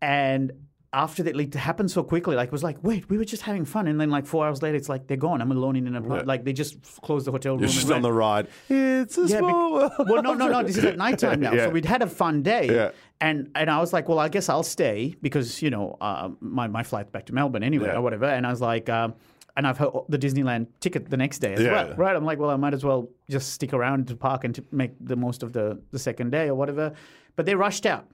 and 0.00 0.52
after 0.94 1.22
that, 1.22 1.34
like, 1.34 1.48
it 1.48 1.54
happened 1.54 1.90
so 1.90 2.02
quickly. 2.02 2.36
Like, 2.36 2.48
it 2.48 2.52
was 2.52 2.62
like, 2.62 2.76
wait, 2.82 3.08
we 3.08 3.16
were 3.16 3.24
just 3.24 3.42
having 3.42 3.64
fun, 3.64 3.86
and 3.86 3.98
then 3.98 4.10
like 4.10 4.26
four 4.26 4.46
hours 4.46 4.60
later, 4.60 4.76
it's 4.76 4.90
like 4.90 5.06
they're 5.06 5.16
gone. 5.16 5.40
I'm 5.40 5.50
alone 5.50 5.74
in 5.76 5.86
an 5.86 5.96
apartment. 5.96 6.26
Yeah. 6.26 6.28
Like 6.28 6.44
they 6.44 6.52
just 6.52 6.82
closed 7.00 7.26
the 7.26 7.32
hotel 7.32 7.52
room. 7.54 7.60
You're 7.62 7.70
just 7.70 7.90
on 7.90 8.02
the 8.02 8.12
ride. 8.12 8.48
It's 8.68 9.16
a 9.16 9.22
Yeah, 9.22 9.38
small 9.38 9.72
world. 9.72 9.92
well, 9.98 10.22
no, 10.22 10.34
no, 10.34 10.48
no. 10.48 10.62
This 10.62 10.76
is 10.76 10.84
at 10.84 10.98
nighttime 10.98 11.40
now. 11.46 11.52
Yeah. 11.54 11.64
So 11.66 11.70
we'd 11.70 11.86
had 11.86 12.02
a 12.02 12.06
fun 12.06 12.42
day, 12.42 12.66
Yeah. 12.66 12.90
and 13.22 13.50
and 13.54 13.70
I 13.70 13.80
was 13.80 13.92
like, 13.94 14.08
well, 14.08 14.18
I 14.18 14.28
guess 14.28 14.48
I'll 14.50 14.62
stay 14.62 15.16
because 15.22 15.62
you 15.62 15.70
know 15.70 15.96
uh, 16.00 16.28
my 16.40 16.66
my 16.68 16.82
flight's 16.82 17.10
back 17.10 17.24
to 17.26 17.32
Melbourne 17.32 17.62
anyway 17.62 17.88
or 17.94 18.02
whatever. 18.02 18.26
And 18.26 18.46
I 18.46 18.50
was 18.50 18.60
like, 18.60 18.90
um, 18.90 19.14
and 19.56 19.66
I've 19.66 19.78
heard 19.78 19.92
the 20.10 20.18
Disneyland 20.18 20.66
ticket 20.80 21.08
the 21.08 21.16
next 21.16 21.38
day 21.38 21.54
as 21.54 21.60
Yeah. 21.60 21.72
well, 21.72 21.94
right? 21.96 22.14
I'm 22.14 22.24
like, 22.26 22.38
well, 22.38 22.50
I 22.50 22.56
might 22.56 22.74
as 22.74 22.84
well 22.84 23.08
just 23.30 23.54
stick 23.54 23.72
around 23.72 24.08
to 24.08 24.16
park 24.16 24.44
and 24.44 24.54
to 24.56 24.64
make 24.72 24.92
the 25.00 25.16
most 25.16 25.42
of 25.42 25.54
the 25.54 25.80
the 25.90 25.98
second 25.98 26.32
day 26.32 26.48
or 26.48 26.54
whatever. 26.54 26.92
But 27.36 27.46
they 27.46 27.54
rushed 27.54 27.86
out, 27.86 28.06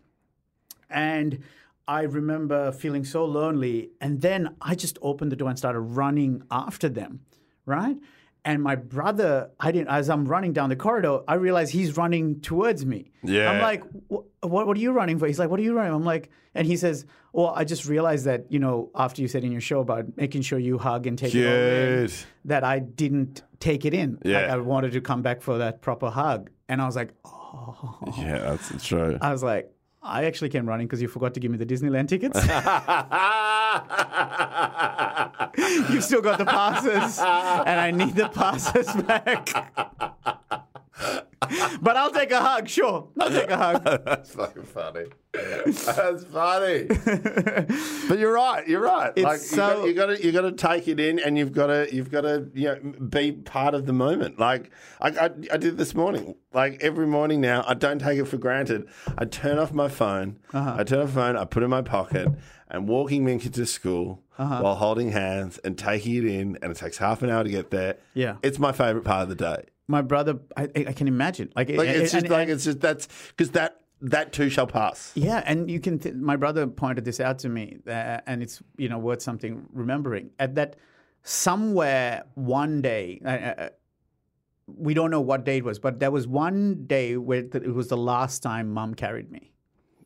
and. 0.91 1.43
I 1.89 2.03
remember 2.03 2.71
feeling 2.71 3.05
so 3.05 3.25
lonely, 3.25 3.91
and 4.01 4.21
then 4.21 4.55
I 4.61 4.75
just 4.75 4.99
opened 5.03 5.33
the 5.33 5.37
door 5.37 5.49
and 5.49 5.59
started 5.59 5.81
running 5.81 6.43
after 6.51 6.89
them, 6.91 7.21
right? 7.65 7.97
And 8.45 8.63
my 8.63 8.77
brother, 8.77 9.51
I 9.59 9.73
didn't. 9.73 9.89
As 9.89 10.09
I'm 10.09 10.25
running 10.27 10.53
down 10.53 10.69
the 10.69 10.77
corridor, 10.77 11.21
I 11.27 11.35
realize 11.35 11.71
he's 11.71 11.97
running 11.97 12.41
towards 12.41 12.87
me. 12.87 13.11
Yeah. 13.23 13.51
I'm 13.51 13.61
like, 13.61 13.83
what, 14.09 14.67
what? 14.67 14.77
Are 14.77 14.81
you 14.81 14.93
running 14.93 15.19
for? 15.19 15.27
He's 15.27 15.39
like, 15.39 15.51
what 15.51 15.59
are 15.61 15.63
you 15.63 15.75
running? 15.75 15.93
I'm 15.93 16.05
like, 16.05 16.31
and 16.55 16.67
he 16.67 16.77
says, 16.77 17.05
well, 17.33 17.53
I 17.57 17.65
just 17.65 17.87
realized 17.87 18.27
that 18.27 18.51
you 18.53 18.59
know 18.59 18.91
after 18.95 19.21
you 19.23 19.29
said 19.29 19.43
in 19.45 19.51
your 19.53 19.61
show 19.61 19.81
about 19.81 20.17
making 20.17 20.43
sure 20.43 20.59
you 20.59 20.79
hug 20.79 21.07
and 21.07 21.19
take 21.19 21.35
it 21.35 21.47
all 21.47 21.53
in, 22.05 22.11
that 22.45 22.65
I 22.65 22.79
didn't 22.79 23.43
take 23.61 23.85
it 23.85 23.93
in. 23.95 24.13
Like, 24.13 24.25
Yeah. 24.25 24.55
I 24.55 24.57
wanted 24.59 24.93
to 24.93 25.01
come 25.01 25.23
back 25.23 25.43
for 25.43 25.59
that 25.59 25.83
proper 25.83 26.09
hug, 26.11 26.51
and 26.69 26.81
I 26.81 26.87
was 26.87 26.97
like, 26.97 27.11
oh. 27.25 27.99
Yeah, 28.19 28.39
that's 28.39 28.87
true. 28.87 29.19
I 29.21 29.33
was 29.33 29.43
like, 29.43 29.71
I 30.03 30.25
actually 30.25 30.49
came 30.49 30.67
running 30.67 30.87
because 30.87 31.03
you 31.03 31.09
forgot 31.09 31.35
to 31.35 31.41
give 31.41 31.51
me 31.51 31.59
the 31.59 31.67
Disneyland 31.67 32.09
tickets. 32.09 32.39
You've 35.91 36.05
still 36.05 36.23
got 36.23 36.39
the 36.39 36.45
passes, 36.45 37.19
and 37.19 37.81
I 37.81 37.91
need 37.91 38.15
the 38.15 38.29
passes 38.29 38.87
back. 39.03 39.49
but 41.81 41.97
I'll 41.97 42.11
take 42.13 42.31
a 42.31 42.41
hug, 42.41 42.69
sure. 42.69 43.09
I'll 43.21 43.31
take 43.31 43.51
a 43.51 43.57
hug. 43.57 43.85
That's 44.05 44.31
fucking 44.35 44.65
funny. 44.65 45.05
That's 45.33 46.25
funny. 46.25 46.87
but 48.09 48.19
you're 48.19 48.33
right. 48.33 48.67
You're 48.67 48.81
right. 48.81 49.13
It's 49.17 49.25
like 49.25 49.39
so- 49.41 49.85
you 49.85 49.95
got 49.95 50.07
to 50.07 50.25
you 50.25 50.33
got 50.33 50.43
to 50.43 50.53
take 50.53 50.89
it 50.89 50.99
in, 51.01 51.19
and 51.19 51.37
you've 51.39 51.53
got 51.53 51.67
to 51.69 51.89
you've 51.95 52.11
got 52.11 52.23
to 52.23 52.51
you 52.55 52.69
know 52.69 52.93
be 53.09 53.33
part 53.33 53.75
of 53.75 53.87
the 53.87 53.93
moment. 53.93 54.39
Like 54.39 54.71
I, 55.01 55.09
I 55.11 55.25
I 55.53 55.57
did 55.57 55.77
this 55.77 55.95
morning. 55.95 56.35
Like 56.53 56.83
every 56.83 57.07
morning 57.07 57.41
now, 57.41 57.65
I 57.67 57.75
don't 57.75 57.99
take 57.99 58.19
it 58.19 58.25
for 58.25 58.39
granted. 58.39 58.89
I 59.17 59.25
turn 59.27 59.59
off 59.59 59.73
my 59.73 59.89
phone. 59.89 60.39
Uh-huh. 60.53 60.77
I 60.79 60.85
turn 60.85 61.01
off 61.01 61.15
my 61.15 61.27
phone. 61.27 61.37
I 61.37 61.45
put 61.45 61.63
it 61.63 61.65
in 61.65 61.71
my 61.71 61.83
pocket. 61.83 62.29
And 62.71 62.87
walking 62.87 63.25
Minka 63.25 63.49
to 63.51 63.65
school 63.65 64.23
Uh-huh. 64.37 64.61
while 64.61 64.75
holding 64.75 65.11
hands 65.13 65.57
and 65.65 65.79
taking 65.79 66.17
it 66.17 66.25
in, 66.27 66.59
and 66.61 66.71
it 66.71 66.77
takes 66.77 66.99
half 66.99 67.23
an 67.23 67.31
hour 67.31 67.43
to 67.43 67.49
get 67.49 67.71
there. 67.71 67.97
Yeah. 68.13 68.37
it's 68.43 68.59
my 68.59 68.73
favorite 68.73 69.05
part 69.05 69.23
of 69.23 69.29
the 69.31 69.35
day. 69.35 69.65
My 69.91 70.03
brother, 70.03 70.39
I, 70.57 70.65
I 70.75 70.93
can 70.93 71.09
imagine. 71.09 71.51
Like, 71.57 71.71
Like 71.71 71.89
it's 71.89 72.13
and- 72.13 72.23
just 72.23 72.31
like 72.33 72.43
and- 72.43 72.51
it's 72.51 72.65
just 72.65 72.81
that's 72.81 73.09
because 73.29 73.51
that 73.53 73.81
that 74.03 74.33
too 74.33 74.49
shall 74.51 74.67
pass. 74.67 75.13
Yeah, 75.17 75.43
and 75.45 75.69
you 75.71 75.81
can. 75.81 75.99
Th- 75.99 76.15
my 76.15 76.37
brother 76.37 76.67
pointed 76.67 77.05
this 77.05 77.19
out 77.21 77.39
to 77.41 77.49
me, 77.49 77.79
uh, 77.87 78.19
and 78.27 78.43
it's 78.43 78.63
you 78.77 78.89
know 78.89 78.99
worth 78.99 79.23
something 79.23 79.67
remembering. 79.73 80.31
At 80.39 80.55
that 80.57 80.77
somewhere 81.23 82.25
one 82.35 82.81
day, 82.83 83.21
uh, 83.25 83.29
uh, 83.29 83.69
we 84.67 84.95
don't 84.95 85.11
know 85.11 85.21
what 85.21 85.45
day 85.45 85.59
it 85.59 85.65
was, 85.65 85.79
but 85.79 85.99
there 86.01 86.11
was 86.11 86.27
one 86.29 86.85
day 86.87 87.17
where 87.17 87.41
it 87.53 87.75
was 87.75 87.89
the 87.89 87.97
last 87.97 88.43
time 88.43 88.71
Mum 88.71 88.95
carried 88.95 89.31
me. 89.31 89.53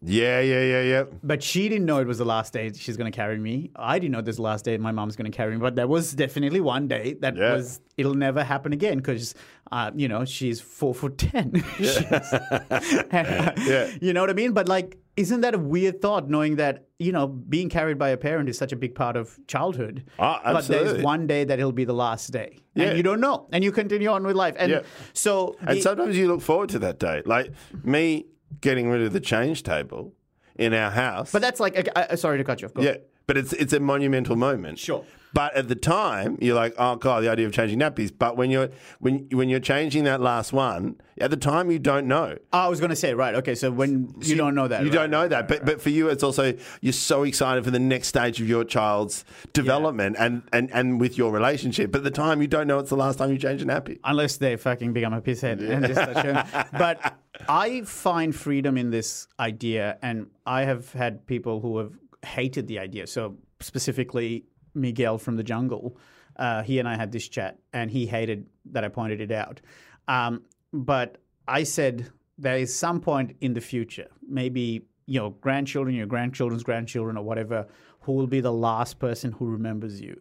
Yeah, 0.04 0.40
yeah, 0.40 0.62
yeah, 0.62 0.82
yeah. 0.82 1.04
But 1.22 1.44
she 1.44 1.68
didn't 1.68 1.86
know 1.86 1.98
it 1.98 2.08
was 2.08 2.18
the 2.18 2.24
last 2.24 2.52
day 2.52 2.72
she's 2.74 2.96
going 2.96 3.10
to 3.10 3.14
carry 3.16 3.38
me. 3.38 3.70
I 3.76 4.00
didn't 4.00 4.10
know 4.12 4.20
this 4.20 4.34
the 4.36 4.42
last 4.42 4.64
day 4.64 4.76
my 4.76 4.90
mom's 4.90 5.14
going 5.14 5.30
to 5.30 5.36
carry 5.36 5.52
me. 5.54 5.60
But 5.60 5.76
there 5.76 5.86
was 5.86 6.12
definitely 6.12 6.60
one 6.60 6.88
day 6.88 7.14
that 7.20 7.36
Yeah. 7.36 7.54
was 7.54 7.80
it'll 7.96 8.14
never 8.14 8.42
happen 8.42 8.72
again 8.72 8.96
because 8.98 9.34
uh, 9.72 9.90
you 9.96 10.06
know 10.08 10.24
she's 10.24 10.60
four 10.60 10.94
foot 10.94 11.18
ten. 11.18 11.46
She's- 11.78 12.04
Yeah. 13.72 13.90
You 14.00 14.12
know 14.12 14.20
what 14.20 14.30
I 14.30 14.34
mean? 14.34 14.52
But 14.52 14.68
like, 14.68 14.98
isn't 15.16 15.40
that 15.40 15.54
a 15.54 15.58
weird 15.58 16.00
thought? 16.02 16.28
Knowing 16.28 16.56
that 16.56 16.86
you 16.98 17.12
know 17.12 17.26
being 17.26 17.68
carried 17.68 17.98
by 17.98 18.10
a 18.10 18.16
parent 18.16 18.48
is 18.48 18.56
such 18.58 18.72
a 18.72 18.76
big 18.76 18.94
part 18.94 19.16
of 19.16 19.38
childhood. 19.46 20.04
Ah, 20.18 20.40
absolutely. 20.44 20.86
But 20.86 20.92
there's 20.92 21.04
one 21.04 21.26
day 21.26 21.44
that 21.44 21.58
it'll 21.58 21.72
be 21.72 21.84
the 21.84 21.94
last 22.06 22.32
day, 22.32 22.58
Yeah. 22.74 22.84
and 22.88 22.96
you 22.98 23.02
don't 23.02 23.20
know, 23.20 23.48
and 23.52 23.64
you 23.64 23.72
continue 23.72 24.08
on 24.10 24.24
with 24.24 24.36
life. 24.36 24.54
And 24.58 24.70
Yeah. 24.72 24.80
so 25.12 25.56
And 25.66 25.80
sometimes 25.82 26.16
you 26.16 26.28
look 26.28 26.42
forward 26.42 26.68
to 26.70 26.78
that 26.80 26.98
day. 26.98 27.22
Like 27.24 27.52
me 27.82 28.26
getting 28.60 28.90
rid 28.90 29.02
of 29.02 29.12
the 29.12 29.20
change 29.20 29.62
table 29.62 30.12
in 30.56 30.74
our 30.74 30.90
house. 30.90 31.32
but 31.32 31.40
that's 31.40 31.60
like, 31.60 31.88
sorry 32.16 32.36
to 32.38 32.44
cut 32.44 32.60
you 32.60 32.66
off. 32.68 32.74
Go. 32.74 32.82
yeah, 32.82 32.96
but 33.26 33.36
it's 33.38 33.52
it's 33.54 33.72
a 33.72 33.80
monumental 33.80 34.36
moment. 34.36 34.78
Sure. 34.78 35.04
But 35.34 35.54
at 35.56 35.68
the 35.68 35.74
time, 35.74 36.36
you're 36.40 36.54
like, 36.54 36.74
oh 36.78 36.96
god, 36.96 37.22
the 37.24 37.30
idea 37.30 37.46
of 37.46 37.52
changing 37.52 37.78
nappies. 37.78 38.12
But 38.16 38.36
when 38.36 38.50
you're 38.50 38.68
when 39.00 39.28
when 39.32 39.48
you're 39.48 39.60
changing 39.60 40.04
that 40.04 40.20
last 40.20 40.52
one, 40.52 40.96
at 41.18 41.30
the 41.30 41.36
time 41.36 41.70
you 41.70 41.78
don't 41.78 42.06
know. 42.06 42.36
Oh, 42.52 42.58
I 42.58 42.68
was 42.68 42.80
going 42.80 42.90
to 42.90 42.96
say 42.96 43.14
right. 43.14 43.34
Okay, 43.36 43.54
so 43.54 43.70
when 43.70 44.14
you 44.20 44.36
don't 44.36 44.54
know 44.54 44.68
that, 44.68 44.80
You 44.82 44.88
right? 44.88 44.94
don't 44.94 45.10
know 45.10 45.28
that. 45.28 45.48
But 45.48 45.64
but 45.64 45.80
for 45.80 45.88
you, 45.90 46.08
it's 46.08 46.22
also 46.22 46.54
you're 46.80 46.92
so 46.92 47.22
excited 47.22 47.64
for 47.64 47.70
the 47.70 47.78
next 47.78 48.08
stage 48.08 48.40
of 48.40 48.48
your 48.48 48.64
child's 48.64 49.24
development 49.52 50.16
and, 50.18 50.42
and, 50.52 50.70
and 50.72 51.00
with 51.00 51.16
your 51.16 51.32
relationship. 51.32 51.92
But 51.92 51.98
at 51.98 52.04
the 52.04 52.10
time, 52.10 52.40
you 52.42 52.48
don't 52.48 52.66
know 52.66 52.78
it's 52.78 52.90
the 52.90 52.96
last 52.96 53.16
time 53.18 53.30
you 53.30 53.38
change 53.38 53.62
a 53.62 53.64
nappy. 53.66 53.98
unless 54.04 54.36
they 54.36 54.56
fucking 54.56 54.92
become 54.92 55.12
a 55.12 55.20
pisshead 55.22 55.60
and 55.68 55.86
just 55.86 56.00
start 56.00 56.24
showing. 56.24 56.66
But 56.78 57.16
I 57.48 57.82
find 57.82 58.34
freedom 58.34 58.76
in 58.76 58.90
this 58.90 59.26
idea, 59.40 59.98
and 60.02 60.26
I 60.46 60.64
have 60.64 60.92
had 60.92 61.26
people 61.26 61.60
who 61.60 61.78
have 61.78 61.92
hated 62.24 62.66
the 62.68 62.78
idea. 62.78 63.06
So 63.06 63.36
specifically, 63.60 64.44
Miguel 64.74 65.18
from 65.18 65.36
the 65.36 65.42
jungle, 65.42 65.96
uh, 66.36 66.62
he 66.62 66.78
and 66.78 66.88
I 66.88 66.96
had 66.96 67.12
this 67.12 67.28
chat, 67.28 67.58
and 67.72 67.90
he 67.90 68.06
hated 68.06 68.46
that 68.66 68.84
I 68.84 68.88
pointed 68.88 69.20
it 69.20 69.30
out. 69.32 69.60
Um, 70.08 70.42
but 70.72 71.18
I 71.46 71.64
said 71.64 72.10
there 72.38 72.56
is 72.56 72.74
some 72.74 73.00
point 73.00 73.36
in 73.40 73.52
the 73.54 73.60
future, 73.60 74.08
maybe 74.26 74.86
your 75.06 75.32
grandchildren, 75.32 75.94
your 75.94 76.06
grandchildren's 76.06 76.62
grandchildren, 76.62 77.16
or 77.16 77.24
whatever, 77.24 77.66
who 78.00 78.12
will 78.12 78.26
be 78.26 78.40
the 78.40 78.52
last 78.52 78.98
person 78.98 79.32
who 79.32 79.46
remembers 79.46 80.00
you. 80.00 80.20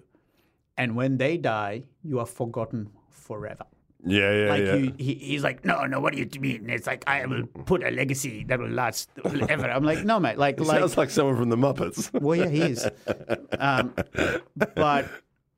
And 0.77 0.95
when 0.95 1.17
they 1.17 1.37
die, 1.37 1.83
you 2.03 2.19
are 2.19 2.25
forgotten 2.25 2.89
forever. 3.09 3.65
Yeah, 4.05 4.31
yeah, 4.31 4.49
Like 4.49 4.63
yeah. 4.63 4.75
you, 4.75 4.93
he, 4.97 5.13
he's 5.15 5.43
like, 5.43 5.63
no, 5.63 5.85
no. 5.85 5.99
What 5.99 6.13
do 6.13 6.19
you 6.19 6.27
mean? 6.39 6.69
It's 6.69 6.87
like 6.87 7.03
I 7.07 7.25
will 7.25 7.45
put 7.45 7.83
a 7.83 7.91
legacy 7.91 8.43
that 8.45 8.59
will 8.59 8.69
last 8.69 9.09
ever. 9.23 9.69
I'm 9.69 9.83
like, 9.83 10.03
no, 10.03 10.19
mate. 10.19 10.37
Like, 10.37 10.59
like, 10.59 10.79
Sounds 10.79 10.97
like 10.97 11.09
someone 11.09 11.37
from 11.37 11.49
the 11.49 11.57
Muppets. 11.57 12.09
well, 12.21 12.35
yeah, 12.35 12.49
he 12.49 12.61
is. 12.61 12.87
Um, 13.59 13.93
but 14.55 15.07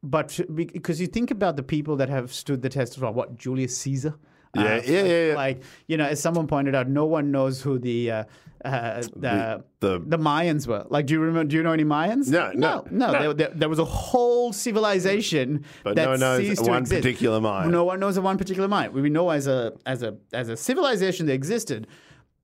but 0.02 0.40
because 0.54 1.00
you 1.00 1.08
think 1.08 1.32
about 1.32 1.56
the 1.56 1.64
people 1.64 1.96
that 1.98 2.10
have 2.10 2.34
stood 2.34 2.62
the 2.62 2.70
test 2.70 2.98
of 2.98 3.16
what 3.16 3.38
Julius 3.38 3.78
Caesar. 3.78 4.16
Yeah, 4.56 4.62
Uh, 4.62 4.66
yeah, 4.66 4.76
like, 4.76 4.88
yeah, 4.88 5.04
yeah. 5.30 5.36
Like 5.36 5.64
you 5.88 5.98
know, 5.98 6.06
as 6.06 6.22
someone 6.22 6.48
pointed 6.48 6.76
out, 6.76 6.88
no 6.88 7.06
one 7.06 7.32
knows 7.32 7.62
who 7.62 7.80
the 7.80 8.12
uh, 8.12 8.24
uh, 8.64 9.02
the, 9.16 9.64
the- 9.80 10.00
the 10.06 10.18
Mayans 10.18 10.68
were. 10.68 10.86
Like, 10.90 11.08
do 11.08 11.14
you 11.16 11.20
remember? 11.20 11.50
Do 11.50 11.56
you 11.56 11.64
know 11.64 11.72
any 11.74 11.84
Mayans? 11.84 12.30
No, 12.30 12.52
no, 12.54 12.86
no. 12.92 13.12
no. 13.12 13.20
There, 13.20 13.34
there, 13.34 13.52
there 13.56 13.70
was 13.70 13.80
a 13.80 13.86
whole 13.86 14.54
civilization 14.54 15.66
But 15.84 15.96
that 15.96 16.04
no 16.06 16.12
one 16.12 16.20
knows 16.20 16.40
ceased 16.48 16.64
to 16.66 16.70
one 16.70 16.82
exist. 16.82 17.02
particular 17.02 17.42
Mayan. 17.42 17.72
No 17.72 17.84
one 17.84 18.00
knows 18.00 18.16
of 18.18 18.24
one 18.24 18.38
particular 18.38 18.68
Mayan. 18.68 18.94
We 18.94 19.10
know 19.10 19.30
as 19.32 19.48
a 19.48 19.74
as 19.86 20.04
a 20.04 20.16
as 20.34 20.50
a 20.50 20.56
civilization 20.58 21.26
that 21.26 21.34
existed. 21.34 21.88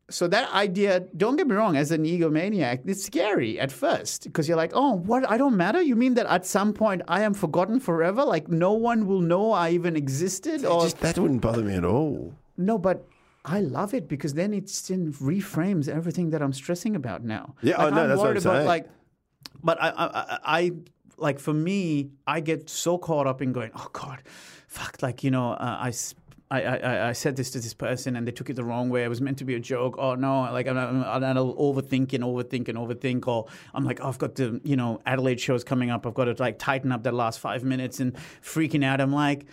So 0.09 0.27
that 0.27 0.51
idea, 0.53 1.01
don't 1.15 1.35
get 1.35 1.47
me 1.47 1.55
wrong, 1.55 1.77
as 1.77 1.91
an 1.91 2.03
egomaniac, 2.03 2.81
it's 2.85 3.05
scary 3.05 3.59
at 3.59 3.71
first 3.71 4.23
because 4.23 4.47
you're 4.47 4.57
like, 4.57 4.71
oh, 4.73 4.93
what? 4.93 5.29
I 5.29 5.37
don't 5.37 5.55
matter. 5.55 5.81
You 5.81 5.95
mean 5.95 6.15
that 6.15 6.25
at 6.25 6.45
some 6.45 6.73
point 6.73 7.01
I 7.07 7.21
am 7.21 7.33
forgotten 7.33 7.79
forever? 7.79 8.23
Like 8.25 8.47
no 8.47 8.73
one 8.73 9.05
will 9.05 9.21
know 9.21 9.51
I 9.51 9.69
even 9.71 9.95
existed? 9.95 10.65
Or 10.65 10.83
Just, 10.83 10.99
that 10.99 11.17
wouldn't 11.17 11.41
bother 11.41 11.63
me 11.63 11.75
at 11.75 11.85
all. 11.85 12.33
no, 12.57 12.77
but 12.77 13.07
I 13.45 13.61
love 13.61 13.93
it 13.93 14.07
because 14.07 14.33
then 14.33 14.53
it 14.53 14.65
reframes 14.65 15.87
everything 15.87 16.31
that 16.31 16.41
I'm 16.41 16.53
stressing 16.53 16.95
about 16.95 17.23
now. 17.23 17.55
Yeah, 17.61 17.77
like, 17.77 17.93
oh, 17.93 17.95
no, 17.95 18.01
I'm 18.03 18.09
that's 18.09 18.17
what 18.17 18.25
worried 18.25 18.37
I'm 18.37 18.43
about 18.43 18.55
saying. 18.57 18.67
like, 18.67 18.89
but 19.63 19.81
I, 19.81 19.89
I, 19.89 20.05
I, 20.05 20.39
I, 20.43 20.71
like 21.17 21.39
for 21.39 21.53
me, 21.53 22.11
I 22.27 22.41
get 22.41 22.69
so 22.69 22.97
caught 22.97 23.27
up 23.27 23.41
in 23.41 23.53
going, 23.53 23.71
oh 23.75 23.89
God, 23.93 24.21
fuck, 24.67 25.01
like 25.01 25.23
you 25.23 25.31
know, 25.31 25.51
uh, 25.51 25.77
I. 25.79 25.93
I, 26.51 26.61
I, 26.61 27.09
I 27.09 27.11
said 27.11 27.35
this 27.35 27.51
to 27.51 27.59
this 27.59 27.75
person 27.75 28.15
and 28.15 28.27
they 28.27 28.31
took 28.31 28.49
it 28.49 28.55
the 28.55 28.63
wrong 28.63 28.89
way. 28.89 29.03
It 29.03 29.07
was 29.07 29.21
meant 29.21 29.37
to 29.37 29.45
be 29.45 29.53
a 29.53 29.59
joke. 29.59 29.95
Oh 29.99 30.15
no! 30.15 30.41
Like 30.51 30.67
I'm, 30.67 30.77
I'm, 30.77 31.03
I'm 31.03 31.35
overthink 31.35 32.13
and 32.13 32.23
overthink 32.23 32.67
and 32.69 32.77
overthink. 32.77 33.27
Or 33.27 33.45
I'm 33.73 33.85
like, 33.85 33.99
oh, 34.01 34.07
I've 34.07 34.17
got 34.17 34.35
the 34.35 34.59
you 34.63 34.75
know 34.75 34.99
Adelaide 35.05 35.39
shows 35.39 35.63
coming 35.63 35.91
up. 35.91 36.07
I've 36.07 36.15
got 36.15 36.25
to 36.25 36.35
like 36.39 36.57
tighten 36.57 36.91
up 36.91 37.03
that 37.03 37.13
last 37.13 37.39
five 37.39 37.63
minutes 37.63 37.99
and 37.99 38.15
freaking 38.41 38.83
out. 38.83 38.99
I'm 38.99 39.13
like, 39.13 39.45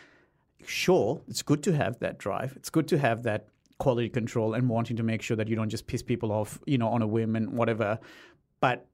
sure, 0.65 1.21
it's 1.29 1.43
good 1.43 1.63
to 1.65 1.73
have 1.73 1.99
that 1.99 2.19
drive. 2.19 2.55
It's 2.57 2.71
good 2.71 2.89
to 2.89 2.99
have 2.99 3.25
that 3.25 3.49
quality 3.79 4.09
control 4.09 4.55
and 4.55 4.69
wanting 4.69 4.97
to 4.97 5.03
make 5.03 5.21
sure 5.21 5.37
that 5.37 5.49
you 5.49 5.57
don't 5.57 5.69
just 5.69 5.87
piss 5.87 6.03
people 6.03 6.33
off, 6.33 6.59
you 6.67 6.79
know, 6.79 6.89
on 6.89 7.03
a 7.03 7.07
whim 7.07 7.37
and 7.37 7.53
whatever. 7.53 7.99
But 8.61 8.87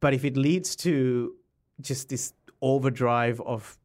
but 0.00 0.12
if 0.12 0.24
it 0.24 0.36
leads 0.36 0.74
to 0.76 1.36
just 1.80 2.08
this 2.08 2.34
overdrive 2.60 3.40
of 3.42 3.78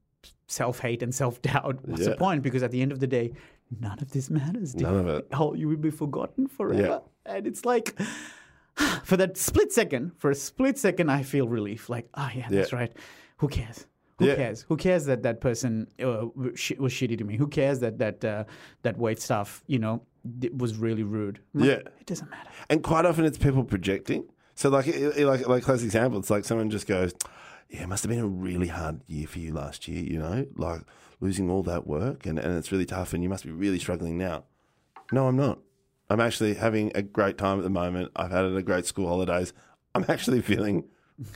self-hate 0.47 1.03
and 1.03 1.13
self-doubt, 1.13 1.87
what's 1.87 2.05
the 2.05 2.15
point? 2.15 2.41
Because 2.41 2.63
at 2.63 2.71
the 2.71 2.81
end 2.81 2.91
of 2.91 2.99
the 2.99 3.07
day, 3.07 3.33
none 3.79 3.99
of 3.99 4.11
this 4.11 4.29
matters. 4.29 4.73
dude. 4.73 4.83
None 4.83 4.95
of 4.97 5.07
it. 5.07 5.27
Oh, 5.33 5.53
you 5.53 5.67
will 5.67 5.77
be 5.77 5.91
forgotten 5.91 6.47
forever. 6.47 7.01
And 7.25 7.45
it's 7.45 7.65
like 7.65 7.97
for 9.03 9.17
that 9.17 9.37
split 9.37 9.71
second, 9.71 10.11
for 10.17 10.31
a 10.31 10.35
split 10.35 10.77
second, 10.77 11.09
I 11.09 11.23
feel 11.23 11.47
relief. 11.47 11.89
Like, 11.89 12.07
oh 12.15 12.29
yeah, 12.33 12.47
that's 12.49 12.71
Yeah. 12.71 12.77
right. 12.79 12.93
Who 13.37 13.47
cares? 13.47 13.85
Who 14.19 14.25
Yeah. 14.27 14.35
cares? 14.35 14.65
Who 14.67 14.77
cares 14.77 15.05
that 15.05 15.23
that 15.23 15.41
person 15.41 15.87
uh, 16.03 16.25
sh- 16.55 16.71
was 16.79 16.91
shitty 16.93 17.17
to 17.19 17.23
me? 17.23 17.37
Who 17.37 17.47
cares 17.47 17.79
that 17.81 17.99
that 17.99 18.23
uh, 18.25 18.45
that 18.83 18.97
wait 18.97 19.19
staff, 19.21 19.63
you 19.67 19.79
know, 19.79 20.01
d- 20.39 20.49
was 20.49 20.75
really 20.77 21.03
rude? 21.03 21.39
Like, 21.53 21.67
Yeah. 21.67 21.75
it 21.99 22.05
doesn't 22.05 22.29
matter. 22.29 22.49
And 22.69 22.81
quite 22.83 23.05
often 23.05 23.25
it's 23.25 23.37
people 23.37 23.63
projecting. 23.63 24.25
So 24.55 24.69
like 24.69 24.87
it- 24.87 25.17
it- 25.17 25.25
like 25.27 25.47
like 25.47 25.63
close 25.63 25.83
example, 25.83 26.19
it's 26.19 26.29
like 26.31 26.45
someone 26.45 26.69
just 26.71 26.87
goes, 26.87 27.13
"Yeah, 27.69 27.83
it 27.83 27.89
must 27.89 28.03
have 28.03 28.09
been 28.09 28.19
a 28.19 28.27
really 28.27 28.67
hard 28.67 29.01
year 29.07 29.27
for 29.27 29.39
you 29.39 29.53
last 29.53 29.87
year. 29.87 30.03
You 30.03 30.19
know, 30.19 30.45
like 30.55 30.81
losing 31.19 31.49
all 31.49 31.63
that 31.63 31.87
work, 31.87 32.25
and 32.25 32.39
and 32.39 32.57
it's 32.57 32.71
really 32.71 32.85
tough, 32.85 33.13
and 33.13 33.23
you 33.23 33.29
must 33.29 33.45
be 33.45 33.51
really 33.51 33.79
struggling 33.79 34.17
now." 34.17 34.43
No, 35.11 35.27
I'm 35.27 35.37
not. 35.37 35.59
I'm 36.09 36.19
actually 36.19 36.53
having 36.55 36.91
a 36.95 37.01
great 37.01 37.37
time 37.37 37.57
at 37.59 37.63
the 37.63 37.69
moment. 37.69 38.11
I've 38.15 38.31
had 38.31 38.45
a 38.45 38.61
great 38.61 38.85
school 38.85 39.07
holidays. 39.07 39.53
I'm 39.95 40.05
actually 40.09 40.41
feeling 40.41 40.85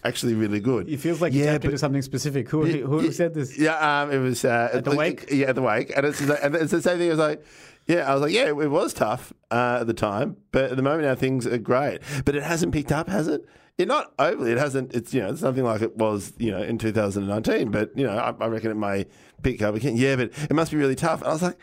actually 0.04 0.36
really 0.36 0.60
good. 0.60 0.88
It 0.88 0.98
feels 0.98 1.22
like 1.22 1.34
you 1.34 1.44
yeah, 1.44 1.54
tapped 1.54 1.66
into 1.66 1.76
but 1.76 1.80
something 1.80 2.02
specific. 2.02 2.50
Who 2.50 2.66
who 2.66 3.12
said 3.12 3.34
this? 3.34 3.58
yeah, 3.58 4.02
um, 4.02 4.12
it 4.12 4.20
was 4.20 4.46
uh, 4.46 4.70
At 4.74 4.86
the 4.86 4.96
wake? 4.96 5.26
Yeah, 5.32 5.48
at 5.48 5.56
the 5.56 5.62
wake, 5.62 5.92
and 5.96 6.06
it's 6.06 6.22
and 6.22 6.56
it's 6.56 6.72
the 6.72 6.82
same 6.82 6.98
thing. 6.98 7.08
I 7.08 7.12
was 7.12 7.20
like, 7.20 7.44
yeah, 7.88 8.10
I 8.10 8.14
was 8.14 8.22
like, 8.22 8.32
yeah, 8.32 8.48
it 8.48 8.72
was 8.72 8.94
tough 8.94 9.34
uh, 9.50 9.80
at 9.82 9.88
the 9.88 9.94
time, 9.94 10.38
but 10.52 10.66
at 10.72 10.78
the 10.78 10.84
moment 10.84 11.04
now 11.04 11.16
things 11.16 11.48
are 11.48 11.58
great. 11.58 12.00
But 12.26 12.36
it 12.36 12.44
hasn't 12.44 12.74
picked 12.74 12.92
up, 12.92 13.10
has 13.10 13.28
it? 13.28 13.46
It 13.78 13.88
not 13.88 14.14
overly. 14.20 14.52
It 14.52 14.58
hasn't. 14.58 14.94
It's 14.94 15.14
you 15.14 15.22
know, 15.22 15.30
it's 15.30 15.42
nothing 15.42 15.64
like 15.64 15.82
it 15.82 15.98
was 15.98 16.34
you 16.38 16.52
know 16.52 16.62
in 16.62 16.78
2019. 16.78 17.72
But 17.72 17.98
you 17.98 18.06
know, 18.06 18.18
I, 18.18 18.34
I 18.40 18.48
reckon 18.48 18.72
it 18.72 18.76
may 18.76 19.06
pick 19.42 19.62
up 19.62 19.76
again. 19.76 19.98
Yeah, 19.98 20.16
but 20.16 20.32
it 20.50 20.54
must 20.54 20.72
be 20.72 20.78
really 20.78 20.96
tough. 20.96 21.22
And 21.22 21.30
I 21.30 21.34
was 21.34 21.42
like, 21.42 21.58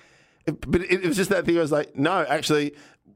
but 0.46 0.80
it, 0.82 1.04
it 1.04 1.06
was 1.06 1.16
just 1.16 1.30
that 1.30 1.44
thing. 1.44 1.56
I 1.56 1.60
was 1.60 1.72
like, 1.72 1.96
no, 1.96 2.24
actually. 2.28 2.74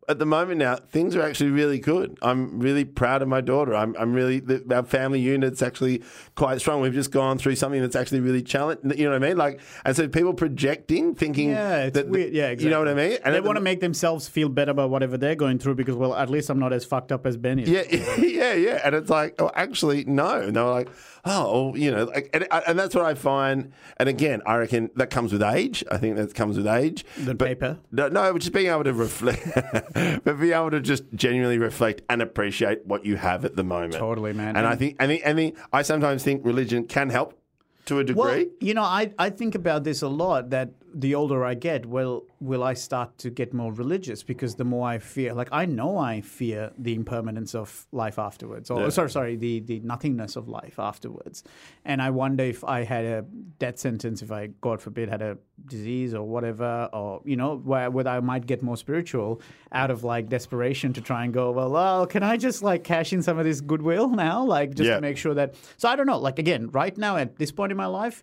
At 0.09 0.19
the 0.19 0.27
moment 0.27 0.59
now, 0.59 0.77
things 0.77 1.15
are 1.15 1.23
actually 1.23 1.51
really 1.51 1.79
good. 1.79 2.19
I'm 2.23 2.59
really 2.59 2.85
proud 2.85 3.23
of 3.23 3.29
my 3.29 3.41
daughter. 3.41 3.73
I'm, 3.73 3.95
I'm 3.97 4.13
really 4.13 4.41
the, 4.41 4.65
our 4.75 4.83
family 4.83 5.21
unit's 5.21 5.63
actually 5.63 6.03
quite 6.35 6.61
strong. 6.61 6.81
We've 6.81 6.93
just 6.93 7.13
gone 7.13 7.39
through 7.39 7.55
something 7.55 7.81
that's 7.81 7.95
actually 7.95 8.19
really 8.19 8.43
challenging. 8.43 8.99
You 8.99 9.05
know 9.05 9.13
what 9.13 9.23
I 9.25 9.29
mean? 9.29 9.37
Like, 9.37 9.61
and 9.85 9.95
so 9.95 10.09
people 10.09 10.35
projecting, 10.35 11.15
thinking 11.15 11.51
Yeah, 11.51 11.85
it's 11.85 11.95
that, 11.95 12.09
weird. 12.09 12.33
Yeah, 12.33 12.49
exactly. 12.49 12.65
You 12.65 12.71
know 12.71 12.79
what 12.81 12.89
I 12.89 12.95
mean? 12.95 13.19
And 13.25 13.33
they 13.33 13.41
want 13.41 13.57
to 13.57 13.63
make 13.63 13.79
themselves 13.79 14.27
feel 14.27 14.49
better 14.49 14.73
about 14.73 14.91
whatever 14.91 15.17
they're 15.17 15.37
going 15.37 15.61
through 15.61 15.77
because, 15.77 15.95
well, 15.95 16.17
at 16.17 16.29
least 16.29 16.51
I'm 16.51 16.59
not 16.59 16.73
as 16.73 16.85
fucked 16.85 17.13
up 17.13 17.25
as 17.25 17.37
Ben 17.37 17.61
is. 17.61 17.69
Yeah, 17.69 17.83
yeah, 18.19 18.55
yeah. 18.55 18.81
And 18.85 18.97
it's 18.97 19.09
like, 19.09 19.41
oh, 19.41 19.53
actually, 19.55 20.05
no. 20.05 20.41
And 20.41 20.57
they 20.57 20.61
were 20.61 20.71
like, 20.71 20.89
oh, 21.25 21.75
you 21.77 21.91
know, 21.91 22.05
like, 22.05 22.31
and, 22.33 22.47
uh, 22.51 22.63
and 22.67 22.79
that's 22.79 22.95
what 22.95 23.05
I 23.05 23.15
find. 23.15 23.73
And 23.99 24.09
again, 24.09 24.43
I 24.45 24.57
reckon 24.57 24.91
that 24.97 25.11
comes 25.11 25.33
with 25.33 25.43
age. 25.43 25.85
I 25.91 25.97
think 25.99 26.17
that 26.17 26.35
comes 26.35 26.57
with 26.57 26.67
age. 26.67 27.05
The 27.17 27.35
But- 27.35 27.47
paper? 27.49 27.79
No, 27.91 28.09
no, 28.09 28.37
just 28.39 28.53
being 28.53 28.71
able 28.71 28.85
to 28.85 28.93
reflect, 28.93 29.47
but 29.95 30.41
being 30.41 30.53
able 30.53 30.71
to 30.71 30.81
just 30.81 31.05
genuinely 31.15 31.59
reflect 31.59 32.03
and 32.09 32.21
appreciate 32.23 32.87
what 32.87 33.05
you 33.05 33.17
have 33.17 33.45
at 33.45 33.57
the 33.57 33.65
moment. 33.65 33.95
Totally, 33.95 34.33
man. 34.33 34.57
And, 34.57 34.67
I 34.67 34.75
think, 34.75 34.97
I 35.01 35.07
think, 35.07 35.27
I 35.27 35.35
think, 35.35 35.59
I 35.73 35.83
sometimes 35.83 36.25
think 36.25 36.45
religion 36.45 36.85
can 36.87 37.11
help 37.11 37.39
to 37.87 37.99
a 37.99 38.05
degree. 38.05 38.21
Well, 38.23 38.45
you 38.61 38.75
know, 38.75 38.83
I, 38.83 39.13
I 39.19 39.31
think 39.31 39.55
about 39.55 39.85
this 39.85 40.03
a 40.03 40.09
lot 40.09 40.51
that 40.51 40.71
the 40.95 41.15
older 41.15 41.45
I 41.45 41.55
get, 41.55 41.87
well, 41.87 42.25
will 42.41 42.63
I 42.63 42.75
start 42.75 43.17
to 43.19 43.31
get 43.31 43.53
more 43.55 43.73
religious? 43.73 44.23
Because 44.23 44.57
the 44.57 44.65
more 44.65 44.87
I 44.89 44.99
fear, 44.99 45.33
like, 45.35 45.49
I 45.53 45.65
know 45.67 45.97
I 45.97 46.21
fear 46.21 46.71
the 46.79 46.95
impermanence 46.95 47.55
of 47.55 47.87
life 47.93 48.19
afterwards, 48.19 48.71
or 48.71 48.81
Yeah. 48.83 48.89
sorry, 48.91 49.11
sorry, 49.11 49.37
the, 49.37 49.61
the 49.61 49.81
nothingness 49.81 50.37
of 50.37 50.49
life 50.49 50.79
afterwards. 50.79 51.45
And 51.85 52.03
I 52.03 52.11
wonder 52.11 52.45
if 52.45 52.63
I 52.65 52.85
had 52.85 53.05
a 53.05 53.23
death 53.59 53.79
sentence, 53.79 54.23
if 54.23 54.31
I, 54.33 54.49
God 54.61 54.83
forbid, 54.83 55.09
had 55.09 55.23
a 55.23 55.39
disease 55.67 56.15
or 56.15 56.27
whatever, 56.27 56.89
or, 56.93 57.23
you 57.25 57.37
know, 57.37 57.57
where, 57.57 57.91
whether 57.91 58.11
I 58.11 58.21
might 58.21 58.47
get 58.47 58.63
more 58.63 58.77
spiritual 58.77 59.41
out 59.73 59.91
of 59.91 60.05
like 60.05 60.29
desperation 60.29 60.93
to 60.95 61.01
try 61.01 61.25
and 61.25 61.33
go, 61.33 61.51
well, 61.53 61.71
well, 61.71 62.07
can 62.07 62.23
I 62.23 62.37
just 62.37 62.63
like 62.63 62.85
cash 62.85 63.13
in 63.13 63.23
some 63.23 63.39
of 63.39 63.45
this 63.45 63.61
goodwill 63.61 64.09
now? 64.09 64.45
Like, 64.45 64.75
just 64.75 64.89
Yeah. 64.89 64.97
to 64.97 65.01
make 65.01 65.17
sure 65.17 65.35
that. 65.35 65.55
So 65.77 65.89
I 65.89 65.97
don't 65.97 66.07
know. 66.07 66.19
Like, 66.19 66.39
again, 66.39 66.69
right 66.71 66.97
now 66.99 67.17
at 67.17 67.37
this 67.37 67.51
point 67.53 67.71
in 67.73 67.77
my 67.79 67.87
life, 67.87 68.23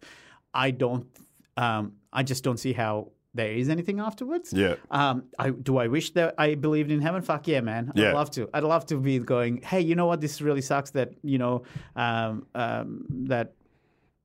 I 0.53 0.71
don't. 0.71 1.05
Um, 1.63 1.93
I 2.19 2.21
just 2.23 2.43
don't 2.43 2.59
see 2.65 2.73
how 2.73 2.93
there 3.39 3.51
is 3.61 3.69
anything 3.69 3.99
afterwards. 3.99 4.51
Yeah. 4.53 4.75
Um, 4.89 5.15
I 5.37 5.47
do. 5.51 5.77
I 5.77 5.87
wish 5.87 6.07
that 6.17 6.33
I 6.37 6.55
believed 6.55 6.89
in 6.91 7.01
heaven. 7.01 7.21
Fuck 7.21 7.47
yeah, 7.47 7.61
man. 7.61 7.91
I'd 7.95 7.99
Yeah. 8.01 8.13
love 8.13 8.31
to. 8.31 8.49
I'd 8.55 8.63
love 8.63 8.85
to 8.87 8.95
be 8.97 9.19
going. 9.19 9.61
Hey, 9.71 9.81
you 9.81 9.95
know 9.99 10.07
what? 10.11 10.19
This 10.21 10.41
really 10.41 10.61
sucks. 10.61 10.91
That 10.91 11.09
you 11.21 11.37
know 11.37 11.63
um, 11.95 12.33
um, 12.55 13.05
that 13.33 13.53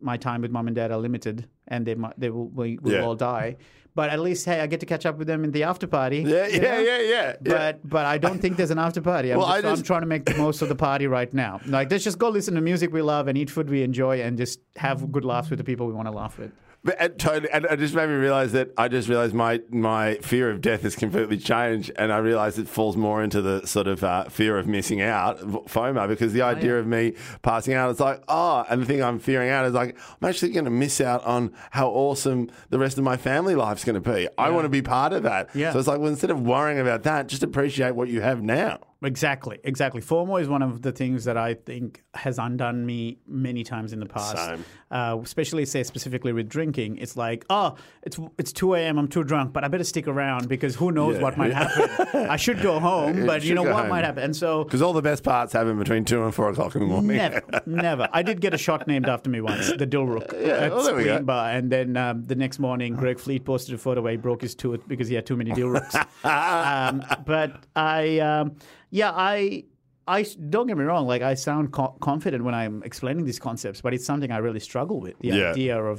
my 0.00 0.16
time 0.16 0.40
with 0.42 0.50
mom 0.50 0.66
and 0.68 0.76
dad 0.76 0.90
are 0.90 0.98
limited, 1.08 1.48
and 1.68 1.86
they 1.86 1.94
might, 1.94 2.18
they 2.18 2.30
will 2.30 2.48
we 2.48 2.78
will 2.82 2.92
Yeah. 2.92 3.04
all 3.04 3.14
die. 3.16 3.56
But 3.96 4.10
at 4.10 4.18
least, 4.18 4.44
hey, 4.44 4.58
I 4.60 4.66
get 4.66 4.80
to 4.80 4.86
catch 4.86 5.06
up 5.06 5.18
with 5.18 5.28
them 5.28 5.44
in 5.44 5.52
the 5.52 5.62
after 5.62 5.86
party. 5.86 6.18
yeah, 6.26 6.46
yeah, 6.48 6.58
know? 6.58 6.78
yeah, 6.80 6.98
yeah, 7.00 7.36
yeah. 7.44 7.52
But 7.54 7.88
but 7.88 8.04
I 8.06 8.18
don't 8.18 8.40
think 8.42 8.56
there's 8.56 8.72
an 8.72 8.78
after 8.78 9.00
party. 9.00 9.30
I'm, 9.32 9.38
Well, 9.38 9.46
I 9.46 9.60
just, 9.60 9.78
I'm 9.78 9.84
trying 9.84 10.00
to 10.00 10.06
make 10.14 10.24
the 10.24 10.34
most 10.46 10.62
of 10.62 10.68
the 10.68 10.74
party 10.88 11.06
right 11.06 11.32
now. 11.32 11.60
Like 11.66 11.90
let's 11.92 12.04
just 12.04 12.18
go 12.18 12.28
listen 12.28 12.54
to 12.54 12.60
music 12.60 12.92
we 12.92 13.02
love 13.02 13.28
and 13.28 13.38
eat 13.38 13.50
food 13.50 13.68
we 13.70 13.82
enjoy 13.82 14.20
and 14.22 14.36
just 14.36 14.58
have 14.76 15.12
good 15.12 15.24
laughs 15.24 15.48
with 15.50 15.58
the 15.58 15.64
people 15.64 15.86
we 15.86 15.92
want 15.92 16.08
to 16.08 16.12
laugh 16.22 16.38
with. 16.38 16.50
But 16.84 16.96
and, 16.98 17.18
totally, 17.18 17.50
and 17.50 17.64
it 17.64 17.78
just 17.78 17.94
made 17.94 18.08
me 18.08 18.14
realize 18.14 18.52
that 18.52 18.72
I 18.76 18.88
just 18.88 19.08
realized 19.08 19.34
my 19.34 19.62
my 19.70 20.16
fear 20.16 20.50
of 20.50 20.60
death 20.60 20.82
has 20.82 20.94
completely 20.94 21.38
changed, 21.38 21.90
and 21.96 22.12
I 22.12 22.18
realized 22.18 22.58
it 22.58 22.68
falls 22.68 22.94
more 22.94 23.22
into 23.22 23.40
the 23.40 23.66
sort 23.66 23.86
of 23.86 24.04
uh, 24.04 24.24
fear 24.24 24.58
of 24.58 24.66
missing 24.66 25.00
out, 25.00 25.38
FOMO, 25.38 26.06
because 26.06 26.34
the 26.34 26.42
idea 26.42 26.78
of 26.78 26.86
me 26.86 27.14
passing 27.40 27.72
out, 27.72 27.90
it's 27.90 28.00
like, 28.00 28.22
oh, 28.28 28.66
and 28.68 28.82
the 28.82 28.86
thing 28.86 29.02
I'm 29.02 29.18
fearing 29.18 29.48
out 29.48 29.64
is 29.64 29.72
like, 29.72 29.96
I'm 30.20 30.28
actually 30.28 30.52
going 30.52 30.66
to 30.66 30.70
miss 30.70 31.00
out 31.00 31.24
on 31.24 31.54
how 31.70 31.88
awesome 31.88 32.50
the 32.68 32.78
rest 32.78 32.98
of 32.98 33.04
my 33.04 33.16
family 33.16 33.54
life's 33.54 33.84
going 33.84 34.00
to 34.00 34.12
be. 34.12 34.28
I 34.36 34.50
want 34.50 34.66
to 34.66 34.68
be 34.68 34.82
part 34.82 35.14
of 35.14 35.22
that. 35.22 35.54
Yeah. 35.54 35.72
So 35.72 35.78
it's 35.78 35.88
like, 35.88 36.00
well, 36.00 36.10
instead 36.10 36.30
of 36.30 36.42
worrying 36.42 36.80
about 36.80 37.04
that, 37.04 37.28
just 37.28 37.42
appreciate 37.42 37.94
what 37.94 38.08
you 38.08 38.20
have 38.20 38.42
now. 38.42 38.80
Exactly, 39.02 39.58
exactly. 39.64 40.00
FOMO 40.00 40.40
is 40.40 40.48
one 40.48 40.62
of 40.62 40.82
the 40.82 40.92
things 40.92 41.24
that 41.24 41.36
I 41.36 41.54
think 41.54 42.02
has 42.14 42.38
undone 42.38 42.86
me 42.86 43.18
many 43.26 43.64
times 43.64 43.92
in 43.92 44.00
the 44.00 44.06
past. 44.06 44.36
Same. 44.36 44.64
Uh, 44.90 45.18
especially, 45.22 45.64
say, 45.66 45.82
specifically 45.82 46.32
with 46.32 46.48
drinking. 46.48 46.96
It's 46.98 47.16
like, 47.16 47.44
oh, 47.50 47.74
it's 48.02 48.18
it's 48.38 48.52
2 48.52 48.74
a.m., 48.74 48.98
I'm 48.98 49.08
too 49.08 49.24
drunk, 49.24 49.52
but 49.52 49.64
I 49.64 49.68
better 49.68 49.84
stick 49.84 50.06
around 50.06 50.48
because 50.48 50.76
who 50.76 50.92
knows 50.92 51.16
Yeah, 51.16 51.22
what 51.22 51.36
might 51.36 51.50
yeah. 51.50 51.68
happen. 51.68 52.26
I 52.30 52.36
should 52.36 52.62
go 52.62 52.78
home, 52.80 53.26
but 53.26 53.42
you 53.42 53.54
know 53.54 53.62
what 53.64 53.74
home. 53.74 53.88
might 53.88 54.04
happen. 54.04 54.22
And 54.22 54.36
so, 54.36 54.64
Because 54.64 54.80
all 54.82 54.92
the 54.92 55.02
best 55.02 55.22
parts 55.24 55.52
happen 55.52 55.78
between 55.78 56.04
two 56.04 56.22
and 56.24 56.34
four 56.34 56.48
o'clock 56.48 56.74
in 56.74 56.80
the 56.80 56.86
morning. 56.86 57.16
Never, 57.16 57.42
never. 57.66 58.08
I 58.12 58.22
did 58.22 58.40
get 58.40 58.54
a 58.54 58.58
shot 58.58 58.86
named 58.86 59.08
after 59.08 59.28
me 59.28 59.40
once, 59.40 59.68
the 59.68 59.86
Dilruk 59.86 60.32
at 60.48 60.70
well, 60.72 60.94
we 60.94 61.18
Bar, 61.18 61.50
and 61.50 61.70
then 61.70 61.96
um, 61.96 62.24
the 62.24 62.34
next 62.34 62.58
morning, 62.58 62.94
Greg 62.94 63.18
Fleet 63.18 63.44
posted 63.44 63.74
a 63.74 63.78
photo 63.78 64.00
where 64.00 64.12
he 64.12 64.16
broke 64.16 64.42
his 64.42 64.54
tooth 64.54 64.86
because 64.86 65.08
he 65.08 65.14
had 65.14 65.26
too 65.26 65.36
many 65.36 65.50
Dilruks. 65.50 65.94
um, 66.24 67.04
but 67.24 67.64
I, 67.74 68.18
um, 68.18 68.56
yeah, 69.00 69.10
I. 69.32 69.64
I 70.06 70.20
don't 70.50 70.66
get 70.66 70.76
me 70.76 70.84
wrong. 70.84 71.06
Like 71.06 71.22
I 71.22 71.34
sound 71.48 71.72
co- 71.72 71.96
confident 72.00 72.44
when 72.44 72.54
I'm 72.62 72.82
explaining 72.90 73.24
these 73.24 73.38
concepts, 73.48 73.80
but 73.80 73.94
it's 73.94 74.04
something 74.04 74.30
I 74.30 74.36
really 74.46 74.60
struggle 74.70 74.98
with. 75.00 75.14
The 75.20 75.28
Yeah. 75.28 75.50
idea 75.52 75.76
of 75.92 75.98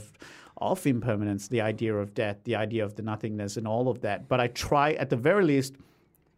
of 0.72 0.86
impermanence, 0.88 1.48
the 1.50 1.62
idea 1.72 1.94
of 2.04 2.14
death, 2.14 2.38
the 2.44 2.56
idea 2.66 2.84
of 2.86 2.92
the 2.98 3.02
nothingness, 3.02 3.58
and 3.58 3.66
all 3.68 3.88
of 3.94 3.98
that. 4.06 4.28
But 4.32 4.40
I 4.40 4.48
try, 4.66 4.94
at 5.04 5.10
the 5.10 5.18
very 5.30 5.44
least, 5.44 5.74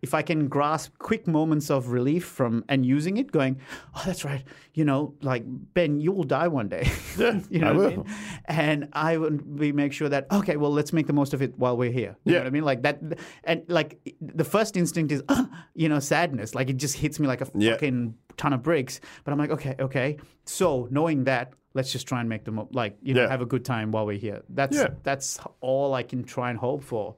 if 0.02 0.14
I 0.14 0.22
can 0.22 0.48
grasp 0.48 0.98
quick 1.00 1.28
moments 1.28 1.70
of 1.72 1.90
relief 1.90 2.24
from 2.26 2.64
and 2.70 2.86
using 2.86 3.18
it, 3.18 3.32
going, 3.32 3.60
oh, 3.96 4.04
that's 4.06 4.24
right, 4.24 4.44
you 4.74 4.86
know, 4.86 5.16
like 5.22 5.44
Ben, 5.74 6.00
you 6.00 6.12
will 6.12 6.24
die 6.24 6.48
one 6.48 6.70
day. 6.70 6.90
Yeah, 7.18 7.40
you 7.50 7.60
know 7.60 7.70
I 7.70 7.72
what 7.74 7.86
I 7.86 7.90
mean? 7.96 8.06
And 8.46 8.90
I 8.94 9.18
would 9.18 9.60
we 9.60 9.72
make 9.72 9.94
sure 9.94 10.10
that 10.10 10.28
okay, 10.32 10.56
well, 10.58 10.72
let's 10.72 10.94
make 10.94 11.08
the 11.08 11.14
most 11.14 11.34
of 11.34 11.42
it 11.42 11.58
while 11.58 11.76
we're 11.76 11.92
here. 11.92 12.16
You 12.26 12.34
Yeah. 12.34 12.40
know 12.40 12.44
what 12.44 12.48
I 12.48 12.52
mean? 12.52 12.64
Like 12.64 12.84
that, 12.84 13.02
and 13.44 13.64
like 13.68 14.00
the 14.22 14.44
first 14.44 14.78
instinct 14.78 15.12
is, 15.12 15.24
ah, 15.30 15.50
you 15.74 15.90
know, 15.90 16.00
sadness. 16.00 16.54
Like 16.54 16.70
it 16.70 16.78
just 16.78 16.96
hits 16.96 17.20
me 17.20 17.28
like 17.28 17.42
a 17.42 17.48
Yeah. 17.56 17.72
fucking 17.72 18.14
ton 18.38 18.54
of 18.54 18.62
bricks. 18.62 19.00
But 19.24 19.32
I'm 19.32 19.40
like, 19.40 19.52
okay, 19.52 19.76
okay. 19.80 20.18
So 20.46 20.88
knowing 20.92 21.24
that. 21.26 21.54
Let's 21.74 21.92
just 21.92 22.08
try 22.08 22.22
and 22.22 22.30
make 22.30 22.44
the 22.44 22.52
mo- 22.52 22.70
like 22.72 22.98
you 23.04 23.14
know 23.14 23.22
Yeah. 23.24 23.30
have 23.30 23.42
a 23.42 23.46
good 23.46 23.64
time 23.64 23.92
while 23.92 24.08
we're 24.08 24.18
here. 24.18 24.42
That's 24.50 24.80
that's 25.04 25.40
all 25.62 25.94
I 25.94 26.02
can 26.02 26.24
try 26.24 26.50
and 26.50 26.58
hope 26.58 26.82
for. 26.84 27.16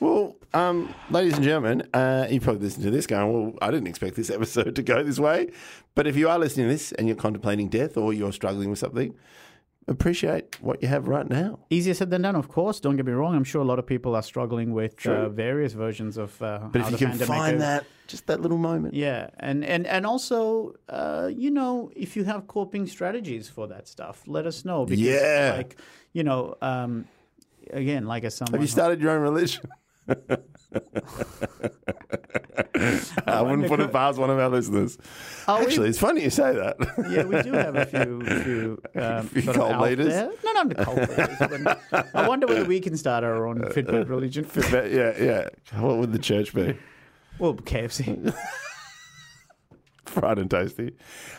Well, 0.00 0.36
um, 0.54 0.92
ladies 1.10 1.34
and 1.34 1.44
gentlemen, 1.44 1.82
uh, 1.92 2.26
you 2.30 2.40
probably 2.40 2.62
listened 2.62 2.84
to 2.84 2.90
this 2.90 3.06
going, 3.06 3.32
well, 3.32 3.52
I 3.60 3.70
didn't 3.70 3.86
expect 3.88 4.16
this 4.16 4.30
episode 4.38 4.74
to 4.76 4.82
go 4.82 5.02
this 5.02 5.18
way. 5.18 5.50
But 5.94 6.06
if 6.06 6.16
you 6.16 6.28
are 6.28 6.38
listening 6.38 6.66
to 6.66 6.72
this 6.72 6.92
and 6.92 7.06
you're 7.06 7.16
contemplating 7.16 7.68
death 7.68 7.96
or 7.96 8.12
you're 8.14 8.32
struggling 8.32 8.70
with 8.70 8.78
something, 8.78 9.14
appreciate 9.88 10.60
what 10.62 10.80
you 10.82 10.88
have 10.88 11.06
right 11.08 11.28
now. 11.28 11.58
Easier 11.68 11.92
said 11.94 12.10
than 12.10 12.22
done, 12.22 12.34
of 12.36 12.48
course. 12.48 12.80
Don't 12.80 12.96
get 12.96 13.04
me 13.04 13.12
wrong. 13.12 13.34
I'm 13.34 13.44
sure 13.44 13.60
a 13.60 13.64
lot 13.64 13.78
of 13.78 13.86
people 13.86 14.14
are 14.14 14.22
struggling 14.22 14.72
with 14.72 15.06
uh, 15.06 15.28
various 15.28 15.74
versions 15.74 16.16
of. 16.16 16.40
Uh, 16.40 16.60
But 16.72 16.82
how 16.82 16.88
if 16.88 17.00
you 17.00 17.06
can 17.08 17.18
find 17.18 17.60
that, 17.60 17.84
just 18.06 18.26
that 18.28 18.40
little 18.40 18.58
moment. 18.58 18.94
yeah, 18.94 19.28
and 19.38 19.64
and 19.64 19.86
and 19.86 20.06
also, 20.06 20.74
uh, 20.88 21.28
you 21.32 21.50
know, 21.50 21.90
if 21.94 22.16
you 22.16 22.24
have 22.24 22.46
coping 22.46 22.86
strategies 22.86 23.48
for 23.48 23.66
that 23.68 23.86
stuff, 23.88 24.22
let 24.26 24.46
us 24.46 24.64
know. 24.64 24.86
Because, 24.86 25.02
Yeah. 25.02 25.54
like 25.58 25.76
you 26.12 26.22
know, 26.24 26.56
um, 26.62 27.04
again, 27.72 28.06
like 28.06 28.24
as 28.24 28.34
someone 28.36 28.54
Have 28.54 28.62
you 28.62 28.68
started 28.68 29.00
your 29.00 29.10
own 29.10 29.20
religion? 29.22 29.62
I 33.26 33.42
wouldn't 33.42 33.68
put 33.68 33.80
it 33.80 33.92
past 33.92 34.18
one 34.18 34.30
of 34.30 34.38
our 34.38 34.48
listeners. 34.48 34.96
We- 35.46 35.54
Actually, 35.54 35.88
it's 35.90 35.98
funny 35.98 36.22
you 36.22 36.30
say 36.30 36.54
that. 36.54 36.76
Yeah, 37.10 37.24
we 37.24 37.42
do 37.42 37.52
have 37.52 37.76
a 37.76 37.86
few, 37.86 38.22
few, 38.42 38.82
um, 39.02 39.26
Few 39.28 39.42
cult 39.52 39.80
leaders? 39.82 40.08
there. 40.08 40.30
No, 40.44 40.52
not 40.52 40.68
the 40.68 40.74
cult 40.76 40.96
leaders. 40.96 42.06
I 42.14 42.28
wonder 42.28 42.46
whether 42.46 42.64
we 42.64 42.80
can 42.80 42.96
start 42.96 43.24
our 43.24 43.46
own 43.46 43.60
Fitbit 43.60 44.08
religion. 44.08 44.46
But 44.54 44.90
yeah, 44.90 45.12
yeah. 45.20 45.48
What 45.80 45.98
would 45.98 46.12
the 46.12 46.18
church 46.18 46.54
be? 46.54 46.76
Well, 47.38 47.54
KFC. 47.54 48.34
Fried 50.10 50.40
and 50.40 50.50
tasty. 50.50 50.92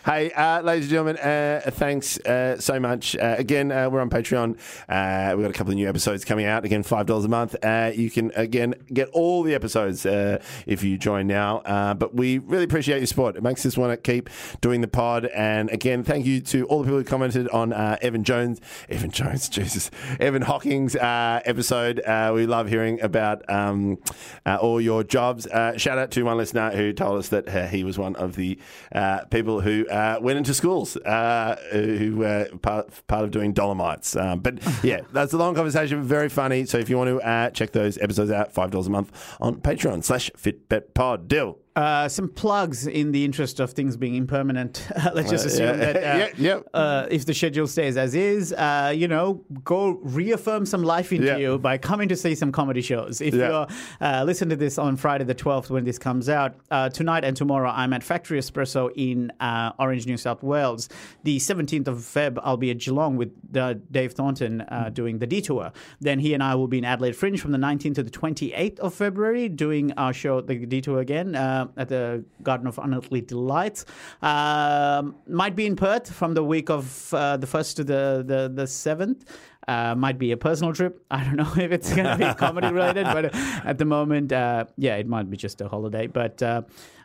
Hey, 0.06 0.32
uh, 0.32 0.62
ladies 0.62 0.86
and 0.86 0.92
gentlemen, 0.92 1.18
uh, 1.18 1.70
thanks 1.72 2.18
uh, 2.22 2.58
so 2.58 2.80
much. 2.80 3.18
Uh, 3.18 3.36
again, 3.38 3.70
uh, 3.70 3.90
we're 3.90 4.00
on 4.00 4.10
Patreon. 4.10 4.58
Uh, 4.88 5.36
we've 5.36 5.44
got 5.44 5.52
a 5.52 5.58
couple 5.58 5.72
of 5.72 5.76
new 5.76 5.90
episodes 5.90 6.24
coming 6.24 6.46
out. 6.46 6.64
Again, 6.64 6.82
$5 6.82 7.26
a 7.26 7.28
month. 7.28 7.56
You 8.00 8.10
can, 8.10 8.32
again, 8.34 8.76
get 8.94 9.10
all 9.10 9.44
the 9.44 9.54
episodes 9.54 10.06
if 10.06 10.84
you 10.84 10.98
join 10.98 11.28
now. 11.28 11.62
But 11.96 12.16
we 12.16 12.38
really 12.38 12.64
appreciate 12.64 13.00
your 13.00 13.08
support. 13.08 13.36
It 13.36 13.44
makes 13.44 13.66
us 13.66 13.78
want 13.78 13.92
to 13.92 13.98
keep 13.98 14.30
doing 14.62 14.80
the 14.80 14.88
pod. 14.88 15.26
And 15.26 15.70
again, 15.70 16.04
thank 16.04 16.26
you 16.26 16.40
to 16.40 16.66
all 16.68 16.80
the 16.80 16.86
people 16.86 17.00
who 17.00 17.04
commented 17.04 17.50
on 17.50 17.74
Evan 18.02 18.24
Jones, 18.24 18.62
Evan 18.88 19.12
Jones, 19.12 19.50
Jesus, 19.50 19.92
Evan 20.18 20.44
Hocking's 20.44 20.96
uh, 20.96 21.42
episode. 21.44 22.02
We 22.34 22.46
love 22.46 22.70
hearing 22.70 23.02
about 23.02 23.48
um, 23.50 23.98
all 24.46 24.80
your 24.80 25.04
jobs. 25.04 25.46
Shout 25.76 25.98
out 25.98 26.12
to 26.12 26.24
one 26.24 26.38
listener 26.38 26.72
who 26.72 26.94
told 26.94 27.20
us 27.20 27.28
that 27.30 27.70
he 27.70 27.84
was 27.84 28.00
one 28.00 28.16
of 28.16 28.36
the 28.38 28.58
uh, 28.94 29.26
people 29.26 29.62
who 29.62 29.88
uh, 29.88 30.20
went 30.22 30.38
into 30.38 30.54
schools 30.54 30.98
uh, 30.98 31.56
who 31.72 32.18
were 32.18 32.48
part, 32.62 32.90
part 33.08 33.24
of 33.24 33.32
doing 33.32 33.54
Dolomites. 33.54 34.16
Um, 34.16 34.40
but 34.40 34.60
yeah, 34.84 35.02
that's 35.12 35.34
a 35.34 35.38
long 35.38 35.56
conversation, 35.56 36.04
very 36.04 36.30
funny. 36.30 36.66
So 36.66 36.78
if 36.78 36.90
you 36.90 36.98
want 36.98 37.10
to 37.10 37.22
uh, 37.22 37.50
check 37.52 37.72
those 37.72 37.98
episodes 37.98 38.32
out, 38.32 38.54
$5 38.54 38.88
a 38.88 38.90
month 38.90 39.38
on 39.40 39.56
Patreon 39.56 40.04
slash 40.04 40.32
FitBetPod. 40.32 41.28
Deal. 41.28 41.58
Uh, 41.74 42.10
some 42.10 42.28
plugs 42.28 42.86
in 42.86 43.14
the 43.14 43.24
interest 43.24 43.62
of 43.62 43.72
things 43.72 43.96
being 43.96 44.16
impermanent. 44.16 44.86
Let's 45.14 45.30
just 45.30 45.46
Uh, 45.46 45.48
assume 45.48 45.68
yeah. 45.80 45.94
that 45.94 45.96
uh, 45.96 46.00
Yeah, 46.18 46.28
yep. 46.38 46.68
uh, 46.74 47.08
if 47.10 47.26
the 47.26 47.34
schedule 47.34 47.66
stays 47.66 47.96
as 47.96 48.14
is, 48.14 48.52
uh, 48.52 48.92
you 48.94 49.08
know, 49.08 49.42
go 49.64 49.98
reaffirm 50.04 50.66
some 50.66 50.84
life 50.84 51.14
into 51.14 51.28
Yeah. 51.28 51.38
you 51.38 51.58
by 51.60 51.78
coming 51.78 52.10
to 52.10 52.18
see 52.18 52.36
some 52.36 52.52
comedy 52.52 52.82
shows. 52.82 53.22
If 53.22 53.34
Yeah. 53.34 53.48
you're 53.50 53.68
uh, 54.02 54.24
listen 54.26 54.50
to 54.50 54.58
this 54.58 54.78
on 54.78 54.98
Friday 54.98 55.24
the 55.24 55.34
12th 55.34 55.70
when 55.70 55.86
this 55.86 55.98
comes 55.98 56.28
out, 56.28 56.56
uh, 56.72 56.90
tonight 56.90 57.24
and 57.24 57.38
tomorrow 57.38 57.70
I'm 57.74 57.94
at 57.94 58.04
Factory 58.04 58.38
Espresso 58.38 58.92
in 58.98 59.32
uh, 59.40 59.72
Orange, 59.80 60.06
New 60.08 60.18
South 60.18 60.44
Wales. 60.44 60.90
The 61.24 61.38
17th 61.38 61.88
of 61.88 61.98
Feb 62.00 62.38
I'll 62.44 62.58
be 62.58 62.72
at 62.72 62.80
Geelong 62.80 63.16
with 63.16 63.32
uh, 63.56 63.76
Dave 63.92 64.12
Thornton 64.12 64.60
uh, 64.62 64.90
doing 64.90 65.20
the 65.20 65.28
detour. 65.28 65.72
Then 66.02 66.20
he 66.20 66.34
and 66.34 66.44
I 66.44 66.56
will 66.56 66.68
be 66.68 66.80
in 66.80 66.86
Adelaide 66.86 67.16
Fringe 67.16 67.40
from 67.40 67.54
the 67.54 67.58
19th 67.58 67.96
to 67.96 68.04
the 68.04 68.12
28th 68.12 68.78
of 68.80 68.94
February 68.94 69.48
doing 69.48 69.94
our 69.94 70.12
show, 70.12 70.42
The 70.42 70.66
Detour 70.66 71.00
again, 71.00 71.36
uh, 71.62 71.82
at 71.82 71.90
the 71.90 72.24
Garden 72.44 72.68
of 72.68 72.78
Unearthly 72.78 73.22
Delights. 73.22 73.86
Um, 74.22 75.16
might 75.28 75.56
be 75.56 75.66
in 75.66 75.76
Perth 75.76 76.12
from 76.12 76.34
the 76.34 76.44
week 76.44 76.70
of 76.70 77.14
uh, 77.14 77.38
the 77.38 77.48
1st 77.48 77.76
to 77.78 77.84
the, 77.84 78.24
the, 78.26 78.52
the 78.54 78.64
7th. 78.64 79.22
Uh, 79.68 79.94
might 79.96 80.18
be 80.18 80.32
a 80.32 80.38
personal 80.38 80.74
trip. 80.74 81.06
I 81.12 81.24
don't 81.24 81.36
know 81.36 81.52
if 81.56 81.72
it's 81.72 81.94
going 81.94 82.08
to 82.08 82.18
be 82.18 82.34
comedy 82.38 82.72
related, 82.72 83.06
but 83.06 83.34
at 83.66 83.78
the 83.78 83.86
moment, 83.86 84.32
uh, 84.32 84.66
yeah, 84.78 84.96
it 84.96 85.08
might 85.08 85.30
be 85.30 85.38
just 85.38 85.62
a 85.62 85.68
holiday. 85.68 86.08
But 86.08 86.42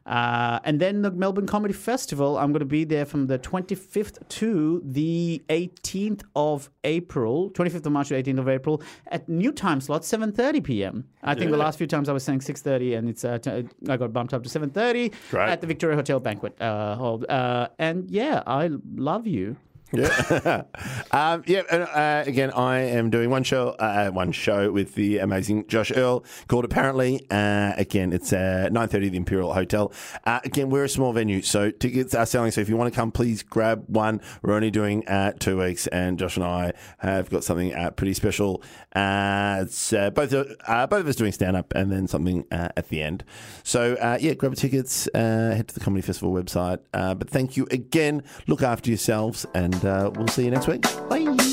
uh, 0.06 0.60
and 0.62 0.80
then 0.80 1.02
the 1.02 1.10
Melbourne 1.10 1.46
Comedy 1.46 1.74
Festival, 1.74 2.38
I'm 2.38 2.52
going 2.52 2.60
to 2.60 2.64
be 2.64 2.84
there 2.84 3.04
from 3.04 3.26
the 3.26 3.38
25th 3.38 4.26
to 4.28 4.80
the 4.84 5.42
18th 5.48 6.22
of 6.36 6.70
April, 6.84 7.50
25th 7.50 7.86
of 7.86 7.92
March 7.92 8.08
to 8.08 8.22
18th 8.22 8.38
of 8.38 8.48
April 8.48 8.82
at 9.08 9.28
new 9.28 9.50
time 9.50 9.80
slot, 9.80 10.02
7:30 10.02 10.62
p.m. 10.62 11.04
I 11.22 11.34
think 11.34 11.50
the 11.50 11.56
last 11.56 11.76
few 11.76 11.88
times 11.88 12.08
I 12.08 12.12
was 12.12 12.22
saying 12.22 12.40
6:30, 12.40 12.96
and 12.96 13.08
it's 13.08 13.24
uh, 13.24 13.38
t- 13.38 13.68
I 13.88 13.96
got 13.96 14.12
bumped 14.12 14.32
up 14.32 14.44
to 14.44 14.48
7:30 14.48 15.12
Great. 15.30 15.48
at 15.48 15.60
the 15.60 15.66
Victoria 15.66 15.96
Hotel 15.96 16.20
banquet 16.20 16.60
uh, 16.60 16.94
hall. 16.94 17.24
Uh, 17.28 17.68
and 17.78 18.08
yeah, 18.10 18.42
I 18.46 18.70
love 18.94 19.26
you. 19.26 19.56
Yeah. 19.92 20.62
um, 21.12 21.44
yeah. 21.46 21.62
And, 21.70 21.82
uh, 21.82 22.24
again, 22.26 22.50
I 22.50 22.78
am 22.80 23.10
doing 23.10 23.30
one 23.30 23.44
show, 23.44 23.70
uh, 23.70 24.10
one 24.10 24.32
show 24.32 24.72
with 24.72 24.94
the 24.94 25.18
amazing 25.18 25.68
Josh 25.68 25.92
Earl 25.94 26.24
called 26.48 26.64
Apparently. 26.64 27.24
Uh, 27.30 27.72
again, 27.76 28.12
it's 28.12 28.32
uh, 28.32 28.68
nine 28.72 28.88
thirty 28.88 29.06
at 29.06 29.12
the 29.12 29.18
Imperial 29.18 29.54
Hotel. 29.54 29.92
Uh, 30.24 30.40
again, 30.44 30.70
we're 30.70 30.84
a 30.84 30.88
small 30.88 31.12
venue, 31.12 31.40
so 31.40 31.70
tickets 31.70 32.14
are 32.14 32.26
selling. 32.26 32.50
So 32.50 32.60
if 32.60 32.68
you 32.68 32.76
want 32.76 32.92
to 32.92 32.96
come, 32.96 33.12
please 33.12 33.42
grab 33.42 33.84
one. 33.86 34.20
We're 34.42 34.54
only 34.54 34.72
doing 34.72 35.06
uh, 35.06 35.32
two 35.38 35.58
weeks, 35.58 35.86
and 35.86 36.18
Josh 36.18 36.36
and 36.36 36.44
I 36.44 36.72
have 36.98 37.30
got 37.30 37.44
something 37.44 37.72
uh, 37.74 37.90
pretty 37.92 38.14
special. 38.14 38.62
It's 38.94 39.90
both 39.90 40.14
both 40.14 40.92
of 40.92 41.06
us 41.06 41.16
doing 41.16 41.32
stand 41.32 41.56
up, 41.56 41.72
and 41.74 41.92
then 41.92 42.08
something 42.08 42.44
at 42.50 42.88
the 42.88 43.02
end. 43.02 43.24
So 43.62 43.96
yeah, 44.20 44.34
grab 44.34 44.56
tickets. 44.56 45.08
Head 45.14 45.68
to 45.68 45.74
the 45.74 45.80
Comedy 45.80 46.02
Festival 46.02 46.32
website. 46.34 46.80
But 46.92 47.30
thank 47.30 47.56
you 47.56 47.68
again. 47.70 48.24
Look 48.48 48.62
after 48.62 48.90
yourselves, 48.90 49.46
and 49.54 49.85
uh, 49.86 50.10
we'll 50.14 50.28
see 50.28 50.44
you 50.44 50.50
next 50.50 50.66
week. 50.66 50.82
Bye. 51.08 51.45